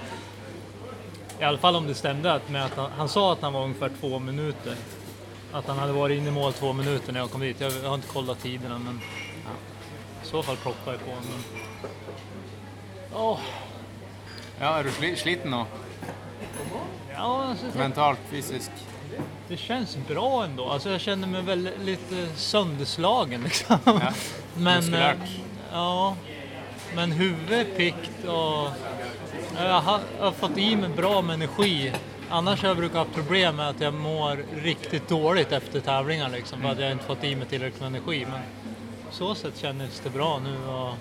I 1.42 1.44
alla 1.44 1.58
fall 1.58 1.76
om 1.76 1.86
det 1.86 1.94
stämde 1.94 2.32
att, 2.32 2.48
med 2.48 2.64
att 2.64 2.74
han, 2.76 2.90
han 2.96 3.08
sa 3.08 3.32
att 3.32 3.42
han 3.42 3.52
var 3.52 3.62
ungefär 3.64 3.90
två 4.00 4.18
minuter. 4.18 4.76
Att 5.52 5.66
han 5.66 5.78
hade 5.78 5.92
varit 5.92 6.18
inne 6.18 6.28
i 6.28 6.30
mål 6.32 6.52
två 6.52 6.72
minuter 6.72 7.12
när 7.12 7.20
jag 7.20 7.30
kom 7.30 7.40
dit. 7.40 7.60
Jag, 7.60 7.72
jag 7.82 7.88
har 7.88 7.94
inte 7.94 8.08
kollat 8.08 8.40
tiderna 8.42 8.78
men 8.78 9.00
i 10.22 10.26
så 10.26 10.42
fall 10.42 10.56
plockade 10.56 10.96
jag 10.96 11.04
på 11.04 11.10
honom. 11.10 11.44
Åh, 13.14 13.38
Ja, 14.60 14.78
er 14.78 14.84
du 14.84 14.90
sli, 14.90 15.16
sliten 15.16 15.50
nå? 15.50 15.66
ja, 17.14 17.44
alltså, 17.44 17.78
Mentalt, 17.78 18.18
fysisk? 18.30 18.70
Det 19.48 19.56
känns 19.56 19.98
bra 20.08 20.44
ändå. 20.44 20.70
Alltså 20.70 20.90
jag 20.90 21.00
känner 21.00 21.28
mig 21.28 21.42
väldigt 21.42 21.80
lite 21.80 22.28
sönderslagen 22.36 23.42
liksom. 23.42 23.78
men, 24.54 24.76
muskulärt. 24.76 25.16
eh, 25.16 25.28
ja, 25.72 26.16
men 26.94 27.12
huvudet 27.12 27.68
är 27.68 27.76
piggt 27.76 28.24
och 28.24 28.68
jag 29.58 29.80
har, 29.80 30.32
fått 30.32 30.58
i 30.58 30.76
mig 30.76 30.88
bra 30.88 31.22
med 31.22 31.34
energi. 31.34 31.92
Annars 32.30 32.62
har 32.62 32.68
jag 32.68 32.76
brukat 32.76 32.96
ha 32.96 33.14
problem 33.14 33.56
med 33.56 33.68
att 33.68 33.80
jag 33.80 33.94
mår 33.94 34.44
riktigt 34.62 35.08
dåligt 35.08 35.52
efter 35.52 35.80
tävlingar 35.80 36.28
liksom. 36.28 36.60
För 36.60 36.68
att 36.68 36.80
jag 36.80 36.92
inte 36.92 37.04
fått 37.04 37.24
i 37.24 37.36
mig 37.36 37.46
tillräckligt 37.46 37.80
med 37.80 37.88
energi. 37.88 38.26
Men 38.30 38.40
så 39.10 39.34
sätt 39.34 39.58
känns 39.58 40.00
det 40.00 40.10
bra 40.10 40.40
nu. 40.44 40.56
Och, 40.66 40.94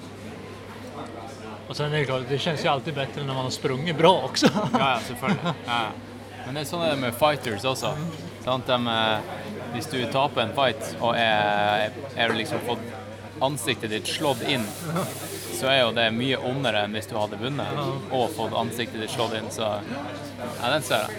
och 1.68 1.78
sen 1.78 1.94
är 1.94 1.98
det 1.98 2.06
klart, 2.06 2.24
det 2.30 2.38
känns 2.38 2.66
ju 2.66 2.70
alltid 2.70 2.94
bättre 2.94 3.24
när 3.24 3.34
man 3.34 3.44
har 3.44 3.50
sprungit 3.50 3.98
bra 3.98 4.22
också. 4.22 4.48
Ja, 4.54 4.70
ja, 4.80 5.00
selvfølgelig. 5.08 5.54
Ja. 5.66 5.82
Men 6.46 6.58
det 6.58 6.62
er 6.66 6.68
sånn 6.68 6.82
det 6.84 6.90
er 6.96 6.98
med 7.00 7.16
fighters 7.16 7.66
også. 7.70 7.94
Sant? 8.44 8.68
De, 8.68 8.88
eh, 8.90 9.20
hvis 9.76 9.88
du 9.92 10.00
taper 10.12 10.42
en 10.44 10.54
fight 10.58 10.96
og 11.00 11.14
er, 11.16 11.94
er 12.18 12.34
liksom 12.36 12.64
fått 12.66 12.82
ansiktet 13.42 13.94
ditt 13.94 14.10
slått 14.10 14.42
inn, 14.50 14.66
så 15.62 15.70
er 15.70 15.80
jo 15.84 15.92
det 15.94 16.08
mye 16.16 16.38
ondere 16.50 16.82
enn 16.88 16.96
hvis 16.98 17.08
du 17.12 17.16
hadde 17.20 17.38
vunnet 17.38 17.80
og 18.12 18.32
fått 18.36 18.54
ansiktet 18.58 19.02
ditt 19.04 19.14
slått 19.14 19.36
inn. 19.38 19.50
Så 19.54 19.68
ja, 19.70 20.72
den 20.74 20.82
ser 20.82 21.06
jeg. 21.06 21.12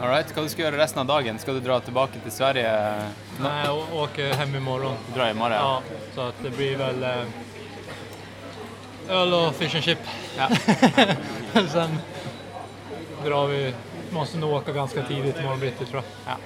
All 0.00 0.08
right, 0.08 0.30
hva 0.32 0.42
du 0.44 0.48
skal 0.52 0.64
gjøre 0.66 0.78
resten 0.80 1.00
av 1.02 1.06
dagen? 1.10 1.38
Skal 1.42 1.56
du 1.58 1.60
dra 1.64 1.76
tilbake 1.84 2.20
til 2.24 2.32
Sverige? 2.32 2.70
Jag 3.40 3.68
å- 3.74 4.04
åker 4.04 4.34
hem 4.34 4.54
imorgon. 4.56 4.96
du 5.08 5.12
drar 5.18 5.28
i 5.30 5.34
morgen? 5.34 5.52
Ja, 5.56 5.82
så 6.14 6.20
att 6.28 6.34
det 6.42 6.50
blir 6.56 6.76
vel 6.76 7.02
eh, 7.02 7.24
øl 9.10 9.34
og 9.34 9.54
fish 9.54 9.74
and 9.74 9.84
chip. 9.84 9.98
Ja. 10.36 10.48
Sen 11.72 11.98
drar 13.24 13.46
vi, 13.46 13.74
måste 14.10 14.38
nog 14.38 14.52
åka 14.52 14.72
ganska 14.72 15.02
tidigt 15.02 15.38
imorgon 15.40 15.60
bitti 15.60 15.84
tror 15.86 16.02
jag. 16.26 16.36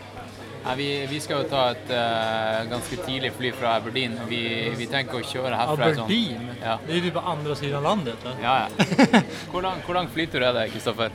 Nei, 0.65 0.75
vi, 0.79 0.89
vi 1.11 1.19
skal 1.21 1.43
jo 1.43 1.49
ta 1.51 1.63
et 1.75 1.91
uh, 1.93 2.63
ganske 2.71 2.97
tidlig 3.05 3.31
fly 3.37 3.51
fra 3.53 3.75
Aberdeen. 3.79 4.15
og 4.23 4.31
Vi, 4.31 4.39
vi 4.79 4.87
tenker 4.89 5.19
å 5.21 5.25
kjøre 5.29 5.59
herfra. 5.61 5.91
sånn- 5.93 6.05
Aberdeen? 6.07 6.47
Ja. 6.63 6.79
Det 6.87 6.95
er 6.97 7.05
jo 7.05 7.13
på 7.19 7.25
andre 7.35 7.57
siden 7.61 7.77
av 7.77 7.85
landet. 7.85 8.17
Da. 8.25 8.33
Ja, 8.41 8.55
ja. 8.65 8.69
Hvor 9.53 9.63
lang, 9.67 9.83
hvor 9.85 9.95
lang 9.99 10.09
flytur 10.15 10.41
er 10.49 10.53
det, 10.57 10.71
Kristoffer? 10.73 11.13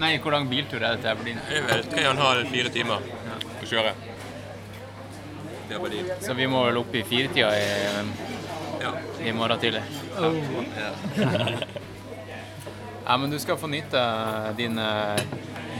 Nei, 0.00 0.12
hvor 0.22 0.32
lang 0.32 0.46
biltur 0.48 0.78
er 0.80 0.94
det 0.96 1.02
til 1.04 1.10
Aberdeen? 1.12 1.40
Det 1.50 1.58
er 1.58 1.66
vel 1.68 1.84
tre 1.90 2.04
og 2.06 2.12
en 2.14 2.22
halv, 2.22 2.48
fire 2.54 2.70
timer 2.72 2.98
å 3.02 3.66
kjøre. 3.68 3.92
Det 5.68 5.74
er 5.74 5.78
Aberdeen. 5.82 6.08
Så 6.24 6.36
vi 6.38 6.46
må 6.48 6.62
vel 6.68 6.78
opp 6.80 6.94
i 6.96 7.02
firetida 7.04 7.50
i, 7.58 7.68
Ja. 8.78 8.92
i 9.26 9.32
morgen 9.34 9.58
tidlig. 9.60 9.82
Ja, 13.08 13.16
men 13.16 13.30
du 13.32 13.38
skal 13.40 13.56
få 13.56 13.66
nyte 13.72 14.00
din 14.58 14.76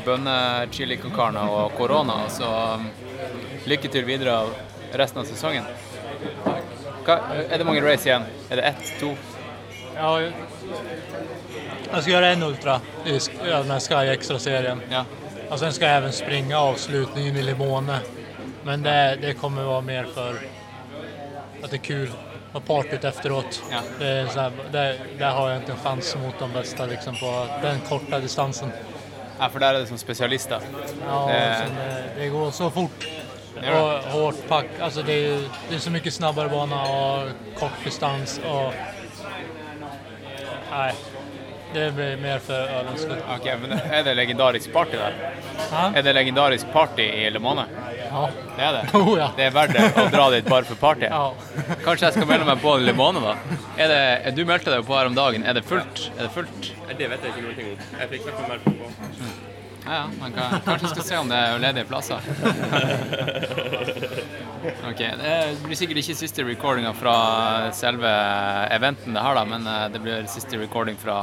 uh, 0.09 0.15
bønne-chili 0.17 0.97
con 0.97 1.15
carne 1.17 1.45
og 1.53 1.77
korona, 1.77 2.25
så 2.33 2.49
um, 2.75 2.89
lykke 3.69 3.89
til 3.93 4.05
videre 4.09 4.41
resten 4.97 5.21
av 5.21 5.29
sesongen. 5.29 5.69
Hva, 7.05 7.19
er 7.45 7.59
det 7.59 7.67
mange 7.69 7.85
race 7.85 8.09
igjen? 8.09 8.25
Er 8.51 8.57
det 8.61 8.71
ett, 8.73 8.95
to? 9.01 9.15
Ja, 9.95 10.21
jag- 10.21 10.33
skal 11.89 12.03
ska 12.03 12.11
göra 12.11 12.27
en 12.27 12.43
ultra 12.43 12.81
i 13.05 13.19
den 13.45 13.81
Sky 13.81 13.95
Extra-serien. 13.95 14.81
Ja. 14.91 15.05
Och 15.51 15.59
sen 15.59 15.73
ska 15.73 15.87
jag 15.87 15.97
även 15.97 16.13
springa 16.13 16.59
avslutningen 16.59 17.37
i 17.37 17.43
Limone. 17.43 17.99
Men 18.65 18.83
det, 18.83 19.19
det 19.21 19.35
kommer 19.35 19.63
vara 19.63 19.81
mer 19.81 20.05
för 20.15 20.31
att 21.63 21.71
det 21.71 21.77
är 21.77 21.79
kul. 21.79 22.11
Och 22.53 22.65
partyt 22.65 23.05
efteråt. 23.05 23.63
Ja. 23.71 23.79
Det 23.99 24.07
är 24.07 24.27
så 24.27 24.41
här, 24.41 24.53
det, 24.73 24.97
där 25.19 25.31
har 25.31 25.49
jag 25.49 25.59
inte 25.59 25.73
en 25.73 25.79
chans 25.79 26.17
mot 26.17 26.35
de 26.39 26.53
bästa 26.53 26.87
liksom, 26.87 27.15
på 27.15 27.47
den 27.63 27.81
korta 27.89 28.19
distansen. 28.19 28.73
Ja, 29.39 29.47
for 29.49 29.59
der 29.59 29.67
er 29.67 29.79
det 29.79 29.89
som 29.89 29.99
spesialister. 29.99 30.61
Ja, 31.09 31.27
Det- 31.29 31.73
det, 32.17 32.23
det 32.23 32.31
går 32.31 32.51
så 32.51 32.71
fort. 32.71 33.09
og 33.57 33.65
hårdt 33.65 34.05
Och 34.07 34.13
hårt 34.13 34.35
pack. 34.49 34.67
Alltså 34.81 35.03
det, 35.03 35.13
är, 35.27 35.39
det 35.69 35.75
är 35.75 35.79
så 35.79 35.91
mycket 35.91 36.15
snabbare 36.15 36.49
bana 36.49 36.83
och 36.83 37.29
kort 37.59 37.85
distans. 37.85 38.41
Och, 38.51 38.73
nej, 40.71 40.93
det 41.75 41.85
blir 41.97 42.17
mer 42.23 42.39
for 42.45 42.55
ölens 42.79 43.05
Okay, 43.05 43.35
Ok, 43.35 43.49
men 43.63 43.73
Er 43.79 44.05
det 44.07 44.15
legendarisk 44.17 44.73
party 44.73 44.97
der? 44.97 45.17
Hæ? 45.71 45.83
Er 45.99 46.03
det 46.07 46.15
legendarisk 46.17 46.71
party 46.73 47.05
i 47.05 47.29
Le 47.31 47.43
Mane? 47.45 47.67
Ja. 48.09 48.23
Det 48.57 48.65
er 48.69 48.73
det? 48.79 48.85
Oh, 48.99 49.13
ja. 49.19 49.29
Det 49.37 49.45
er 49.49 49.55
verdt 49.57 49.77
det 49.77 49.85
å 50.01 50.07
dra 50.15 50.31
dit 50.35 50.49
bare 50.49 50.65
for 50.71 50.81
party? 50.81 51.11
Ja. 51.11 51.77
Kanskje 51.85 52.09
jeg 52.09 52.17
skal 52.19 52.31
melde 52.31 52.49
meg 52.49 52.63
på 52.65 52.77
Le 52.83 52.95
Mane, 52.97 53.21
da? 53.25 53.37
Er 53.77 53.93
det, 53.93 54.01
er 54.31 54.37
du 54.39 54.45
meldte 54.49 54.73
deg 54.75 54.87
på 54.89 54.97
her 54.97 55.11
om 55.11 55.19
dagen. 55.19 55.45
Er 55.45 55.59
det 55.59 55.67
fullt? 55.69 56.09
Er 56.17 56.25
det 56.27 56.33
fullt? 56.35 56.73
Det 56.99 57.11
vet 57.13 57.29
jeg 57.29 57.35
ikke 57.37 57.45
noe 57.45 57.71
om. 57.75 57.87
Jeg 58.01 58.13
fikk 58.15 58.33
ikke 58.33 58.49
meldt 58.49 58.69
meg 58.73 58.83
på. 58.83 59.58
Ja, 59.89 59.95
ja. 59.95 60.11
Man 60.21 60.33
kan, 60.33 60.61
kanskje 60.65 60.89
skal 60.89 61.05
se 61.05 61.19
om 61.19 61.29
det 61.29 61.37
er 61.37 61.59
ledige 61.63 61.89
plasser. 61.89 62.21
Ok, 64.89 64.99
Det 64.99 65.57
blir 65.63 65.77
sikkert 65.79 66.01
ikke 66.03 66.15
siste 66.19 66.45
recordinga 66.45 66.91
fra 66.97 67.13
selve 67.73 68.11
eventen, 68.75 69.15
det 69.15 69.23
her 69.23 69.39
da, 69.39 69.45
men 69.49 69.67
eh, 69.71 69.85
det 69.95 70.01
blir 70.03 70.27
siste 70.29 70.59
recording 70.59 70.99
fra 70.99 71.19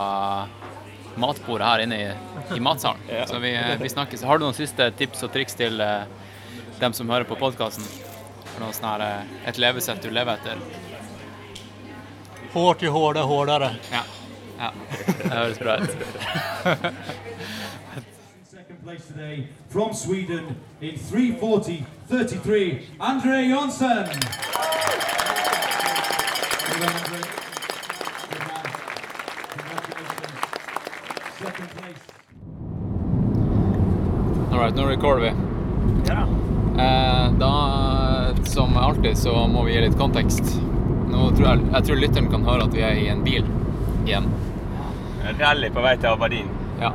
matbordet 1.20 1.68
her 1.68 1.84
inne 1.84 2.00
i, 2.00 2.08
i 2.56 2.64
matsalen. 2.64 3.04
Så 3.28 3.40
vi, 3.44 3.52
vi 3.82 3.92
snakkes. 3.92 4.24
Har 4.24 4.40
du 4.40 4.48
noen 4.48 4.58
siste 4.58 4.88
tips 4.98 5.28
og 5.28 5.34
triks 5.36 5.60
til 5.60 5.84
eh, 5.84 6.08
dem 6.80 6.96
som 6.96 7.12
hører 7.12 7.28
på 7.28 7.38
podkasten? 7.40 7.86
Sånn 8.56 9.04
eh, 9.04 9.38
et 9.52 9.62
levesett 9.62 10.02
du 10.02 10.10
lever 10.16 10.40
etter? 10.40 10.66
Hårt 12.56 12.82
hår, 12.88 12.92
hårdare, 12.96 13.30
hårdere. 13.30 13.72
Ja. 13.92 14.04
ja. 14.64 14.74
Det 15.12 15.32
høres 15.36 15.60
bra 15.62 15.80
ut. 15.84 17.26
place 18.86 19.08
today 19.08 19.48
from 19.70 19.96
Sweden 19.96 20.56
in 20.80 20.94
340.33, 20.94 22.82
Andre 23.00 23.42
Jonsson. 23.42 24.06
Alright, 34.52 34.76
nå 34.76 34.86
recorder 34.86 35.22
vi. 35.22 35.34
Ja. 36.08 36.28
Eh, 36.78 37.34
da, 37.40 37.54
som 38.44 38.78
alltid, 38.78 39.18
så 39.18 39.48
må 39.48 39.64
vi 39.64 39.74
gi 39.74 39.82
litt 39.82 39.98
kontekst. 39.98 40.60
Nå 41.10 41.32
tror 41.32 41.48
jeg, 41.48 41.66
jeg 41.72 41.88
tror 41.88 42.04
lytteren 42.04 42.30
kan 42.30 42.46
høre 42.46 42.70
at 42.70 42.78
vi 42.78 42.86
er 42.86 43.02
i 43.02 43.10
en 43.10 43.26
bil 43.26 43.50
igjen. 44.06 44.30
Rally 45.40 45.74
på 45.74 45.82
vei 45.82 45.98
til 45.98 46.14
Aberdeen. 46.14 46.54
Ja. 46.78 46.92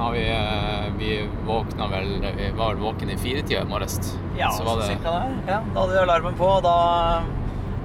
Har 0.00 0.12
vi, 0.16 0.24
eh, 0.32 0.86
vi 0.98 1.10
våkna 1.46 1.88
vel 1.92 2.26
Vi 2.36 2.50
var 2.56 2.74
våkne 2.80 3.12
i 3.12 3.18
firetida 3.20 3.62
i 3.62 3.68
morges. 3.68 3.98
Ja, 4.38 4.50
så 4.50 4.64
var 4.64 4.80
det 4.80 4.88
cirka 4.88 5.12
der. 5.12 5.36
Ja, 5.46 5.60
da 5.74 5.80
hadde 5.80 5.92
vi 5.92 5.98
alarmen 5.98 6.38
på, 6.38 6.48
og 6.58 6.62
da 6.64 7.22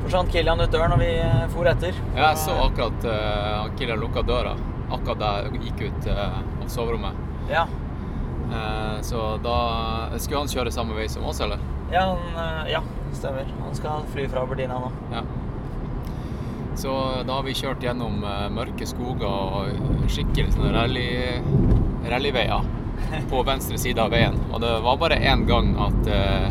forsvant 0.04 0.32
Kilian 0.32 0.62
ut 0.62 0.72
døren, 0.72 0.94
og 0.96 1.02
vi 1.02 1.12
eh, 1.20 1.48
for 1.54 1.68
etter. 1.68 1.98
Ja, 2.16 2.30
jeg 2.30 2.44
så 2.46 2.56
akkurat 2.68 3.08
uh, 3.10 3.66
Kilian 3.80 4.00
lukka 4.00 4.24
døra 4.24 4.56
akkurat 4.94 5.20
da 5.20 5.32
jeg 5.44 5.66
gikk 5.66 5.90
ut 5.90 6.08
uh, 6.14 6.38
av 6.62 6.70
soverommet. 6.72 7.26
Ja, 7.50 7.66
Uh, 8.46 9.02
så 9.02 9.38
da 9.42 9.56
Skulle 10.18 10.44
han 10.44 10.52
kjøre 10.52 10.72
samme 10.74 10.94
vei 10.94 11.08
som 11.10 11.26
oss, 11.26 11.40
eller? 11.42 11.58
ja, 11.92 12.02
han, 12.02 12.38
eh, 12.66 12.72
ja, 12.72 12.82
stemmer. 13.14 13.46
Han 13.62 13.76
skal 13.76 14.06
fly 14.14 14.28
fra 14.30 14.46
Berdina 14.46 14.80
nå. 14.80 14.92
Ja. 15.14 15.22
Så 16.76 16.92
da 17.28 17.38
har 17.38 17.46
vi 17.48 17.56
kjørt 17.56 17.84
gjennom 17.84 18.20
eh, 18.28 18.48
mørke 18.54 18.88
skoger 18.88 19.28
og 19.30 20.10
skikkelig 20.12 20.56
sånne 20.56 20.74
rally, 20.76 21.08
rallyveier 22.12 22.68
på 23.32 23.44
venstre 23.48 23.80
side 23.80 24.02
av 24.02 24.12
veien. 24.12 24.36
Og 24.52 24.60
det 24.64 24.74
var 24.84 25.00
bare 25.00 25.20
én 25.24 25.46
gang 25.48 25.72
at 25.88 26.10
eh, 26.12 26.50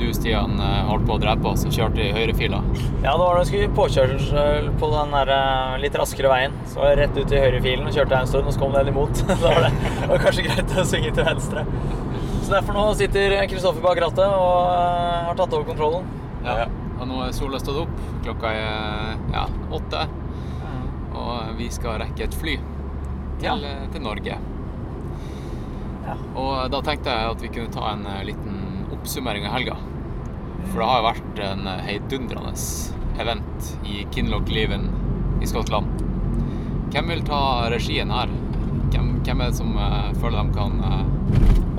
du, 0.00 0.04
Stian, 0.16 0.58
eh, 0.60 0.82
holdt 0.88 1.08
på 1.08 1.16
å 1.16 1.22
drepe 1.22 1.48
oss 1.48 1.64
og 1.68 1.72
kjørte 1.72 2.04
i 2.04 2.12
høyrefila. 2.12 2.60
Ja, 3.00 3.14
da 3.14 3.22
var 3.22 3.40
det 3.40 3.46
skulle 3.48 3.70
vi 3.70 3.78
påkjørsel 3.80 4.68
på 4.80 4.92
den 4.92 5.16
der 5.16 5.80
litt 5.80 5.96
raskere 5.96 6.32
veien. 6.32 6.60
Så 6.68 6.82
var 6.82 6.92
jeg 6.92 7.00
rett 7.02 7.18
ut 7.22 7.32
i 7.32 7.42
høyrefilen 7.46 7.88
og 7.88 7.96
kjørte 7.96 8.18
jeg 8.18 8.26
en 8.26 8.32
stund, 8.34 8.52
og 8.52 8.56
så 8.56 8.64
kom 8.64 8.76
det 8.76 8.84
en 8.84 8.92
imot. 8.92 9.24
da 9.32 9.40
var 9.46 9.64
det, 9.64 9.72
det 9.96 10.12
var 10.12 10.24
kanskje 10.28 10.46
greit 10.50 10.76
å 10.76 10.86
svinge 10.92 11.16
til 11.16 11.28
venstre. 11.30 11.64
Så 12.42 12.52
derfor 12.52 12.76
nå 12.76 12.86
sitter 13.00 13.38
Kristoffer 13.48 13.80
bak 13.80 14.04
rattet 14.04 14.28
og 14.28 14.72
har 15.30 15.36
tatt 15.40 15.56
over 15.56 15.68
kontrollen. 15.72 16.08
Ja. 16.44 16.66
Og 17.02 17.08
nå 17.10 17.18
er 17.26 17.32
sola 17.34 17.58
stått 17.58 17.80
opp. 17.82 17.94
Klokka 18.22 18.50
er 18.54 19.16
ja, 19.34 19.44
åtte. 19.74 20.04
Og 21.18 21.56
vi 21.58 21.66
skal 21.74 21.98
rekke 22.02 22.24
et 22.28 22.34
fly 22.38 22.54
til, 22.56 23.46
Ja. 23.48 23.54
eh, 23.58 23.88
til 23.92 24.02
Norge. 24.04 24.36
Ja. 26.06 26.14
Og 26.38 26.70
da 26.70 26.80
tenkte 26.82 27.10
jeg 27.10 27.30
at 27.34 27.42
vi 27.42 27.48
kunne 27.48 27.72
ta 27.74 27.92
en 27.92 28.06
eh, 28.06 28.22
liten 28.24 28.86
oppsummering 28.94 29.46
av 29.46 29.52
helga. 29.58 29.76
For 30.70 30.78
det 30.78 30.86
har 30.88 31.00
jo 31.02 31.08
vært 31.08 31.42
en 31.50 31.66
heidundrende 31.84 32.54
event 33.20 33.72
i 33.84 34.04
Kinloch-liven 34.14 34.86
i 35.42 35.46
Skottland. 35.50 35.90
Hvem 36.94 37.08
vil 37.08 37.22
ta 37.26 37.68
regien 37.72 38.10
her? 38.14 38.30
Hvem, 38.92 39.10
hvem 39.24 39.40
er 39.40 39.50
det 39.50 39.56
som 39.58 39.74
eh, 39.76 40.12
føler 40.22 40.44
de 40.48 40.54
kan 40.54 40.78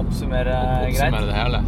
oppsummere, 0.03 0.59
Oppsummere 0.84 0.91
greit. 0.91 1.28
det 1.32 1.39
hele? 1.39 1.63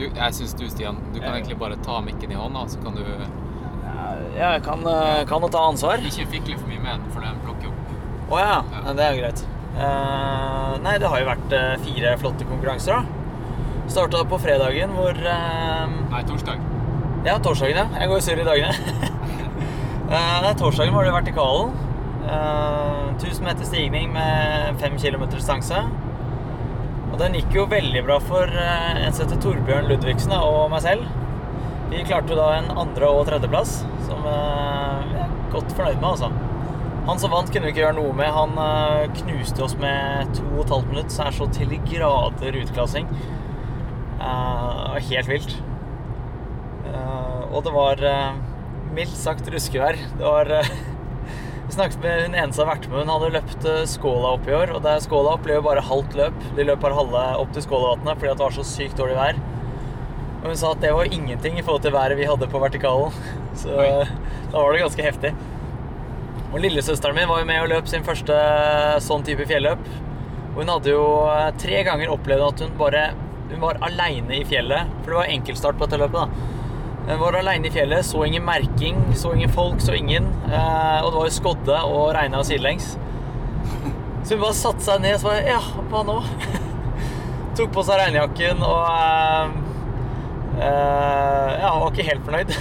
Du, 0.00 0.06
jeg 0.08 0.32
syns 0.32 0.54
du, 0.56 0.62
Stian, 0.72 0.96
du 1.12 1.18
kan 1.20 1.34
egentlig 1.34 1.58
bare 1.60 1.76
ta 1.84 1.98
mikken 2.00 2.30
i 2.32 2.36
hånda, 2.38 2.62
så 2.72 2.78
kan 2.80 2.94
du 2.96 3.02
Ja, 3.04 4.54
jeg 4.54 4.62
kan, 4.64 4.80
eh, 4.88 5.26
kan 5.28 5.44
ta 5.52 5.64
ansvar. 5.68 6.00
ikke 6.00 6.24
fikle 6.30 6.56
for 6.56 6.68
mye 6.68 6.80
med 6.80 6.90
den, 6.94 7.10
for 7.12 7.20
den 7.20 7.36
plukker 7.44 7.68
opp. 7.68 7.90
Å 8.30 8.32
oh, 8.32 8.40
Ja. 8.40 8.62
ja, 8.72 8.94
det 8.96 9.04
er 9.04 9.12
jo 9.12 9.20
greit. 9.20 9.42
Uh, 9.76 10.78
nei, 10.82 10.96
det 10.98 11.10
har 11.12 11.20
jo 11.20 11.26
vært 11.28 11.52
eh, 11.52 11.76
fire 11.84 12.16
flotte 12.16 12.48
konkurranser, 12.48 12.96
da. 12.96 13.04
Starta 13.92 14.24
på 14.24 14.38
fredagen 14.40 14.96
hvor 14.96 15.12
uh, 15.12 15.92
Nei, 16.14 16.24
torsdag. 16.24 16.64
Ja, 17.26 17.36
torsdagen, 17.38 17.76
ja. 17.76 18.00
Jeg 18.00 18.08
går 18.08 18.22
jo 18.22 18.24
surr 18.24 18.40
i 18.40 18.48
dagene. 18.48 18.72
uh, 20.08 20.38
nei, 20.46 20.54
torsdagen 20.56 20.96
var 20.96 21.04
det 21.04 21.12
vertikalen. 21.12 21.76
Uh, 22.24 23.12
1000 23.20 23.44
meter 23.44 23.68
stigning 23.68 24.14
med 24.16 24.80
5 24.80 24.96
km 24.96 25.28
distanse. 25.36 25.84
Den 27.20 27.34
gikk 27.36 27.52
jo 27.52 27.66
veldig 27.68 28.00
bra 28.06 28.14
for 28.24 28.48
eh, 28.48 29.00
en 29.04 29.12
som 29.12 29.26
heter 29.26 29.40
Torbjørn 29.44 29.90
Ludvigsen 29.90 30.32
og 30.38 30.70
meg 30.72 30.80
selv. 30.86 31.08
Vi 31.90 32.00
klarte 32.08 32.32
jo 32.32 32.38
da 32.38 32.46
en 32.56 32.70
andre- 32.80 33.10
og 33.12 33.26
tredjeplass, 33.28 33.74
som 34.06 34.24
eh, 34.30 35.02
vi 35.10 35.18
er 35.20 35.34
godt 35.52 35.74
fornøyd 35.76 35.98
med, 35.98 36.06
altså. 36.14 36.30
Han 37.10 37.20
som 37.20 37.34
vant, 37.34 37.50
kunne 37.52 37.68
vi 37.68 37.74
ikke 37.74 37.82
gjøre 37.82 37.98
noe 37.98 38.14
med. 38.16 38.30
Han 38.32 38.56
eh, 38.64 39.10
knuste 39.20 39.66
oss 39.66 39.76
med 39.82 40.32
to 40.38 40.46
og 40.54 40.62
et 40.64 40.72
halvt 40.72 40.90
minutt, 40.94 41.12
så 41.12 41.26
er 41.26 41.36
så 41.36 41.50
til 41.52 41.74
de 41.74 41.82
grader 41.90 42.56
utklassing. 42.62 43.12
Eh, 44.16 44.96
helt 45.10 45.30
vilt. 45.34 45.56
Eh, 46.88 47.40
og 47.50 47.60
det 47.68 47.74
var 47.76 48.04
eh, 48.14 48.40
mildt 48.96 49.16
sagt 49.18 49.52
ruskevær. 49.52 50.00
Det 50.16 50.24
var 50.24 50.54
eh, 50.62 50.72
Vi 51.70 51.74
snakket 51.74 52.02
med 52.02 52.22
hun 52.22 52.32
eneste 52.34 52.56
som 52.58 52.66
har 52.66 52.74
vært 52.74 52.86
med. 52.90 52.98
Hun 53.04 53.10
hadde 53.12 53.26
løpt 53.30 53.66
eh, 53.70 53.84
Skåla 53.86 54.32
opp 54.34 54.48
i 54.50 54.54
år. 54.58 54.72
Og 54.74 54.80
der 54.82 54.96
Skåla 55.04 55.36
opp 55.36 55.44
ble 55.44 55.54
jo 55.54 55.62
bare 55.62 55.84
halvt 55.86 56.16
løp. 56.18 56.40
De 56.56 56.64
løp 56.66 56.80
bare 56.82 56.96
halve 56.98 57.20
opp 57.38 57.52
til 57.54 57.62
Skålavatnet 57.62 58.18
fordi 58.18 58.32
det 58.32 58.42
var 58.42 58.56
så 58.56 58.64
sykt 58.66 58.98
dårlig 58.98 59.14
vær. 59.14 59.38
Og 60.40 60.48
hun 60.48 60.58
sa 60.58 60.72
at 60.74 60.82
det 60.82 60.90
var 60.96 61.14
ingenting 61.14 61.60
i 61.60 61.62
forhold 61.62 61.84
til 61.84 61.94
været 61.94 62.18
vi 62.18 62.26
hadde 62.26 62.48
på 62.50 62.58
vertikalen. 62.58 63.14
Så 63.62 63.70
Oi. 63.70 63.86
eh, 63.86 64.10
da 64.50 64.56
var 64.56 64.74
det 64.74 64.82
ganske 64.82 65.06
heftig. 65.06 65.32
Og 66.50 66.58
lillesøsteren 66.64 67.20
min 67.20 67.30
var 67.30 67.44
jo 67.44 67.48
med 67.52 67.62
og 67.62 67.70
løp 67.76 67.94
sin 67.94 68.08
første 68.10 68.42
sånn 69.06 69.22
type 69.30 69.46
fjelløp. 69.46 69.86
Og 70.50 70.62
hun 70.64 70.74
hadde 70.74 70.90
jo 70.96 71.04
eh, 71.30 71.52
tre 71.62 71.84
ganger 71.86 72.16
opplevd 72.16 72.48
at 72.48 72.64
hun 72.66 72.78
bare 72.82 73.12
Hun 73.52 73.62
var 73.62 73.78
aleine 73.86 74.40
i 74.40 74.46
fjellet. 74.46 74.90
For 75.04 75.14
det 75.14 75.22
var 75.22 75.36
enkeltstart 75.38 75.78
på 75.78 75.86
dette 75.86 76.02
løpet, 76.02 76.18
da. 76.18 76.49
Hun 77.08 77.18
var 77.18 77.38
aleine 77.38 77.66
i 77.66 77.72
fjellet, 77.74 78.04
så 78.06 78.24
ingen 78.26 78.44
merking, 78.44 78.98
så 79.18 79.32
ingen 79.34 79.50
folk, 79.50 79.80
så 79.82 79.94
ingen. 79.96 80.28
Eh, 80.46 80.98
og 81.02 81.10
det 81.10 81.16
var 81.18 81.28
jo 81.30 81.34
skodde 81.34 81.78
og 81.88 82.12
regna 82.14 82.42
sidelengs. 82.46 82.92
Så 84.24 84.36
hun 84.36 84.42
bare 84.44 84.56
satte 84.56 84.84
seg 84.84 85.00
ned 85.00 85.14
og 85.16 85.22
så 85.22 85.30
bare 85.30 85.44
Ja, 85.48 85.60
hva 85.90 86.00
nå? 86.04 86.18
Tok 87.56 87.70
på 87.72 87.82
seg 87.88 87.96
regnjakken 88.02 88.60
og 88.62 88.82
eh, 88.92 89.54
eh, 90.60 91.54
Ja, 91.62 91.70
var 91.80 91.88
ikke 91.88 92.06
helt 92.10 92.26
fornøyd. 92.28 92.52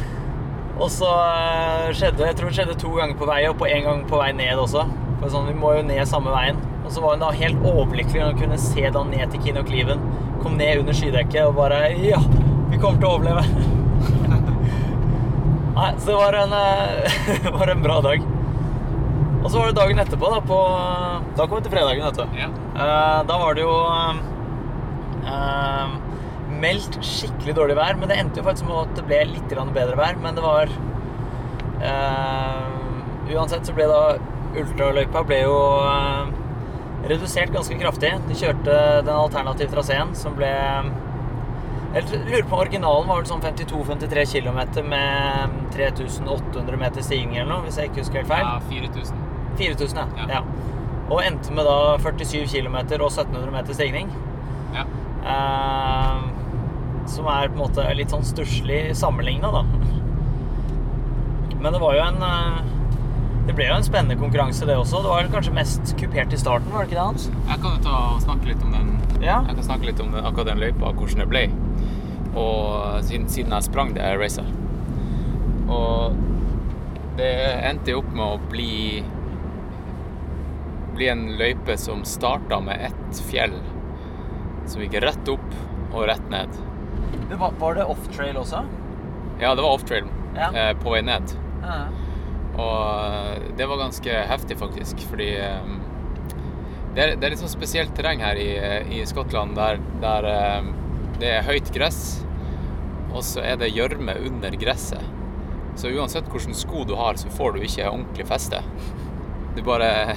og 0.82 0.90
så 0.90 1.12
eh, 1.14 1.86
skjedde 1.94 2.26
Jeg 2.26 2.38
tror 2.40 2.50
det 2.50 2.58
skjedde 2.58 2.76
to 2.82 2.90
ganger 2.98 3.16
på 3.22 3.30
vei 3.30 3.38
og 3.48 3.56
på 3.62 3.70
én 3.70 3.86
gang 3.86 4.02
på 4.10 4.18
vei 4.20 4.32
ned 4.36 4.60
også. 4.66 4.84
For 5.22 5.30
sånn, 5.32 5.48
Vi 5.52 5.56
må 5.62 5.76
jo 5.78 5.86
ned 5.86 6.02
samme 6.10 6.34
veien. 6.34 6.58
Og 6.82 6.90
så 6.92 7.04
var 7.04 7.14
hun 7.14 7.22
da 7.22 7.30
helt 7.38 7.64
overlykkelig 7.70 8.20
når 8.24 8.32
hun 8.34 8.42
kunne 8.42 8.60
se 8.66 8.90
da 8.90 9.06
ned 9.06 9.30
til 9.30 9.46
Kino 9.46 9.62
Kliven. 9.66 10.02
Kom 10.42 10.58
ned 10.58 10.82
under 10.82 10.96
skydekket 10.96 11.44
og 11.46 11.54
bare 11.62 11.84
Ja, 12.02 12.18
kommer 12.82 13.00
til 13.00 13.08
å 13.08 13.14
overleve. 13.18 13.44
Nei, 15.78 15.90
så 15.96 16.10
det 16.10 16.18
var 16.18 16.38
en, 16.40 16.52
eh, 16.58 17.50
var 17.60 17.72
en 17.72 17.84
bra 17.84 18.00
dag. 18.04 18.28
Og 19.40 19.48
så 19.48 19.56
var 19.56 19.70
det 19.70 19.78
dagen 19.78 20.02
etterpå, 20.02 20.28
da, 20.28 20.40
på 20.44 20.58
Da 21.38 21.46
kom 21.46 21.60
vi 21.60 21.64
til 21.64 21.72
fredagen, 21.72 22.04
vet 22.04 22.18
du. 22.20 22.40
Ja. 22.40 22.50
Eh, 22.50 23.20
da 23.28 23.38
var 23.40 23.56
det 23.56 23.64
jo 23.64 23.76
eh, 25.24 25.94
meldt 26.60 26.98
skikkelig 27.04 27.56
dårlig 27.56 27.78
vær, 27.78 27.96
men 28.00 28.10
det 28.10 28.18
endte 28.20 28.42
jo 28.42 28.46
faktisk 28.46 28.68
med 28.68 28.82
at 28.82 28.98
det 28.98 29.06
ble 29.08 29.22
litt 29.32 29.54
bedre 29.76 29.96
vær. 29.98 30.18
Men 30.20 30.36
det 30.36 30.44
var 30.44 30.74
eh, 31.80 32.68
Uansett 33.30 33.68
så 33.68 33.72
ble 33.76 33.86
da 33.86 34.02
ultraløypa 34.58 35.22
ble 35.22 35.44
jo 35.44 35.56
eh, 35.86 36.30
redusert 37.10 37.54
ganske 37.54 37.78
kraftig. 37.80 38.12
De 38.28 38.36
kjørte 38.36 38.76
den 39.06 39.14
alternative 39.14 39.72
traseen 39.72 40.12
som 40.18 40.36
ble 40.38 40.50
Jeg 41.90 42.20
lurer 42.22 42.44
på 42.46 42.58
originalen 42.62 43.08
var 43.10 43.18
vel 43.18 43.26
sånn 43.26 43.40
52-53 43.42 44.22
km 44.36 44.60
med 44.86 45.54
3800 45.74 46.78
meter 46.78 47.02
stigning 47.02 47.40
eller 47.40 47.50
noe, 47.50 47.64
hvis 47.66 47.80
jeg 47.80 47.90
ikke 47.90 48.04
husker 48.04 48.20
helt 48.20 48.30
feil. 48.30 48.46
Ja, 48.46 48.60
4000. 48.70 49.24
4000, 49.58 49.98
ja. 49.98 50.06
Ja. 50.20 50.38
ja. 50.38 50.42
Og 51.10 51.24
endte 51.24 51.50
med 51.56 51.66
da 51.66 51.96
47 51.98 52.46
km 52.52 52.76
og 52.78 53.08
1700 53.10 53.50
meter 53.56 53.74
stigning. 53.74 54.12
Ja. 54.76 54.86
Eh, 55.34 56.20
som 57.10 57.26
er 57.26 57.50
på 57.50 57.58
en 57.58 57.64
måte 57.64 57.88
litt 57.98 58.14
sånn 58.14 58.26
stusslig 58.28 58.84
sammenligna, 58.98 59.50
da. 59.50 59.64
Men 61.60 61.74
det 61.74 61.82
var 61.82 61.98
jo 61.98 62.06
en 62.06 62.22
eh, 62.22 62.60
Det 63.50 63.56
ble 63.58 63.64
jo 63.66 63.74
en 63.80 63.82
spennende 63.82 64.14
konkurranse, 64.14 64.62
det 64.68 64.76
også. 64.78 65.00
Det 65.02 65.10
var 65.10 65.26
kanskje 65.32 65.52
mest 65.56 65.90
kupert 65.98 66.30
i 66.30 66.38
starten, 66.38 66.70
var 66.70 66.84
det 66.84 66.92
ikke 66.92 66.98
det, 67.00 67.06
Hans? 67.08 67.24
Jeg 67.48 67.58
kan 67.64 67.72
jo 67.74 67.80
ta 67.82 67.94
og 68.14 68.20
snakke 68.22 68.46
litt 68.46 68.60
om 68.62 68.76
den 68.76 68.90
Ja. 69.24 69.40
Jeg 69.48 69.56
kan 69.56 69.64
snakke 69.66 69.88
litt 69.88 70.00
om 70.00 70.12
den, 70.14 70.24
akkurat 70.24 70.46
den 70.52 70.60
løypa, 70.62 70.92
hvordan 70.94 71.18
det 71.18 71.26
ble. 71.32 71.42
Og 72.38 73.00
siden, 73.08 73.24
siden 73.28 73.50
jeg 73.56 73.66
sprang 73.66 73.90
det 73.96 74.06
racet. 74.20 74.46
Og 75.66 76.14
det 77.18 77.32
endte 77.72 77.90
jo 77.90 78.04
opp 78.04 78.12
med 78.14 78.22
å 78.24 78.38
bli 78.52 79.02
bli 80.94 81.08
en 81.10 81.26
løype 81.40 81.74
som 81.80 82.04
starta 82.06 82.60
med 82.62 82.78
ett 82.86 83.20
fjell 83.30 83.56
som 84.68 84.82
gikk 84.84 84.94
rett 85.02 85.28
opp 85.32 85.58
og 85.90 86.06
rett 86.06 86.30
ned. 86.30 86.54
Det 87.30 87.38
var, 87.40 87.50
var 87.58 87.74
det 87.74 87.88
off-trail 87.90 88.38
også? 88.38 88.62
Ja, 89.42 89.56
det 89.56 89.62
var 89.66 89.74
off-trail 89.74 90.06
Ja. 90.36 90.52
eh, 90.54 90.72
på 90.78 90.94
vei 90.94 91.02
ned. 91.02 91.34
Ja. 91.66 91.80
Og 92.58 93.54
det 93.56 93.68
var 93.68 93.80
ganske 93.80 94.22
heftig, 94.30 94.58
faktisk, 94.58 95.04
fordi 95.10 95.30
eh, 95.38 95.70
det, 96.94 97.04
er, 97.04 97.14
det 97.14 97.26
er 97.26 97.34
litt 97.34 97.42
sånn 97.42 97.52
spesielt 97.52 97.94
terreng 97.96 98.22
her 98.24 98.40
i, 98.40 98.50
i 98.98 99.04
Skottland 99.08 99.54
der, 99.58 99.78
der 100.02 100.28
eh, 100.30 100.72
det 101.20 101.30
er 101.36 101.46
høyt 101.46 101.70
gress, 101.74 102.02
og 103.10 103.22
så 103.26 103.44
er 103.44 103.58
det 103.60 103.72
gjørme 103.74 104.16
under 104.26 104.54
gresset. 104.58 105.02
Så 105.78 105.92
uansett 105.94 106.28
hvilke 106.28 106.54
sko 106.56 106.84
du 106.88 106.96
har, 106.98 107.16
så 107.20 107.30
får 107.32 107.54
du 107.54 107.64
ikke 107.64 107.88
ordentlig 107.88 108.26
feste. 108.28 108.60
Du 109.56 109.62
bare 109.66 110.16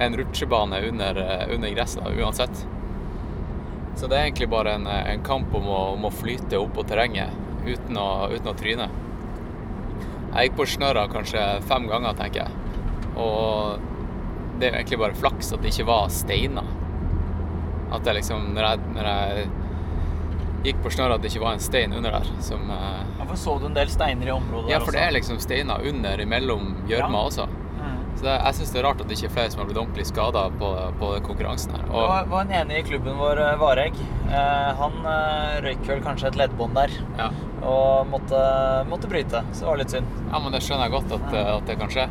en 0.00 0.16
rutsjebane 0.16 0.80
under, 0.88 1.16
eh, 1.16 1.54
under 1.54 1.74
gresset 1.76 2.06
uansett. 2.16 2.66
Så 3.96 4.08
det 4.08 4.16
er 4.16 4.28
egentlig 4.30 4.48
bare 4.48 4.78
en, 4.78 4.86
en 4.86 5.22
kamp 5.24 5.54
om 5.54 5.68
å, 5.68 5.80
om 5.94 6.06
å 6.08 6.14
flyte 6.14 6.58
opp 6.58 6.72
på 6.78 6.86
terrenget 6.88 7.36
uten 7.66 7.98
å, 8.00 8.08
uten 8.32 8.48
å 8.48 8.56
tryne. 8.56 8.88
Jeg 10.30 10.48
gikk 10.50 10.58
på 10.60 10.66
snørra 10.70 11.06
kanskje 11.10 11.44
fem 11.66 11.88
ganger, 11.90 12.14
tenker 12.18 12.44
jeg. 12.44 12.50
Og 13.18 13.80
det 14.60 14.68
er 14.68 14.74
jo 14.74 14.78
egentlig 14.82 15.00
bare 15.00 15.18
flaks 15.18 15.50
at 15.56 15.64
det 15.64 15.72
ikke 15.72 15.88
var 15.88 16.12
steiner. 16.14 16.68
At 17.90 18.04
det 18.06 18.14
liksom, 18.20 18.52
når 18.54 18.68
jeg, 18.68 18.92
når 18.94 19.08
jeg 19.10 19.48
gikk 20.68 20.82
på 20.84 20.92
snørra, 20.94 21.16
at 21.16 21.24
det 21.24 21.32
ikke 21.32 21.42
var 21.42 21.56
en 21.56 21.64
stein 21.64 21.96
under 21.96 22.14
der 22.18 22.28
som 22.44 22.70
eh, 22.70 23.00
Ja, 23.18 23.24
for 23.26 23.40
så 23.40 23.56
du 23.58 23.66
en 23.70 23.74
del 23.76 23.90
steiner 23.90 24.28
i 24.28 24.34
området 24.34 24.70
Ja, 24.70 24.78
der 24.78 24.84
for 24.84 24.94
det 24.96 25.02
er 25.02 25.14
liksom 25.16 25.40
steiner 25.42 25.82
under 25.90 26.22
imellom 26.22 26.74
gjørma 26.90 27.24
også. 27.30 27.48
Så 28.20 28.26
det, 28.26 28.32
jeg 28.36 28.56
syns 28.58 28.70
det 28.74 28.78
er 28.82 28.84
rart 28.84 28.98
at 29.00 29.08
det 29.08 29.16
ikke 29.16 29.28
er 29.30 29.32
flere 29.32 29.50
som 29.52 29.60
har 29.62 29.68
blitt 29.70 29.78
ordentlig 29.80 30.04
skada 30.04 30.40
på, 30.60 30.66
på 31.00 31.06
konkurransen 31.24 31.70
her. 31.72 31.84
Det 31.86 31.92
Og, 31.94 32.02
var, 32.10 32.26
var 32.28 32.42
en 32.44 32.50
enig 32.58 32.76
i 32.76 32.82
klubben 32.84 33.14
vår, 33.16 33.38
Vareg. 33.56 33.60
Varegg. 33.62 34.00
Eh, 34.28 34.66
han 34.76 34.98
eh, 35.08 35.54
røyk 35.64 35.86
vel 35.88 36.02
kanskje 36.04 36.28
et 36.28 36.34
leddbånd 36.36 36.76
der 36.76 36.92
ja. 37.16 37.30
og 37.64 38.10
måtte, 38.10 38.42
måtte 38.90 39.08
bryte. 39.08 39.40
Så 39.54 39.62
det 39.62 39.68
var 39.70 39.80
litt 39.80 39.94
synd. 39.94 40.10
ja, 40.26 40.40
men 40.44 40.52
det 40.52 40.60
skjønner 40.66 40.84
jeg 40.84 40.94
godt 40.98 41.14
at, 41.16 41.24
ja. 41.32 41.44
at 41.54 41.70
det 41.70 41.76
kan 41.80 41.94
skje. 41.94 42.04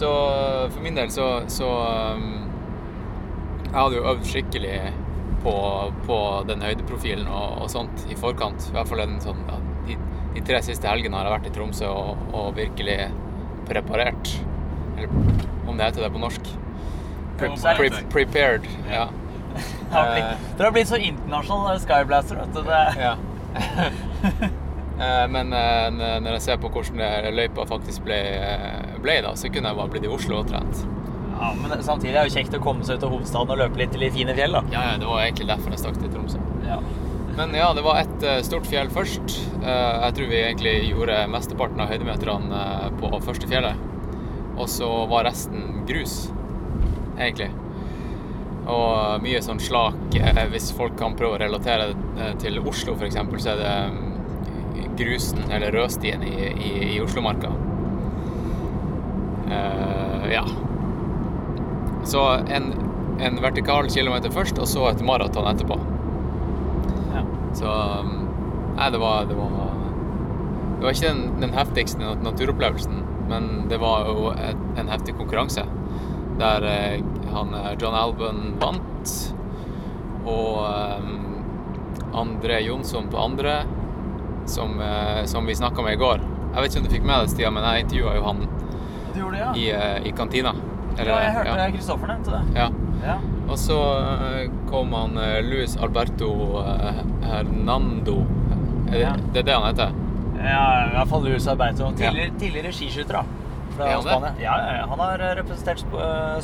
Så 0.00 0.10
for 0.74 0.80
min 0.82 0.98
del 0.98 1.12
så, 1.14 1.28
så 1.48 1.68
Jeg 3.70 3.76
hadde 3.76 3.96
jo 3.96 4.08
øvd 4.10 4.26
skikkelig 4.26 4.74
på, 5.46 5.54
på 6.08 6.18
den 6.50 6.66
høydeprofilen 6.66 7.30
og, 7.30 7.62
og 7.62 7.70
sånt 7.70 8.08
i 8.10 8.18
forkant. 8.18 8.66
I 8.72 8.74
hvert 8.74 8.90
fall 8.90 9.04
en 9.04 9.20
sånn 9.22 9.46
ja, 9.46 9.60
de, 9.86 10.00
de 10.34 10.44
tre 10.50 10.58
siste 10.66 10.90
helgene 10.90 11.14
har 11.14 11.30
jeg 11.30 11.36
vært 11.36 11.48
i 11.52 11.54
Tromsø 11.60 11.92
og, 11.94 12.26
og 12.34 12.50
virkelig 12.58 12.98
preparert. 13.68 14.32
Eller 14.96 15.08
om 15.68 15.76
det 15.76 15.84
heter 15.90 16.06
det 16.06 16.12
på 16.14 16.22
norsk. 16.22 16.52
Pre, 17.38 17.50
pre, 17.76 17.90
prepared. 18.12 18.66
Ja. 18.90 19.08
Det 19.86 19.94
har 19.94 20.08
blitt- 20.12 20.56
Dere 20.58 20.66
har 20.66 20.72
blitt 20.74 20.88
så 20.90 20.96
internasjonal 21.00 21.78
Skyblaster, 21.80 22.36
vet 22.42 22.54
du. 22.54 22.62
Det, 22.62 22.84
Ja. 23.00 23.16
Eh, 24.96 25.26
Men 25.28 25.52
eh, 25.52 25.90
når 25.92 26.38
jeg 26.38 26.40
ser 26.40 26.56
på 26.62 26.70
hvordan 26.72 26.96
det 27.02 27.32
løypa 27.36 27.66
faktisk 27.68 28.00
ble, 28.06 28.16
eh, 28.16 28.94
ble 29.04 29.18
da, 29.26 29.34
så 29.36 29.50
kunne 29.52 29.68
jeg 29.68 29.76
bare 29.76 29.92
blitt 29.92 30.06
i 30.08 30.08
Oslo 30.08 30.38
og 30.40 30.46
trent. 30.48 30.78
ja, 31.36 31.50
men 31.60 31.82
samtidig 31.84 32.14
er 32.16 32.22
det 32.24 32.30
jo 32.30 32.38
kjekt 32.38 32.54
å 32.56 32.60
komme 32.64 32.86
seg 32.88 32.96
ut 32.96 33.04
av 33.04 33.12
hovedstaden 33.12 33.52
og 33.52 33.58
løpe 33.60 33.76
litt 33.82 33.92
til 33.92 34.00
de 34.06 34.08
fine 34.14 34.32
fjell, 34.38 34.56
da. 34.56 34.62
Ja, 34.72 34.84
ja, 34.86 34.94
det 35.02 35.10
var 35.10 35.20
egentlig 35.26 35.48
derfor 35.50 35.74
jeg 35.74 35.82
stakk 35.82 35.98
til 36.00 36.08
Tromsø. 36.14 36.40
Ja. 36.64 36.78
Men 37.36 37.52
ja, 37.54 37.74
det 37.74 37.82
var 37.84 37.98
et 38.00 38.22
eh, 38.24 38.40
stort 38.44 38.66
fjell 38.68 38.88
først. 38.92 39.34
Eh, 39.60 39.96
Jeg 40.06 40.16
tror 40.16 40.30
vi 40.30 40.38
egentlig 40.40 40.74
gjorde 40.88 41.18
mesteparten 41.28 41.82
av 41.84 41.90
høydemeterne 41.92 42.60
eh, 42.62 42.86
på 42.96 43.10
første 43.20 43.48
fjellet. 43.50 43.82
Og 44.56 44.70
så 44.72 44.88
var 45.10 45.26
resten 45.28 45.82
grus, 45.88 46.30
egentlig. 47.18 47.50
Og 48.66 49.20
mye 49.22 49.38
sånn 49.44 49.60
slak 49.62 50.16
Hvis 50.50 50.72
folk 50.74 50.96
kan 50.98 51.12
prøve 51.14 51.36
å 51.36 51.42
relatere 51.44 51.92
det 52.16 52.30
til 52.42 52.56
Oslo, 52.64 52.96
f.eks., 52.96 53.18
så 53.44 53.52
er 53.52 53.60
det 53.60 53.74
mm, 53.92 54.96
grusen, 54.98 55.44
eller 55.52 55.76
rødstien, 55.76 56.24
i, 56.24 56.48
i, 56.56 56.70
i 56.96 57.00
Oslomarka. 57.04 57.52
Uh, 59.46 60.24
ja. 60.32 60.42
Så 62.08 62.24
en, 62.48 62.72
en 63.20 63.38
vertikal 63.44 63.92
kilometer 63.92 64.34
først, 64.34 64.58
og 64.58 64.66
så 64.72 64.88
et 64.88 65.04
maraton 65.06 65.46
etterpå. 65.52 65.78
Så 67.56 67.72
um, 67.72 68.28
Nei, 68.76 68.90
det 68.92 69.00
var 69.00 69.24
Det 69.24 69.36
var, 69.38 69.52
det 70.76 70.84
var 70.84 70.92
ikke 70.92 71.08
den, 71.08 71.22
den 71.40 71.54
heftigste 71.56 72.14
naturopplevelsen, 72.20 72.98
men 73.30 73.46
det 73.70 73.78
var 73.80 74.04
jo 74.10 74.28
et, 74.34 74.58
en 74.76 74.90
heftig 74.92 75.14
konkurranse. 75.16 75.64
Der 76.36 76.66
eh, 76.68 76.98
han 77.32 77.54
eh, 77.56 77.70
John 77.80 77.96
Alban 77.96 78.42
vant, 78.60 79.14
og 80.28 80.66
um, 81.00 81.40
André 82.12 82.60
Jonsson 82.66 83.08
på 83.08 83.22
andre, 83.22 83.62
som, 84.44 84.76
eh, 84.84 85.24
som 85.24 85.48
vi 85.48 85.56
snakka 85.56 85.82
med 85.82 85.96
i 85.96 86.02
går. 86.04 86.20
Jeg 86.52 86.60
vet 86.60 86.70
ikke 86.70 86.82
om 86.82 86.86
du 86.90 86.94
fikk 86.98 87.08
med 87.08 87.24
deg 87.24 87.32
Stian, 87.32 87.56
men 87.56 87.64
jeg 87.70 87.86
intervjua 87.86 88.14
jo 88.18 88.26
han 88.28 88.44
det, 88.44 89.40
ja? 89.40 89.50
i, 89.56 89.66
i 90.10 90.12
kantina. 90.16 90.52
Eller, 90.98 91.14
ja, 91.14 91.22
jeg 91.24 91.34
hørte 91.38 91.56
ja. 91.56 91.72
Kristoffer 91.72 92.12
nevnte 92.12 92.36
det. 92.36 92.60
Ja. 92.60 92.68
Ja. 93.00 93.16
Og 93.46 93.58
så 93.62 93.76
eh, 94.00 94.50
kom 94.70 94.92
han 94.96 95.16
eh, 95.22 95.38
Luis 95.46 95.76
Alberto 95.76 96.30
eh, 96.64 97.02
Hernando. 97.28 98.24
Er 98.88 98.92
det, 98.92 99.00
Ja. 99.00 99.12
det 99.32 99.38
er 99.42 99.42
det 99.50 99.54
han 99.54 99.66
heter? 99.70 99.94
ja, 100.36 100.64
i 100.86 100.90
hvert 100.94 101.08
fall 101.08 101.24
Luis 101.24 101.46
Alberto. 101.48 101.88
Tidligere, 101.96 102.30
tidligere 102.38 102.72
skiskytter, 102.72 103.20
da. 103.20 103.24
Fra 103.76 103.88
han? 103.90 104.02
Spania. 104.02 104.32
Ja, 104.40 104.56
ja, 104.62 104.74
ja. 104.80 104.84
Han 104.90 104.98
har 105.00 105.18
representert 105.38 105.80
Sp 105.84 105.94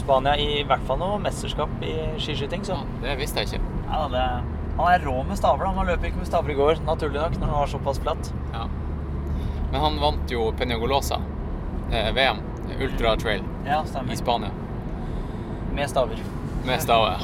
Spania 0.00 0.34
i 0.40 0.62
hvert 0.68 0.82
fall 0.88 0.98
noe 1.00 1.18
mesterskap 1.22 1.70
i 1.86 1.92
skiskyting, 2.20 2.64
så 2.66 2.78
Ja, 2.80 2.84
det 3.04 3.18
visste 3.20 3.40
jeg 3.44 3.52
ikke. 3.52 3.60
ja, 3.92 4.00
det, 4.12 4.24
Han 4.76 4.88
er 4.94 5.04
rå 5.06 5.14
med 5.28 5.36
staver, 5.38 5.64
da. 5.66 5.72
Han 5.76 5.86
løp 5.86 6.04
ikke 6.08 6.16
med 6.22 6.26
staver 6.26 6.50
i 6.50 6.54
går, 6.58 6.80
naturlig 6.86 7.20
nok, 7.20 7.36
når 7.40 7.46
han 7.52 7.58
var 7.60 7.66
såpass 7.74 7.98
flatt. 8.00 8.32
Ja. 8.54 8.66
Men 9.72 9.80
han 9.80 9.98
vant 10.00 10.30
jo 10.32 10.50
Peñagolosa, 10.58 11.20
eh, 11.90 12.10
VM, 12.16 12.40
Ultra 12.80 13.16
Trail, 13.16 13.42
Ja, 13.66 13.82
i. 14.10 14.16
Spania. 14.16 14.50
Med 15.74 15.88
staver. 15.90 16.18
Med 16.66 16.82
stave. 16.82 17.16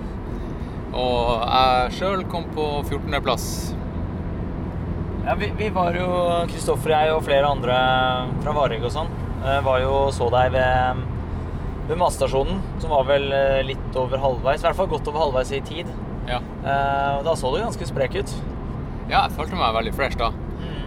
og 1.02 1.42
jeg 1.44 1.92
sjøl 1.98 2.24
kom 2.30 2.46
på 2.54 2.66
14.-plass. 2.88 3.46
Ja, 5.26 5.34
vi, 5.38 5.50
vi 5.58 5.68
var 5.74 5.94
jo, 5.94 6.08
Kristoffer 6.50 6.94
og 6.94 6.96
jeg 6.96 7.14
og 7.14 7.24
flere 7.26 7.50
andre 7.52 7.76
fra 8.40 8.54
Vareg 8.56 8.84
og 8.88 8.92
sånn, 8.94 9.10
eh, 9.44 9.58
var 9.66 9.82
jo 9.84 9.90
og 10.06 10.14
så 10.16 10.30
deg 10.32 10.54
ved, 10.56 11.02
ved 11.90 12.00
matstasjonen, 12.00 12.62
som 12.80 12.94
var 12.94 13.04
vel 13.10 13.28
eh, 13.36 13.60
litt 13.68 13.98
over 14.00 14.22
halvveis, 14.22 14.64
i 14.64 14.66
hvert 14.68 14.78
fall 14.80 14.88
godt 14.90 15.10
over 15.12 15.26
halvveis 15.26 15.52
i 15.54 15.60
tid. 15.68 15.90
Ja. 16.30 16.40
Eh, 16.40 17.10
og 17.18 17.26
Da 17.28 17.36
så 17.36 17.52
du 17.52 17.60
ganske 17.60 17.90
sprek 17.92 18.16
ut. 18.16 18.32
ja, 19.10 19.26
jeg 19.26 19.36
følte 19.36 19.60
meg 19.60 19.76
veldig 19.76 19.92
fresh 19.98 20.16
da. 20.18 20.32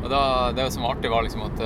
Og 0.03 0.09
da, 0.11 0.23
det 0.57 0.65
som 0.73 0.83
var 0.83 0.97
artig, 0.97 1.11
var 1.13 1.23
liksom 1.23 1.45
at 1.45 1.61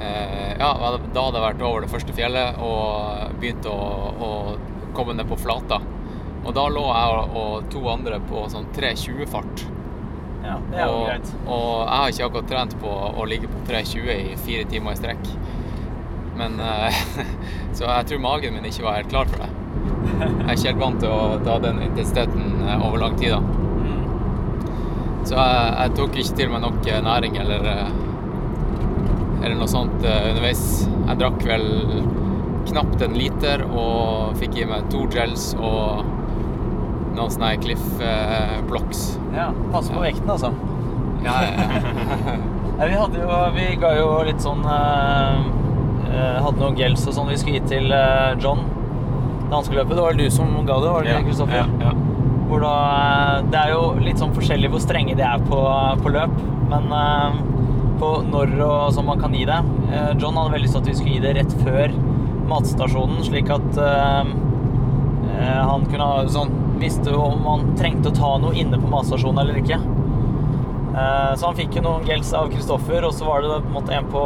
Ja, 0.00 0.70
da 0.80 1.22
hadde 1.26 1.38
jeg 1.38 1.44
vært 1.44 1.62
over 1.66 1.84
det 1.84 1.90
første 1.92 2.14
fjellet 2.16 2.58
og 2.62 3.34
begynt 3.40 3.66
å, 3.70 3.74
å 3.74 4.30
komme 4.96 5.14
ned 5.18 5.28
på 5.30 5.38
flata. 5.38 5.80
Og 6.44 6.52
da 6.56 6.66
lå 6.68 6.84
jeg 6.84 7.24
og, 7.40 7.68
to 7.72 7.82
andre 7.88 8.20
på 8.28 8.44
sånn 8.52 8.68
3.20-fart. 8.76 9.64
Ja, 10.44 10.58
det 10.70 10.80
er 10.80 10.90
jo 10.90 10.96
og, 10.98 11.06
greit. 11.08 11.30
og 11.46 11.68
jeg 11.80 11.96
har 11.96 12.10
ikke 12.12 12.26
akkurat 12.28 12.50
trent 12.52 12.74
på 12.82 12.90
å 12.92 13.26
ligge 13.28 13.48
på 13.48 13.62
3.20 13.70 14.10
i 14.12 14.34
fire 14.44 14.66
timer 14.68 14.92
i 14.92 15.00
strekk. 15.00 15.30
Men 16.36 16.58
eh, 16.60 17.02
Så 17.76 17.86
jeg 17.86 18.08
tror 18.10 18.24
magen 18.24 18.56
min 18.56 18.66
ikke 18.68 18.84
var 18.84 18.98
helt 19.00 19.12
klar 19.12 19.30
for 19.30 19.40
det. 19.40 19.50
Jeg 20.04 20.44
er 20.44 20.52
ikke 20.52 20.68
helt 20.68 20.82
vant 20.82 21.00
til 21.02 21.14
å 21.14 21.38
ta 21.46 21.56
den 21.64 21.80
intensiteten 21.86 22.66
eh, 22.66 22.84
over 22.84 23.00
lang 23.00 23.16
tid, 23.18 23.32
da. 23.32 23.40
Mm. 23.40 25.22
Så 25.24 25.38
jeg, 25.38 25.70
jeg 25.78 25.94
tok 26.00 26.18
ikke 26.20 26.38
til 26.42 26.52
meg 26.52 26.64
nok 26.66 26.90
eh, 26.90 27.00
næring 27.08 27.40
eller 27.40 27.70
eh, 27.72 27.94
eller 29.44 29.58
noe 29.60 29.70
sånt 29.70 30.04
eh, 30.04 30.30
underveis. 30.32 30.64
Jeg 30.88 31.20
drakk 31.20 31.44
vel 31.46 31.66
knapt 32.70 33.02
en 33.04 33.16
liter 33.18 33.64
og 33.68 34.38
fikk 34.40 34.56
i 34.62 34.68
meg 34.68 34.88
to 34.92 35.04
gels 35.12 35.50
og 35.60 36.04
noen 37.14 37.30
sånne 37.30 37.54
Cliff 37.62 37.84
blocks. 38.70 39.12
Ja, 39.36 39.50
Passe 39.70 39.92
på 39.94 40.02
vekten, 40.02 40.30
altså. 40.32 40.50
Ja, 41.24 41.36
ja. 41.44 42.36
Vi 42.88 42.94
hadde 42.98 43.20
jo 43.22 43.36
Vi 43.54 43.66
ga 43.80 43.92
jo 43.96 44.08
litt 44.26 44.42
sånn 44.42 44.64
eh, 44.66 45.36
eh, 46.10 46.38
Hadde 46.42 46.58
noen 46.58 46.78
gels 46.78 47.04
og 47.06 47.14
sånn 47.16 47.30
vi 47.30 47.38
skulle 47.40 47.60
gi 47.60 47.68
til 47.76 47.94
John. 48.42 48.64
Danskeløpet. 49.52 49.94
Det 49.94 50.02
var 50.02 50.14
vel 50.14 50.24
du 50.24 50.32
som 50.32 50.50
ga 50.66 50.80
det, 50.82 50.90
var 50.90 51.04
det 51.06 51.14
ikke, 51.14 51.28
Kristoffer? 51.30 51.62
Ja, 51.62 51.90
ja. 51.90 51.94
Da 52.54 53.40
Det 53.50 53.58
er 53.58 53.72
jo 53.72 53.80
litt 53.98 54.20
sånn 54.20 54.34
forskjellig 54.36 54.68
hvor 54.70 54.82
strenge 54.82 55.16
de 55.18 55.24
er 55.26 55.40
på, 55.42 55.58
på 56.04 56.12
løp, 56.14 56.34
men 56.70 56.92
eh, 56.94 57.40
på 58.04 58.10
når 58.28 58.54
og 58.64 58.92
sånn 58.94 59.08
man 59.08 59.22
kan 59.22 59.34
gi 59.36 59.46
det. 59.48 59.60
Eh, 59.90 60.12
John 60.20 60.36
hadde 60.38 60.54
veldig 60.54 60.66
lyst 60.66 60.76
til 60.76 60.82
at 60.82 60.90
vi 60.90 60.96
skulle 60.98 61.16
gi 61.16 61.24
det 61.24 61.34
rett 61.38 61.56
før 61.64 61.94
matstasjonen, 62.50 63.22
slik 63.24 63.50
at 63.54 63.80
eh, 63.80 64.32
eh, 65.32 65.62
han 65.72 65.88
kunne 65.90 66.12
sånn 66.34 66.60
Visste 66.74 67.12
om 67.16 67.44
han 67.46 67.68
trengte 67.78 68.10
å 68.10 68.14
ta 68.16 68.28
noe 68.42 68.50
inne 68.58 68.76
på 68.82 68.88
matstasjonen 68.90 69.38
eller 69.40 69.60
ikke. 69.60 69.76
Så 70.90 71.46
han 71.46 71.54
fikk 71.54 71.76
jo 71.78 71.84
noen 71.84 72.02
gels 72.04 72.32
av 72.34 72.48
Kristoffer, 72.50 73.06
og 73.06 73.14
så 73.14 73.28
var 73.28 73.46
det 73.46 73.60
på 73.70 73.82
en 73.94 74.08
på 74.10 74.24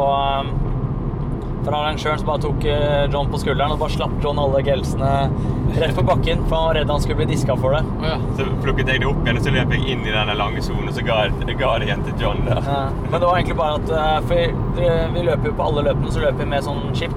eh, 1.67 1.71
han 1.73 1.77
arrangøren 1.79 2.21
som 2.21 2.29
bare 2.29 2.43
tok 2.45 2.65
eh, 2.65 3.05
John 3.13 3.31
på 3.31 3.39
skulderen 3.41 3.73
og 3.75 3.81
bare 3.81 3.95
slapp 3.95 4.15
John 4.23 4.39
alle 4.41 4.61
gelsene 4.65 5.09
rett 5.79 5.95
på 5.95 6.05
bakken, 6.07 6.45
for 6.47 6.55
han 6.55 6.67
var 6.69 6.79
redd 6.79 6.93
han 6.93 7.03
skulle 7.03 7.19
bli 7.21 7.27
diska 7.29 7.55
for 7.59 7.75
det. 7.77 7.83
Ja. 8.05 8.15
Så 8.37 8.47
plukket 8.63 8.89
jeg 8.89 9.03
det 9.03 9.09
opp 9.09 9.19
igjen, 9.25 9.39
og 9.41 9.45
så 9.45 9.53
løp 9.53 9.75
jeg 9.75 9.93
inn 9.93 10.05
i 10.07 10.15
den 10.15 10.33
lange 10.39 10.63
sonen, 10.65 10.87
og 10.89 10.95
så 10.97 11.05
ga 11.05 11.19
jeg, 11.27 11.57
ga 11.59 11.73
det 11.77 11.89
igjen 11.89 12.05
til 12.07 12.23
John 12.25 12.41
der. 12.47 12.63
Ja. 12.65 12.79
Men 13.05 13.17
det 13.17 13.25
var 13.27 13.35
egentlig 13.37 13.59
bare 13.59 13.77
at 13.81 13.93
eh, 13.99 14.15
For 14.29 14.79
vi, 14.79 14.89
vi 15.17 15.27
løper 15.29 15.51
jo 15.51 15.57
på 15.59 15.69
alle 15.69 15.85
løpene, 15.91 16.15
så 16.15 16.25
løper 16.25 16.43
vi 16.43 16.49
med 16.55 16.65
sånn 16.65 16.83
chip. 16.97 17.15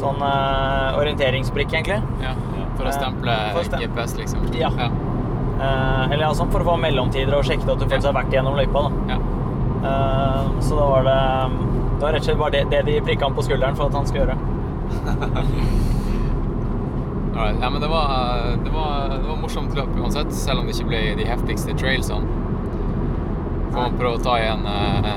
Sånn 0.00 0.22
uh, 0.24 0.96
orienteringsbrikke, 0.96 1.82
egentlig. 1.82 2.00
ja. 2.24 2.32
For 2.78 2.88
å 2.88 2.92
stemple 2.96 3.34
For 3.52 3.66
stem- 3.68 3.82
GPS, 3.82 4.14
liksom. 4.16 4.46
Ja. 4.56 4.70
Eh, 5.62 6.04
eller 6.12 6.24
ja, 6.24 6.30
sånn 6.34 6.50
for 6.52 6.64
å 6.64 6.72
få 6.72 6.78
mellomtider 6.80 7.36
og 7.36 7.44
sjekke 7.46 7.68
at 7.68 7.78
du 7.78 7.86
faktisk 7.86 8.08
har 8.08 8.16
vært 8.16 8.34
gjennom 8.34 8.56
løypa. 8.58 8.86
da. 8.88 9.14
ja. 9.14 9.18
Eh, 9.82 10.48
så 10.62 10.78
da 10.78 10.86
var 10.88 11.06
det 11.06 11.18
Det 12.02 12.06
var 12.08 12.16
rett 12.16 12.24
og 12.24 12.26
slett 12.26 12.38
bare 12.38 12.50
det, 12.50 12.64
det 12.72 12.78
de 12.82 13.00
prikka 13.06 13.24
han 13.28 13.34
på 13.36 13.42
skulderen 13.46 13.76
for 13.78 13.86
at 13.86 13.94
han 13.94 14.06
skulle 14.10 14.24
gjøre. 14.24 14.34
Alright. 17.36 17.58
Ja, 17.62 17.68
men 17.70 17.80
det 17.80 17.88
var, 17.92 18.06
det 18.64 18.72
var, 18.74 19.08
det 19.12 19.28
var 19.28 19.36
morsomt 19.38 19.76
løp 19.78 19.92
uansett, 20.02 20.32
selv 20.34 20.58
om 20.58 20.66
det 20.66 20.74
ikke 20.74 20.88
ble 20.88 21.02
de 21.20 21.26
heftigste 21.28 21.76
trailsene. 21.78 22.26
Får 23.68 23.78
man 23.78 23.94
prøve 24.00 24.14
å 24.18 24.22
ta 24.24 24.34
igjen 24.40 24.62
eh, 24.66 25.14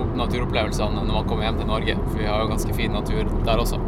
opp 0.00 0.16
naturopplevelsene 0.22 1.04
når 1.04 1.14
man 1.18 1.28
kommer 1.28 1.44
hjem 1.50 1.58
til 1.60 1.68
Norge, 1.74 1.94
for 2.06 2.16
vi 2.22 2.28
har 2.30 2.38
jo 2.46 2.52
ganske 2.54 2.72
fin 2.80 2.92
natur 2.96 3.22
der 3.44 3.56
også. 3.66 3.78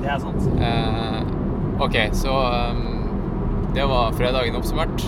Det 0.00 0.08
er 0.14 0.18
sant. 0.24 0.42
Eh, 0.56 1.20
ok, 1.90 1.96
så 2.16 2.32
um, 2.72 2.80
det 3.76 3.84
var 3.92 4.16
fredagen 4.16 4.56
oppsummert. 4.56 5.04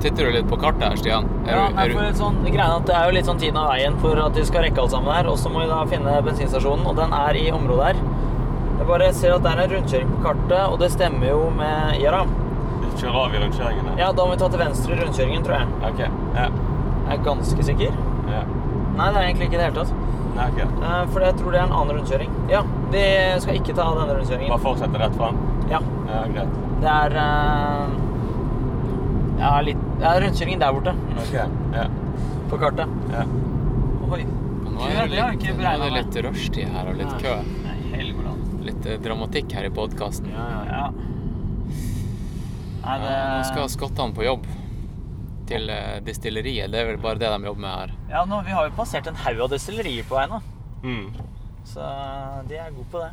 Titter 0.00 0.24
du 0.24 0.30
litt 0.32 0.46
på 0.48 0.56
kartet 0.60 0.82
her, 0.86 0.96
Stian. 0.96 1.26
Er 1.44 1.52
Ja, 1.52 1.68
du, 1.68 1.74
nei, 1.76 1.84
er 1.84 1.92
for 1.92 2.18
sånn, 2.22 2.36
er 2.48 2.80
Det 2.86 2.94
er 2.96 3.04
jo 3.10 3.14
litt 3.18 3.26
sånn 3.28 3.38
tiden 3.42 3.56
av 3.60 3.68
veien 3.74 3.98
for 4.00 4.16
at 4.24 4.32
vi 4.38 4.44
skal 4.48 4.62
rekke 4.64 4.80
alt 4.80 4.90
sammen 4.94 5.12
her. 5.12 5.26
Og 5.28 5.36
så 5.38 5.50
må 5.52 5.60
vi 5.60 5.68
da 5.68 5.82
finne 5.90 6.14
bensinstasjonen, 6.24 6.86
og 6.88 6.96
den 6.96 7.12
er 7.12 7.36
i 7.36 7.50
området 7.52 7.90
her. 7.90 8.00
Jeg 8.80 8.86
bare 8.88 9.12
ser 9.12 9.34
at 9.36 9.42
det 9.44 9.50
er 9.52 9.60
en 9.66 9.70
rundkjøring 9.74 10.12
på 10.14 10.22
kartet, 10.24 10.62
og 10.72 10.78
det 10.80 10.90
stemmer 10.94 11.28
jo 11.28 11.50
med 11.56 12.00
Ja. 12.00 12.24
Vi 12.80 12.88
kjører 13.06 13.18
av 13.26 13.34
i 13.34 13.38
rundkjøringen. 13.44 13.98
Ja, 13.98 14.10
da 14.12 14.24
må 14.24 14.30
vi 14.32 14.36
ta 14.40 14.48
til 14.48 14.58
venstre 14.58 14.92
i 14.96 15.00
rundkjøringen, 15.04 15.44
tror 15.44 15.58
jeg. 15.60 15.68
Ok. 15.90 16.00
Ja. 16.34 16.48
Jeg 17.10 17.18
er 17.18 17.24
ganske 17.24 17.62
sikker. 17.64 17.92
ja. 18.30 18.42
Nei, 18.96 19.06
det 19.12 19.16
er 19.20 19.24
egentlig 19.28 19.46
ikke 19.48 19.54
i 19.54 19.60
det 19.60 19.66
hele 19.68 19.84
tatt. 19.84 19.92
Nei, 20.36 20.46
ok. 20.50 20.58
Eh, 20.82 21.04
For 21.12 21.20
jeg 21.20 21.36
tror 21.38 21.52
det 21.52 21.60
er 21.60 21.64
en 21.68 21.72
annen 21.72 21.96
rundkjøring. 21.98 22.30
Ja, 22.50 22.62
vi 22.90 23.04
skal 23.40 23.54
ikke 23.60 23.74
ta 23.76 23.86
denne 23.94 24.16
rundkjøringen. 24.18 24.50
Bare 24.50 24.64
fortsette 24.64 24.98
rett 25.00 25.16
fram? 25.16 25.36
Ja, 25.70 25.80
Ja, 26.10 26.22
greit. 26.34 26.56
det 26.80 26.88
er 26.88 27.16
eh, 27.20 27.98
Ja, 29.40 29.60
litt 29.64 29.79
Ja, 30.00 30.14
rundkjøringen 30.22 30.60
der 30.62 30.72
borte 30.72 30.94
Okay. 31.20 31.46
Ja. 31.74 31.86
på 32.50 32.58
kartet. 32.58 32.88
ja. 33.12 33.24
Oi. 34.10 34.24
nå 34.24 34.86
er 34.88 35.06
det 35.06 35.10
litt, 35.12 35.44
nå 35.58 35.66
er 35.70 35.78
det 35.84 35.90
litt 35.94 36.16
rushtid 36.26 36.68
her 36.74 36.88
og 36.90 36.96
litt 36.98 37.12
kø. 37.22 37.34
Litt 38.64 38.86
eh, 38.86 38.96
dramatikk 39.00 39.52
her 39.56 39.68
i 39.68 39.70
podkasten. 39.72 40.30
Ja, 40.34 40.46
ja, 40.50 40.64
ja. 40.80 40.88
Det 42.80 43.12
Nå 43.12 43.44
skal 43.46 43.68
skottene 43.70 44.16
på 44.16 44.24
jobb 44.24 44.46
til 45.50 45.66
destilleriet. 45.68 46.04
distilleriet. 46.06 46.70
Det 46.72 46.80
er 46.80 46.86
vel 46.90 46.98
bare 47.02 47.18
det 47.20 47.28
de 47.30 47.44
jobber 47.46 47.60
med 47.60 47.70
her. 47.76 47.92
Ja, 48.10 48.24
nå, 48.24 48.40
vi 48.46 48.50
har 48.56 48.66
jo 48.68 48.74
passert 48.76 49.06
en 49.10 49.18
haug 49.20 49.40
av 49.46 49.50
destillerier 49.52 50.04
på 50.08 50.16
vei 50.16 50.26
nå. 50.30 50.40
Mm. 50.82 51.10
Så 51.70 51.80
de 52.48 52.56
er 52.58 52.70
gode 52.74 52.88
på 52.90 53.02
det. 53.04 53.10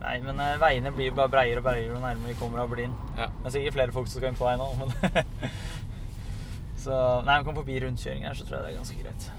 Nei, 0.00 0.14
men 0.24 0.40
eh, 0.40 0.56
veiene 0.60 0.92
blir 0.96 1.12
bare 1.16 1.32
breiere 1.32 1.60
og 1.60 1.66
breiere 1.66 1.92
jo 1.92 2.00
nærmere 2.00 2.32
vi 2.32 2.38
kommer 2.40 2.62
Aberdeen. 2.62 2.94
Ja. 3.18 3.28
Det 3.42 3.50
er 3.50 3.56
sikkert 3.58 3.76
flere 3.76 3.94
folk 3.96 4.08
som 4.08 4.20
skal 4.20 4.32
inn 4.32 4.38
på 4.38 4.48
vei 4.48 4.56
nå, 4.60 4.70
men 4.80 4.94
Så 6.80 6.96
Nei, 7.26 7.36
vi 7.42 7.44
kom 7.44 7.58
forbi 7.58 7.76
rundkjøringen 7.84 8.30
her, 8.30 8.36
så 8.38 8.46
tror 8.48 8.60
jeg 8.60 8.64
det 8.64 8.72
er 8.72 8.78
ganske 8.80 9.02
greit. 9.02 9.30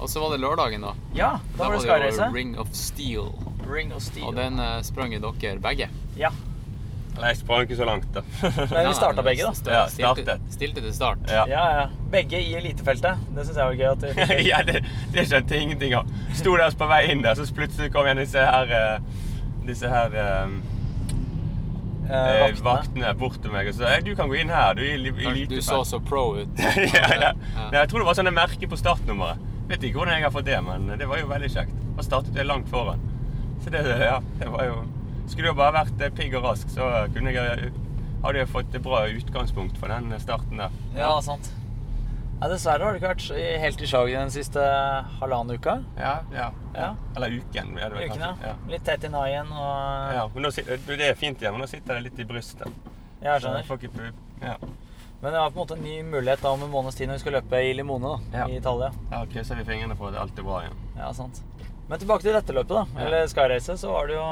Og 0.00 0.08
så 0.08 0.20
var 0.22 0.30
det 0.32 0.38
lørdagen, 0.40 0.84
da. 0.86 0.92
Ja, 1.12 1.32
da, 1.56 1.64
var 1.64 1.74
det 1.74 1.82
Skyrace. 1.84 2.28
Ring 2.32 2.54
of 2.58 2.70
Steel. 2.72 3.34
Ring 3.66 3.90
of 3.92 4.04
Steel. 4.06 4.28
Og 4.30 4.38
den 4.38 4.62
eh, 4.62 4.78
sprang 4.86 5.12
jo 5.12 5.20
dere 5.26 5.58
begge. 5.60 5.90
Ja. 6.16 6.30
Nei, 7.18 7.30
jeg 7.32 7.38
sprang 7.40 7.64
ikke 7.66 7.76
så 7.76 7.86
langt, 7.88 8.06
da. 8.14 8.22
Men 8.72 8.86
vi 8.88 8.94
starta 8.96 9.24
begge, 9.26 9.44
da. 9.44 9.72
Ja, 9.74 9.82
stilte, 9.90 10.24
startet. 10.24 10.44
stilte 10.54 10.84
til 10.84 10.94
start. 10.94 11.24
ja. 11.28 11.44
Ja, 11.50 11.64
ja. 11.80 11.86
Begge 12.12 12.40
i 12.40 12.54
elitefeltet. 12.56 13.20
Det 13.36 13.46
syns 13.46 13.58
jeg 13.60 13.66
var 13.66 13.78
gøy. 13.78 13.88
at 13.90 14.04
vi 14.06 14.12
fikk. 14.16 14.46
ja, 14.50 14.60
det, 14.66 14.82
det 15.14 15.26
skjønte 15.28 15.56
jeg 15.56 15.66
ingenting 15.68 15.96
av. 15.98 16.10
Sto 16.38 16.56
der 16.56 16.76
på 16.80 16.88
vei 16.90 17.00
inn 17.12 17.24
der, 17.26 17.36
så 17.38 17.46
plutselig 17.54 17.92
kom 17.94 18.08
igjen 18.08 18.22
disse 18.22 18.44
her 18.46 18.76
eh, 18.78 19.24
Disse 19.66 19.90
her 19.92 20.14
um, 20.16 20.54
vaktene. 22.08 22.62
vaktene 22.64 23.10
bort 23.20 23.36
til 23.42 23.52
meg 23.52 23.68
og 23.70 23.76
sa 23.76 23.90
«Hei, 23.92 24.00
du 24.02 24.14
kan 24.18 24.30
gå 24.30 24.38
inn 24.40 24.50
her. 24.50 24.72
Du 24.74 24.82
er 24.82 24.96
i 25.36 25.44
Du 25.50 25.60
så 25.62 25.82
så 25.84 26.00
pro 26.00 26.24
ut. 26.40 26.62
ja, 26.96 27.04
ja. 27.04 27.18
Ja. 27.20 27.32
Nei, 27.58 27.82
Jeg 27.82 27.90
tror 27.92 28.02
det 28.02 28.08
var 28.08 28.18
sånne 28.18 28.32
merker 28.34 28.70
på 28.72 28.78
startnummeret. 28.80 29.44
Vet 29.70 29.84
ikke 29.86 30.00
hvordan 30.00 30.16
jeg 30.16 30.26
har 30.26 30.32
fått 30.34 30.48
det, 30.48 30.56
men 30.66 30.88
det 30.98 31.06
var 31.06 31.20
jo 31.20 31.28
veldig 31.30 31.50
kjekt. 31.52 31.76
Da 31.98 32.06
startet 32.06 32.40
jeg 32.40 32.48
langt 32.48 32.70
foran. 32.72 33.04
Så 33.62 33.70
det, 33.70 33.84
ja, 34.00 34.16
det 34.40 34.48
var 34.50 34.64
jo 34.66 34.80
Skulle 35.30 35.52
jo 35.52 35.54
bare 35.58 35.72
vært 35.84 36.00
eh, 36.02 36.10
pigg 36.16 36.34
og 36.38 36.44
rask, 36.48 36.68
så 36.74 36.90
kunne 37.14 37.32
jeg 37.34 37.70
hadde 38.24 38.38
jeg 38.42 38.50
fått 38.52 38.74
et 38.76 38.82
bra 38.84 39.04
utgangspunkt 39.08 39.78
for 39.80 39.88
den 39.92 40.10
starten 40.20 40.58
der. 40.60 40.74
Ja, 40.98 41.14
sant. 41.24 41.52
Ja, 42.40 42.48
dessverre 42.48 42.86
har 42.86 42.94
du 42.94 42.98
ikke 42.98 43.10
vært 43.12 43.24
helt 43.60 43.82
i 43.84 43.88
slaget 43.88 44.16
den 44.16 44.30
siste 44.32 44.62
halvannen 45.20 45.58
uka. 45.60 45.74
Ja, 46.00 46.14
ja. 46.32 46.46
Ja. 46.74 46.90
Eller 47.16 47.34
uken. 47.36 47.74
er 47.78 47.92
det 47.92 48.06
kanskje. 48.08 48.30
Ja. 48.48 48.52
Litt 48.72 48.84
tett 48.88 49.04
i 49.04 49.10
naien 49.12 49.48
og 49.52 50.14
Ja, 50.16 50.22
men 50.34 50.46
nå, 50.46 50.52
det 50.56 51.08
er 51.10 51.18
fint 51.20 51.40
igjen, 51.42 51.52
men 51.52 51.60
nå 51.64 51.68
sitter 51.68 51.98
det 51.98 52.06
litt 52.08 52.18
i 52.24 52.24
brystet. 52.24 52.64
Jeg 53.20 53.20
Så 53.20 53.26
jeg 53.28 53.42
skjønner. 53.44 53.66
får 53.68 53.82
ikke 53.84 54.12
ja. 54.46 54.54
Men 55.20 55.34
det 55.34 55.40
var 55.42 55.50
på 55.52 55.60
en 55.60 55.66
måte 55.66 55.76
en 55.76 55.84
ny 55.84 55.98
mulighet 56.02 56.40
da 56.40 56.48
om 56.56 56.62
en 56.64 56.70
måneds 56.72 56.96
tid 56.96 57.08
når 57.10 57.18
vi 57.18 57.24
skal 57.26 57.34
løpe 57.36 57.58
i 57.60 57.74
Limone 57.76 58.08
da, 58.08 58.38
Ja. 58.38 58.46
i 58.48 58.56
Italia. 58.56 58.90
ja, 59.10 59.24
krysser 59.26 59.56
vi 59.60 59.64
fingrene 59.68 59.96
for 59.96 60.08
at 60.08 60.16
alt 60.22 60.38
er 60.38 60.42
bra 60.42 60.62
igjen. 60.62 60.78
Ja, 60.96 61.12
sant. 61.12 61.42
Men 61.90 61.98
tilbake 62.00 62.22
til 62.24 62.32
dette 62.32 62.52
løpet, 62.56 62.72
da. 62.72 62.86
Ja. 62.96 63.06
Eller 63.06 63.26
Skyracet, 63.28 63.76
så 63.78 63.92
var 63.92 64.06
det 64.08 64.16
jo 64.16 64.24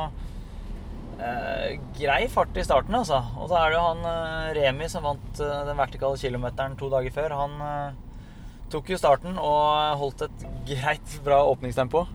eh, 1.18 1.78
grei 1.98 2.26
fart 2.32 2.56
i 2.56 2.64
starten, 2.66 2.94
altså. 2.94 3.20
Og 3.38 3.50
så 3.50 3.58
er 3.58 3.70
det 3.72 3.78
jo 3.78 3.86
han 3.86 4.04
eh, 4.10 4.52
Remi 4.58 4.88
som 4.90 5.06
vant 5.06 5.42
eh, 5.42 5.64
den 5.68 5.78
vertikale 5.78 6.20
kilometeren 6.20 6.76
to 6.78 6.90
dager 6.92 7.14
før. 7.14 7.34
Han 7.42 7.58
eh, 7.64 7.98
tok 8.72 8.92
jo 8.92 9.00
starten 9.00 9.38
og 9.40 9.98
holdt 10.02 10.26
et 10.28 10.46
greit 10.68 11.18
bra 11.26 11.42
åpningstempo. 11.50 12.06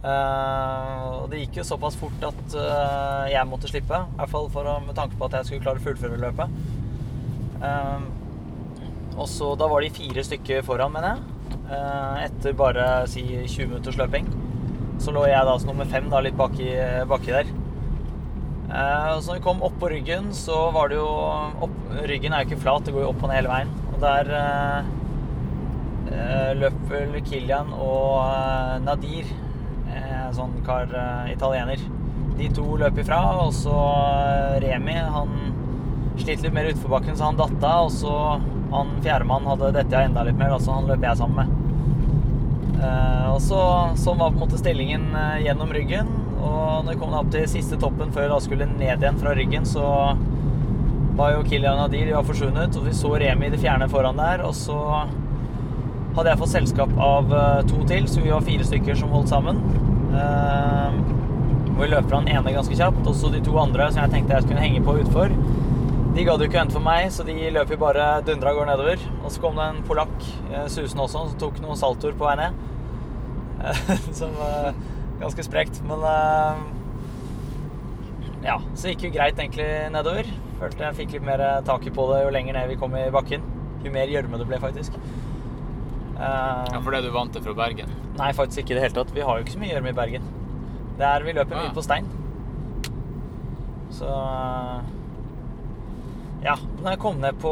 Eh, 0.00 1.00
og 1.10 1.26
det 1.32 1.42
gikk 1.42 1.60
jo 1.60 1.66
såpass 1.72 1.98
fort 2.00 2.22
at 2.30 2.56
eh, 2.56 3.32
jeg 3.34 3.48
måtte 3.50 3.70
slippe. 3.70 4.04
I 4.04 4.20
hvert 4.20 4.34
fall 4.36 4.48
for 4.52 4.70
med 4.86 4.96
tanke 4.98 5.18
på 5.18 5.28
at 5.28 5.40
jeg 5.40 5.50
skulle 5.50 5.66
klare 5.66 5.82
å 5.82 5.88
fullføre 5.88 6.22
løpet. 6.28 6.60
Og 9.20 9.26
så 9.28 9.50
Da 9.58 9.66
var 9.68 9.82
de 9.84 9.90
fire 9.92 10.22
stykker 10.24 10.62
foran, 10.64 10.94
mener 10.94 11.18
jeg. 11.18 11.26
Etter 12.24 12.54
bare 12.56 12.84
si 13.10 13.20
20 13.26 13.66
minutters 13.68 13.98
løping. 14.00 14.30
Så 15.02 15.12
lå 15.12 15.26
jeg 15.28 15.44
da 15.44 15.58
som 15.60 15.68
nummer 15.68 15.88
fem, 15.90 16.08
da, 16.08 16.22
litt 16.24 16.38
baki, 16.38 16.70
baki 17.10 17.34
der. 17.34 17.50
Eh, 18.70 19.20
så 19.20 19.32
når 19.32 19.38
vi 19.40 19.42
kom 19.42 19.62
opp 19.66 19.78
på 19.82 19.88
ryggen, 19.90 20.30
så 20.36 20.68
var 20.70 20.90
det 20.90 21.00
jo 21.00 21.10
opp, 21.66 21.78
Ryggen 22.06 22.32
er 22.32 22.44
jo 22.44 22.52
ikke 22.52 22.62
flat, 22.62 22.84
det 22.86 22.94
går 22.94 23.02
jo 23.02 23.10
opp 23.10 23.24
og 23.24 23.30
ned 23.30 23.40
hele 23.40 23.50
veien. 23.50 23.72
Og 23.90 23.96
der 24.04 24.30
eh, 24.38 24.90
eh, 26.14 26.50
løp 26.60 26.76
vel 26.92 27.16
Kilian 27.26 27.72
og 27.74 28.20
eh, 28.28 28.76
Nadir, 28.86 29.32
eh, 29.90 30.28
sånn 30.36 30.54
kar 30.66 30.94
italiener. 31.32 31.82
De 32.38 32.46
to 32.54 32.76
løp 32.80 33.02
ifra, 33.02 33.18
og 33.42 33.50
så 33.52 33.74
Remi, 34.62 34.94
han 35.16 35.34
slitt 36.20 36.44
litt 36.44 36.54
mer 36.54 36.70
utforbakken, 36.70 37.18
så 37.18 37.32
han 37.32 37.40
datta. 37.40 37.74
Og 37.88 37.90
så 37.92 38.14
han 38.70 38.94
fjerdemann 39.02 39.50
hadde 39.50 39.74
dette 39.80 40.06
enda 40.06 40.22
litt 40.24 40.38
mer, 40.38 40.54
så 40.62 40.78
han 40.78 40.86
løp 40.88 41.04
jeg 41.04 41.18
sammen 41.18 41.42
med. 41.42 41.56
Og 43.34 43.42
så 43.44 43.58
Sånn 44.00 44.16
var 44.16 44.30
på 44.30 44.38
en 44.38 44.44
måte 44.46 44.60
stillingen 44.60 45.10
gjennom 45.42 45.74
ryggen. 45.74 46.08
Og 46.40 46.84
når 46.84 46.94
jeg 46.94 47.00
kom 47.02 47.16
opp 47.16 47.30
til 47.32 47.48
siste 47.50 47.78
toppen 47.80 48.12
før 48.14 48.30
jeg 48.30 48.46
skulle 48.46 48.68
ned 48.70 49.02
igjen 49.02 49.20
fra 49.20 49.34
ryggen, 49.36 49.66
så 49.68 49.84
var 51.18 51.34
jo 51.34 51.44
Kilian 51.44 51.80
og 51.82 51.92
de 51.92 52.04
var 52.10 52.26
forsvunnet. 52.26 52.76
Og 52.78 52.86
vi 52.88 52.96
så 52.96 53.12
Remi 53.20 53.48
i 53.48 53.52
det 53.52 53.60
fjerne 53.62 53.88
foran 53.92 54.20
der. 54.20 54.44
Og 54.46 54.54
så 54.56 54.78
hadde 56.16 56.32
jeg 56.32 56.40
fått 56.40 56.54
selskap 56.54 56.92
av 57.00 57.32
eh, 57.36 57.62
to 57.70 57.80
til, 57.88 58.08
så 58.10 58.24
vi 58.24 58.32
var 58.34 58.44
fire 58.46 58.66
stykker 58.66 58.98
som 58.98 59.12
holdt 59.14 59.32
sammen. 59.32 59.60
Eh, 60.16 61.00
og 61.70 61.82
vi 61.84 61.90
løp 61.92 62.08
fra 62.10 62.20
den 62.20 62.32
ene 62.34 62.54
ganske 62.56 62.76
kjapt. 62.76 63.02
Og 63.06 63.16
så 63.16 63.32
de 63.32 63.42
to 63.44 63.56
andre 63.60 63.90
som 63.90 64.04
jeg 64.04 64.14
tenkte 64.16 64.36
jeg 64.38 64.48
skulle 64.48 64.64
henge 64.64 64.84
på 64.86 64.96
utfor. 65.02 65.34
De 66.10 66.24
gadd 66.26 66.42
jo 66.42 66.48
ikke 66.48 66.58
vente 66.58 66.74
for 66.74 66.82
meg, 66.82 67.06
så 67.14 67.22
de 67.26 67.36
løp 67.54 67.70
jo 67.70 67.78
bare 67.78 68.06
dundra 68.26 68.50
av 68.50 68.58
gårde 68.58 68.72
nedover. 68.72 69.04
Og 69.22 69.30
så 69.30 69.42
kom 69.42 69.60
det 69.60 69.68
en 69.68 69.84
polakk 69.86 70.26
eh, 70.50 70.66
susende 70.72 71.06
også, 71.06 71.28
som 71.30 71.40
tok 71.40 71.60
noen 71.62 71.78
saltoer 71.78 72.16
på 72.18 72.26
vei 72.26 72.38
ned. 72.40 72.66
som 74.16 74.32
var 74.40 74.72
ganske 75.20 75.44
sprekt. 75.46 75.80
Men 75.86 76.00
eh, 76.10 76.60
ja, 78.48 78.58
så 78.74 78.88
gikk 78.92 79.02
jo 79.08 79.12
greit 79.14 79.38
egentlig 79.38 79.68
nedover. 79.94 80.28
Følte 80.60 80.84
jeg 80.88 80.96
fikk 81.02 81.12
litt 81.16 81.24
mer 81.28 81.42
taket 81.64 81.94
på 81.96 82.06
det 82.12 82.22
jo 82.24 82.30
lenger 82.34 82.56
ned 82.58 82.68
vi 82.72 82.76
kom 82.80 82.94
i 82.98 83.06
bakken. 83.12 83.44
Jo 83.84 83.92
mer 83.94 84.08
gjørme 84.12 84.36
det 84.40 84.46
ble, 84.50 84.58
faktisk. 84.60 84.96
Eh, 86.20 86.20
Ja, 86.20 86.80
for 86.84 86.90
det 86.92 87.02
du 87.06 87.10
vant 87.14 87.32
til 87.32 87.42
fra 87.44 87.54
Bergen. 87.56 87.88
Nei, 88.18 88.32
faktisk 88.36 88.64
ikke 88.64 88.74
i 88.74 88.78
det 88.80 88.82
hele 88.88 88.96
tatt. 88.98 89.12
Vi 89.16 89.24
har 89.24 89.38
jo 89.38 89.44
ikke 89.46 89.54
så 89.56 89.60
mye 89.62 89.72
gjørme 89.72 89.92
i 89.94 89.96
Bergen. 89.96 90.26
Det 91.00 91.06
er, 91.08 91.22
vi 91.24 91.32
løper 91.32 91.56
Ah. 91.56 91.62
mye 91.68 91.74
på 91.76 91.82
stein. 91.86 92.06
Så 93.90 94.08
Ja. 96.42 96.54
Når 96.82 96.90
jeg 96.94 96.98
kom 97.02 97.20
ned 97.20 97.36
på 97.42 97.50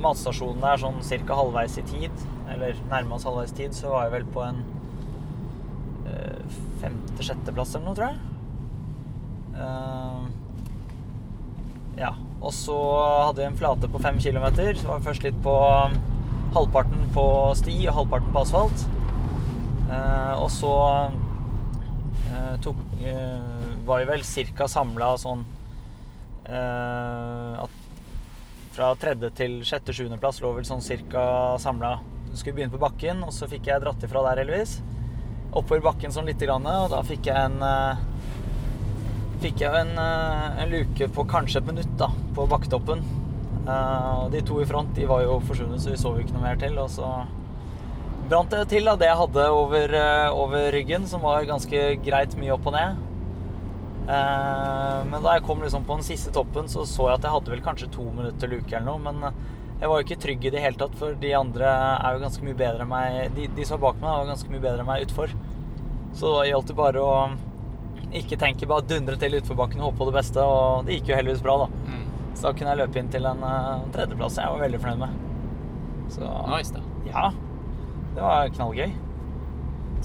matstasjonen 0.00 0.60
der 0.62 0.76
sånn 0.80 1.00
cirka 1.04 1.34
halvveis 1.36 1.74
i 1.78 1.82
tid, 1.82 2.10
eller 2.48 2.74
nærmest 2.88 3.24
halvveis 3.28 3.52
tid, 3.52 3.74
så 3.76 3.90
var 3.92 4.02
jeg 4.06 4.12
vel 4.12 4.24
på 4.32 4.44
en 4.46 4.60
eh, 4.62 4.77
femte-sjetteplass 6.82 7.74
eller 7.76 7.86
noe, 7.88 7.96
tror 7.98 8.08
jeg. 8.08 8.18
Uh, 9.58 10.22
ja. 11.98 12.12
Og 12.38 12.52
så 12.54 12.76
hadde 13.26 13.42
vi 13.42 13.48
en 13.48 13.58
flate 13.58 13.90
på 13.90 14.00
fem 14.02 14.20
kilometer. 14.22 14.70
Så 14.78 14.86
var 14.88 15.00
vi 15.00 15.08
først 15.08 15.24
litt 15.26 15.38
på 15.42 15.54
um, 15.58 15.96
halvparten 16.54 17.08
på 17.16 17.24
sti 17.58 17.74
og 17.88 17.96
halvparten 18.02 18.34
på 18.34 18.44
asfalt. 18.44 18.84
Uh, 19.88 20.34
og 20.38 20.50
så 20.52 20.74
uh, 21.08 22.54
tok, 22.62 22.78
eh, 23.02 23.70
var 23.88 24.02
vi 24.02 24.10
vel 24.10 24.24
cirka 24.26 24.68
samla 24.68 25.14
sånn 25.20 25.46
eh, 26.48 27.54
at 27.62 27.76
fra 28.76 28.92
tredje 29.00 29.30
til 29.34 29.58
sjette, 29.66 29.94
sjuendeplass 29.96 30.42
lå 30.42 30.52
vel 30.54 30.66
sånn 30.68 30.84
cirka 30.84 31.22
samla. 31.62 31.96
Skulle 32.34 32.58
begynne 32.58 32.74
på 32.74 32.82
bakken, 32.82 33.24
og 33.26 33.32
så 33.34 33.48
fikk 33.50 33.70
jeg 33.70 33.82
dratt 33.82 34.04
ifra 34.06 34.22
der, 34.28 34.44
heldigvis. 34.44 34.78
Oppover 35.58 35.82
bakken 35.82 36.12
sånn 36.14 36.28
lite 36.28 36.46
grann, 36.46 36.66
og 36.70 36.92
da 36.92 37.00
fikk 37.06 37.26
jeg 37.30 37.48
en 37.48 37.62
eh, 37.66 38.02
fikk 39.42 39.64
jeg 39.64 39.74
en, 39.74 39.90
eh, 39.98 40.60
en 40.62 40.70
luke 40.70 41.08
på 41.14 41.24
kanskje 41.30 41.62
et 41.62 41.70
minutt 41.70 41.96
da, 41.98 42.10
på 42.36 42.46
bakketoppen. 42.50 43.02
Eh, 43.64 44.12
og 44.22 44.30
de 44.34 44.44
to 44.46 44.60
i 44.62 44.68
front 44.70 44.94
de 44.94 45.08
var 45.10 45.24
jo 45.24 45.40
forsvunnet, 45.48 45.82
så 45.82 45.90
vi 45.94 45.98
så 45.98 46.14
jo 46.14 46.22
ikke 46.22 46.36
noe 46.36 46.46
mer 46.46 46.62
til. 46.62 46.78
Og 46.78 46.92
så 46.94 47.10
brant 48.30 48.54
det 48.54 48.68
til, 48.70 48.86
da, 48.86 48.94
det 49.00 49.10
jeg 49.10 49.20
hadde 49.24 49.50
over, 49.56 49.98
over 50.36 50.70
ryggen, 50.74 51.10
som 51.10 51.26
var 51.26 51.48
ganske 51.48 51.84
greit 52.06 52.38
mye 52.38 52.54
opp 52.54 52.70
og 52.70 52.76
ned. 52.76 53.04
Men 54.08 55.20
da 55.20 55.34
jeg 55.36 55.44
kom 55.44 55.60
liksom 55.60 55.84
på 55.88 55.98
den 55.98 56.06
siste 56.06 56.32
toppen, 56.32 56.68
så 56.68 56.86
så 56.88 57.10
jeg 57.10 57.18
at 57.18 57.26
jeg 57.26 57.34
hadde 57.34 57.52
vel 57.52 57.64
kanskje 57.64 57.90
to 57.92 58.04
minutter 58.08 58.48
luke 58.52 58.72
eller 58.72 58.86
noe. 58.88 59.00
Men 59.04 59.32
jeg 59.78 59.90
var 59.90 60.00
jo 60.00 60.06
ikke 60.06 60.20
trygg 60.24 60.46
i 60.48 60.52
det 60.52 60.62
hele 60.64 60.80
tatt, 60.80 60.94
for 60.98 61.16
de 61.22 61.32
andre 61.38 61.68
er 61.70 62.16
jo 62.16 62.22
ganske 62.24 62.44
mye 62.44 62.56
bedre 62.58 62.84
enn 62.84 62.90
meg. 62.90 63.18
De, 63.36 63.48
de 63.54 63.66
som 63.68 63.78
var 63.78 63.92
bak 63.92 64.00
meg, 64.02 64.10
var 64.10 64.32
ganske 64.32 64.52
mye 64.52 64.64
bedre 64.64 64.82
enn 64.82 64.88
meg 64.88 65.04
utfor. 65.06 65.34
Så 66.16 66.32
da 66.34 66.44
gjaldt 66.48 66.70
det 66.72 66.76
bare 66.78 67.02
å 67.04 67.12
ikke 68.18 68.38
tenke, 68.40 68.66
bare 68.66 68.86
dundre 68.88 69.16
til 69.20 69.36
utforbakken 69.38 69.80
og 69.82 69.90
håpe 69.90 69.98
på 70.00 70.08
det 70.10 70.16
beste. 70.16 70.44
Og 70.44 70.86
det 70.86 70.98
gikk 70.98 71.10
jo 71.12 71.18
heldigvis 71.18 71.42
bra, 71.44 71.56
da. 71.64 71.68
Mm. 71.90 72.06
Så 72.34 72.46
da 72.46 72.52
kunne 72.56 72.72
jeg 72.72 72.80
løpe 72.82 73.02
inn 73.02 73.10
til 73.12 73.26
en 73.28 73.42
uh, 73.44 73.82
tredjeplass 73.94 74.38
jeg 74.40 74.54
var 74.54 74.62
veldig 74.64 74.80
fornøyd 74.84 75.02
med. 75.02 75.10
Så 76.14 76.30
Nice, 76.48 76.72
da. 76.72 76.80
ja, 77.10 77.26
det 78.14 78.22
var 78.24 78.48
knallgøy. 78.56 78.94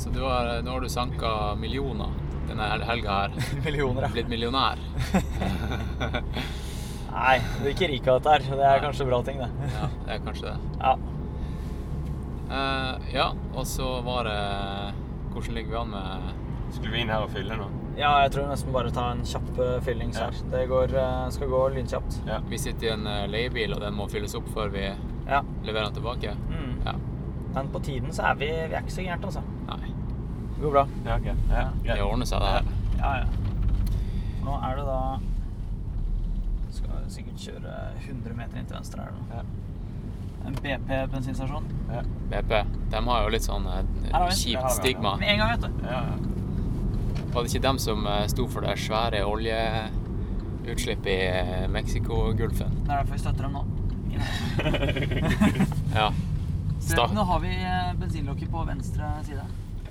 Så 0.02 0.10
du 0.12 0.20
har, 0.26 0.50
nå 0.66 0.74
har 0.74 0.82
du 0.84 0.90
sanka 0.90 1.54
millioner 1.62 2.12
denne 2.50 2.66
hel- 2.68 2.84
helga 2.90 3.20
her. 3.22 3.38
Millioner, 3.66 4.08
ja. 4.08 4.12
Blitt 4.18 4.30
millionær. 4.32 4.82
Nei, 7.14 7.38
du 7.62 7.68
er 7.68 7.72
ikke 7.76 7.88
rik 7.94 8.08
av 8.10 8.20
dette 8.20 8.34
her. 8.34 8.46
Det 8.50 8.66
er 8.66 8.74
Nei. 8.80 8.84
kanskje 8.88 9.08
bra 9.08 9.20
ting, 9.24 9.38
det. 9.40 9.50
Ja, 9.78 9.88
det 10.08 10.16
er 10.18 10.24
kanskje 10.26 10.50
det. 10.50 10.58
Ja. 10.82 10.94
Uh, 12.50 13.06
ja, 13.14 13.28
og 13.56 13.66
så 13.70 13.94
var 14.06 14.28
det 14.28 14.40
Hvordan 15.34 15.56
ligger 15.58 15.70
vi 15.72 15.78
an 15.82 15.90
med 15.90 16.74
Skulle 16.74 16.92
vi 16.94 17.02
inn 17.04 17.10
her 17.14 17.22
og 17.26 17.30
fylle 17.34 17.56
nå? 17.60 17.66
ja, 17.98 18.10
jeg 18.24 18.32
tror 18.34 18.48
nesten 18.50 18.74
bare 18.74 18.90
ta 18.94 19.04
en 19.14 19.20
kjapp 19.30 19.50
fyllings 19.86 20.18
her. 20.18 20.32
Ja. 20.34 20.46
Det 20.58 20.64
går, 20.70 20.94
eh, 20.98 21.30
skal 21.36 21.48
gå 21.52 21.60
lynkjapt. 21.76 22.16
Vi 22.50 22.58
sitter 22.58 22.88
i 22.88 22.94
en 22.96 23.06
eh, 23.08 23.28
leiebil, 23.30 23.74
og 23.76 23.82
den 23.84 23.94
må 23.94 24.08
fylles 24.10 24.34
opp 24.36 24.48
før 24.56 24.72
vi 24.74 24.88
Ja. 25.30 25.42
leverer 25.64 25.86
den 25.92 25.94
tilbake. 26.00 26.34
Mm. 26.50 26.72
Ja. 26.86 26.94
Men 27.54 27.70
på 27.70 27.80
tiden 27.86 28.10
så 28.12 28.24
er 28.32 28.34
vi, 28.36 28.46
vi 28.50 28.74
er 28.74 28.82
ikke 28.82 28.92
så 28.96 29.04
gærent, 29.06 29.26
altså. 29.26 29.44
Nei, 29.68 29.92
Det 30.56 30.62
går 30.64 30.72
bra. 30.72 30.88
Ja, 31.06 31.16
okay. 31.20 31.36
Ja, 31.52 31.68
det 31.94 32.02
ordner 32.02 32.26
seg, 32.26 32.40
det 32.42 32.48
her. 32.50 32.64
Ja, 32.98 33.14
ja. 33.22 33.26
Nå 34.44 34.58
er 34.64 34.76
det 34.76 34.86
da 34.86 35.20
Skal 36.74 37.06
sikkert 37.14 37.38
kjøre 37.38 37.74
100 38.08 38.34
meter 38.36 38.58
inn 38.60 38.66
til 38.66 38.76
venstre 38.80 39.02
her. 39.06 39.12
nå. 39.12 39.36
Ja. 39.38 39.44
En 40.46 40.54
BP 40.62 40.90
bensinstasjon. 41.12 41.64
Ja. 41.92 42.02
BP. 42.34 42.54
De 42.92 43.02
har 43.08 43.24
jo 43.24 43.30
litt 43.34 43.46
sånn 43.48 43.68
eh, 43.70 43.84
kjipt 44.36 44.72
stigma. 44.76 45.16
Med 45.22 45.30
en 45.34 45.38
gang, 45.44 45.50
vet 45.56 45.62
du. 45.68 45.88
Ja, 45.88 46.02
ja. 46.10 46.16
Var 47.34 47.44
det 47.44 47.50
ikke 47.50 47.64
dem 47.68 47.80
som 47.82 48.06
eh, 48.08 48.26
sto 48.30 48.44
for 48.52 48.62
det 48.66 48.76
svære 48.78 49.24
oljeutslippet 49.26 51.08
i 51.10 51.16
eh, 51.30 51.64
Mexicogolfen? 51.74 52.76
Det 52.84 52.92
er 52.92 53.00
derfor 53.00 53.14
vi 53.16 53.24
støtter 53.24 53.48
dem 53.48 53.58
nå. 53.58 53.64
Ja. 55.98 56.12
Se, 56.84 57.00
nå 57.16 57.24
har 57.26 57.40
vi 57.42 57.54
eh, 57.56 57.94
bensinlokket 57.98 58.52
på 58.52 58.64
venstre 58.68 59.10
side. 59.26 59.46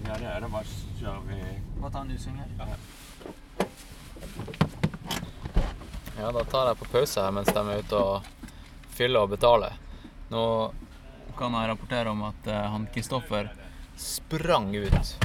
ja, 0.07 0.19
det 0.19 0.29
er 0.29 0.41
det. 0.45 0.51
Bare 0.53 0.65
kjører 1.01 1.23
vi 1.27 1.41
Bare 1.81 1.91
ta 1.95 2.03
en 2.05 2.11
U-sving 2.15 2.37
her. 2.39 2.49
Ja, 6.21 6.31
da 6.33 6.45
tar 6.45 6.69
jeg 6.71 6.79
på 6.83 6.91
pause 6.93 7.25
her 7.25 7.33
mens 7.35 7.49
de 7.51 7.59
er 7.63 7.83
ute 7.83 7.97
og 7.99 8.23
fyller 8.95 9.25
og 9.25 9.33
betaler. 9.35 9.79
Nå 10.33 10.45
kan 11.39 11.55
jeg 11.57 11.69
rapportere 11.73 12.13
om 12.13 12.23
at 12.29 12.47
eh, 12.51 12.67
han 12.75 12.87
Kristoffer 12.95 13.51
sprang 14.01 14.71
ut. 14.75 15.13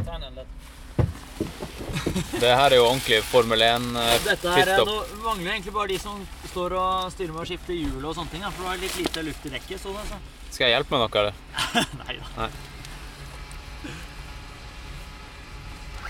Det 2.41 2.49
her 2.49 2.71
er 2.71 2.77
jo 2.79 2.85
ordentlig 2.87 3.19
Formel 3.27 3.59
Dette 3.61 4.49
her, 4.49 4.67
er- 4.67 4.79
1-pitstop. 4.79 4.87
Nå 4.89 5.23
mangler 5.25 5.51
egentlig 5.53 5.73
bare 5.75 5.91
de 5.91 5.97
som 6.01 6.21
står 6.49 6.75
og 6.79 7.11
styrer 7.13 7.33
med 7.35 7.43
å 7.43 7.47
skifte 7.49 7.75
hjul 7.77 8.03
og 8.05 8.15
sånne 8.17 8.31
ting. 8.33 8.43
Da, 8.45 8.51
for 8.53 8.63
det 8.65 8.69
var 8.71 8.81
litt 8.83 8.97
lite 9.01 9.23
luft 9.27 9.45
i 9.45 9.53
dekket. 9.53 9.81
Så 9.83 9.93
det, 9.95 10.05
så. 10.09 10.17
Skal 10.55 10.69
jeg 10.69 10.77
hjelpe 10.77 10.95
med 10.95 11.01
noe, 11.03 11.21
eller? 11.21 11.35
Nei 12.03 12.13
da. 12.17 12.49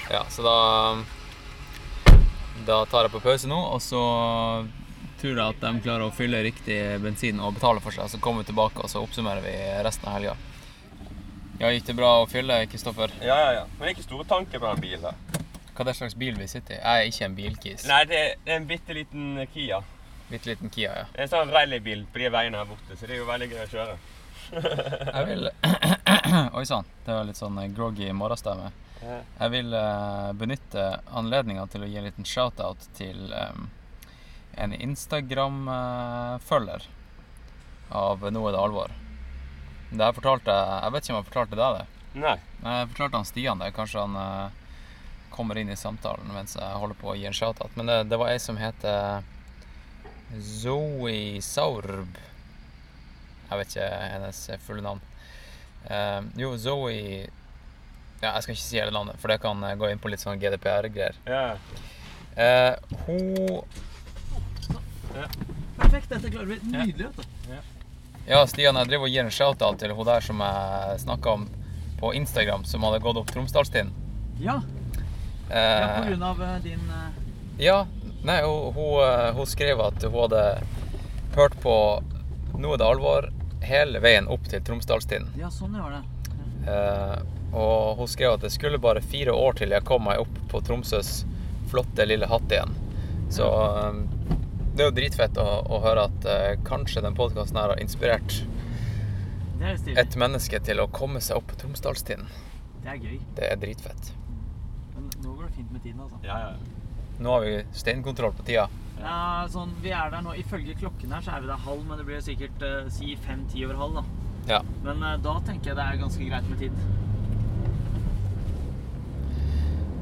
Ja, 0.07 0.22
så 0.32 0.41
da 0.45 0.57
Da 2.68 2.78
tar 2.88 3.07
jeg 3.07 3.11
på 3.18 3.19
pause 3.24 3.49
nå, 3.52 3.57
og 3.76 3.82
så 3.84 4.02
tror 5.22 5.39
at 5.49 5.60
de 5.64 5.72
klarer 5.84 6.06
å 6.07 6.14
fylle 6.14 6.44
riktig 6.45 6.77
bensin 7.03 7.39
og 7.44 7.56
betale 7.57 7.81
for 7.84 7.95
seg. 7.95 8.10
Så 8.11 8.19
kommer 8.23 8.44
vi 8.45 8.52
tilbake, 8.52 8.84
og 8.84 8.91
så 8.91 9.02
oppsummerer 9.06 9.44
vi 9.45 9.56
resten 9.85 10.07
av 10.10 10.18
helga. 10.19 10.35
Ja, 11.57 11.72
Gikk 11.73 11.88
det 11.88 11.95
bra 11.98 12.11
å 12.22 12.27
fylle, 12.30 12.60
Kristoffer? 12.69 13.14
Ja, 13.22 13.38
ja, 13.41 13.52
ja. 13.60 13.64
Men 13.77 13.85
det 13.88 13.91
er 13.91 13.95
ikke 13.95 14.06
store 14.06 14.27
tanker 14.30 14.61
på 14.61 14.69
den 14.73 14.84
bilen. 14.84 15.07
her. 15.10 15.45
Hva 15.73 15.84
er 15.84 15.89
det 15.91 15.95
slags 15.98 16.15
bil 16.18 16.38
vi 16.38 16.48
sitter 16.49 16.76
i? 16.77 16.81
Jeg 16.81 17.02
er 17.06 17.11
ikke 17.11 17.26
en 17.26 17.38
bilkis. 17.38 17.85
Nei, 17.89 18.02
det 18.10 18.19
er, 18.19 18.35
en 18.56 18.68
bitte 18.69 18.94
liten 18.98 19.41
Kia. 19.53 19.81
Bitte 20.30 20.49
liten 20.52 20.72
Kia, 20.73 20.94
ja. 21.02 21.06
Det 21.14 21.19
er 21.22 21.27
en 21.27 21.34
sånn 21.34 21.53
rallybil 21.53 22.06
på 22.14 22.22
de 22.22 22.31
veiene 22.34 22.61
her 22.61 22.69
borte, 22.69 22.98
så 22.98 23.06
det 23.10 23.15
er 23.18 23.22
jo 23.22 23.27
veldig 23.30 23.49
gøy 23.52 23.61
å 23.64 23.68
kjøre. 23.73 23.98
Jeg 25.18 25.27
vil 25.27 25.49
Oi 26.57 26.64
sann, 26.65 26.85
det 27.06 27.15
var 27.18 27.26
litt 27.27 27.39
sånn 27.39 27.57
groggy 27.76 28.10
morgenstemme. 28.15 28.69
Jeg 29.02 29.52
vil 29.53 29.73
eh, 29.77 30.31
benytte 30.39 30.85
anledninga 31.15 31.68
til 31.69 31.85
å 31.85 31.89
gi 31.89 31.99
en 31.99 32.07
liten 32.07 32.26
shout-out 32.26 32.88
til 32.98 33.30
em, 33.38 33.68
en 34.57 34.73
Instagram-følger 34.73 36.88
av 37.89 38.31
Nå 38.31 38.47
er 38.47 38.55
det 38.55 38.61
alvor. 38.61 38.91
Det 39.89 40.03
her 40.03 40.15
fortalte 40.15 40.51
jeg 40.51 40.93
vet 40.93 41.05
ikke 41.05 41.13
om 41.13 41.19
jeg 41.21 41.29
fortalte 41.29 41.59
deg 41.59 41.77
det. 41.77 41.85
Nei. 42.17 42.38
Jeg 42.63 42.89
fortalte 42.91 43.19
han 43.19 43.29
Stian 43.29 43.61
det. 43.61 43.73
Kanskje 43.75 44.03
han 44.03 44.17
eh, 44.19 44.47
kommer 45.31 45.59
inn 45.59 45.71
i 45.71 45.79
samtalen 45.79 46.34
mens 46.34 46.57
jeg 46.57 46.81
holder 46.81 46.99
på 46.99 47.13
å 47.13 47.17
gi 47.17 47.27
en 47.29 47.38
shout-out. 47.38 47.75
Men 47.79 47.91
det, 47.91 47.97
det 48.11 48.19
var 48.19 48.34
ei 48.34 48.39
som 48.43 48.59
heter 48.59 49.23
Zoe 50.35 51.41
Saurb. 51.45 52.19
Jeg 53.47 53.61
vet 53.61 53.75
ikke 53.75 53.91
hennes 54.11 54.41
fulle 54.65 54.84
navn. 54.84 55.03
Uh, 55.88 56.25
jo, 56.35 56.49
Zoe 56.59 57.27
Ja, 58.19 58.34
jeg 58.34 58.43
skal 58.43 58.55
ikke 58.57 58.65
si 58.65 58.79
hele 58.81 58.91
navnet, 58.91 59.19
for 59.21 59.31
det 59.31 59.38
kan 59.43 59.61
eh, 59.63 59.77
gå 59.77 59.91
inn 59.91 60.01
på 60.01 60.09
litt 60.09 60.23
sånn 60.23 60.39
GDPR-greier. 60.41 61.19
Yeah. 61.29 61.61
Uh, 62.34 62.73
hun 63.05 63.61
Perfekt. 65.77 66.09
Dette 66.09 66.31
klarer 66.31 66.45
vi. 66.45 66.59
Nydelig. 66.63 67.07
du. 67.15 67.53
Ja, 68.27 68.41
Stian, 68.47 68.75
jeg 68.75 68.89
driver 68.89 69.07
og 69.07 69.13
gir 69.13 69.23
en 69.23 69.31
shout-out 69.31 69.79
til 69.79 69.93
hun 69.95 70.07
der 70.07 70.25
som 70.25 70.41
jeg 70.43 70.99
snakka 71.05 71.35
om 71.38 71.45
på 71.99 72.11
Instagram, 72.17 72.65
som 72.67 72.84
hadde 72.84 72.99
gått 73.05 73.17
opp 73.21 73.31
Tromsdalstind. 73.31 73.93
Ja, 74.39 74.59
ja, 75.49 75.57
Eh, 75.57 76.01
på 76.01 76.09
grunn 76.09 76.23
av 76.27 76.41
eh, 76.43 76.55
din 76.59 76.89
eh, 76.91 77.63
Ja, 77.63 77.85
nei, 78.27 78.41
hun, 78.43 78.73
hun, 78.75 78.97
eh, 78.99 79.29
hun 79.38 79.45
skrev 79.47 79.79
at 79.79 80.03
hun 80.03 80.17
hadde 80.25 80.41
hørt 81.38 81.55
på 81.63 81.75
Nå 82.57 82.73
er 82.73 82.81
det 82.81 82.89
alvor 82.89 83.29
hele 83.63 84.01
veien 84.03 84.27
opp 84.27 84.43
til 84.51 84.59
Tromsdalstind. 84.67 85.29
Ja, 85.39 85.47
sånn 85.53 85.77
gjør 85.79 85.95
det. 85.95 86.01
Eh, 86.67 87.15
og 87.55 88.01
hun 88.01 88.09
skrev 88.11 88.35
at 88.35 88.43
det 88.43 88.51
skulle 88.51 88.79
bare 88.81 88.99
fire 89.01 89.31
år 89.31 89.55
til 89.61 89.71
jeg 89.71 89.85
kom 89.88 90.03
meg 90.09 90.19
opp 90.25 90.39
på 90.51 90.59
Tromsøs 90.67 91.21
flotte 91.71 92.03
lille 92.11 92.27
hatt 92.27 92.51
igjen. 92.51 92.75
Så 93.31 93.47
eh, 93.47 94.36
det 94.77 94.85
er 94.85 94.89
jo 94.91 94.95
dritfett 94.99 95.37
å, 95.41 95.45
å 95.73 95.79
høre 95.83 96.03
at 96.11 96.25
eh, 96.29 96.51
kanskje 96.67 97.01
den 97.05 97.15
podkasten 97.17 97.57
her 97.59 97.73
har 97.73 97.81
inspirert 97.81 98.39
Det 99.57 99.71
er 99.71 99.77
stilig. 99.81 99.97
et 100.03 100.17
menneske 100.21 100.59
til 100.67 100.81
å 100.83 100.87
komme 100.93 101.21
seg 101.23 101.39
opp 101.39 101.47
på 101.51 101.57
Tromsdalstinden. 101.63 102.27
Det 102.83 102.91
er 102.93 102.99
gøy. 103.01 103.15
Det 103.39 103.47
er 103.51 103.57
dritfett. 103.61 104.11
Men 104.95 105.07
nå 105.23 105.33
går 105.33 105.47
det 105.49 105.55
fint 105.57 105.71
med 105.73 105.81
tiden, 105.83 106.03
altså. 106.05 106.19
Ja, 106.23 106.37
ja. 106.45 106.83
Nå 107.17 107.33
har 107.33 107.41
vi 107.47 107.55
steinkontroll 107.73 108.35
på 108.37 108.45
tida. 108.45 108.67
Ja, 109.01 109.17
sånn, 109.49 109.73
vi 109.81 109.89
er 109.93 110.09
der 110.13 110.21
nå, 110.25 110.31
Ifølge 110.37 110.73
klokken 110.77 111.11
her 111.13 111.25
så 111.25 111.33
er 111.35 111.43
vi 111.43 111.49
der 111.49 111.65
halv, 111.65 111.81
men 111.89 111.99
det 111.99 112.05
blir 112.07 112.21
sikkert 112.25 112.63
eh, 112.65 112.87
si 112.93 113.15
fem-ti 113.25 113.65
over 113.65 113.81
halv. 113.81 113.99
da. 113.99 114.05
Ja. 114.53 114.61
Men 114.85 115.01
eh, 115.03 115.17
da 115.25 115.35
tenker 115.49 115.73
jeg 115.73 115.79
det 115.81 115.85
er 115.89 115.99
ganske 116.05 116.29
greit 116.29 116.47
med 116.53 116.61
tid. 116.61 116.79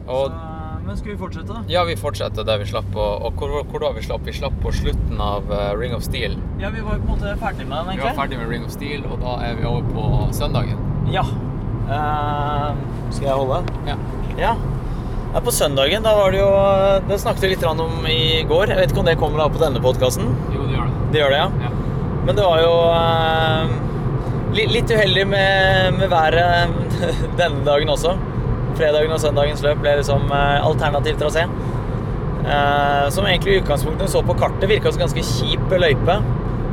Og 0.06 0.30
så, 0.30 0.40
men 0.86 0.98
skal 0.98 1.12
vi 1.12 1.18
fortsette, 1.18 1.50
da? 1.50 1.64
ja, 1.72 1.82
vi 1.88 1.96
fortsetter 1.98 2.46
der 2.46 2.60
vi 2.62 2.68
slapp. 2.70 2.92
Og, 2.94 3.26
og 3.26 3.40
hvor, 3.40 3.56
hvor 3.72 3.82
da 3.82 3.90
vi 3.96 4.04
slapp? 4.06 4.22
Vi 4.28 4.36
slapp 4.38 4.54
på 4.62 4.74
slutten 4.76 5.22
av 5.22 5.50
eh, 5.50 5.72
Ring 5.80 5.96
of 5.98 6.06
Steel. 6.06 6.38
Ja, 6.62 6.70
vi 6.74 6.84
var 6.86 7.00
på 7.00 7.08
en 7.08 7.16
måte 7.16 7.34
ferdig 7.42 7.66
med 7.66 7.78
den, 7.78 7.90
egentlig. 7.90 8.04
Vi 8.04 8.08
var 8.12 8.20
ferdig 8.20 8.40
med 8.42 8.52
Ring 8.54 8.68
of 8.68 8.74
Steel, 8.76 9.06
og 9.10 9.18
da 9.24 9.36
er 9.48 9.58
vi 9.58 9.66
over 9.70 9.90
på 9.90 10.06
søndagen. 10.38 10.82
Ja. 11.14 11.26
Uh, 11.86 12.78
skal 13.14 13.28
jeg 13.30 13.38
holde? 13.38 13.60
Ja. 13.90 13.98
Ja. 14.38 14.54
ja. 15.34 15.42
På 15.46 15.52
søndagen, 15.52 16.06
da 16.06 16.14
var 16.16 16.32
det 16.32 16.40
jo 16.40 16.48
Det 17.10 17.18
snakket 17.22 17.44
vi 17.44 17.50
litt 17.52 17.66
om 17.68 18.06
i 18.08 18.46
går. 18.48 18.72
Jeg 18.72 18.80
vet 18.80 18.94
ikke 18.94 19.02
om 19.02 19.10
det 19.10 19.18
kommer 19.20 19.44
da 19.44 19.50
på 19.52 19.62
denne 19.62 19.82
podkasten. 19.84 20.30
Jo, 20.54 20.70
det 20.70 20.78
gjør 20.78 20.88
det. 20.88 21.10
Det 21.12 21.22
gjør 21.22 21.36
det, 21.36 21.42
ja. 21.42 21.50
Ja. 21.66 21.74
Men 22.26 22.40
det 22.40 22.46
var 22.46 22.62
jo 22.64 22.78
eh, 22.94 23.76
litt 24.72 24.94
uheldig 24.96 25.28
med, 25.30 26.00
med 26.00 26.10
været 26.14 26.96
denne 27.42 27.66
dagen 27.68 27.92
også. 27.94 28.16
Fredagen 28.76 29.14
og 29.16 29.22
søndagens 29.24 29.64
løp 29.66 29.82
ble 29.84 29.98
liksom 30.02 30.30
eh, 30.32 30.60
alternativ 30.66 31.20
trasé. 31.22 31.46
Eh, 32.46 33.10
som 33.10 33.26
egentlig 33.26 33.56
i 33.56 33.62
utgangspunktet 33.62 34.12
så 34.12 34.22
på 34.26 34.36
kartet 34.38 34.70
virka 34.70 34.92
som 34.92 35.02
ganske 35.02 35.24
kjip 35.26 35.72
løype. 35.82 36.20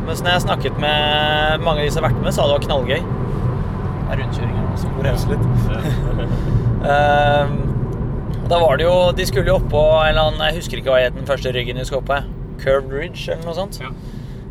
Mens 0.07 0.21
når 0.21 0.35
jeg 0.35 0.45
snakket 0.47 0.81
med 0.83 1.63
mange 1.65 1.81
av 1.81 1.87
de 1.87 1.93
som 1.95 2.03
har 2.03 2.11
vært 2.11 2.25
med, 2.25 2.35
sa 2.35 2.49
det 2.49 2.57
var 2.59 2.65
knallgøy. 2.67 3.03
Det 3.03 4.17
er 4.17 4.21
rundkjøring 4.21 4.57
også 4.73 5.23
så 5.25 5.37
litt. 5.37 5.47
Eh, 6.83 7.51
Da 8.51 8.57
var 8.59 8.75
det 8.75 8.89
jo 8.89 8.95
De 9.15 9.23
skulle 9.23 9.47
jo 9.47 9.61
oppå 9.61 9.79
en 10.01 10.09
eller 10.09 10.33
annen 10.33 10.41
Jeg 10.49 10.57
husker 10.57 10.81
ikke 10.81 10.91
hva 10.91 10.97
het 10.99 11.15
den 11.15 11.29
første 11.29 11.53
ryggen 11.55 11.79
vi 11.79 11.85
skulle 11.87 12.01
opp 12.03 12.09
på. 12.11 12.17
Curved 12.65 12.91
Ridge 12.91 13.29
eller 13.31 13.47
noe 13.47 13.55
sånt. 13.55 13.79
Ja. 13.79 13.93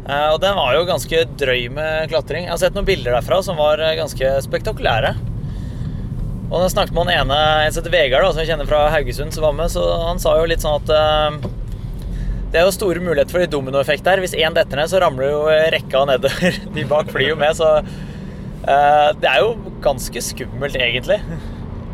Eh, 0.07 0.29
og 0.31 0.39
den 0.39 0.55
var 0.55 0.77
jo 0.77 0.85
ganske 0.87 1.25
drøy 1.41 1.65
med 1.75 2.07
klatring. 2.13 2.47
Jeg 2.47 2.53
har 2.53 2.61
sett 2.63 2.79
noen 2.79 2.87
bilder 2.87 3.17
derfra 3.17 3.41
som 3.43 3.59
var 3.59 3.83
ganske 3.99 4.31
spektakulære. 4.47 5.11
Og 6.51 6.59
da 6.59 6.67
snakket 6.71 6.93
med 6.95 7.07
han 7.07 7.23
ene, 7.23 7.39
en 7.63 7.71
som 7.71 7.79
heter 7.79 7.93
Vegard, 7.95 8.27
som 8.33 8.43
jeg 8.43 8.51
kjenner 8.51 8.67
fra 8.67 8.83
Haugesund, 8.91 9.31
som 9.31 9.45
var 9.47 9.55
med, 9.55 9.71
så 9.71 9.85
han 10.03 10.19
sa 10.19 10.35
jo 10.35 10.49
litt 10.51 10.63
sånn 10.63 10.81
at 10.81 10.91
uh, 10.91 11.51
det 12.51 12.59
er 12.59 12.67
jo 12.67 12.75
store 12.75 12.99
muligheter 12.99 13.37
for 13.37 13.47
dominoeffekt 13.47 14.03
der. 14.03 14.19
Hvis 14.19 14.35
én 14.35 14.57
detter 14.57 14.79
ned, 14.81 14.91
så 14.91 14.99
ramler 14.99 15.31
jo 15.31 15.45
rekka 15.71 16.03
nedover. 16.09 16.59
De 16.75 16.87
bak 16.89 17.11
flyr 17.13 17.31
jo 17.31 17.39
med, 17.39 17.55
så 17.55 17.77
uh, 17.79 19.09
det 19.15 19.31
er 19.31 19.45
jo 19.45 19.55
ganske 19.85 20.25
skummelt, 20.27 20.75
egentlig. 20.75 21.21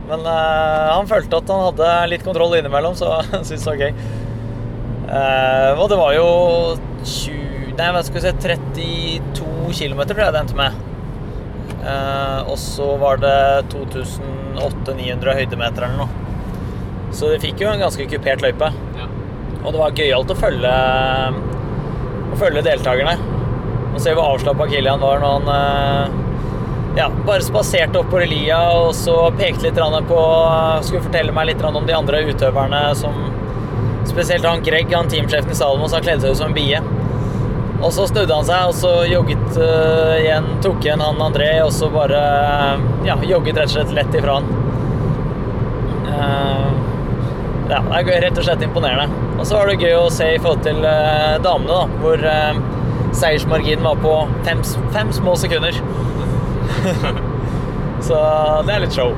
Men 0.07 0.25
uh, 0.25 0.95
han 0.95 1.09
følte 1.09 1.38
at 1.38 1.53
han 1.53 1.67
hadde 1.69 1.91
litt 2.15 2.25
kontroll 2.25 2.57
innimellom, 2.57 2.97
så 2.97 3.19
han 3.29 3.45
syntes 3.45 3.67
det 3.67 3.75
var 3.75 3.85
gøy. 3.85 4.25
Eh, 5.07 5.79
og 5.79 5.88
det 5.88 5.97
var 5.97 6.15
jo 6.17 6.27
20, 7.07 7.75
nei, 7.77 7.91
hva 7.95 8.03
skal 8.03 8.17
vi 8.17 8.23
si, 8.25 8.34
32 8.43 9.77
km, 9.77 10.01
tror 10.03 10.25
jeg 10.25 10.35
det 10.35 10.41
endte 10.41 10.57
med. 10.57 10.86
Eh, 11.84 12.40
og 12.49 12.58
så 12.60 12.88
var 13.02 13.20
det 13.22 13.38
2800-900 13.74 15.38
høydemeter 15.40 15.88
eller 15.88 16.06
noe. 16.06 16.26
Så 17.16 17.32
vi 17.34 17.41
fikk 17.48 17.64
jo 17.64 17.72
en 17.72 17.82
ganske 17.82 18.08
kupert 18.10 18.44
løype. 18.44 18.72
Ja. 18.98 19.10
Og 19.64 19.74
det 19.74 19.82
var 19.82 19.98
gøyalt 19.98 20.32
å 20.32 20.38
følge, 20.38 20.74
å 22.34 22.40
følge 22.40 22.66
deltakerne. 22.66 23.18
Og 23.94 23.99
se 24.04 24.14
hvor 24.14 24.36
avslappa 24.36 24.68
Kilian 24.70 25.02
var 25.02 25.22
når 25.24 25.38
han 25.38 25.52
eh, 25.54 26.18
ja, 26.98 27.08
bare 27.26 27.45
spaserte 27.45 28.02
opp 28.02 28.10
på 28.12 28.22
relia 28.22 28.60
og 28.74 28.91
så 28.98 29.16
pekte 29.38 29.68
litt 29.68 30.08
på 30.10 30.22
Skulle 30.86 31.04
fortelle 31.06 31.34
meg 31.34 31.52
litt 31.52 31.62
om 31.62 31.86
de 31.86 31.94
andre 31.94 32.24
utøverne 32.26 32.82
som 32.98 33.28
Spesielt 34.08 34.45
han 34.48 34.64
Greg, 34.64 34.94
han 34.95 35.10
teamsjefen 35.12 35.52
i 35.52 35.56
Salomos, 35.58 35.94
han 35.94 36.02
kledde 36.02 36.24
seg 36.24 36.32
ut 36.32 36.40
som 36.40 36.48
en 36.48 36.56
bie. 36.56 36.80
Og 37.78 37.91
så 37.94 38.08
snudde 38.10 38.34
han 38.34 38.48
seg, 38.48 38.72
og 38.72 38.76
så 38.78 38.91
jogget 39.06 39.60
uh, 39.60 40.16
igjen, 40.18 40.48
tok 40.66 40.82
igjen 40.86 41.04
han 41.04 41.22
André, 41.22 41.52
og 41.62 41.70
så 41.76 41.90
bare 41.94 42.22
ja, 43.06 43.18
jogget 43.22 43.60
rett 43.60 43.70
og 43.70 43.76
slett 43.76 43.94
lett 43.94 44.18
ifra 44.18 44.40
han. 44.40 44.49
Uh, 46.08 46.72
ja, 47.70 47.84
det 47.84 48.16
er 48.16 48.26
rett 48.26 48.41
og 48.41 48.48
slett 48.48 48.66
imponerende. 48.66 49.22
Og 49.38 49.45
så 49.45 49.60
var 49.60 49.70
det 49.70 49.78
gøy 49.84 49.94
å 49.99 50.10
se 50.14 50.32
i 50.34 50.41
forhold 50.41 50.66
til 50.66 50.82
uh, 50.82 51.38
damene, 51.45 51.70
da, 51.70 52.02
hvor 52.02 52.26
uh, 52.26 53.14
seiersmarginen 53.14 53.86
var 53.86 54.02
på 54.02 54.18
fem, 54.48 54.66
fem 54.95 55.14
små 55.14 55.38
sekunder. 55.38 55.78
så 58.08 58.22
det 58.66 58.74
er 58.74 58.86
litt 58.88 58.98
show. 58.98 59.14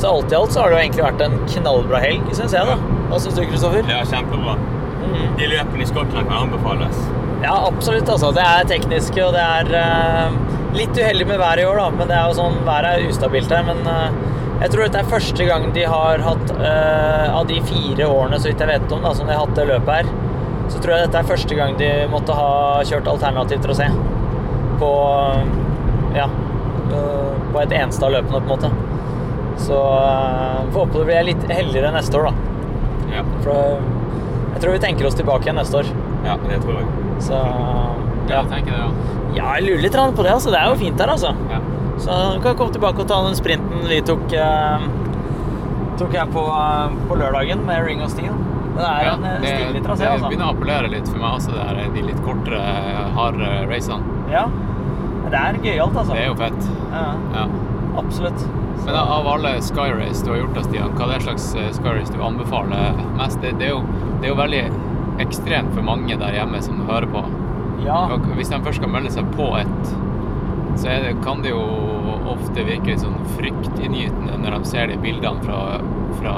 Så 0.00 0.08
alt 0.08 0.32
i 0.32 0.36
alt 0.38 0.52
så 0.54 0.62
har 0.62 0.70
det 0.70 0.76
jo 0.78 0.82
egentlig 0.86 1.02
vært 1.04 1.22
en 1.26 1.34
knallbra 1.50 1.98
helg, 2.00 2.28
syns 2.32 2.54
jeg. 2.56 2.64
da. 2.64 2.76
Hva 3.10 3.18
syns 3.20 3.36
du, 3.36 3.42
Kristoffer? 3.50 3.84
Ja, 3.90 4.00
kjempebra. 4.08 4.54
Mhm. 5.10 5.36
De 5.38 5.50
løpene 5.50 5.82
i 5.84 5.90
Skottland 5.90 6.28
kan 6.30 6.46
anbefales. 6.46 7.04
Ja, 7.42 7.54
absolutt. 7.66 8.08
altså. 8.08 8.32
Det 8.36 8.42
er 8.44 8.66
tekniske, 8.68 9.22
og 9.24 9.32
det 9.32 9.44
er 9.44 9.70
uh, 9.72 10.34
litt 10.76 10.98
uheldig 10.98 11.26
med 11.26 11.40
været 11.40 11.62
i 11.62 11.68
år, 11.68 11.80
da. 11.80 11.86
Men 11.90 12.10
det 12.10 12.16
er 12.18 12.28
jo 12.28 12.36
sånn, 12.36 12.58
været 12.66 12.90
er 12.90 13.06
ustabilt 13.08 13.54
her. 13.54 13.64
Men 13.68 13.80
uh, 13.88 14.10
jeg 14.60 14.74
tror 14.74 14.84
dette 14.84 15.00
er 15.00 15.08
første 15.14 15.46
gang 15.48 15.70
de 15.72 15.86
har 15.88 16.20
hatt 16.20 16.50
uh, 16.58 17.38
Av 17.38 17.46
de 17.48 17.60
fire 17.64 18.08
årene, 18.10 18.40
så 18.40 18.50
vidt 18.50 18.60
jeg 18.60 18.68
vet 18.68 18.92
om, 18.92 19.00
da, 19.06 19.14
som 19.16 19.30
de 19.30 19.32
har 19.32 19.46
hatt 19.46 19.56
det 19.56 19.64
løpet 19.70 20.02
her, 20.02 20.12
så 20.70 20.82
tror 20.82 20.94
jeg 20.94 21.06
dette 21.08 21.22
er 21.22 21.30
første 21.30 21.56
gang 21.58 21.78
de 21.80 21.88
måtte 22.12 22.36
ha 22.36 22.50
kjørt 22.86 23.08
alternativ 23.10 23.64
trasé. 23.64 23.88
På 24.82 24.92
Ja. 26.14 26.28
På 26.90 27.60
et 27.62 27.72
eneste 27.72 28.02
av 28.06 28.12
løpene, 28.12 28.40
på 28.42 28.50
en 28.50 28.50
måte. 28.50 28.70
Så 29.60 29.78
får 29.78 30.78
håpe 30.78 30.98
det 30.98 31.06
blir 31.08 31.26
litt 31.28 31.44
heldigere 31.50 31.92
neste 31.94 32.18
år, 32.18 32.30
da. 32.30 32.32
Ja, 33.14 33.24
For 33.44 33.80
jeg 34.60 34.66
tror 34.66 34.74
vi 34.76 34.80
tenker 34.84 35.06
oss 35.08 35.14
tilbake 35.16 35.46
igjen 35.48 35.56
neste 35.56 35.78
år. 35.80 35.86
ja 36.26 36.34
det 36.44 36.58
tror 36.60 36.74
jeg. 36.76 36.88
Så 37.24 37.36
Ja, 38.28 38.42
jeg 38.42 38.50
tenker 38.50 38.74
det, 38.76 38.80
ja. 38.84 38.90
Ja, 39.34 39.54
jeg 39.56 39.64
lurer 39.70 39.82
litt 39.86 39.96
på 40.16 40.22
det. 40.22 40.32
altså. 40.36 40.50
Det 40.52 40.58
er 40.60 40.68
jo 40.68 40.74
fint 40.76 41.00
her, 41.00 41.08
altså. 41.08 41.30
ja. 41.50 41.60
Så 42.00 42.18
du 42.34 42.40
kan 42.44 42.56
komme 42.56 42.72
tilbake 42.72 43.00
og 43.00 43.08
ta 43.08 43.22
den 43.24 43.34
sprinten 43.36 43.88
vi 43.88 44.00
tok 44.04 44.32
eh, 44.32 44.84
Tok 46.00 46.12
her 46.16 46.28
på, 46.32 46.44
eh, 46.44 46.92
på 47.08 47.16
lørdagen 47.16 47.64
med 47.66 47.84
Ring 47.86 48.02
of 48.04 48.12
Steel. 48.12 48.36
Det 48.76 48.84
er 48.84 49.02
Ja, 49.08 49.14
en 49.16 49.24
eh, 49.24 49.40
det, 49.40 49.48
stilig 49.56 49.80
det 49.80 49.82
trasé, 49.88 50.06
altså. 50.12 50.28
begynner 50.28 50.48
å 50.50 50.54
appellere 50.54 50.92
litt 50.92 51.08
for 51.08 51.18
meg 51.24 51.38
også, 51.40 51.56
det 51.56 51.64
er 51.66 51.90
de 51.96 52.04
litt 52.06 52.22
kortere, 52.24 52.60
harde 53.16 53.50
racene. 53.72 54.20
Ja. 54.32 54.44
Det 55.30 55.40
er 55.40 55.58
gøyalt, 55.64 55.96
altså. 55.96 56.12
Det 56.12 56.22
er 56.22 56.30
jo 56.30 56.38
fett. 56.40 56.70
Ja, 56.92 57.04
Ja. 57.34 57.46
absolutt. 58.00 58.46
Men 58.86 58.94
av 58.96 59.26
alle 59.28 59.54
Skyrace 59.62 60.24
du 60.24 60.30
har 60.32 60.38
gjort, 60.42 60.60
Stian, 60.66 60.94
hva 60.96 61.06
er 61.10 61.18
det 61.18 61.24
slags 61.26 61.48
eh, 61.60 61.68
Skyrace 61.76 62.14
du 62.14 62.22
anbefaler 62.24 62.96
mest? 63.18 63.40
Det, 63.42 63.52
det, 63.60 63.68
er 63.68 63.74
jo, 63.76 63.82
det 64.20 64.28
er 64.28 64.32
jo 64.32 64.38
veldig 64.40 64.62
ekstremt 65.20 65.74
for 65.76 65.84
mange 65.84 66.16
der 66.20 66.32
hjemme 66.38 66.62
som 66.64 66.80
hører 66.88 67.08
på. 67.12 67.24
Ja. 67.84 68.06
Og 68.14 68.24
hvis 68.38 68.50
de 68.52 68.60
først 68.64 68.80
skal 68.80 68.92
melde 68.92 69.12
seg 69.12 69.28
på 69.36 69.50
et, 69.60 69.92
så 70.80 70.96
det, 71.04 71.14
kan 71.24 71.42
det 71.44 71.52
jo 71.52 71.60
ofte 72.30 72.64
virke 72.64 72.92
litt 72.92 73.02
sånn 73.02 73.16
fryktinngytende 73.36 74.38
når 74.40 74.56
de 74.58 74.68
ser 74.70 74.88
de 74.92 74.96
bildene 75.02 75.42
fra, 75.44 75.80
fra 76.20 76.34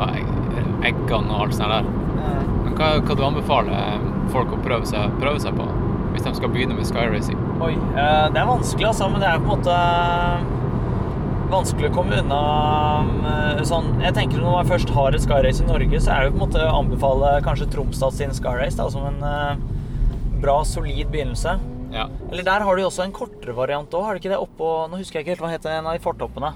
eggene 0.82 1.30
og 1.30 1.44
alt 1.44 1.54
sånt 1.58 1.70
der. 1.76 1.90
Men 2.64 2.74
hva, 2.78 2.88
hva 3.04 3.16
du 3.18 3.22
anbefaler 3.26 4.02
folk 4.32 4.54
å 4.56 4.60
prøve 4.64 4.88
seg, 4.88 5.14
prøve 5.22 5.42
seg 5.42 5.54
på 5.58 5.66
hvis 6.12 6.26
de 6.26 6.32
skal 6.36 6.50
begynne 6.52 6.74
med 6.76 6.84
skyracing? 6.88 7.38
Oi. 7.64 7.72
eh, 7.96 8.26
Det 8.34 8.40
er 8.42 8.48
vanskelig, 8.50 8.88
altså. 8.90 9.06
Men 9.12 9.22
det 9.22 9.30
er 9.30 9.38
på 9.40 9.54
en 9.54 9.62
måte 9.62 9.76
vanskelig 11.52 11.90
å 11.90 11.94
komme 11.94 12.18
unna 12.22 12.38
eh, 13.32 13.60
sånn 13.68 13.90
Jeg 14.02 14.14
tenker 14.16 14.40
når 14.40 14.56
man 14.56 14.70
først 14.70 14.92
har 14.96 15.16
et 15.16 15.24
skyrace 15.24 15.64
i 15.64 15.68
Norge, 15.68 16.00
så 16.02 16.14
er 16.14 16.24
det 16.24 16.30
jo 16.30 16.34
på 16.34 16.40
en 16.40 16.44
måte 16.46 16.64
å 16.64 16.78
anbefale 16.80 17.34
kanskje 17.46 17.68
Tromsdal 17.74 18.14
sin 18.16 18.34
skyrace 18.36 18.78
da, 18.80 18.88
som 18.92 19.06
en 19.08 19.20
eh, 19.28 19.62
bra, 20.42 20.56
solid 20.66 21.12
begynnelse. 21.12 21.54
Ja. 21.92 22.08
Eller 22.30 22.46
der 22.48 22.64
har 22.66 22.76
de 22.78 22.86
også 22.88 23.04
en 23.04 23.14
kortere 23.14 23.54
variant 23.56 23.92
òg, 23.94 24.06
har 24.06 24.16
du 24.16 24.22
ikke 24.22 24.32
det? 24.32 24.40
Oppå 24.40 24.72
Nå 24.90 25.00
husker 25.02 25.20
jeg 25.20 25.26
ikke 25.26 25.34
helt 25.36 25.44
hva 25.44 25.52
heter 25.52 25.76
en 25.76 25.90
av 25.90 25.96
de 25.96 26.04
fortoppene. 26.04 26.54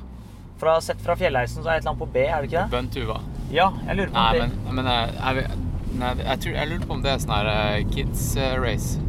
Fra, 0.57 0.79
sett 0.81 1.03
fra 1.05 1.19
fjellheisen 1.21 1.61
så 1.61 1.69
er 1.69 1.77
det 1.77 1.83
et 1.83 1.85
eller 1.85 1.93
annet 1.93 2.05
på 2.07 2.13
B, 2.15 2.23
er 2.25 2.41
det 2.41 2.49
ikke 2.49 2.63
det? 2.63 2.73
Bøntuva. 2.73 3.19
Ja, 3.53 3.69
jeg 3.87 3.99
lurer 3.99 4.15
på 4.15 4.17
Nei, 4.17 4.31
om 4.31 4.39
det 4.39 4.47
men, 4.65 4.79
men 4.79 4.89
jeg, 4.89 5.11
jeg, 5.21 5.59
nei, 6.01 6.15
jeg, 6.23 6.41
tror, 6.45 6.57
jeg 6.57 6.71
lurer 6.71 6.87
på 6.89 6.97
om 6.97 7.05
det 7.05 7.13
er 7.13 7.21
sånn 7.23 7.35
her 7.37 7.51
eh, 7.53 7.83
kids 7.93 8.25
eh, 8.41 8.57
race. 8.63 9.05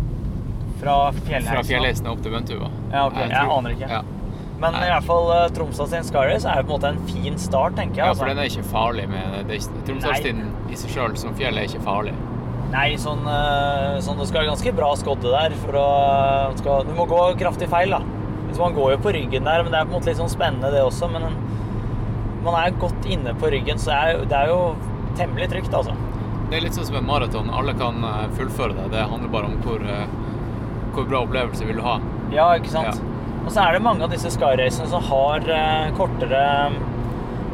Fra 0.82 0.98
fjellheisen. 1.16 1.54
Fra 1.56 1.64
fjellheisen 1.66 2.12
opp 2.12 2.20
til 2.26 2.36
Bøntuva. 2.36 2.70
Ja, 2.92 3.08
ok. 3.08 3.18
Jeg 3.24 3.32
jeg, 3.32 3.56
aner 3.56 3.78
ikke. 3.78 3.90
Ja. 3.96 4.04
Men 4.58 4.74
i 4.74 4.88
hvert 4.90 5.06
fall 5.06 5.28
Tromsø 5.28 5.58
Tromsdal 5.58 5.90
sin 5.92 6.08
skyrace 6.08 6.50
er 6.50 6.64
jo 6.64 6.66
på 6.66 6.72
en 6.72 6.80
måte 6.80 6.90
en 6.96 7.04
fin 7.12 7.36
start, 7.38 7.76
tenker 7.78 8.02
jeg. 8.02 8.06
ja, 8.06 8.14
altså. 8.14 8.24
for 8.24 8.32
den 8.32 8.42
er 8.42 8.50
ikke 8.50 8.66
farlig. 8.72 9.06
med 9.12 9.54
Tromsdalstinden 9.86 10.50
i 10.74 10.80
seg 10.82 10.96
sjøl 10.96 11.18
som 11.22 11.38
fjell 11.38 11.60
er 11.62 11.70
ikke 11.70 11.84
farlig. 11.86 12.16
Nei, 12.72 12.88
sånn, 13.00 13.22
eh, 13.32 13.98
sånn 14.04 14.18
det 14.20 14.28
skal 14.28 14.50
ganske 14.50 14.74
bra 14.76 14.90
skodde 15.00 15.32
der 15.32 15.54
for 15.62 15.78
å 15.80 15.88
skal, 16.60 16.84
Du 16.88 16.92
må 16.98 17.06
gå 17.08 17.22
kraftig 17.40 17.70
feil, 17.72 17.94
da. 17.96 18.02
Så 18.52 18.60
man 18.64 18.76
går 18.76 18.96
jo 18.96 19.00
på 19.06 19.14
ryggen 19.16 19.48
der, 19.48 19.64
men 19.64 19.72
det 19.72 19.80
er 19.80 19.88
på 19.88 19.94
en 19.94 20.00
måte 20.00 20.12
litt 20.12 20.20
sånn 20.20 20.32
spennende, 20.32 20.72
det 20.74 20.82
også. 20.84 21.08
Men 21.12 21.30
man 22.44 22.58
er 22.60 22.76
godt 22.82 23.08
inne 23.08 23.34
på 23.40 23.52
ryggen, 23.54 23.80
så 23.80 23.94
er, 23.96 24.26
det 24.28 24.36
er 24.36 24.52
jo 24.52 24.76
temmelig 25.20 25.50
trygt, 25.54 25.74
altså. 25.76 25.96
Det 26.48 26.60
er 26.60 26.64
litt 26.64 26.76
sånn 26.78 26.88
som 26.88 27.00
en 27.00 27.08
maraton. 27.08 27.52
Alle 27.52 27.76
kan 27.78 28.04
eh, 28.08 28.26
fullføre 28.36 28.76
det. 28.76 28.90
Det 28.96 29.08
handler 29.14 29.32
bare 29.32 29.52
om 29.52 29.58
hvor, 29.64 29.84
eh, 29.84 30.08
hvor 30.96 31.08
bra 31.08 31.24
opplevelse 31.28 31.68
vil 31.68 31.80
du 31.80 31.86
ha. 31.88 32.00
Ja, 32.34 32.50
ikke 32.60 32.72
sant? 32.74 33.04
Og 33.48 33.54
så 33.56 33.64
er 33.64 33.78
det 33.78 33.84
mange 33.86 34.04
av 34.04 34.12
disse 34.12 34.28
skyracene 34.34 34.90
som 34.92 35.04
har 35.08 35.46
eh, 35.56 35.86
kortere, 35.96 36.42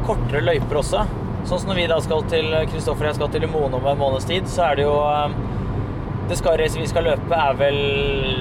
kortere 0.02 0.40
løyper 0.42 0.80
også. 0.80 1.04
Sånn 1.46 1.60
som 1.60 1.70
når 1.70 1.78
vi 1.78 1.84
da 1.92 1.98
skal 2.02 2.24
til 2.32 2.48
Kristoffer 2.72 3.06
og 3.06 3.12
jeg 3.12 3.18
skal 3.20 3.30
til 3.30 3.44
Limone 3.44 3.78
om 3.78 3.86
en 3.86 4.00
måneds 4.00 4.26
tid, 4.26 4.48
så 4.50 4.64
er 4.72 4.80
det 4.80 4.86
jo 4.88 4.96
eh, 5.06 5.36
Det 6.30 6.38
skyracet 6.40 6.80
vi 6.80 6.88
skal 6.90 7.04
løpe, 7.06 7.36
er 7.36 7.56
vel 7.60 7.78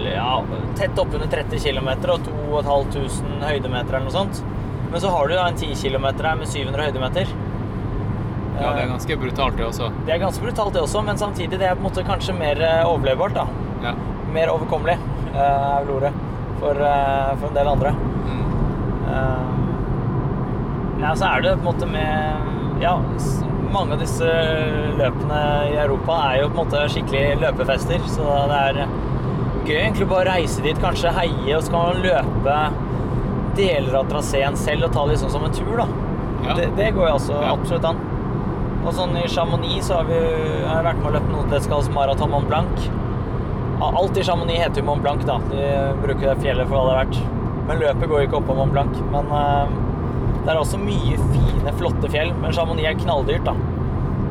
ja, 0.07 0.37
tett 0.79 0.97
oppunder 1.03 1.27
30 1.29 1.59
km 1.61 1.89
og 2.15 2.25
2500 2.63 3.43
høydemeter 3.43 3.97
eller 3.99 4.07
noe 4.07 4.15
sånt. 4.17 4.39
Men 4.89 5.01
så 5.03 5.11
har 5.13 5.27
du 5.29 5.35
jo 5.35 5.41
en 5.43 5.57
10 5.59 5.73
km 5.81 6.05
her 6.23 6.37
med 6.39 6.47
700 6.49 6.87
høydemeter. 6.87 7.33
Ja, 8.53 8.69
det 8.71 8.83
er 8.83 8.83
Eh, 8.85 8.91
ganske 8.93 9.17
brutalt, 9.17 9.57
det 9.57 9.65
også. 9.67 9.91
det 10.07 10.13
er 10.15 10.21
ganske 10.21 10.41
brutalt, 10.45 10.73
det 10.73 10.81
også, 10.85 11.01
men 11.05 11.17
samtidig 11.21 11.59
det 11.59 11.67
er 11.69 11.75
på 11.77 11.83
en 11.83 11.89
måte 11.91 12.05
kanskje 12.07 12.33
mer 12.37 12.61
overlevbart. 12.87 13.33
da. 13.35 13.45
Ja. 13.83 13.93
Mer 14.33 14.53
overkommelig, 14.53 14.97
er 15.33 15.83
vel 15.83 15.95
ordet, 15.97 16.13
for, 16.63 16.79
eh, 16.87 17.31
for 17.41 17.51
en 17.51 17.57
del 17.59 17.69
andre. 17.75 17.93
Mm. 18.23 18.43
Uh, 19.03 21.01
ja, 21.03 21.11
så 21.19 21.27
er 21.33 21.43
det 21.43 21.57
på 21.59 21.67
en 21.67 21.69
måte 21.73 21.89
med 21.91 22.81
Ja, 22.83 22.95
mange 23.73 23.95
av 23.95 23.99
disse 24.01 24.27
løpene 24.97 25.39
i 25.71 25.75
Europa 25.81 26.15
er 26.29 26.41
jo 26.41 26.49
på 26.49 26.61
en 26.61 26.65
måte 26.65 26.81
skikkelig 26.91 27.37
løpefester, 27.41 28.01
så 28.11 28.25
det 28.49 28.59
er 28.69 28.79
gøy 29.63 29.77
egentlig 29.77 30.07
bare 30.09 30.25
å 30.25 30.31
reise 30.33 30.63
dit, 30.65 30.79
kanskje 30.83 31.13
heie, 31.15 31.53
og 31.55 31.63
så 31.63 31.71
kan 31.73 31.85
man 31.87 32.01
løpe 32.03 32.57
deler 33.57 33.99
av 34.01 34.09
traseen 34.11 34.57
selv 34.59 34.89
og 34.89 34.95
ta 34.95 35.05
det 35.05 35.15
liksom 35.15 35.31
som 35.35 35.45
en 35.47 35.55
tur, 35.55 35.77
da. 35.79 35.87
Ja. 36.43 36.57
Det, 36.59 36.67
det 36.79 36.89
går 36.97 37.07
jo 37.07 37.13
altså 37.13 37.37
Ja. 37.39 37.53
absolutt 37.53 37.85
an. 37.87 38.01
Og 38.83 38.91
sånn 38.97 39.15
i 39.15 39.27
Chamonix 39.31 39.87
så 39.87 40.01
har 40.01 40.09
vi 40.09 40.19
har 40.67 40.81
jeg 40.81 40.87
vært 40.89 40.99
med 41.03 41.09
å 41.11 41.15
løpe 41.15 41.31
noe 41.31 41.47
det 41.53 41.61
kalles 41.71 41.89
Marathon 41.95 42.33
Mont 42.33 42.49
Blanc. 42.49 42.87
Alt 43.91 44.17
i 44.17 44.23
Chamonix 44.23 44.59
heter 44.59 44.81
jo 44.81 44.85
Mont 44.87 45.01
Blanc, 45.01 45.23
da. 45.27 45.39
De 45.51 45.63
bruker 46.03 46.29
det 46.29 46.37
fjellet 46.43 46.69
for 46.69 46.77
hva 46.77 46.83
det 46.85 46.93
er 46.93 46.99
verdt. 47.01 47.17
Men 47.67 47.79
løpet 47.81 48.09
går 48.11 48.25
ikke 48.25 48.39
opp 48.39 48.47
på 48.49 48.55
Mont 48.57 48.73
Blanc. 48.75 48.97
Men 49.13 49.29
uh, 49.31 49.67
Det 50.43 50.51
er 50.51 50.59
også 50.59 50.79
mye 50.81 51.17
fine, 51.31 51.73
flotte 51.79 52.11
fjell, 52.11 52.33
men 52.43 52.55
Chamonix 52.55 52.89
er 52.89 52.99
knalldyrt, 52.99 53.47
da. 53.47 53.55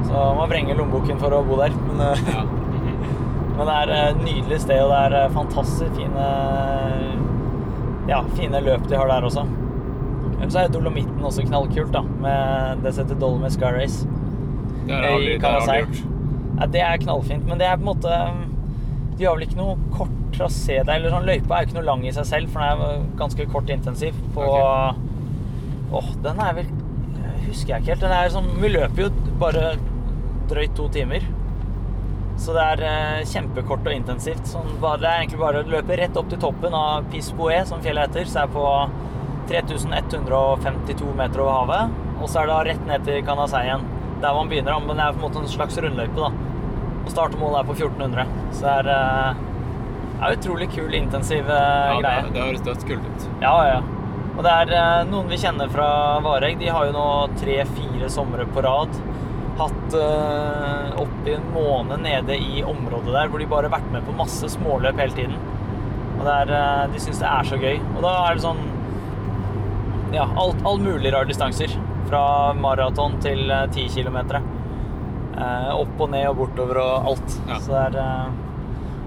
Så 0.09 0.25
man 0.37 0.51
vrenger 0.51 0.77
lommeboken 0.79 1.21
for 1.23 1.35
å 1.37 1.43
bo 1.47 1.59
der. 1.63 1.77
Men, 1.89 2.05
uh, 2.13 2.27
Ja. 2.33 2.45
men 3.57 3.69
det 3.69 3.75
er 3.79 3.93
et 3.99 4.23
nydelig 4.25 4.61
sted, 4.65 4.81
og 4.83 4.93
det 4.93 5.01
er 5.07 5.15
eh, 5.19 5.33
fantastisk 5.35 5.99
fine 5.99 6.29
Ja, 8.09 8.23
fine 8.39 8.63
løp 8.65 8.87
de 8.89 8.97
har 8.97 9.11
der 9.11 9.27
også. 9.29 9.45
Ellers 10.39 10.57
er 10.59 10.73
Dolomitten 10.73 11.23
også 11.23 11.45
knallkult, 11.47 11.93
da. 11.95 12.03
Med 12.25 12.83
det 12.83 12.95
som 12.95 13.05
heter 13.05 13.21
Dolomit 13.21 13.55
Sky 13.55 13.71
Race. 13.77 14.09
Det 14.87 14.97
har 14.97 15.05
jeg 15.05 15.13
aldri, 15.19 15.37
det 15.37 15.45
har 15.45 15.61
jeg 15.61 15.63
aldri 15.63 15.77
gjort. 15.85 16.01
Ja, 16.57 16.67
det 16.73 16.83
er 16.89 17.05
knallfint, 17.05 17.47
men 17.49 17.61
det 17.61 17.69
er 17.69 17.79
på 17.79 17.85
en 17.85 17.91
måte 17.93 18.17
De 19.19 19.27
har 19.27 19.37
vel 19.37 19.47
ikke 19.47 19.59
noe 19.61 19.77
kort 19.93 20.15
trasé 20.37 20.79
der. 20.81 20.97
Eller 20.97 21.13
sånn 21.13 21.29
løypa 21.29 21.59
er 21.59 21.65
jo 21.65 21.71
ikke 21.71 21.79
noe 21.81 21.89
lang 21.89 22.07
i 22.07 22.15
seg 22.17 22.29
selv, 22.29 22.53
for 22.53 22.65
den 22.65 22.85
er 22.87 23.05
ganske 23.21 23.49
kort 23.53 23.73
intensiv. 23.73 24.19
På 24.37 24.49
Åh, 25.93 26.09
den 26.25 26.41
er 26.41 26.57
vel 26.57 26.71
Husker 27.43 27.75
jeg 27.75 27.83
ikke 27.83 27.93
helt. 27.93 28.05
Den 28.07 28.15
er 28.17 28.33
sånn 28.33 28.51
Vi 28.63 28.71
løper 28.73 29.03
jo 29.03 29.37
bare 29.41 29.75
drøyt 30.49 30.77
to 30.79 30.89
timer. 30.95 31.25
Så 32.41 32.55
det 32.57 32.63
er 32.75 32.83
eh, 32.89 33.25
kjempekort 33.29 33.85
og 33.87 33.95
intensivt. 33.95 34.47
Sånn, 34.49 34.71
bare, 34.83 35.03
det 35.03 35.11
er 35.11 35.21
egentlig 35.21 35.41
bare 35.43 35.61
å 35.63 35.69
løpe 35.69 35.99
rett 36.01 36.17
opp 36.19 36.31
til 36.33 36.41
toppen 36.43 36.75
av 36.75 37.05
Pispoé, 37.13 37.61
som 37.69 37.83
fjellet 37.85 38.09
heter. 38.09 38.31
Så 38.31 38.45
er 38.45 38.55
på 38.55 38.65
3152 39.51 41.13
meter 41.19 41.45
over 41.45 41.59
havet. 41.59 41.99
Og 42.23 42.31
så 42.31 42.43
er 42.43 42.49
det 42.49 42.59
rett 42.71 42.89
ned 42.89 43.05
til 43.07 43.21
Canasei. 43.27 43.67
Der 44.23 44.39
man 44.39 44.51
begynner. 44.51 44.81
Men 44.87 44.97
det 44.97 45.07
er 45.07 45.19
på 45.19 45.21
en 45.21 45.27
måte 45.27 45.43
en 45.43 45.53
slags 45.53 45.79
rundløype, 45.83 46.17
da. 46.17 46.52
Og 47.03 47.11
startemålet 47.11 47.63
er 47.63 47.71
på 47.71 47.79
1400. 47.79 48.37
Så 48.53 48.67
det 48.67 48.77
er, 48.77 48.93
eh, 48.93 49.43
det 50.13 50.29
er 50.29 50.39
utrolig 50.39 50.71
kul, 50.75 50.95
intensiv 50.95 51.51
eh, 51.51 51.89
Ja, 51.91 51.99
greie. 51.99 52.23
det, 52.29 52.37
det 52.37 52.47
høres 52.47 52.65
dødskult 52.69 53.11
ut. 53.11 53.27
Ja, 53.43 53.57
ja. 53.69 53.81
Og 54.33 54.45
det 54.47 54.53
er 54.63 54.77
eh, 54.79 55.01
noen 55.11 55.29
vi 55.29 55.41
kjenner 55.41 55.73
fra 55.73 55.89
Vareg. 56.25 56.61
De 56.63 56.71
har 56.73 56.89
jo 56.89 56.95
nå 56.97 57.09
tre-fire 57.41 58.13
somre 58.13 58.47
på 58.55 58.65
rad 58.65 59.03
hatt 59.59 59.95
uh, 59.95 61.01
oppi 61.03 61.35
en 61.35 61.49
måned 61.55 62.01
nede 62.03 62.37
i 62.37 62.63
området 62.65 63.13
der 63.13 63.29
hvor 63.31 63.43
de 63.43 63.49
bare 63.51 63.69
har 63.69 63.77
vært 63.77 63.91
med 63.93 64.07
på 64.07 64.15
masse 64.17 64.49
småløp 64.55 65.01
hele 65.01 65.17
tiden. 65.17 65.37
Og 66.21 66.29
er, 66.29 66.53
uh, 66.53 66.85
de 66.93 67.03
syns 67.03 67.21
det 67.23 67.29
er 67.29 67.49
så 67.51 67.59
gøy. 67.61 67.81
Og 67.97 68.01
da 68.07 68.15
er 68.27 68.39
det 68.39 68.47
sånn 68.47 68.63
Ja, 70.13 70.27
alt, 70.37 70.59
all 70.69 70.81
mulig 70.83 71.13
rare 71.13 71.29
distanser. 71.29 71.73
Fra 72.09 72.25
maraton 72.57 73.17
til 73.25 73.53
ti 73.73 73.87
uh, 73.89 73.93
kilometer. 73.95 74.43
Eh, 75.43 75.69
opp 75.75 76.01
og 76.05 76.11
ned 76.13 76.29
og 76.31 76.37
bortover 76.43 76.79
og 76.83 77.11
alt. 77.13 77.37
Ja. 77.49 77.59
Så 77.65 77.73
det 77.75 77.85
er 77.89 78.01
eh, 78.03 78.41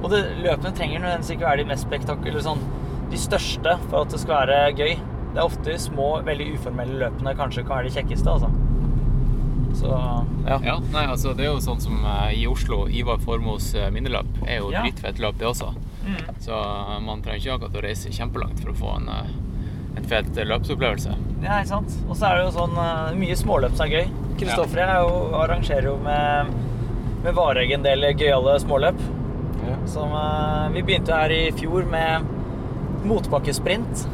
Og 0.04 0.10
det, 0.12 0.20
løpene 0.44 0.74
trenger 0.76 1.00
nødvendigvis 1.02 1.32
ikke 1.36 1.48
være 1.48 1.62
de 1.64 1.68
mest 1.72 1.86
spektakulære 1.88 2.42
sånn, 2.46 2.64
De 3.12 3.18
største 3.22 3.76
for 3.90 4.02
at 4.04 4.12
det 4.14 4.20
skal 4.22 4.42
være 4.50 4.74
gøy. 4.76 4.96
Det 5.36 5.40
er 5.42 5.46
ofte 5.46 5.70
de 5.70 5.78
små, 5.80 6.10
veldig 6.26 6.48
uformelle 6.58 6.98
løpene 7.04 7.36
kanskje 7.38 7.64
kan 7.68 7.78
være 7.80 7.90
de 7.90 7.96
kjekkeste, 8.00 8.34
altså. 8.34 8.50
Så 9.76 9.90
ja. 10.48 10.58
Ja, 10.64 10.76
nei, 10.94 11.02
altså 11.12 11.34
Det 11.36 11.44
er 11.44 11.50
jo 11.52 11.60
sånn 11.64 11.82
som 11.84 11.98
eh, 12.08 12.34
i 12.42 12.46
Oslo, 12.48 12.86
Ivar 12.88 13.20
Formos 13.24 13.74
eh, 13.76 13.90
minneløp 13.92 14.30
er 14.48 14.62
jo 14.62 14.72
Ja. 14.74 14.84
dritfett 14.86 15.20
løp, 15.20 15.38
det 15.40 15.50
også. 15.50 15.74
Mm. 16.06 16.20
Så 16.44 16.60
man 17.02 17.24
trenger 17.26 17.42
ikke 17.42 17.56
akkurat 17.58 17.80
å 17.80 17.84
reise 17.88 18.12
kjempelangt 18.14 18.62
for 18.62 18.72
å 18.72 18.78
få 18.78 18.92
en, 19.00 19.10
en 19.98 20.06
fet 20.12 20.30
løpsopplevelse. 20.38 21.16
Ja, 21.44 21.60
ikke 21.62 21.72
sant. 21.74 21.96
Og 22.08 22.16
så 22.20 22.30
er 22.30 22.38
det 22.40 22.46
jo 22.46 22.54
sånn 22.60 22.78
Mye 23.20 23.36
småløp 23.40 23.76
som 23.76 23.88
er 23.88 23.96
gøy. 24.04 24.14
Kristoffer 24.40 24.82
ja. 24.84 24.96
er 25.00 25.36
arrangerer 25.44 25.88
jo 25.90 25.96
med, 26.04 26.50
med 27.24 27.36
Vareg 27.38 27.72
en 27.76 27.86
del 27.86 28.04
gøyale 28.20 28.58
småløp. 28.64 29.00
Ja. 29.66 29.78
Som 29.90 30.12
eh, 30.14 30.68
Vi 30.76 30.84
begynte 30.86 31.16
her 31.16 31.32
i 31.34 31.44
fjor 31.58 31.88
med 31.90 32.26
motbakkesprint. 33.06 34.08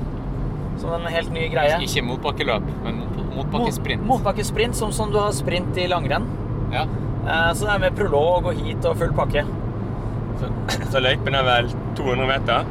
Som 0.81 0.93
en 0.98 1.07
helt 1.14 1.31
ny 1.34 1.48
greie. 1.52 1.77
Ikke 1.85 2.03
motbakkeløp, 2.07 2.68
men 2.85 3.02
mot- 3.03 3.35
motbakkesprint. 3.35 4.02
Mot, 4.06 4.18
motbakkesprint, 4.19 4.76
som, 4.76 4.91
som 4.95 5.11
du 5.14 5.19
har 5.22 5.31
sprint 5.35 5.77
i 5.77 5.88
langrenn. 5.91 6.27
Ja. 6.73 6.85
Eh, 7.27 7.49
Så 7.53 7.65
det 7.68 7.73
er 7.76 7.84
med 7.88 7.98
prolog 7.98 8.48
og 8.52 8.61
heat 8.61 8.85
og 8.89 8.98
full 9.02 9.14
pakke. 9.18 9.45
Så, 10.41 10.49
så 10.93 11.02
løypen 11.03 11.35
er 11.38 11.45
vel 11.45 11.69
200 11.99 12.30
meter. 12.30 12.69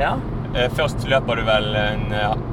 Ja. 0.00 0.14
Eh, 0.54 0.68
Først 0.76 1.04
løper 1.10 1.40
du 1.40 1.44
vel 1.48 1.68
en 1.76 2.06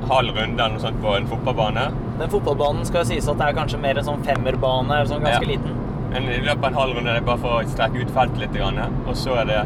halv 0.10 0.36
runde 0.38 0.58
eller 0.60 0.76
noe 0.76 0.84
sånt 0.84 1.00
på 1.04 1.16
en 1.18 1.30
fotballbane. 1.30 1.88
Den 2.20 2.30
fotballbanen 2.30 2.86
skal 2.86 3.04
jo 3.04 3.10
sies 3.14 3.28
at 3.30 3.38
det 3.38 3.48
er 3.52 3.58
kanskje 3.60 3.80
mer 3.82 3.98
en 4.02 4.08
sånn 4.08 4.24
femmerbane, 4.26 4.90
eller 4.96 5.06
sånn 5.12 5.22
ganske 5.26 5.44
Ja. 5.46 5.52
liten. 5.54 5.76
En 6.16 6.24
løper 6.46 6.68
en 6.68 6.74
halv 6.74 6.96
runde 6.96 7.14
det 7.14 7.26
bare 7.26 7.38
for 7.38 7.60
å 7.62 7.68
strekke 7.68 8.02
ut 8.02 8.10
feltet 8.16 8.40
litt. 8.40 8.56
Og 9.08 9.14
så 9.16 9.36
er 9.42 9.46
det 9.46 9.66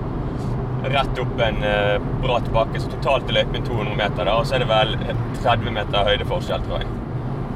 rett 0.92 1.20
opp 1.22 1.40
en 1.40 1.64
eh, 1.64 2.00
bratt 2.22 2.50
bakke. 2.52 2.80
Så 2.82 2.90
totalt 2.90 3.30
er 3.30 3.34
løypen 3.44 3.64
200 3.64 3.96
meter. 3.96 4.26
da, 4.26 4.32
Og 4.40 4.46
så 4.46 4.56
er 4.56 4.60
det 4.60 4.68
vel 4.68 4.98
30 5.44 5.72
meter 5.72 6.04
høydeforskjell, 6.10 6.62
tror 6.66 6.80
jeg. 6.80 6.88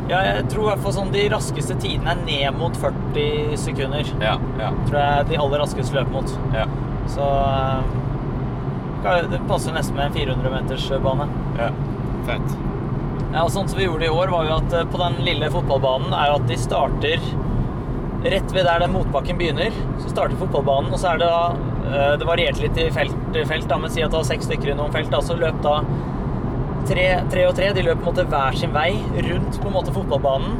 Ja, 0.07 0.19
jeg 0.21 0.47
tror 0.49 0.61
i 0.61 0.69
hvert 0.75 0.83
fall 0.83 0.93
sånn 0.93 1.11
de 1.11 1.23
raskeste 1.29 1.75
tidene 1.81 2.11
er 2.13 2.19
ned 2.25 2.59
mot 2.59 2.73
40 2.77 3.57
sekunder. 3.57 4.05
Ja, 4.21 4.37
ja, 4.59 4.69
Tror 4.85 4.99
jeg 5.01 5.27
de 5.31 5.37
aller 5.41 5.59
raskeste 5.59 5.93
løper 5.97 6.11
mot. 6.11 6.37
ja. 6.53 6.65
Så 7.07 7.25
eh, 9.05 9.21
det 9.31 9.39
passer 9.47 9.73
nesten 9.73 9.95
med 9.97 10.05
en 10.05 10.13
400 10.13 10.51
meters 10.51 10.89
bane. 11.03 11.27
ja. 11.57 11.69
Fett. 12.25 12.55
Ja, 13.35 13.41
og 13.43 13.51
sånn 13.51 13.67
som 13.67 13.75
vi 13.75 13.83
gjorde 13.83 14.07
i 14.07 14.13
år, 14.15 14.29
var 14.31 14.45
jo 14.47 14.55
at 14.55 14.73
eh, 14.79 14.85
på 14.87 14.99
den 15.01 15.17
lille 15.27 15.49
fotballbanen 15.51 16.13
er 16.15 16.37
at 16.37 16.45
de 16.47 16.55
starter 16.55 17.23
rett 18.31 18.53
ved 18.55 18.63
der 18.63 18.79
den 18.85 18.93
motbakken 18.93 19.35
begynner. 19.41 19.75
Så 19.99 20.13
starter 20.13 20.39
fotballbanen, 20.39 20.93
og 20.95 21.01
så 21.01 21.09
er 21.11 21.19
det 21.19 21.27
da 21.27 21.41
eh, 21.83 22.13
Det 22.21 22.29
varierte 22.29 22.63
litt 22.63 22.79
i 22.79 22.85
felt, 22.95 23.17
felt 23.35 23.67
da, 23.67 23.79
men 23.81 23.91
si 23.91 24.05
at 24.05 24.13
det 24.13 24.21
var 24.21 24.29
seks 24.29 24.47
stykker 24.47 24.71
i 24.71 24.77
noen 24.79 24.93
felt. 24.95 25.11
Da, 25.11 25.19
så 25.19 25.35
løp 25.35 25.57
da 25.65 25.81
tre, 26.87 27.09
tre 27.33 27.43
og 27.49 27.57
tre. 27.57 27.73
De 27.75 27.83
løp 27.83 27.99
på 27.99 28.07
en 28.07 28.13
måte 28.13 28.27
hver 28.31 28.55
sin 28.61 28.71
vei 28.75 28.93
rundt 29.27 29.59
på 29.59 29.67
en 29.67 29.75
måte 29.75 29.95
fotballbanen. 29.97 30.55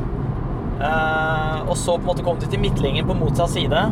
Eh, 0.76 1.62
og 1.64 1.78
så 1.80 1.96
på 1.96 2.04
en 2.04 2.10
måte 2.12 2.26
kom 2.28 2.42
de 2.42 2.50
til 2.52 2.60
midtlinjen 2.60 3.08
på 3.08 3.16
motsatt 3.22 3.56
side. 3.56 3.86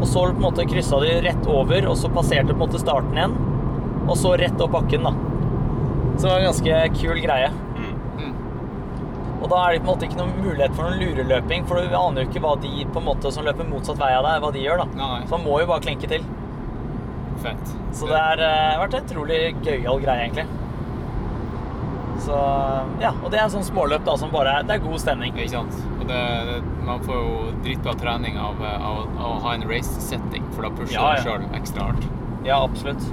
Og 0.00 0.08
så 0.10 0.24
på 0.26 0.34
en 0.34 0.48
måte 0.48 0.66
kryssa 0.66 0.98
de 1.06 1.20
rett 1.28 1.46
over, 1.46 1.86
og 1.86 1.94
så 2.02 2.10
passerte 2.10 2.50
på 2.50 2.58
en 2.58 2.64
måte 2.66 2.82
starten 2.82 3.14
igjen. 3.14 3.38
Og 4.08 4.18
så 4.18 4.34
rett 4.42 4.58
opp 4.58 4.74
bakken, 4.74 5.06
da. 5.06 5.14
Så 6.16 6.26
det 6.26 6.32
var 6.32 6.42
en 6.42 6.50
ganske 6.50 6.82
kul 6.98 7.22
greie. 7.22 7.54
Og 9.44 9.50
da 9.52 9.60
er 9.60 9.74
det 9.74 9.82
på 9.82 9.90
en 9.90 9.90
måte 9.90 10.06
ikke 10.08 10.16
noen 10.22 10.38
mulighet 10.40 10.72
for 10.72 10.88
noen 10.88 11.02
lureløping, 11.02 11.66
for 11.68 11.76
du 11.76 11.96
aner 11.98 12.24
jo 12.24 12.30
ikke 12.30 12.40
hva 12.40 12.54
de 12.62 12.86
på 12.88 13.00
en 13.02 13.08
måte 13.10 13.32
som 13.34 13.44
løper 13.44 13.66
motsatt 13.68 14.00
vei 14.00 14.14
av 14.16 14.24
deg, 14.24 14.40
hva 14.40 14.52
de 14.54 14.62
gjør. 14.64 14.80
da. 14.80 14.86
Nei. 14.96 15.18
Så 15.28 15.36
man 15.36 15.44
må 15.44 15.58
jo 15.60 15.66
bare 15.68 15.84
klinke 15.84 16.08
til. 16.08 16.24
Fett. 17.44 17.72
Så 17.92 18.08
det 18.08 18.16
har 18.16 18.40
uh, 18.40 18.78
vært 18.80 18.96
en 18.96 19.04
utrolig 19.04 19.40
gøyal 19.66 20.00
greie, 20.00 20.30
egentlig. 20.30 20.46
Så 22.24 22.38
ja, 23.02 23.10
Og 23.20 23.26
det 23.34 23.40
er 23.42 23.50
sånn 23.52 23.66
småløp 23.66 24.04
da 24.06 24.14
som 24.16 24.30
bare 24.32 24.54
Det 24.64 24.78
er 24.78 24.84
god 24.84 25.00
stemning. 25.02 25.34
Ikke 25.34 25.58
sant? 25.58 25.74
Og 25.98 26.06
det, 26.08 26.20
det, 26.48 26.54
man 26.86 27.02
får 27.04 27.18
jo 27.18 27.50
dritbra 27.66 27.92
trening 28.00 28.38
av, 28.40 28.62
eh, 28.64 28.86
av, 28.88 29.02
av 29.18 29.26
å 29.34 29.42
ha 29.44 29.52
en 29.58 29.66
race-setting, 29.68 30.46
for 30.54 30.64
da 30.64 30.72
pusher 30.78 30.96
Ja, 30.96 31.10
ja. 31.18 31.26
sjøl 31.26 31.44
ekstra 31.58 31.90
hardt. 31.90 32.08
Ja, 32.48 32.62
absolutt. 32.62 33.04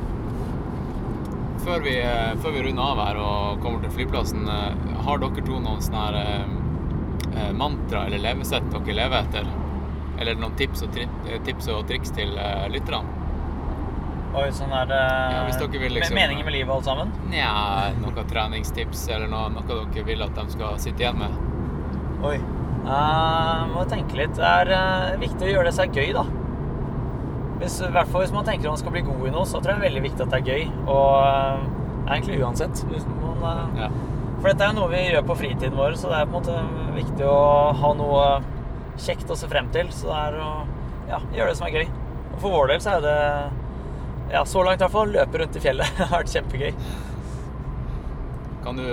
Før 1.61 1.83
vi, 1.85 1.93
eh, 2.01 2.33
før 2.41 2.51
vi 2.55 2.61
runder 2.65 2.83
av 2.83 2.99
her 3.05 3.17
og 3.21 3.61
kommer 3.61 3.83
til 3.83 3.91
flyplassen, 3.93 4.47
eh, 4.49 5.01
har 5.05 5.19
dere 5.21 5.43
to 5.45 5.59
noen 5.61 5.81
sånne 5.85 6.05
her 6.07 6.15
eh, 6.21 7.51
mantra 7.53 8.05
eller 8.07 8.23
levesett 8.23 8.65
dere 8.73 8.95
lever 8.97 9.17
etter? 9.19 9.49
Eller 10.21 10.39
noen 10.41 10.55
tips 10.57 10.81
og, 10.85 10.93
tri 10.93 11.05
tips 11.45 11.69
og 11.73 11.85
triks 11.89 12.13
til 12.13 12.33
lytterne? 12.69 13.17
Oi, 14.31 14.47
sånn 14.55 14.71
er 14.71 14.85
det 14.87 14.99
Ja, 15.01 15.69
vil 15.71 15.93
liksom- 15.93 16.15
Meningen 16.15 16.45
med 16.45 16.53
livet, 16.53 16.69
alt 16.69 16.85
sammen? 16.85 17.11
Nja, 17.29 17.91
noen 17.99 18.27
treningstips 18.29 19.09
eller 19.09 19.27
noe, 19.27 19.49
noe 19.49 19.63
dere 19.67 20.05
vil 20.05 20.21
at 20.21 20.33
de 20.35 20.49
skal 20.49 20.77
sitte 20.77 20.99
igjen 21.03 21.17
med? 21.17 21.31
Oi. 22.23 22.37
Uh, 22.85 23.67
må 23.75 23.85
tenke 23.89 24.15
litt. 24.17 24.33
Det 24.33 24.43
er 24.43 24.71
uh, 24.73 25.17
viktig 25.21 25.41
å 25.41 25.51
gjøre 25.51 25.65
det 25.65 25.73
seg 25.73 25.93
gøy, 25.93 26.13
da. 26.13 26.23
Hvis, 27.61 27.77
I 27.85 27.91
hvert 27.93 28.09
fall 28.09 28.25
hvis 28.25 28.33
man 28.33 28.47
tenker 28.47 28.67
at 28.67 28.73
man 28.73 28.81
skal 28.81 28.95
bli 28.95 29.03
god 29.05 29.27
i 29.29 29.33
noe, 29.35 29.45
så 29.45 29.59
tror 29.59 29.75
jeg 29.75 29.77
det 29.77 29.81
er 29.83 29.87
veldig 29.89 30.03
viktig 30.07 30.25
at 30.25 30.31
det 30.33 30.39
er 30.39 30.47
gøy. 30.49 30.63
Og 30.89 31.11
uh, 31.21 31.65
egentlig 32.07 32.39
uansett. 32.41 32.83
Hvis 32.89 33.05
man, 33.11 33.45
uh, 33.45 33.77
Ja. 33.77 33.91
For 34.41 34.49
dette 34.49 34.65
er 34.65 34.71
jo 34.71 34.77
noe 34.79 34.89
vi 34.89 35.01
gjør 35.05 35.25
på 35.29 35.35
fritiden 35.37 35.75
vår, 35.77 35.95
så 36.01 36.09
det 36.09 36.17
er 36.17 36.29
på 36.31 36.39
en 36.39 36.45
måte 36.47 36.93
viktig 36.95 37.25
å 37.29 37.41
ha 37.77 37.91
noe 37.93 38.23
kjekt 38.97 39.29
å 39.29 39.37
se 39.37 39.49
frem 39.51 39.69
til. 39.75 39.91
Så 39.93 40.09
det 40.09 40.17
er 40.17 40.37
å 40.41 40.47
ja, 41.11 41.19
gjøre 41.35 41.51
det 41.51 41.59
som 41.59 41.67
er 41.67 41.75
gøy. 41.77 41.91
Og 42.31 42.39
for 42.41 42.55
vår 42.55 42.73
del 42.73 42.81
så 42.81 42.95
er 42.95 43.05
det 43.05 43.19
ja, 44.31 44.41
så 44.47 44.63
langt 44.65 44.81
i 44.81 44.85
hvert 44.87 44.95
fall 44.95 45.13
løpe 45.13 45.43
rundt 45.43 45.59
i 45.59 45.61
fjellet. 45.61 45.93
Det 45.97 46.07
har 46.07 46.23
vært 46.23 46.33
kjempegøy. 46.33 46.73
Kan 48.61 48.77
du, 48.77 48.87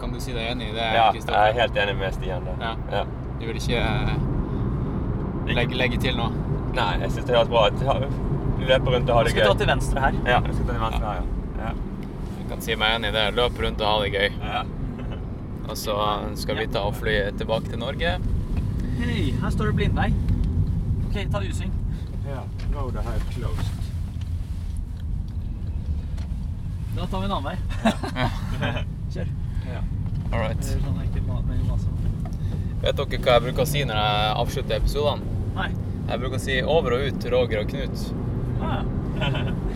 kan 0.00 0.14
du 0.14 0.18
si 0.22 0.34
deg 0.34 0.52
enig 0.52 0.70
i 0.70 0.74
det, 0.76 0.84
ja 0.94 1.08
jeg 1.10 1.34
er 1.34 1.56
helt 1.56 1.78
enig 1.82 1.96
med 1.98 2.14
Stian. 2.14 2.46
Ja. 2.62 2.74
Ja. 2.92 3.02
Du 3.40 3.46
vil 3.48 3.58
ikke 3.58 3.80
eh, 3.82 4.12
legge, 5.50 5.78
legge 5.78 5.98
til 6.02 6.18
noe? 6.18 6.43
Nei, 6.74 6.92
jeg 7.04 7.10
syns 7.14 7.26
det 7.28 7.36
høres 7.36 7.50
bra 7.52 7.66
ut. 7.70 7.82
Ha- 7.88 7.98
Løpe 8.64 8.92
rundt 8.94 9.10
og 9.10 9.16
ha 9.18 9.22
det 9.22 9.28
det 9.28 9.32
skal 9.34 9.40
vi 9.40 9.44
gøy. 9.44 9.48
ta 9.50 9.58
til 9.60 9.68
venstre 9.68 10.00
her. 10.00 10.14
Ja, 10.24 10.38
jeg 10.40 10.54
skal 10.54 10.66
ta 10.66 10.72
til 10.72 10.80
venstre 10.80 11.10
her, 11.10 11.20
ja. 11.20 11.64
ja. 11.64 11.72
Jeg 12.38 12.46
kan 12.50 12.60
si 12.64 12.76
meg 12.80 12.94
enig 12.98 13.10
i 13.10 13.14
det. 13.18 13.24
Løp 13.36 13.58
rundt 13.64 13.80
og 13.84 13.90
ha 13.90 13.96
det 14.04 14.12
gøy. 14.14 14.30
ja. 14.40 14.62
Og 15.68 15.76
så 15.80 15.94
skal 16.36 16.58
vi 16.60 16.66
ta 16.68 16.82
og 16.84 16.94
fly 16.98 17.14
tilbake 17.38 17.70
til 17.72 17.78
Norge. 17.80 18.10
Hei, 18.98 19.30
her 19.40 19.50
står 19.54 19.70
det 19.70 19.76
blindvei. 19.78 20.10
Ok, 21.08 21.16
ta 21.32 21.40
U-sving. 21.40 21.72
Ja, 22.28 22.42
road 22.74 22.96
ahead 23.00 23.24
closed. 23.32 23.80
Da 26.96 27.06
tar 27.10 27.20
vi 27.20 27.24
en 27.24 27.32
annen 27.32 27.48
vei. 27.48 27.56
Kjør. 29.14 29.30
Ja. 29.72 29.80
All 30.32 30.40
right. 30.44 30.64
Sånn. 30.64 31.00
Vet 32.84 32.96
dere 33.00 33.20
hva 33.24 33.32
jeg 33.38 33.42
bruker 33.48 33.64
å 33.64 33.68
si 33.68 33.82
når 33.88 33.96
jeg 34.04 34.34
avslutter 34.44 34.76
episodene? 34.76 35.36
Nei. 35.56 35.70
Jeg 36.08 36.20
bruker 36.20 36.36
å 36.38 36.42
si 36.42 36.58
over 36.62 36.96
og 36.98 37.06
ut, 37.08 37.26
Roger 37.32 37.62
og 37.64 37.70
Knut. 37.72 38.04
Ah, 38.64 38.82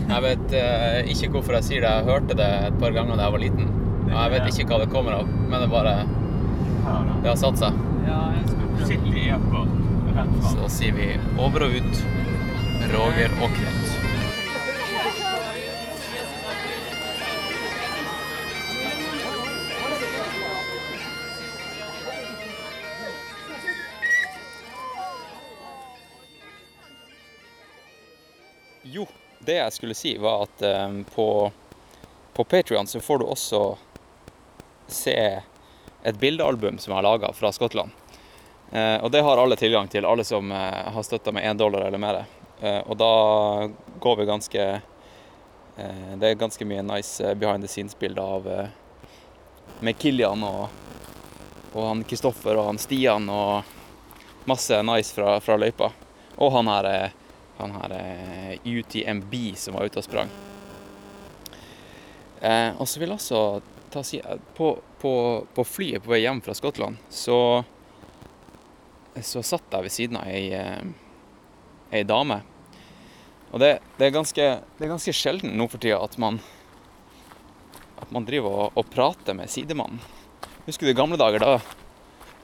Jeg 0.09 0.21
vet 0.25 0.53
eh, 0.57 1.09
ikke 1.13 1.29
hvorfor 1.35 1.55
jeg 1.57 1.65
sier 1.67 1.83
det. 1.85 1.91
Jeg 1.95 2.07
hørte 2.09 2.37
det 2.37 2.49
et 2.69 2.77
par 2.81 2.93
ganger 2.95 3.17
da 3.19 3.27
jeg 3.27 3.35
var 3.35 3.43
liten. 3.43 3.69
Og 4.09 4.15
jeg 4.15 4.33
vet 4.35 4.47
ikke 4.51 4.67
hva 4.71 4.79
det 4.83 4.89
kommer 4.93 5.17
av, 5.19 5.27
men 5.49 5.61
det 5.63 5.69
bare 5.71 5.95
Det 7.23 7.29
har 7.29 7.37
satt 7.39 7.59
seg. 7.61 7.79
ja, 8.07 8.19
jeg. 8.37 8.45
Sitter 8.89 9.17
i 9.19 9.25
akkurat. 9.35 9.75
Så 10.49 10.69
sier 10.73 10.95
vi 10.97 11.09
over 11.39 11.65
og 11.67 11.75
ut, 11.79 12.03
Roger 12.93 13.35
og 13.43 13.53
Knut. 13.57 13.88
Det 29.49 29.57
jeg 29.57 29.73
skulle 29.73 29.97
si 29.97 30.17
var 30.21 30.43
at 30.45 30.61
um, 30.61 31.03
på, 31.03 31.51
på 32.33 32.43
Patrion 32.43 32.87
så 32.87 33.01
får 33.01 33.19
du 33.19 33.25
også 33.25 33.63
se 34.87 35.41
et 36.03 36.19
bildealbum 36.19 36.77
som 36.77 36.91
jeg 36.91 36.97
har 36.97 37.07
laga 37.07 37.31
fra 37.33 37.51
Skottland. 37.51 37.91
Uh, 38.69 39.01
og 39.01 39.11
det 39.11 39.23
har 39.25 39.41
alle 39.41 39.57
tilgang 39.57 39.89
til, 39.89 40.05
alle 40.05 40.23
som 40.23 40.51
uh, 40.51 40.93
har 40.93 41.03
støtta 41.03 41.33
med 41.33 41.43
én 41.49 41.57
dollar 41.57 41.87
eller 41.87 42.01
mer. 42.01 42.21
Uh, 42.61 42.81
og 42.85 42.97
da 43.01 43.11
går 43.99 44.21
vi 44.21 44.29
ganske 44.29 44.69
Det 46.19 46.27
er 46.27 46.33
ganske 46.35 46.65
mye 46.67 46.81
nice 46.83 47.23
eh, 47.23 47.35
behind 47.39 47.63
the 47.63 47.67
scenes-bilder 47.71 48.21
av 48.21 48.47
med 49.79 49.95
Kilian 49.95 50.41
og, 50.43 50.65
og 51.71 51.85
han 51.85 52.01
Kristoffer 52.03 52.59
og 52.59 52.65
han 52.65 52.81
Stian 52.83 53.29
og 53.31 53.69
masse 54.49 54.81
nice 54.83 55.15
fra, 55.15 55.37
fra 55.39 55.55
løypa. 55.55 55.87
Og 56.35 56.51
han 56.51 56.67
her, 56.67 57.13
han 57.63 57.75
her 57.77 57.95
eh, 57.97 58.53
UTMB 58.63 59.35
som 59.59 59.77
var 59.77 59.89
ute 59.89 60.01
og 60.01 60.05
sprang. 60.05 60.31
Eh, 62.41 62.71
og 62.77 62.87
så 62.87 63.01
vil 63.01 63.15
også 63.15 63.41
ta 63.91 64.03
si 64.05 64.21
på, 64.55 64.71
på, 65.01 65.13
på 65.55 65.65
flyet 65.65 66.05
på 66.05 66.13
vei 66.13 66.23
hjem 66.23 66.41
fra 66.45 66.55
Skottland, 66.57 66.99
så 67.09 67.39
så 69.25 69.41
satt 69.43 69.73
jeg 69.73 69.85
ved 69.85 69.93
siden 69.93 70.19
av 70.19 70.29
ei, 70.29 70.51
eh, 70.55 70.83
ei 71.91 72.03
dame. 72.07 72.41
Og 73.49 73.59
det, 73.61 73.79
det, 73.97 74.07
er 74.07 74.15
ganske, 74.15 74.45
det 74.77 74.85
er 74.85 74.91
ganske 74.93 75.15
sjelden 75.15 75.57
nå 75.57 75.67
for 75.71 75.81
tida 75.81 75.97
at 76.03 76.15
man, 76.21 76.37
at 77.99 78.13
man 78.13 78.27
driver 78.27 78.65
og, 78.65 78.79
og 78.79 78.91
prater 78.93 79.37
med 79.37 79.51
sidemannen. 79.51 80.01
Husker 80.67 80.85
du 80.85 80.93
i 80.93 80.97
gamle 80.97 81.17
dager? 81.19 81.41
Da, 81.41 81.57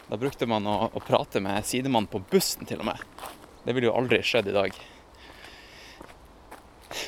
da 0.10 0.20
brukte 0.20 0.50
man 0.50 0.66
å, 0.68 0.90
å 0.90 1.04
prate 1.06 1.42
med 1.44 1.68
sidemannen 1.68 2.10
på 2.10 2.24
bussen, 2.32 2.66
til 2.66 2.82
og 2.82 2.90
med. 2.90 3.06
Det 3.66 3.76
ville 3.76 3.92
jo 3.92 3.96
aldri 3.98 4.22
skjedd 4.26 4.50
i 4.50 4.56
dag. 4.56 4.82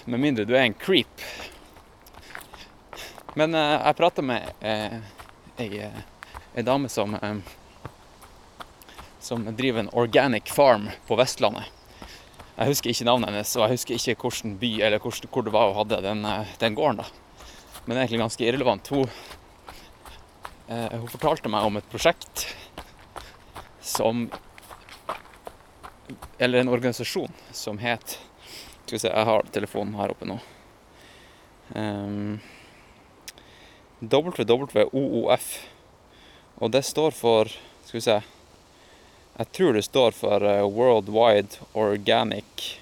Med 0.06 0.20
mindre 0.20 0.46
du 0.46 0.56
er 0.56 0.66
en 0.66 0.78
creep. 0.78 1.24
Men 3.38 3.56
eh, 3.56 3.78
jeg 3.78 4.00
prata 4.00 4.26
med 4.26 4.50
eh, 4.60 5.00
ei, 5.62 5.72
eh, 5.86 6.04
ei 6.56 6.66
dame 6.66 6.90
som 6.90 7.16
eh, 7.16 7.40
som 9.28 9.56
driver 9.56 9.80
en 9.80 9.90
organic 9.94 10.52
farm 10.52 10.90
på 11.08 11.16
Vestlandet. 11.20 11.66
Jeg 12.58 12.72
husker 12.72 12.90
ikke 12.90 13.06
navnet 13.06 13.30
hennes, 13.30 13.56
og 13.58 13.66
jeg 13.66 13.76
husker 13.76 13.98
ikke 13.98 14.22
hvilken 14.24 14.54
by 14.62 14.70
eller 14.88 15.02
hvor, 15.04 15.44
det 15.44 15.54
var 15.54 15.68
hun 15.70 15.78
hadde 15.82 16.00
den, 16.06 16.26
eh, 16.26 16.54
den 16.62 16.78
gården. 16.78 17.02
da. 17.04 17.06
Men 17.86 17.96
det 17.96 17.98
er 17.98 18.06
egentlig 18.06 18.22
ganske 18.24 18.46
irrelevant. 18.48 18.88
Hun, 18.88 19.10
eh, 20.68 20.96
hun 20.96 21.12
fortalte 21.12 21.52
meg 21.52 21.68
om 21.68 21.78
et 21.78 21.90
prosjekt 21.92 22.48
som 23.82 24.30
Eller 26.40 26.60
en 26.60 26.70
organisasjon 26.70 27.34
som 27.52 27.78
het 27.78 28.20
Skal 28.88 28.96
vi 28.96 29.00
se, 29.04 29.12
jeg 29.12 29.28
har 29.28 29.50
telefonen 29.52 29.98
her 30.00 30.14
oppe 30.14 30.26
nå. 30.30 30.38
Um, 31.76 32.38
WWOOF. 34.00 35.48
Og 36.64 36.72
det 36.72 36.86
står 36.88 37.12
for 37.12 37.52
Skal 37.84 37.98
vi 38.00 38.06
se 38.06 38.20
jeg 39.38 39.52
tror 39.54 39.76
det 39.76 39.84
står 39.86 40.16
for 40.18 40.42
World 40.42 41.12
Worldwide 41.12 41.60
Organic 41.78 42.80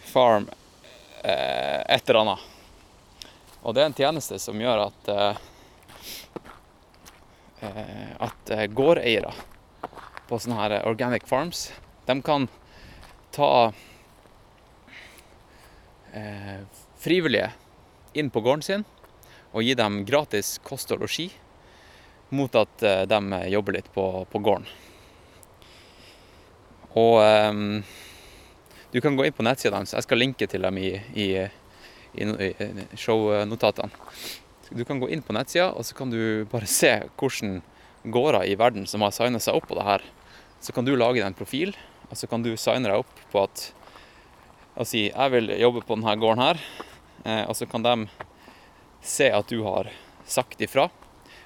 Farm 0.00 0.48
eh, 1.22 1.80
et 1.86 2.10
eller 2.10 2.20
annet. 2.20 2.38
Og 3.62 3.76
det 3.76 3.84
er 3.84 3.90
en 3.92 3.94
tjeneste 3.94 4.40
som 4.42 4.58
gjør 4.58 4.82
at 4.88 5.10
eh, 5.14 5.44
eh, 7.60 8.10
at 8.26 8.50
eh, 8.56 8.66
gårdeiere 8.74 9.30
på 10.26 10.40
sånne 10.42 10.58
her 10.58 10.74
organic 10.90 11.30
farms, 11.30 11.68
de 12.10 12.18
kan 12.26 12.48
ta 13.30 13.70
eh, 16.12 16.60
frivillige 17.00 17.50
inn 18.14 18.30
på 18.30 18.42
gården 18.44 18.64
sin 18.64 18.84
og 19.50 19.64
gi 19.66 19.74
dem 19.78 20.02
gratis 20.06 20.58
kost 20.62 20.92
og 20.94 21.02
losji 21.02 21.30
mot 22.34 22.54
at 22.54 22.84
eh, 22.86 23.02
de 23.10 23.40
jobber 23.50 23.78
litt 23.78 23.90
på, 23.94 24.06
på 24.30 24.42
gården. 24.42 24.68
Og 26.98 27.16
eh, 27.22 27.82
du 28.90 29.00
kan 29.00 29.16
gå 29.16 29.26
inn 29.26 29.34
på 29.34 29.46
nettsida 29.46 29.76
deres. 29.76 29.94
Jeg 29.94 30.06
skal 30.06 30.18
linke 30.18 30.46
til 30.50 30.66
dem 30.66 30.78
i, 30.82 30.92
i, 31.14 31.28
i, 32.18 32.26
i 32.26 32.86
shownotatene. 32.98 33.90
Du 34.70 34.84
kan 34.86 35.00
gå 35.02 35.08
inn 35.10 35.22
på 35.26 35.34
nettsida, 35.34 35.72
og 35.74 35.86
så 35.86 35.96
kan 35.98 36.10
du 36.12 36.46
bare 36.50 36.68
se 36.70 36.92
hvordan 37.18 37.58
gårder 38.10 38.46
i 38.46 38.56
verden 38.58 38.86
som 38.86 39.02
har 39.02 39.14
signa 39.14 39.40
seg 39.42 39.58
opp 39.58 39.66
på 39.70 39.78
det 39.78 39.86
her. 39.86 40.04
Så 40.62 40.74
kan 40.74 40.86
du 40.86 40.94
lage 40.94 41.18
deg 41.18 41.26
en 41.26 41.38
profil, 41.38 41.74
og 42.08 42.18
så 42.18 42.28
kan 42.30 42.42
du 42.42 42.52
signe 42.58 42.90
deg 42.90 43.02
opp 43.02 43.22
på 43.32 43.42
at 43.42 43.70
og 44.80 44.88
si 44.88 45.10
jeg 45.10 45.32
vil 45.34 45.52
jobbe 45.60 45.82
på 45.84 45.98
denne 45.98 46.16
gården 46.16 46.40
her. 46.40 46.60
Eh, 47.24 47.42
og 47.44 47.56
så 47.56 47.68
kan 47.68 47.84
de 47.84 47.94
se 49.04 49.28
at 49.28 49.52
du 49.52 49.60
har 49.66 49.90
sagt 50.24 50.60
ifra. 50.64 50.88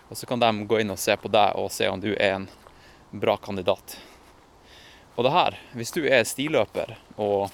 Og 0.08 0.18
så 0.18 0.28
kan 0.30 0.38
de 0.38 0.52
gå 0.70 0.78
inn 0.80 0.94
og 0.94 1.00
se 1.02 1.16
på 1.18 1.30
deg 1.32 1.58
og 1.58 1.72
se 1.74 1.88
om 1.90 1.98
du 1.98 2.12
er 2.14 2.36
en 2.36 2.48
bra 3.10 3.34
kandidat. 3.42 3.96
Og 5.16 5.26
det 5.26 5.34
her, 5.34 5.58
hvis 5.74 5.94
du 5.94 6.04
er 6.06 6.26
stiløper 6.26 6.96
og 7.16 7.50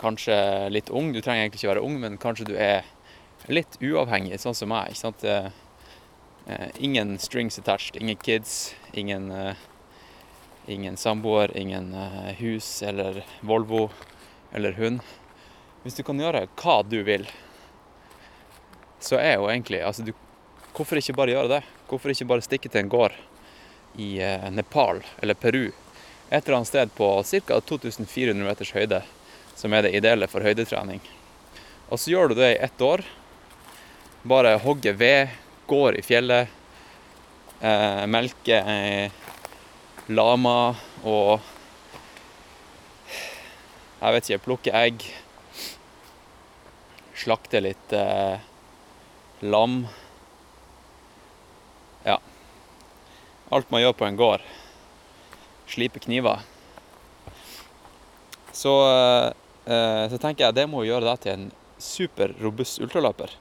kanskje 0.00 0.36
litt 0.70 0.90
ung, 0.90 1.10
du 1.12 1.20
trenger 1.20 1.44
egentlig 1.44 1.62
ikke 1.62 1.72
være 1.74 1.84
ung, 1.86 1.98
men 2.02 2.18
kanskje 2.18 2.48
du 2.50 2.54
er 2.58 2.86
litt 3.50 3.78
uavhengig, 3.82 4.38
sånn 4.42 4.56
som 4.56 4.70
meg, 4.72 4.90
ikke 4.90 5.02
sant? 5.02 5.26
Eh, 6.50 6.68
ingen 6.82 7.18
strings 7.18 7.58
attached, 7.58 7.98
ingen 8.00 8.16
kids, 8.16 8.74
ingen, 8.92 9.30
eh, 9.30 9.54
ingen 10.66 10.96
samboer, 10.96 11.52
ingen 11.56 11.94
eh, 11.94 12.32
hus 12.40 12.82
eller 12.82 13.22
Volvo 13.46 13.88
eller 14.52 14.76
hund. 14.78 15.00
Hvis 15.84 15.96
du 15.96 16.02
kan 16.06 16.20
gjøre 16.20 16.46
hva 16.60 16.80
du 16.84 17.00
vil, 17.06 17.26
så 19.00 19.16
er 19.20 19.38
jo 19.38 19.48
egentlig 19.48 19.80
altså 19.84 20.04
du, 20.04 20.12
Hvorfor 20.70 21.00
ikke 21.00 21.16
bare 21.16 21.32
gjøre 21.32 21.50
det? 21.50 21.62
Hvorfor 21.90 22.12
ikke 22.12 22.28
bare 22.30 22.44
stikke 22.44 22.70
til 22.70 22.84
en 22.84 22.90
gård 22.92 23.16
i 23.98 24.20
Nepal 24.54 25.00
eller 25.20 25.34
Peru 25.34 25.72
et 26.30 26.46
eller 26.46 26.56
annet 26.56 26.68
sted 26.68 26.94
på 26.94 27.22
ca. 27.22 27.60
2400 27.60 28.44
meters 28.46 28.72
høyde, 28.72 29.02
som 29.54 29.72
er 29.74 29.82
det 29.82 29.96
ideelle 29.98 30.28
for 30.30 30.46
høydetrening. 30.46 31.02
Og 31.90 31.98
så 31.98 32.12
gjør 32.12 32.30
du 32.30 32.36
det 32.38 32.52
i 32.52 32.60
ett 32.62 32.82
år. 32.86 33.02
Bare 34.22 34.54
hogger 34.62 34.94
ved, 34.94 35.32
går 35.66 35.98
i 35.98 36.04
fjellet, 36.06 36.52
eh, 37.60 38.04
melker 38.06 38.70
eh, 38.70 39.10
lama 40.06 40.76
og 41.02 41.40
Jeg 44.00 44.16
vet 44.16 44.28
ikke, 44.30 44.44
plukker 44.46 44.76
egg. 44.78 45.02
Slakter 47.20 47.60
litt 47.60 47.92
eh, 47.92 48.40
lam. 49.44 49.82
Ja. 52.06 52.16
Alt 53.52 53.68
man 53.68 53.84
gjør 53.84 53.98
på 53.98 54.08
en 54.08 54.16
gård 54.16 54.46
slipe 55.70 55.98
kniver. 55.98 56.40
Så, 58.52 58.72
eh, 59.64 60.08
så 60.08 60.18
tenker 60.18 60.44
jeg 60.44 60.54
det 60.54 60.66
må 60.66 60.82
gjøre 60.84 61.06
deg 61.06 61.20
til 61.22 61.32
en 61.36 61.46
super 61.78 62.34
robust 62.40 62.80
ultraløper. 62.82 63.36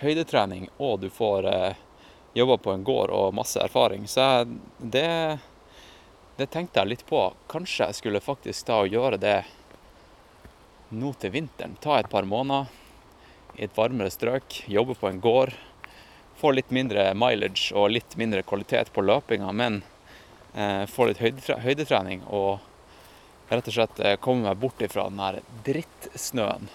Høydetrening, 0.00 0.68
og 0.78 1.00
du 1.02 1.10
får 1.12 1.50
eh, 1.50 1.82
jobba 2.36 2.56
på 2.62 2.72
en 2.72 2.84
gård 2.84 3.10
og 3.10 3.34
masse 3.36 3.60
erfaring. 3.60 4.06
Så 4.08 4.22
jeg, 4.22 4.56
det, 4.78 5.10
det 6.38 6.50
tenkte 6.52 6.80
jeg 6.80 6.94
litt 6.94 7.06
på. 7.08 7.26
Kanskje 7.50 7.90
jeg 7.90 8.00
skulle 8.00 8.24
faktisk 8.24 8.70
ta 8.70 8.80
og 8.84 8.92
gjøre 8.92 9.20
det 9.20 9.38
nå 10.88 11.12
til 11.20 11.32
vinteren. 11.34 11.76
Ta 11.80 11.98
et 12.00 12.10
par 12.10 12.26
måneder 12.28 12.70
i 13.56 13.64
et 13.66 13.76
varmere 13.76 14.12
strøk, 14.12 14.62
jobbe 14.70 14.94
på 14.98 15.08
en 15.10 15.20
gård. 15.20 15.54
Få 16.36 16.52
litt 16.52 16.70
mindre 16.74 17.08
mileage 17.16 17.72
og 17.74 17.90
litt 17.94 18.16
mindre 18.20 18.42
kvalitet 18.46 18.92
på 18.92 19.04
løpinga, 19.04 19.52
men 19.56 19.80
eh, 20.54 20.84
få 20.90 21.08
litt 21.08 21.22
høydetre 21.22 21.60
høydetrening 21.64 22.26
og 22.28 22.58
rett 23.48 23.70
og 23.70 23.76
slett 23.78 24.02
eh, 24.02 24.18
komme 24.20 24.44
meg 24.44 24.60
bort 24.60 24.82
ifra 24.84 25.08
den 25.08 25.22
her 25.22 25.40
drittsnøen. 25.64 26.68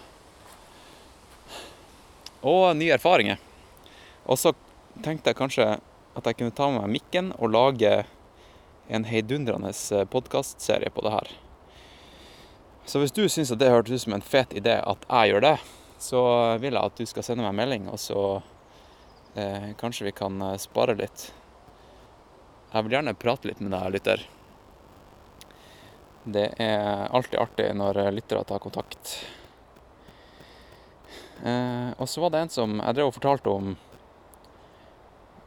Og 2.41 2.63
nye 2.73 2.95
erfaringer. 2.97 3.37
Og 4.25 4.39
så 4.41 4.55
tenkte 5.05 5.29
jeg 5.29 5.37
kanskje 5.37 5.67
at 6.17 6.25
jeg 6.27 6.39
kunne 6.39 6.55
ta 6.55 6.71
med 6.71 6.81
meg 6.81 6.97
mikken 6.97 7.31
og 7.37 7.53
lage 7.53 7.93
en 8.91 9.05
heidundrende 9.07 9.71
podkastserie 10.11 10.89
på 10.91 11.05
det 11.05 11.13
her. 11.13 11.29
Så 12.91 12.99
hvis 12.99 13.13
du 13.15 13.21
syns 13.31 13.53
det 13.55 13.69
hørtes 13.71 14.01
ut 14.01 14.03
som 14.03 14.13
en 14.17 14.23
fet 14.33 14.51
idé 14.51 14.73
at 14.83 15.05
jeg 15.07 15.29
gjør 15.31 15.43
det, 15.45 15.53
så 16.03 16.21
vil 16.59 16.75
jeg 16.75 16.89
at 16.89 16.97
du 16.99 17.07
skal 17.07 17.23
sende 17.23 17.45
meg 17.45 17.53
en 17.53 17.59
melding, 17.61 17.85
og 17.87 17.95
så 18.03 18.23
eh, 19.39 19.69
kanskje 19.79 20.09
vi 20.09 20.11
kan 20.17 20.35
eh, 20.43 20.57
spare 20.59 20.97
litt. 20.99 21.29
Jeg 22.73 22.83
vil 22.83 22.97
gjerne 22.97 23.13
prate 23.15 23.47
litt 23.47 23.63
med 23.63 23.71
deg, 23.71 23.93
lytter. 23.95 24.25
Det 26.35 26.45
er 26.67 27.07
alltid 27.15 27.39
artig 27.39 27.69
når 27.79 28.01
lyttere 28.11 28.43
tar 28.51 28.59
kontakt. 28.59 29.15
Eh, 31.47 31.95
og 31.95 32.11
så 32.11 32.25
var 32.25 32.35
det 32.35 32.43
en 32.43 32.55
som 32.59 32.75
Jeg 32.75 32.99
drev 32.99 33.13
og 33.13 33.17
fortalte 33.21 33.55
om 33.55 33.71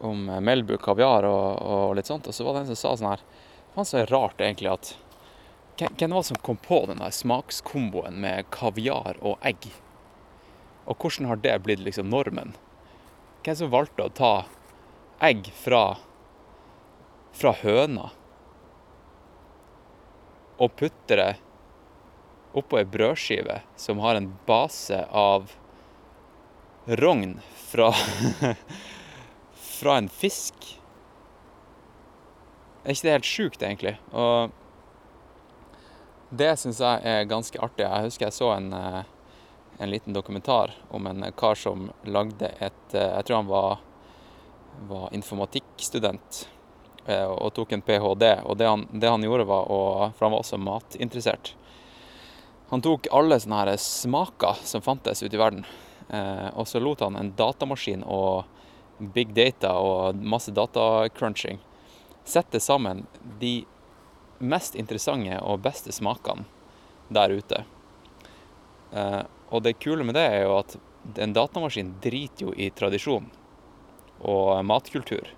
om 0.05 0.27
Melbu 0.49 0.79
kaviar 0.81 1.29
og, 1.29 1.61
og 1.61 1.97
litt 1.97 2.09
sånt, 2.09 2.25
og 2.25 2.35
så 2.35 2.49
var 2.49 2.57
det 2.57 2.65
en 2.65 2.73
som 2.73 2.81
sa 2.81 2.97
sånn 2.97 3.13
her 3.13 3.29
Faen, 3.75 3.87
så 3.89 4.09
rart 4.09 4.41
egentlig 4.41 4.73
at 4.73 4.97
hvem 5.75 6.11
var 6.11 6.23
det 6.23 6.29
som 6.29 6.37
kom 6.37 6.57
på 6.57 6.85
den 6.87 7.01
smakskomboen 7.13 8.21
med 8.23 8.47
kaviar 8.55 9.19
og 9.21 9.43
egg? 9.43 9.73
Og 10.87 11.01
hvordan 11.01 11.27
har 11.27 11.41
det 11.43 11.57
blitt 11.65 11.83
liksom 11.83 12.13
normen? 12.13 12.55
Hvem 13.43 13.57
som 13.59 13.73
valgte 13.73 14.07
å 14.07 14.13
ta 14.15 14.35
egg 15.25 15.51
fra, 15.57 15.97
fra 17.35 17.55
høna 17.65 18.13
og 20.63 20.77
putte 20.79 21.19
det 21.19 21.33
oppå 22.55 22.79
ei 22.79 22.87
brødskive 22.87 23.59
som 23.75 23.99
har 24.05 24.15
en 24.15 24.31
base 24.47 25.01
av 25.11 25.57
rogn 26.87 27.41
fra, 27.59 27.91
fra 29.81 29.99
en 29.99 30.13
fisk? 30.23 30.77
Er 32.85 32.95
ikke 32.95 33.09
det 33.09 33.17
helt 33.17 33.35
sjukt, 33.35 33.65
egentlig? 33.65 33.97
Og 34.13 34.55
det 36.37 36.55
syns 36.59 36.81
jeg 36.83 37.03
er 37.07 37.29
ganske 37.31 37.59
artig. 37.63 37.85
Jeg 37.87 38.09
husker 38.09 38.27
jeg 38.27 38.37
så 38.37 38.51
en, 38.55 38.73
eh, 38.73 39.03
en 39.79 39.91
liten 39.91 40.15
dokumentar 40.17 40.75
om 40.91 41.07
en 41.07 41.27
kar 41.37 41.59
som 41.59 41.91
lagde 42.05 42.51
et 42.61 42.95
eh, 42.95 43.11
Jeg 43.17 43.25
tror 43.25 43.37
han 43.37 43.51
var, 43.51 43.79
var 44.89 45.09
informatikkstudent 45.15 46.49
eh, 47.07 47.27
og 47.27 47.55
tok 47.55 47.73
en 47.73 47.83
ph.d. 47.83 48.33
Og 48.45 48.57
det 48.59 48.71
han, 48.71 48.87
det 48.93 49.11
han 49.11 49.23
gjorde, 49.23 49.49
var 49.49 49.71
å 49.71 50.11
For 50.17 50.27
han 50.27 50.35
var 50.37 50.45
også 50.45 50.59
matinteressert. 50.59 51.55
Han 52.71 52.83
tok 52.83 53.07
alle 53.13 53.39
sånne 53.39 53.61
her 53.61 53.77
smaker 53.79 54.59
som 54.65 54.83
fantes 54.83 55.23
ute 55.23 55.37
i 55.37 55.39
verden, 55.39 55.67
og 56.57 56.65
så 56.67 56.81
lot 56.81 57.05
han 57.05 57.15
en 57.17 57.31
datamaskin 57.37 58.03
og 58.03 58.49
big 59.15 59.35
data 59.37 59.75
og 59.79 60.17
masse 60.17 60.51
datacrunching 60.53 61.61
sette 62.25 62.61
sammen 62.61 63.05
de 63.41 63.65
mest 64.45 64.77
interessante 64.79 65.39
og 65.43 65.63
beste 65.65 65.93
smakene 65.95 66.47
der 67.15 67.35
ute. 67.35 67.65
Eh, 68.93 69.23
og 69.51 69.65
det 69.65 69.79
kule 69.83 70.05
med 70.07 70.17
det 70.17 70.27
er 70.29 70.45
jo 70.47 70.59
at 70.59 70.77
en 71.21 71.35
datamaskin 71.37 71.95
driter 72.03 72.47
jo 72.47 72.55
i 72.57 72.71
tradisjon 72.75 73.27
og 74.25 74.65
matkultur. 74.65 75.29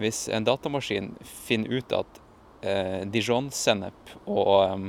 Hvis 0.00 0.26
en 0.32 0.46
datamaskin 0.46 1.14
finner 1.24 1.80
ut 1.80 1.92
at 1.96 2.20
eh, 2.62 3.02
dijon-sennep 3.08 4.16
og 4.24 4.54
eh, 4.64 4.86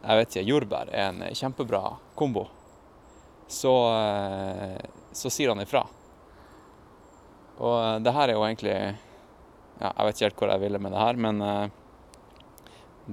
jeg 0.00 0.16
vet 0.16 0.32
ikke, 0.32 0.48
jordbær 0.48 0.90
er 0.96 1.10
en 1.10 1.24
kjempebra 1.36 1.82
kombo, 2.16 2.46
så, 3.50 3.74
eh, 3.92 4.78
så 5.12 5.32
sier 5.32 5.52
han 5.52 5.60
ifra. 5.60 5.84
Og 7.60 8.00
det 8.00 8.14
her 8.16 8.30
er 8.30 8.38
jo 8.38 8.44
egentlig 8.46 8.72
ja, 8.72 9.90
Jeg 9.90 10.06
vet 10.06 10.14
ikke 10.14 10.24
helt 10.24 10.38
hvor 10.40 10.52
jeg 10.54 10.62
ville 10.62 10.78
med 10.80 10.94
det 10.94 11.02
her, 11.02 11.18
men 11.20 11.42
eh, 11.44 11.79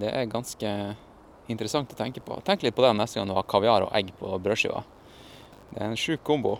det 0.02 0.14
er 0.14 0.32
ganske 0.32 0.72
interessant 1.52 1.92
å 1.94 1.98
tenke 1.98 2.22
på. 2.24 2.40
Tenk 2.46 2.64
litt 2.64 2.76
på 2.76 2.84
det 2.86 2.94
neste 2.98 3.20
gang 3.20 3.30
du 3.30 3.36
har 3.38 3.48
kaviar 3.48 3.88
og 3.88 3.94
egg 3.98 4.12
på 4.20 4.32
brødskiva. 4.44 4.84
Det 5.72 5.80
er 5.80 5.90
en 5.90 6.00
sjuk 6.00 6.24
kombo. 6.28 6.58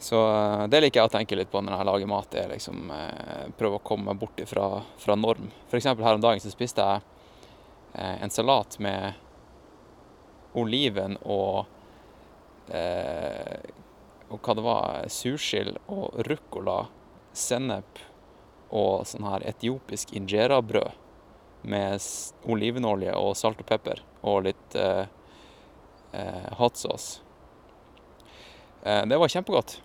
Så 0.00 0.16
eh, 0.16 0.66
det 0.72 0.80
liker 0.80 1.02
jeg 1.02 1.10
å 1.10 1.12
tenke 1.12 1.36
litt 1.36 1.50
på 1.52 1.60
når 1.60 1.76
jeg 1.76 1.88
lager 1.90 2.10
mat. 2.10 2.36
Er 2.38 2.54
liksom 2.54 2.92
eh, 2.94 3.48
prøve 3.58 3.78
å 3.78 3.84
komme 3.84 4.10
meg 4.10 4.20
bort 4.22 4.40
fra, 4.48 4.68
fra 5.00 5.16
norm. 5.18 5.50
F.eks. 5.68 5.90
her 5.90 6.14
om 6.16 6.24
dagen 6.24 6.40
så 6.42 6.52
spiste 6.52 6.86
jeg 6.86 7.02
eh, 7.94 8.16
en 8.24 8.32
salat 8.32 8.78
med 8.82 9.12
oliven 10.58 11.18
og 11.22 11.66
og 12.70 14.36
hva 14.46 14.54
det 14.54 14.62
var, 14.62 15.06
sursild 15.10 15.80
og 15.90 16.20
ruccola, 16.28 16.84
sennep 17.34 17.98
og 18.70 19.08
sånn 19.10 19.26
her 19.26 19.42
etiopisk 19.50 20.12
injera-brød 20.14 21.09
med 21.62 22.00
olivenolje 22.48 23.14
og 23.18 23.36
salt 23.36 23.60
og 23.60 23.68
pepper 23.68 24.02
og 24.26 24.44
litt 24.46 24.76
eh, 24.78 25.04
eh, 26.12 26.48
hot 26.58 26.76
sauce. 26.80 27.20
Eh, 28.82 29.04
det 29.06 29.18
var 29.20 29.32
kjempegodt 29.32 29.80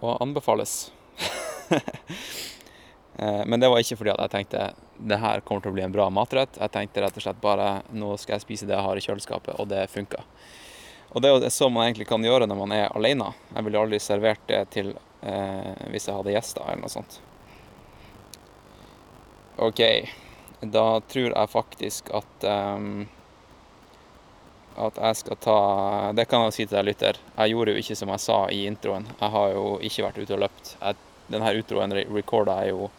og 0.00 0.22
anbefales. 0.22 0.92
eh, 3.18 3.42
men 3.46 3.60
det 3.60 3.70
var 3.70 3.82
ikke 3.82 3.98
fordi 4.00 4.14
at 4.14 4.24
jeg 4.26 4.34
tenkte 4.34 4.68
det 4.98 5.20
her 5.22 5.42
kommer 5.46 5.62
til 5.62 5.72
å 5.72 5.78
bli 5.78 5.86
en 5.86 5.94
bra 5.94 6.08
matrett. 6.10 6.58
Jeg 6.58 6.74
tenkte 6.74 7.04
rett 7.04 7.18
og 7.18 7.26
slett 7.26 7.42
bare 7.42 7.70
nå 7.94 8.14
skal 8.18 8.36
jeg 8.36 8.46
spise 8.46 8.68
det 8.68 8.74
jeg 8.76 8.86
har 8.86 8.98
i 8.98 9.04
kjøleskapet, 9.04 9.58
og 9.58 9.70
det 9.70 9.86
funka. 9.92 10.24
Og 11.08 11.22
det 11.24 11.30
er 11.30 11.38
jo 11.38 11.50
sånn 11.52 11.72
man 11.72 11.86
egentlig 11.86 12.08
kan 12.10 12.24
gjøre 12.24 12.48
når 12.48 12.58
man 12.58 12.74
er 12.76 12.90
alene. 12.92 13.30
Jeg 13.54 13.64
ville 13.64 13.80
aldri 13.80 14.00
servert 14.02 14.42
det 14.50 14.60
til 14.74 14.92
eh, 14.92 15.86
hvis 15.92 16.08
jeg 16.08 16.18
hadde 16.18 16.34
gjester 16.34 16.66
eller 16.66 16.82
noe 16.84 16.92
sånt. 16.92 17.20
OK. 19.58 19.82
Da 20.60 21.00
tror 21.06 21.30
jeg 21.30 21.50
faktisk 21.52 22.10
at 22.18 22.46
um, 22.50 23.06
at 24.78 24.98
jeg 25.02 25.18
skal 25.20 25.38
ta 25.42 25.58
Det 26.14 26.26
kan 26.30 26.44
jeg 26.46 26.54
si 26.54 26.66
til 26.66 26.76
deg, 26.76 26.86
lytter. 26.86 27.18
Jeg 27.36 27.54
gjorde 27.54 27.74
jo 27.74 27.82
ikke 27.82 27.96
som 27.98 28.12
jeg 28.14 28.22
sa 28.22 28.38
i 28.54 28.60
introen. 28.70 29.08
Jeg 29.10 29.30
har 29.34 29.52
jo 29.54 29.64
ikke 29.82 30.04
vært 30.06 30.20
ute 30.22 30.36
og 30.36 30.42
løpt. 30.44 30.74
Jeg, 30.78 30.98
denne 31.28 31.54
utroen 31.58 31.94
recorda 31.98 32.60
jeg 32.62 32.74
jo 32.76 32.90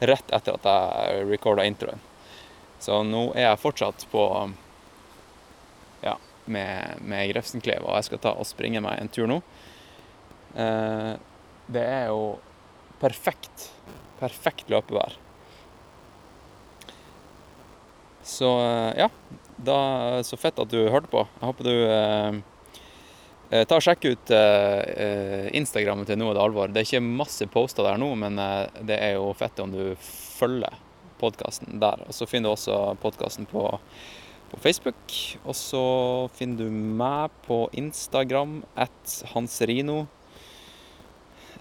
rett 0.00 0.32
etter 0.32 0.56
at 0.56 0.68
jeg 0.70 1.26
recorda 1.28 1.66
introen. 1.68 2.00
Så 2.80 3.02
nå 3.04 3.26
er 3.34 3.50
jeg 3.50 3.60
fortsatt 3.60 4.06
på 4.12 4.22
ja, 6.06 6.14
med, 6.46 7.02
med 7.04 7.26
Grefsenkleiv, 7.34 7.84
og 7.84 7.98
jeg 7.98 8.08
skal 8.08 8.22
ta 8.22 8.32
og 8.38 8.48
springe 8.48 8.80
meg 8.80 9.02
en 9.02 9.10
tur 9.12 9.28
nå. 9.28 9.40
Eh, 10.56 11.12
det 11.70 11.82
er 11.84 12.06
jo 12.08 12.38
perfekt, 13.02 13.68
perfekt 14.22 14.72
løpevær. 14.72 15.18
Så 18.26 18.48
eh, 18.60 19.00
ja, 19.04 19.08
da, 19.56 19.78
så 20.26 20.38
fett 20.40 20.58
at 20.60 20.70
du 20.72 20.80
hørte 20.88 21.10
på. 21.12 21.24
Jeg 21.38 21.50
håper 21.50 21.68
du 21.68 21.74
eh, 21.90 23.64
tar 23.66 23.80
og 23.80 23.84
Sjekk 23.84 24.06
ut 24.06 24.32
eh, 24.34 24.82
eh, 24.94 25.48
Instagrammen 25.58 26.06
til 26.08 26.20
Noe 26.20 26.36
det 26.36 26.44
alvor. 26.44 26.70
Det 26.70 26.82
er 26.82 26.88
ikke 26.88 27.02
masse 27.04 27.48
poster 27.50 27.86
der 27.86 27.98
nå, 28.00 28.12
men 28.20 28.38
eh, 28.38 28.82
det 28.86 29.00
er 29.00 29.16
jo 29.16 29.32
fett 29.38 29.58
om 29.62 29.72
du 29.74 29.82
følger 30.00 30.78
podkasten 31.20 31.80
der. 31.82 32.04
Og 32.06 32.16
så 32.16 32.28
finner 32.30 32.48
du 32.48 32.54
også 32.54 32.78
podkasten 33.02 33.48
på, 33.50 33.64
på 34.52 34.62
Facebook. 34.62 35.18
Og 35.44 35.56
så 35.58 35.84
finner 36.36 36.64
du 36.64 36.70
meg 36.70 37.34
på 37.46 37.64
Instagram 37.76 38.60
at 38.78 39.20
Hanserino. 39.34 40.04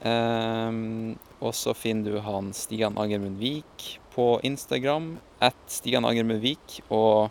Ehm, 0.07 1.18
og 1.44 1.52
så 1.57 1.73
finner 1.76 2.14
du 2.14 2.22
han 2.23 2.53
Stian 2.56 2.95
Angermund 3.02 3.41
Vik 3.41 3.98
på 4.19 4.39
Instagram 4.43 5.17
at 5.39 5.55
Stian 5.71 6.03
Angermund. 6.05 6.43
Og 6.91 7.29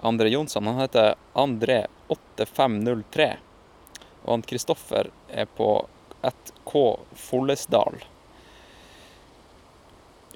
André 0.00 0.28
Jonsson, 0.28 0.66
han 0.66 0.78
heter 0.78 1.14
André8503. 1.34 3.36
Og 4.22 4.30
han 4.30 4.42
Kristoffer 4.46 5.10
er 5.26 5.50
på 5.58 5.88
at 6.22 6.52
K 6.70 6.98
Follesdal. 7.18 7.98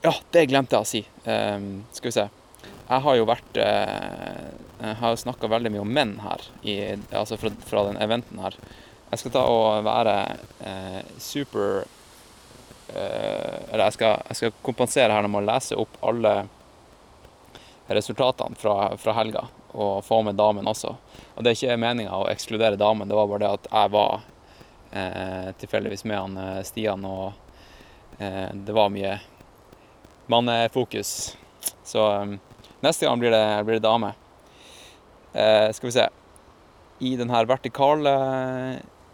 Ja, 0.03 0.19
det 0.35 0.51
glemte 0.51 0.75
jeg 0.75 0.83
å 0.83 0.91
si. 0.91 1.07
Um, 1.31 1.87
skal 1.95 2.11
vi 2.11 2.19
se. 2.19 2.27
Jeg 2.89 3.01
har 3.07 3.15
jo 3.17 3.31
vært 3.31 3.57
uh, 3.61 4.51
Jeg 4.81 4.95
har 4.99 5.23
snakka 5.23 5.47
veldig 5.53 5.71
mye 5.77 5.85
om 5.85 5.95
menn 5.95 6.19
her, 6.25 6.41
i, 6.67 6.99
altså 7.15 7.39
fra, 7.39 7.51
fra 7.71 7.87
den 7.87 8.03
eventen 8.03 8.43
her. 8.43 8.59
Jeg 9.13 9.19
skal 9.23 9.35
ta 9.37 9.43
og 9.47 9.87
være 9.87 10.17
eh, 10.67 11.03
super 11.23 11.87
Eller 12.95 13.85
jeg 13.89 13.97
skal, 13.97 14.23
jeg 14.29 14.39
skal 14.39 14.53
kompensere 14.63 15.13
her 15.13 15.27
med 15.29 15.43
å 15.43 15.49
lese 15.49 15.79
opp 15.81 15.97
alle 16.07 16.35
resultatene 17.87 18.57
fra, 18.57 18.97
fra 18.97 19.13
helga, 19.13 19.45
og 19.73 20.05
få 20.05 20.23
med 20.23 20.39
damen 20.39 20.69
også. 20.69 20.95
Og 21.35 21.45
det 21.45 21.53
er 21.53 21.59
ikke 21.59 21.81
meninga 21.81 22.17
å 22.17 22.29
ekskludere 22.33 22.81
damen, 22.81 23.09
det 23.09 23.19
var 23.19 23.29
bare 23.29 23.45
det 23.45 23.53
at 23.59 23.69
jeg 23.71 23.93
var 23.95 24.27
eh, 24.93 25.49
tilfeldigvis 25.61 26.05
med 26.09 26.21
han 26.21 26.37
eh, 26.41 26.63
Stian, 26.65 27.05
og 27.05 27.33
eh, 28.19 28.51
det 28.55 28.77
var 28.77 28.93
mye 28.95 29.19
mannefokus. 30.33 31.35
Så 31.85 32.07
eh, 32.13 32.37
neste 32.85 33.09
gang 33.09 33.21
blir 33.21 33.35
det, 33.35 33.45
blir 33.67 33.81
det 33.81 33.89
dame. 33.89 34.15
Eh, 35.33 35.69
skal 35.73 35.91
vi 35.91 35.97
se. 35.99 36.09
I 37.05 37.17
den 37.21 37.31
her 37.35 37.45
vertikale 37.51 38.15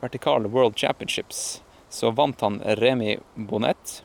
vertikal 0.00 0.46
World 0.46 0.76
Championships 0.78 1.62
så 1.90 2.12
vant 2.14 2.40
han 2.40 2.60
Remi 2.80 3.18
Bonett. 3.34 4.00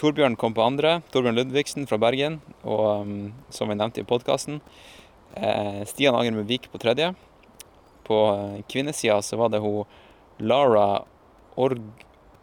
Torbjørn 0.00 0.38
kom 0.40 0.54
på 0.56 0.64
andre. 0.64 1.00
Torbjørn 1.12 1.36
Ludvigsen 1.36 1.88
fra 1.90 1.98
Bergen, 2.00 2.38
og 2.62 2.86
um, 3.02 3.16
som 3.52 3.68
vi 3.68 3.76
nevnte 3.76 4.00
i 4.00 4.08
podkasten. 4.08 4.62
Eh, 5.34 5.82
Stian 5.90 6.16
Agermund 6.16 6.48
Vik 6.48 6.70
på 6.72 6.80
tredje. 6.80 7.12
På 8.06 8.22
eh, 8.32 8.62
kvinnesida 8.70 9.20
så 9.22 9.36
var 9.36 9.52
det 9.52 9.60
hun 9.60 9.84
Lara 10.40 11.02
Org, 11.60 11.84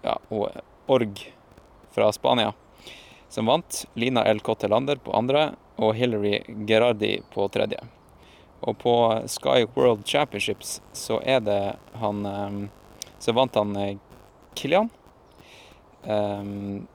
ja, 0.03 0.19
hun, 0.29 0.61
Org 0.85 1.25
fra 1.95 2.11
Spania 2.13 2.53
som 3.29 3.45
vant. 3.45 3.85
Lina 3.93 4.25
L. 4.25 4.39
Cottelander 4.39 4.95
på 4.95 5.11
andre, 5.11 5.51
og 5.75 5.95
Hilary 5.95 6.41
Gerardi 6.67 7.19
på 7.33 7.47
tredje. 7.53 7.79
Og 8.61 8.77
på 8.81 8.93
Sky 9.29 9.67
World 9.75 10.07
Championships 10.07 10.79
så 10.93 11.19
er 11.21 11.43
det 11.45 11.61
han 12.01 12.25
um, 12.25 12.63
Så 13.19 13.33
vant 13.33 13.53
han 13.55 13.75
eh, 13.77 13.97
Kilian. 14.57 14.89
Um, 16.03 16.87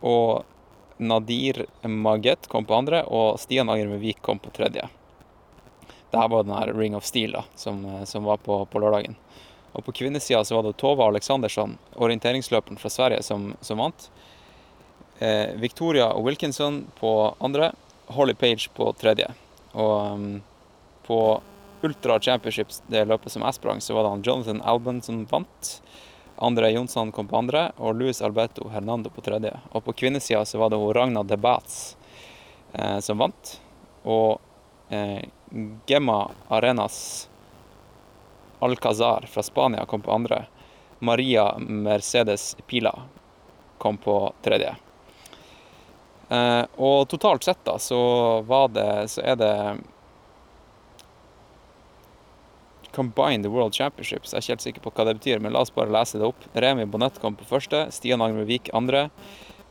og 0.00 0.44
Nadir 0.96 1.66
Maget 1.82 2.48
kom 2.48 2.64
på 2.64 2.74
andre, 2.74 3.02
og 3.04 3.40
Stian 3.40 3.68
Agermevik 3.72 4.16
Vik 4.16 4.22
kom 4.24 4.38
på 4.38 4.52
tredje. 4.54 4.86
Dette 6.10 6.28
var 6.32 6.42
den 6.46 6.54
her 6.54 6.72
Ring 6.72 6.96
of 6.96 7.04
Steel 7.04 7.34
da, 7.36 7.44
som, 7.54 7.82
som 8.06 8.24
var 8.24 8.36
på, 8.36 8.64
på 8.70 8.80
lørdagen. 8.80 9.16
Og 9.76 9.84
på 9.84 9.92
kvinnesida 9.92 10.44
så 10.44 10.56
var 10.56 10.64
det 10.64 10.76
Tova 10.80 11.08
Aleksandersson, 11.10 11.76
orienteringsløperen 11.94 12.78
fra 12.80 12.90
Sverige, 12.90 13.22
som, 13.22 13.50
som 13.60 13.82
vant. 13.82 14.08
Eh, 15.18 15.52
Victoria 15.60 16.08
Wilkinson 16.16 16.86
på 17.00 17.34
andre, 17.38 17.72
Holly 18.06 18.34
Page 18.34 18.70
på 18.76 18.92
tredje. 18.96 19.28
Og 19.72 20.12
um, 20.12 20.42
på 21.06 21.20
Ultra 21.84 22.20
Championships, 22.20 22.82
det 22.86 23.04
løpet 23.04 23.32
som 23.32 23.44
jeg 23.44 23.56
sprang, 23.58 23.80
så 23.80 23.94
var 23.94 24.06
det 24.06 24.12
han 24.14 24.24
Jonathan 24.24 24.62
Alban 24.62 25.02
som 25.02 25.24
vant. 25.30 25.70
André 26.36 26.70
Jonsson 26.70 27.12
kom 27.12 27.28
på 27.28 27.36
andre, 27.36 27.70
og 27.76 27.96
Luis 27.96 28.22
Alberto 28.22 28.68
Hernando 28.68 29.10
på 29.10 29.24
tredje. 29.24 29.54
Og 29.72 29.84
på 29.84 29.94
kvinnesida 29.96 30.44
så 30.44 30.60
var 30.60 30.70
det 30.70 30.80
hun 30.80 30.92
Ragna 30.94 31.22
de 31.24 31.36
Batz 31.40 31.96
eh, 32.72 32.98
som 33.00 33.18
vant. 33.18 33.54
Og 34.04 34.38
eh, 34.92 35.24
Gemma 35.86 36.30
Arenas 36.48 37.28
Alcazar 38.58 39.28
fra 39.30 39.42
Spania 39.42 39.86
kom 39.86 40.04
på 40.04 40.12
andre. 40.12 40.44
Maria 40.98 41.58
Mercedes 41.58 42.56
Pila 42.66 42.94
kom 43.78 43.96
på 43.96 44.32
tredje. 44.42 44.76
Eh, 46.28 46.64
og 46.76 47.08
totalt 47.08 47.44
sett 47.44 47.64
da, 47.64 47.78
så 47.78 48.00
var 48.42 48.68
det 48.74 49.08
Så 49.08 49.22
er 49.22 49.36
det 49.38 49.54
Combine 52.96 53.44
the 53.44 53.52
World 53.52 53.76
Championships. 53.76 54.32
Jeg 54.32 54.38
er 54.38 54.44
ikke 54.44 54.54
helt 54.54 54.64
sikker 54.64 54.86
på 54.86 54.94
hva 54.96 55.04
det 55.08 55.18
betyr, 55.18 55.42
men 55.44 55.52
la 55.52 55.60
oss 55.66 55.74
bare 55.74 55.92
lese 55.92 56.16
det 56.16 56.24
opp. 56.30 56.46
Remi 56.56 56.86
Bonett 56.88 57.20
kom 57.20 57.36
på 57.36 57.44
første, 57.48 57.86
Stian 57.92 58.24
Agnervik 58.24 58.72
andre, 58.76 59.10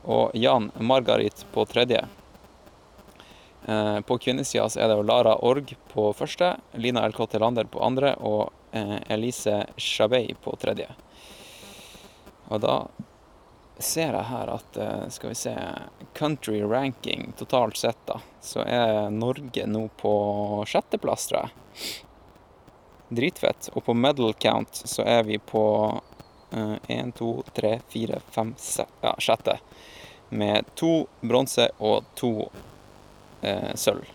og 0.06 0.36
Jan 0.38 0.70
Margarit 0.78 1.42
på 1.56 1.66
tredje. 1.66 2.04
Eh, 3.66 4.00
på 4.06 4.18
kvinnesida 4.22 4.68
er 4.78 4.94
det 4.94 5.00
Lara 5.10 5.40
Org 5.42 5.74
på 5.94 6.12
første, 6.14 6.54
Lina 6.78 7.08
LK 7.10 7.40
Lander 7.42 7.66
på 7.66 7.82
andre 7.82 8.14
og 8.22 8.54
eh, 8.72 9.00
Elise 9.10 9.64
Chabey 9.78 10.36
på 10.44 10.54
tredje. 10.62 10.92
Og 12.54 12.62
da 12.62 12.78
ser 13.82 14.14
jeg 14.14 14.30
her 14.30 14.52
at 14.54 14.78
eh, 14.78 15.08
skal 15.10 15.34
vi 15.34 15.40
se 15.40 15.56
Country 16.14 16.62
ranking 16.62 17.34
totalt 17.40 17.82
sett, 17.82 17.98
da, 18.06 18.22
så 18.42 18.62
er 18.62 19.10
Norge 19.10 19.66
nå 19.66 19.88
på 19.98 20.14
sjetteplass, 20.70 21.32
tror 21.32 21.48
jeg. 21.48 22.05
Dritfett. 23.10 23.70
Og 23.74 23.86
på 23.86 23.94
medal 23.94 24.34
count 24.42 24.82
så 24.86 25.06
er 25.06 25.24
vi 25.28 25.38
på 25.38 25.64
én, 26.88 27.12
to, 27.12 27.44
tre, 27.54 27.80
fire, 27.88 28.20
fem, 28.32 28.56
sjette. 29.18 29.60
Med 30.30 30.66
to 30.76 31.06
bronse 31.22 31.68
og 31.80 32.04
to 32.16 32.50
eh, 33.42 33.74
sølv. 33.76 34.08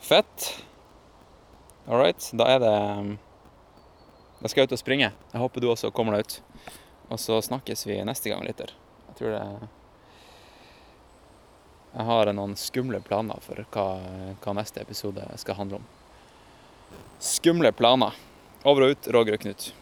Fett. 0.00 0.64
All 1.88 1.98
right, 1.98 2.30
da 2.32 2.48
er 2.48 2.60
det 2.62 2.76
Da 4.40 4.48
skal 4.48 4.62
jeg 4.62 4.68
ut 4.68 4.76
og 4.76 4.80
springe. 4.80 5.10
Jeg 5.32 5.40
håper 5.40 5.60
du 5.60 5.70
også 5.70 5.92
kommer 5.96 6.16
deg 6.16 6.26
ut. 6.26 6.38
Og 7.12 7.20
så 7.20 7.40
snakkes 7.42 7.86
vi 7.88 7.98
neste 8.04 8.32
gang 8.32 8.44
litt. 8.44 8.60
Jeg 8.60 9.18
tror 9.18 9.34
det 9.34 9.44
Jeg 11.94 12.06
har 12.10 12.32
noen 12.34 12.56
skumle 12.58 13.00
planer 13.00 13.40
for 13.40 13.64
hva, 13.72 13.88
hva 14.42 14.56
neste 14.58 14.82
episode 14.82 15.24
skal 15.40 15.60
handle 15.60 15.80
om. 15.80 15.92
Skumle 17.18 17.72
planer. 17.72 18.12
Over 18.64 18.82
og 18.82 18.90
ut, 18.94 19.08
Roger 19.12 19.36
og 19.36 19.40
Knut. 19.40 19.72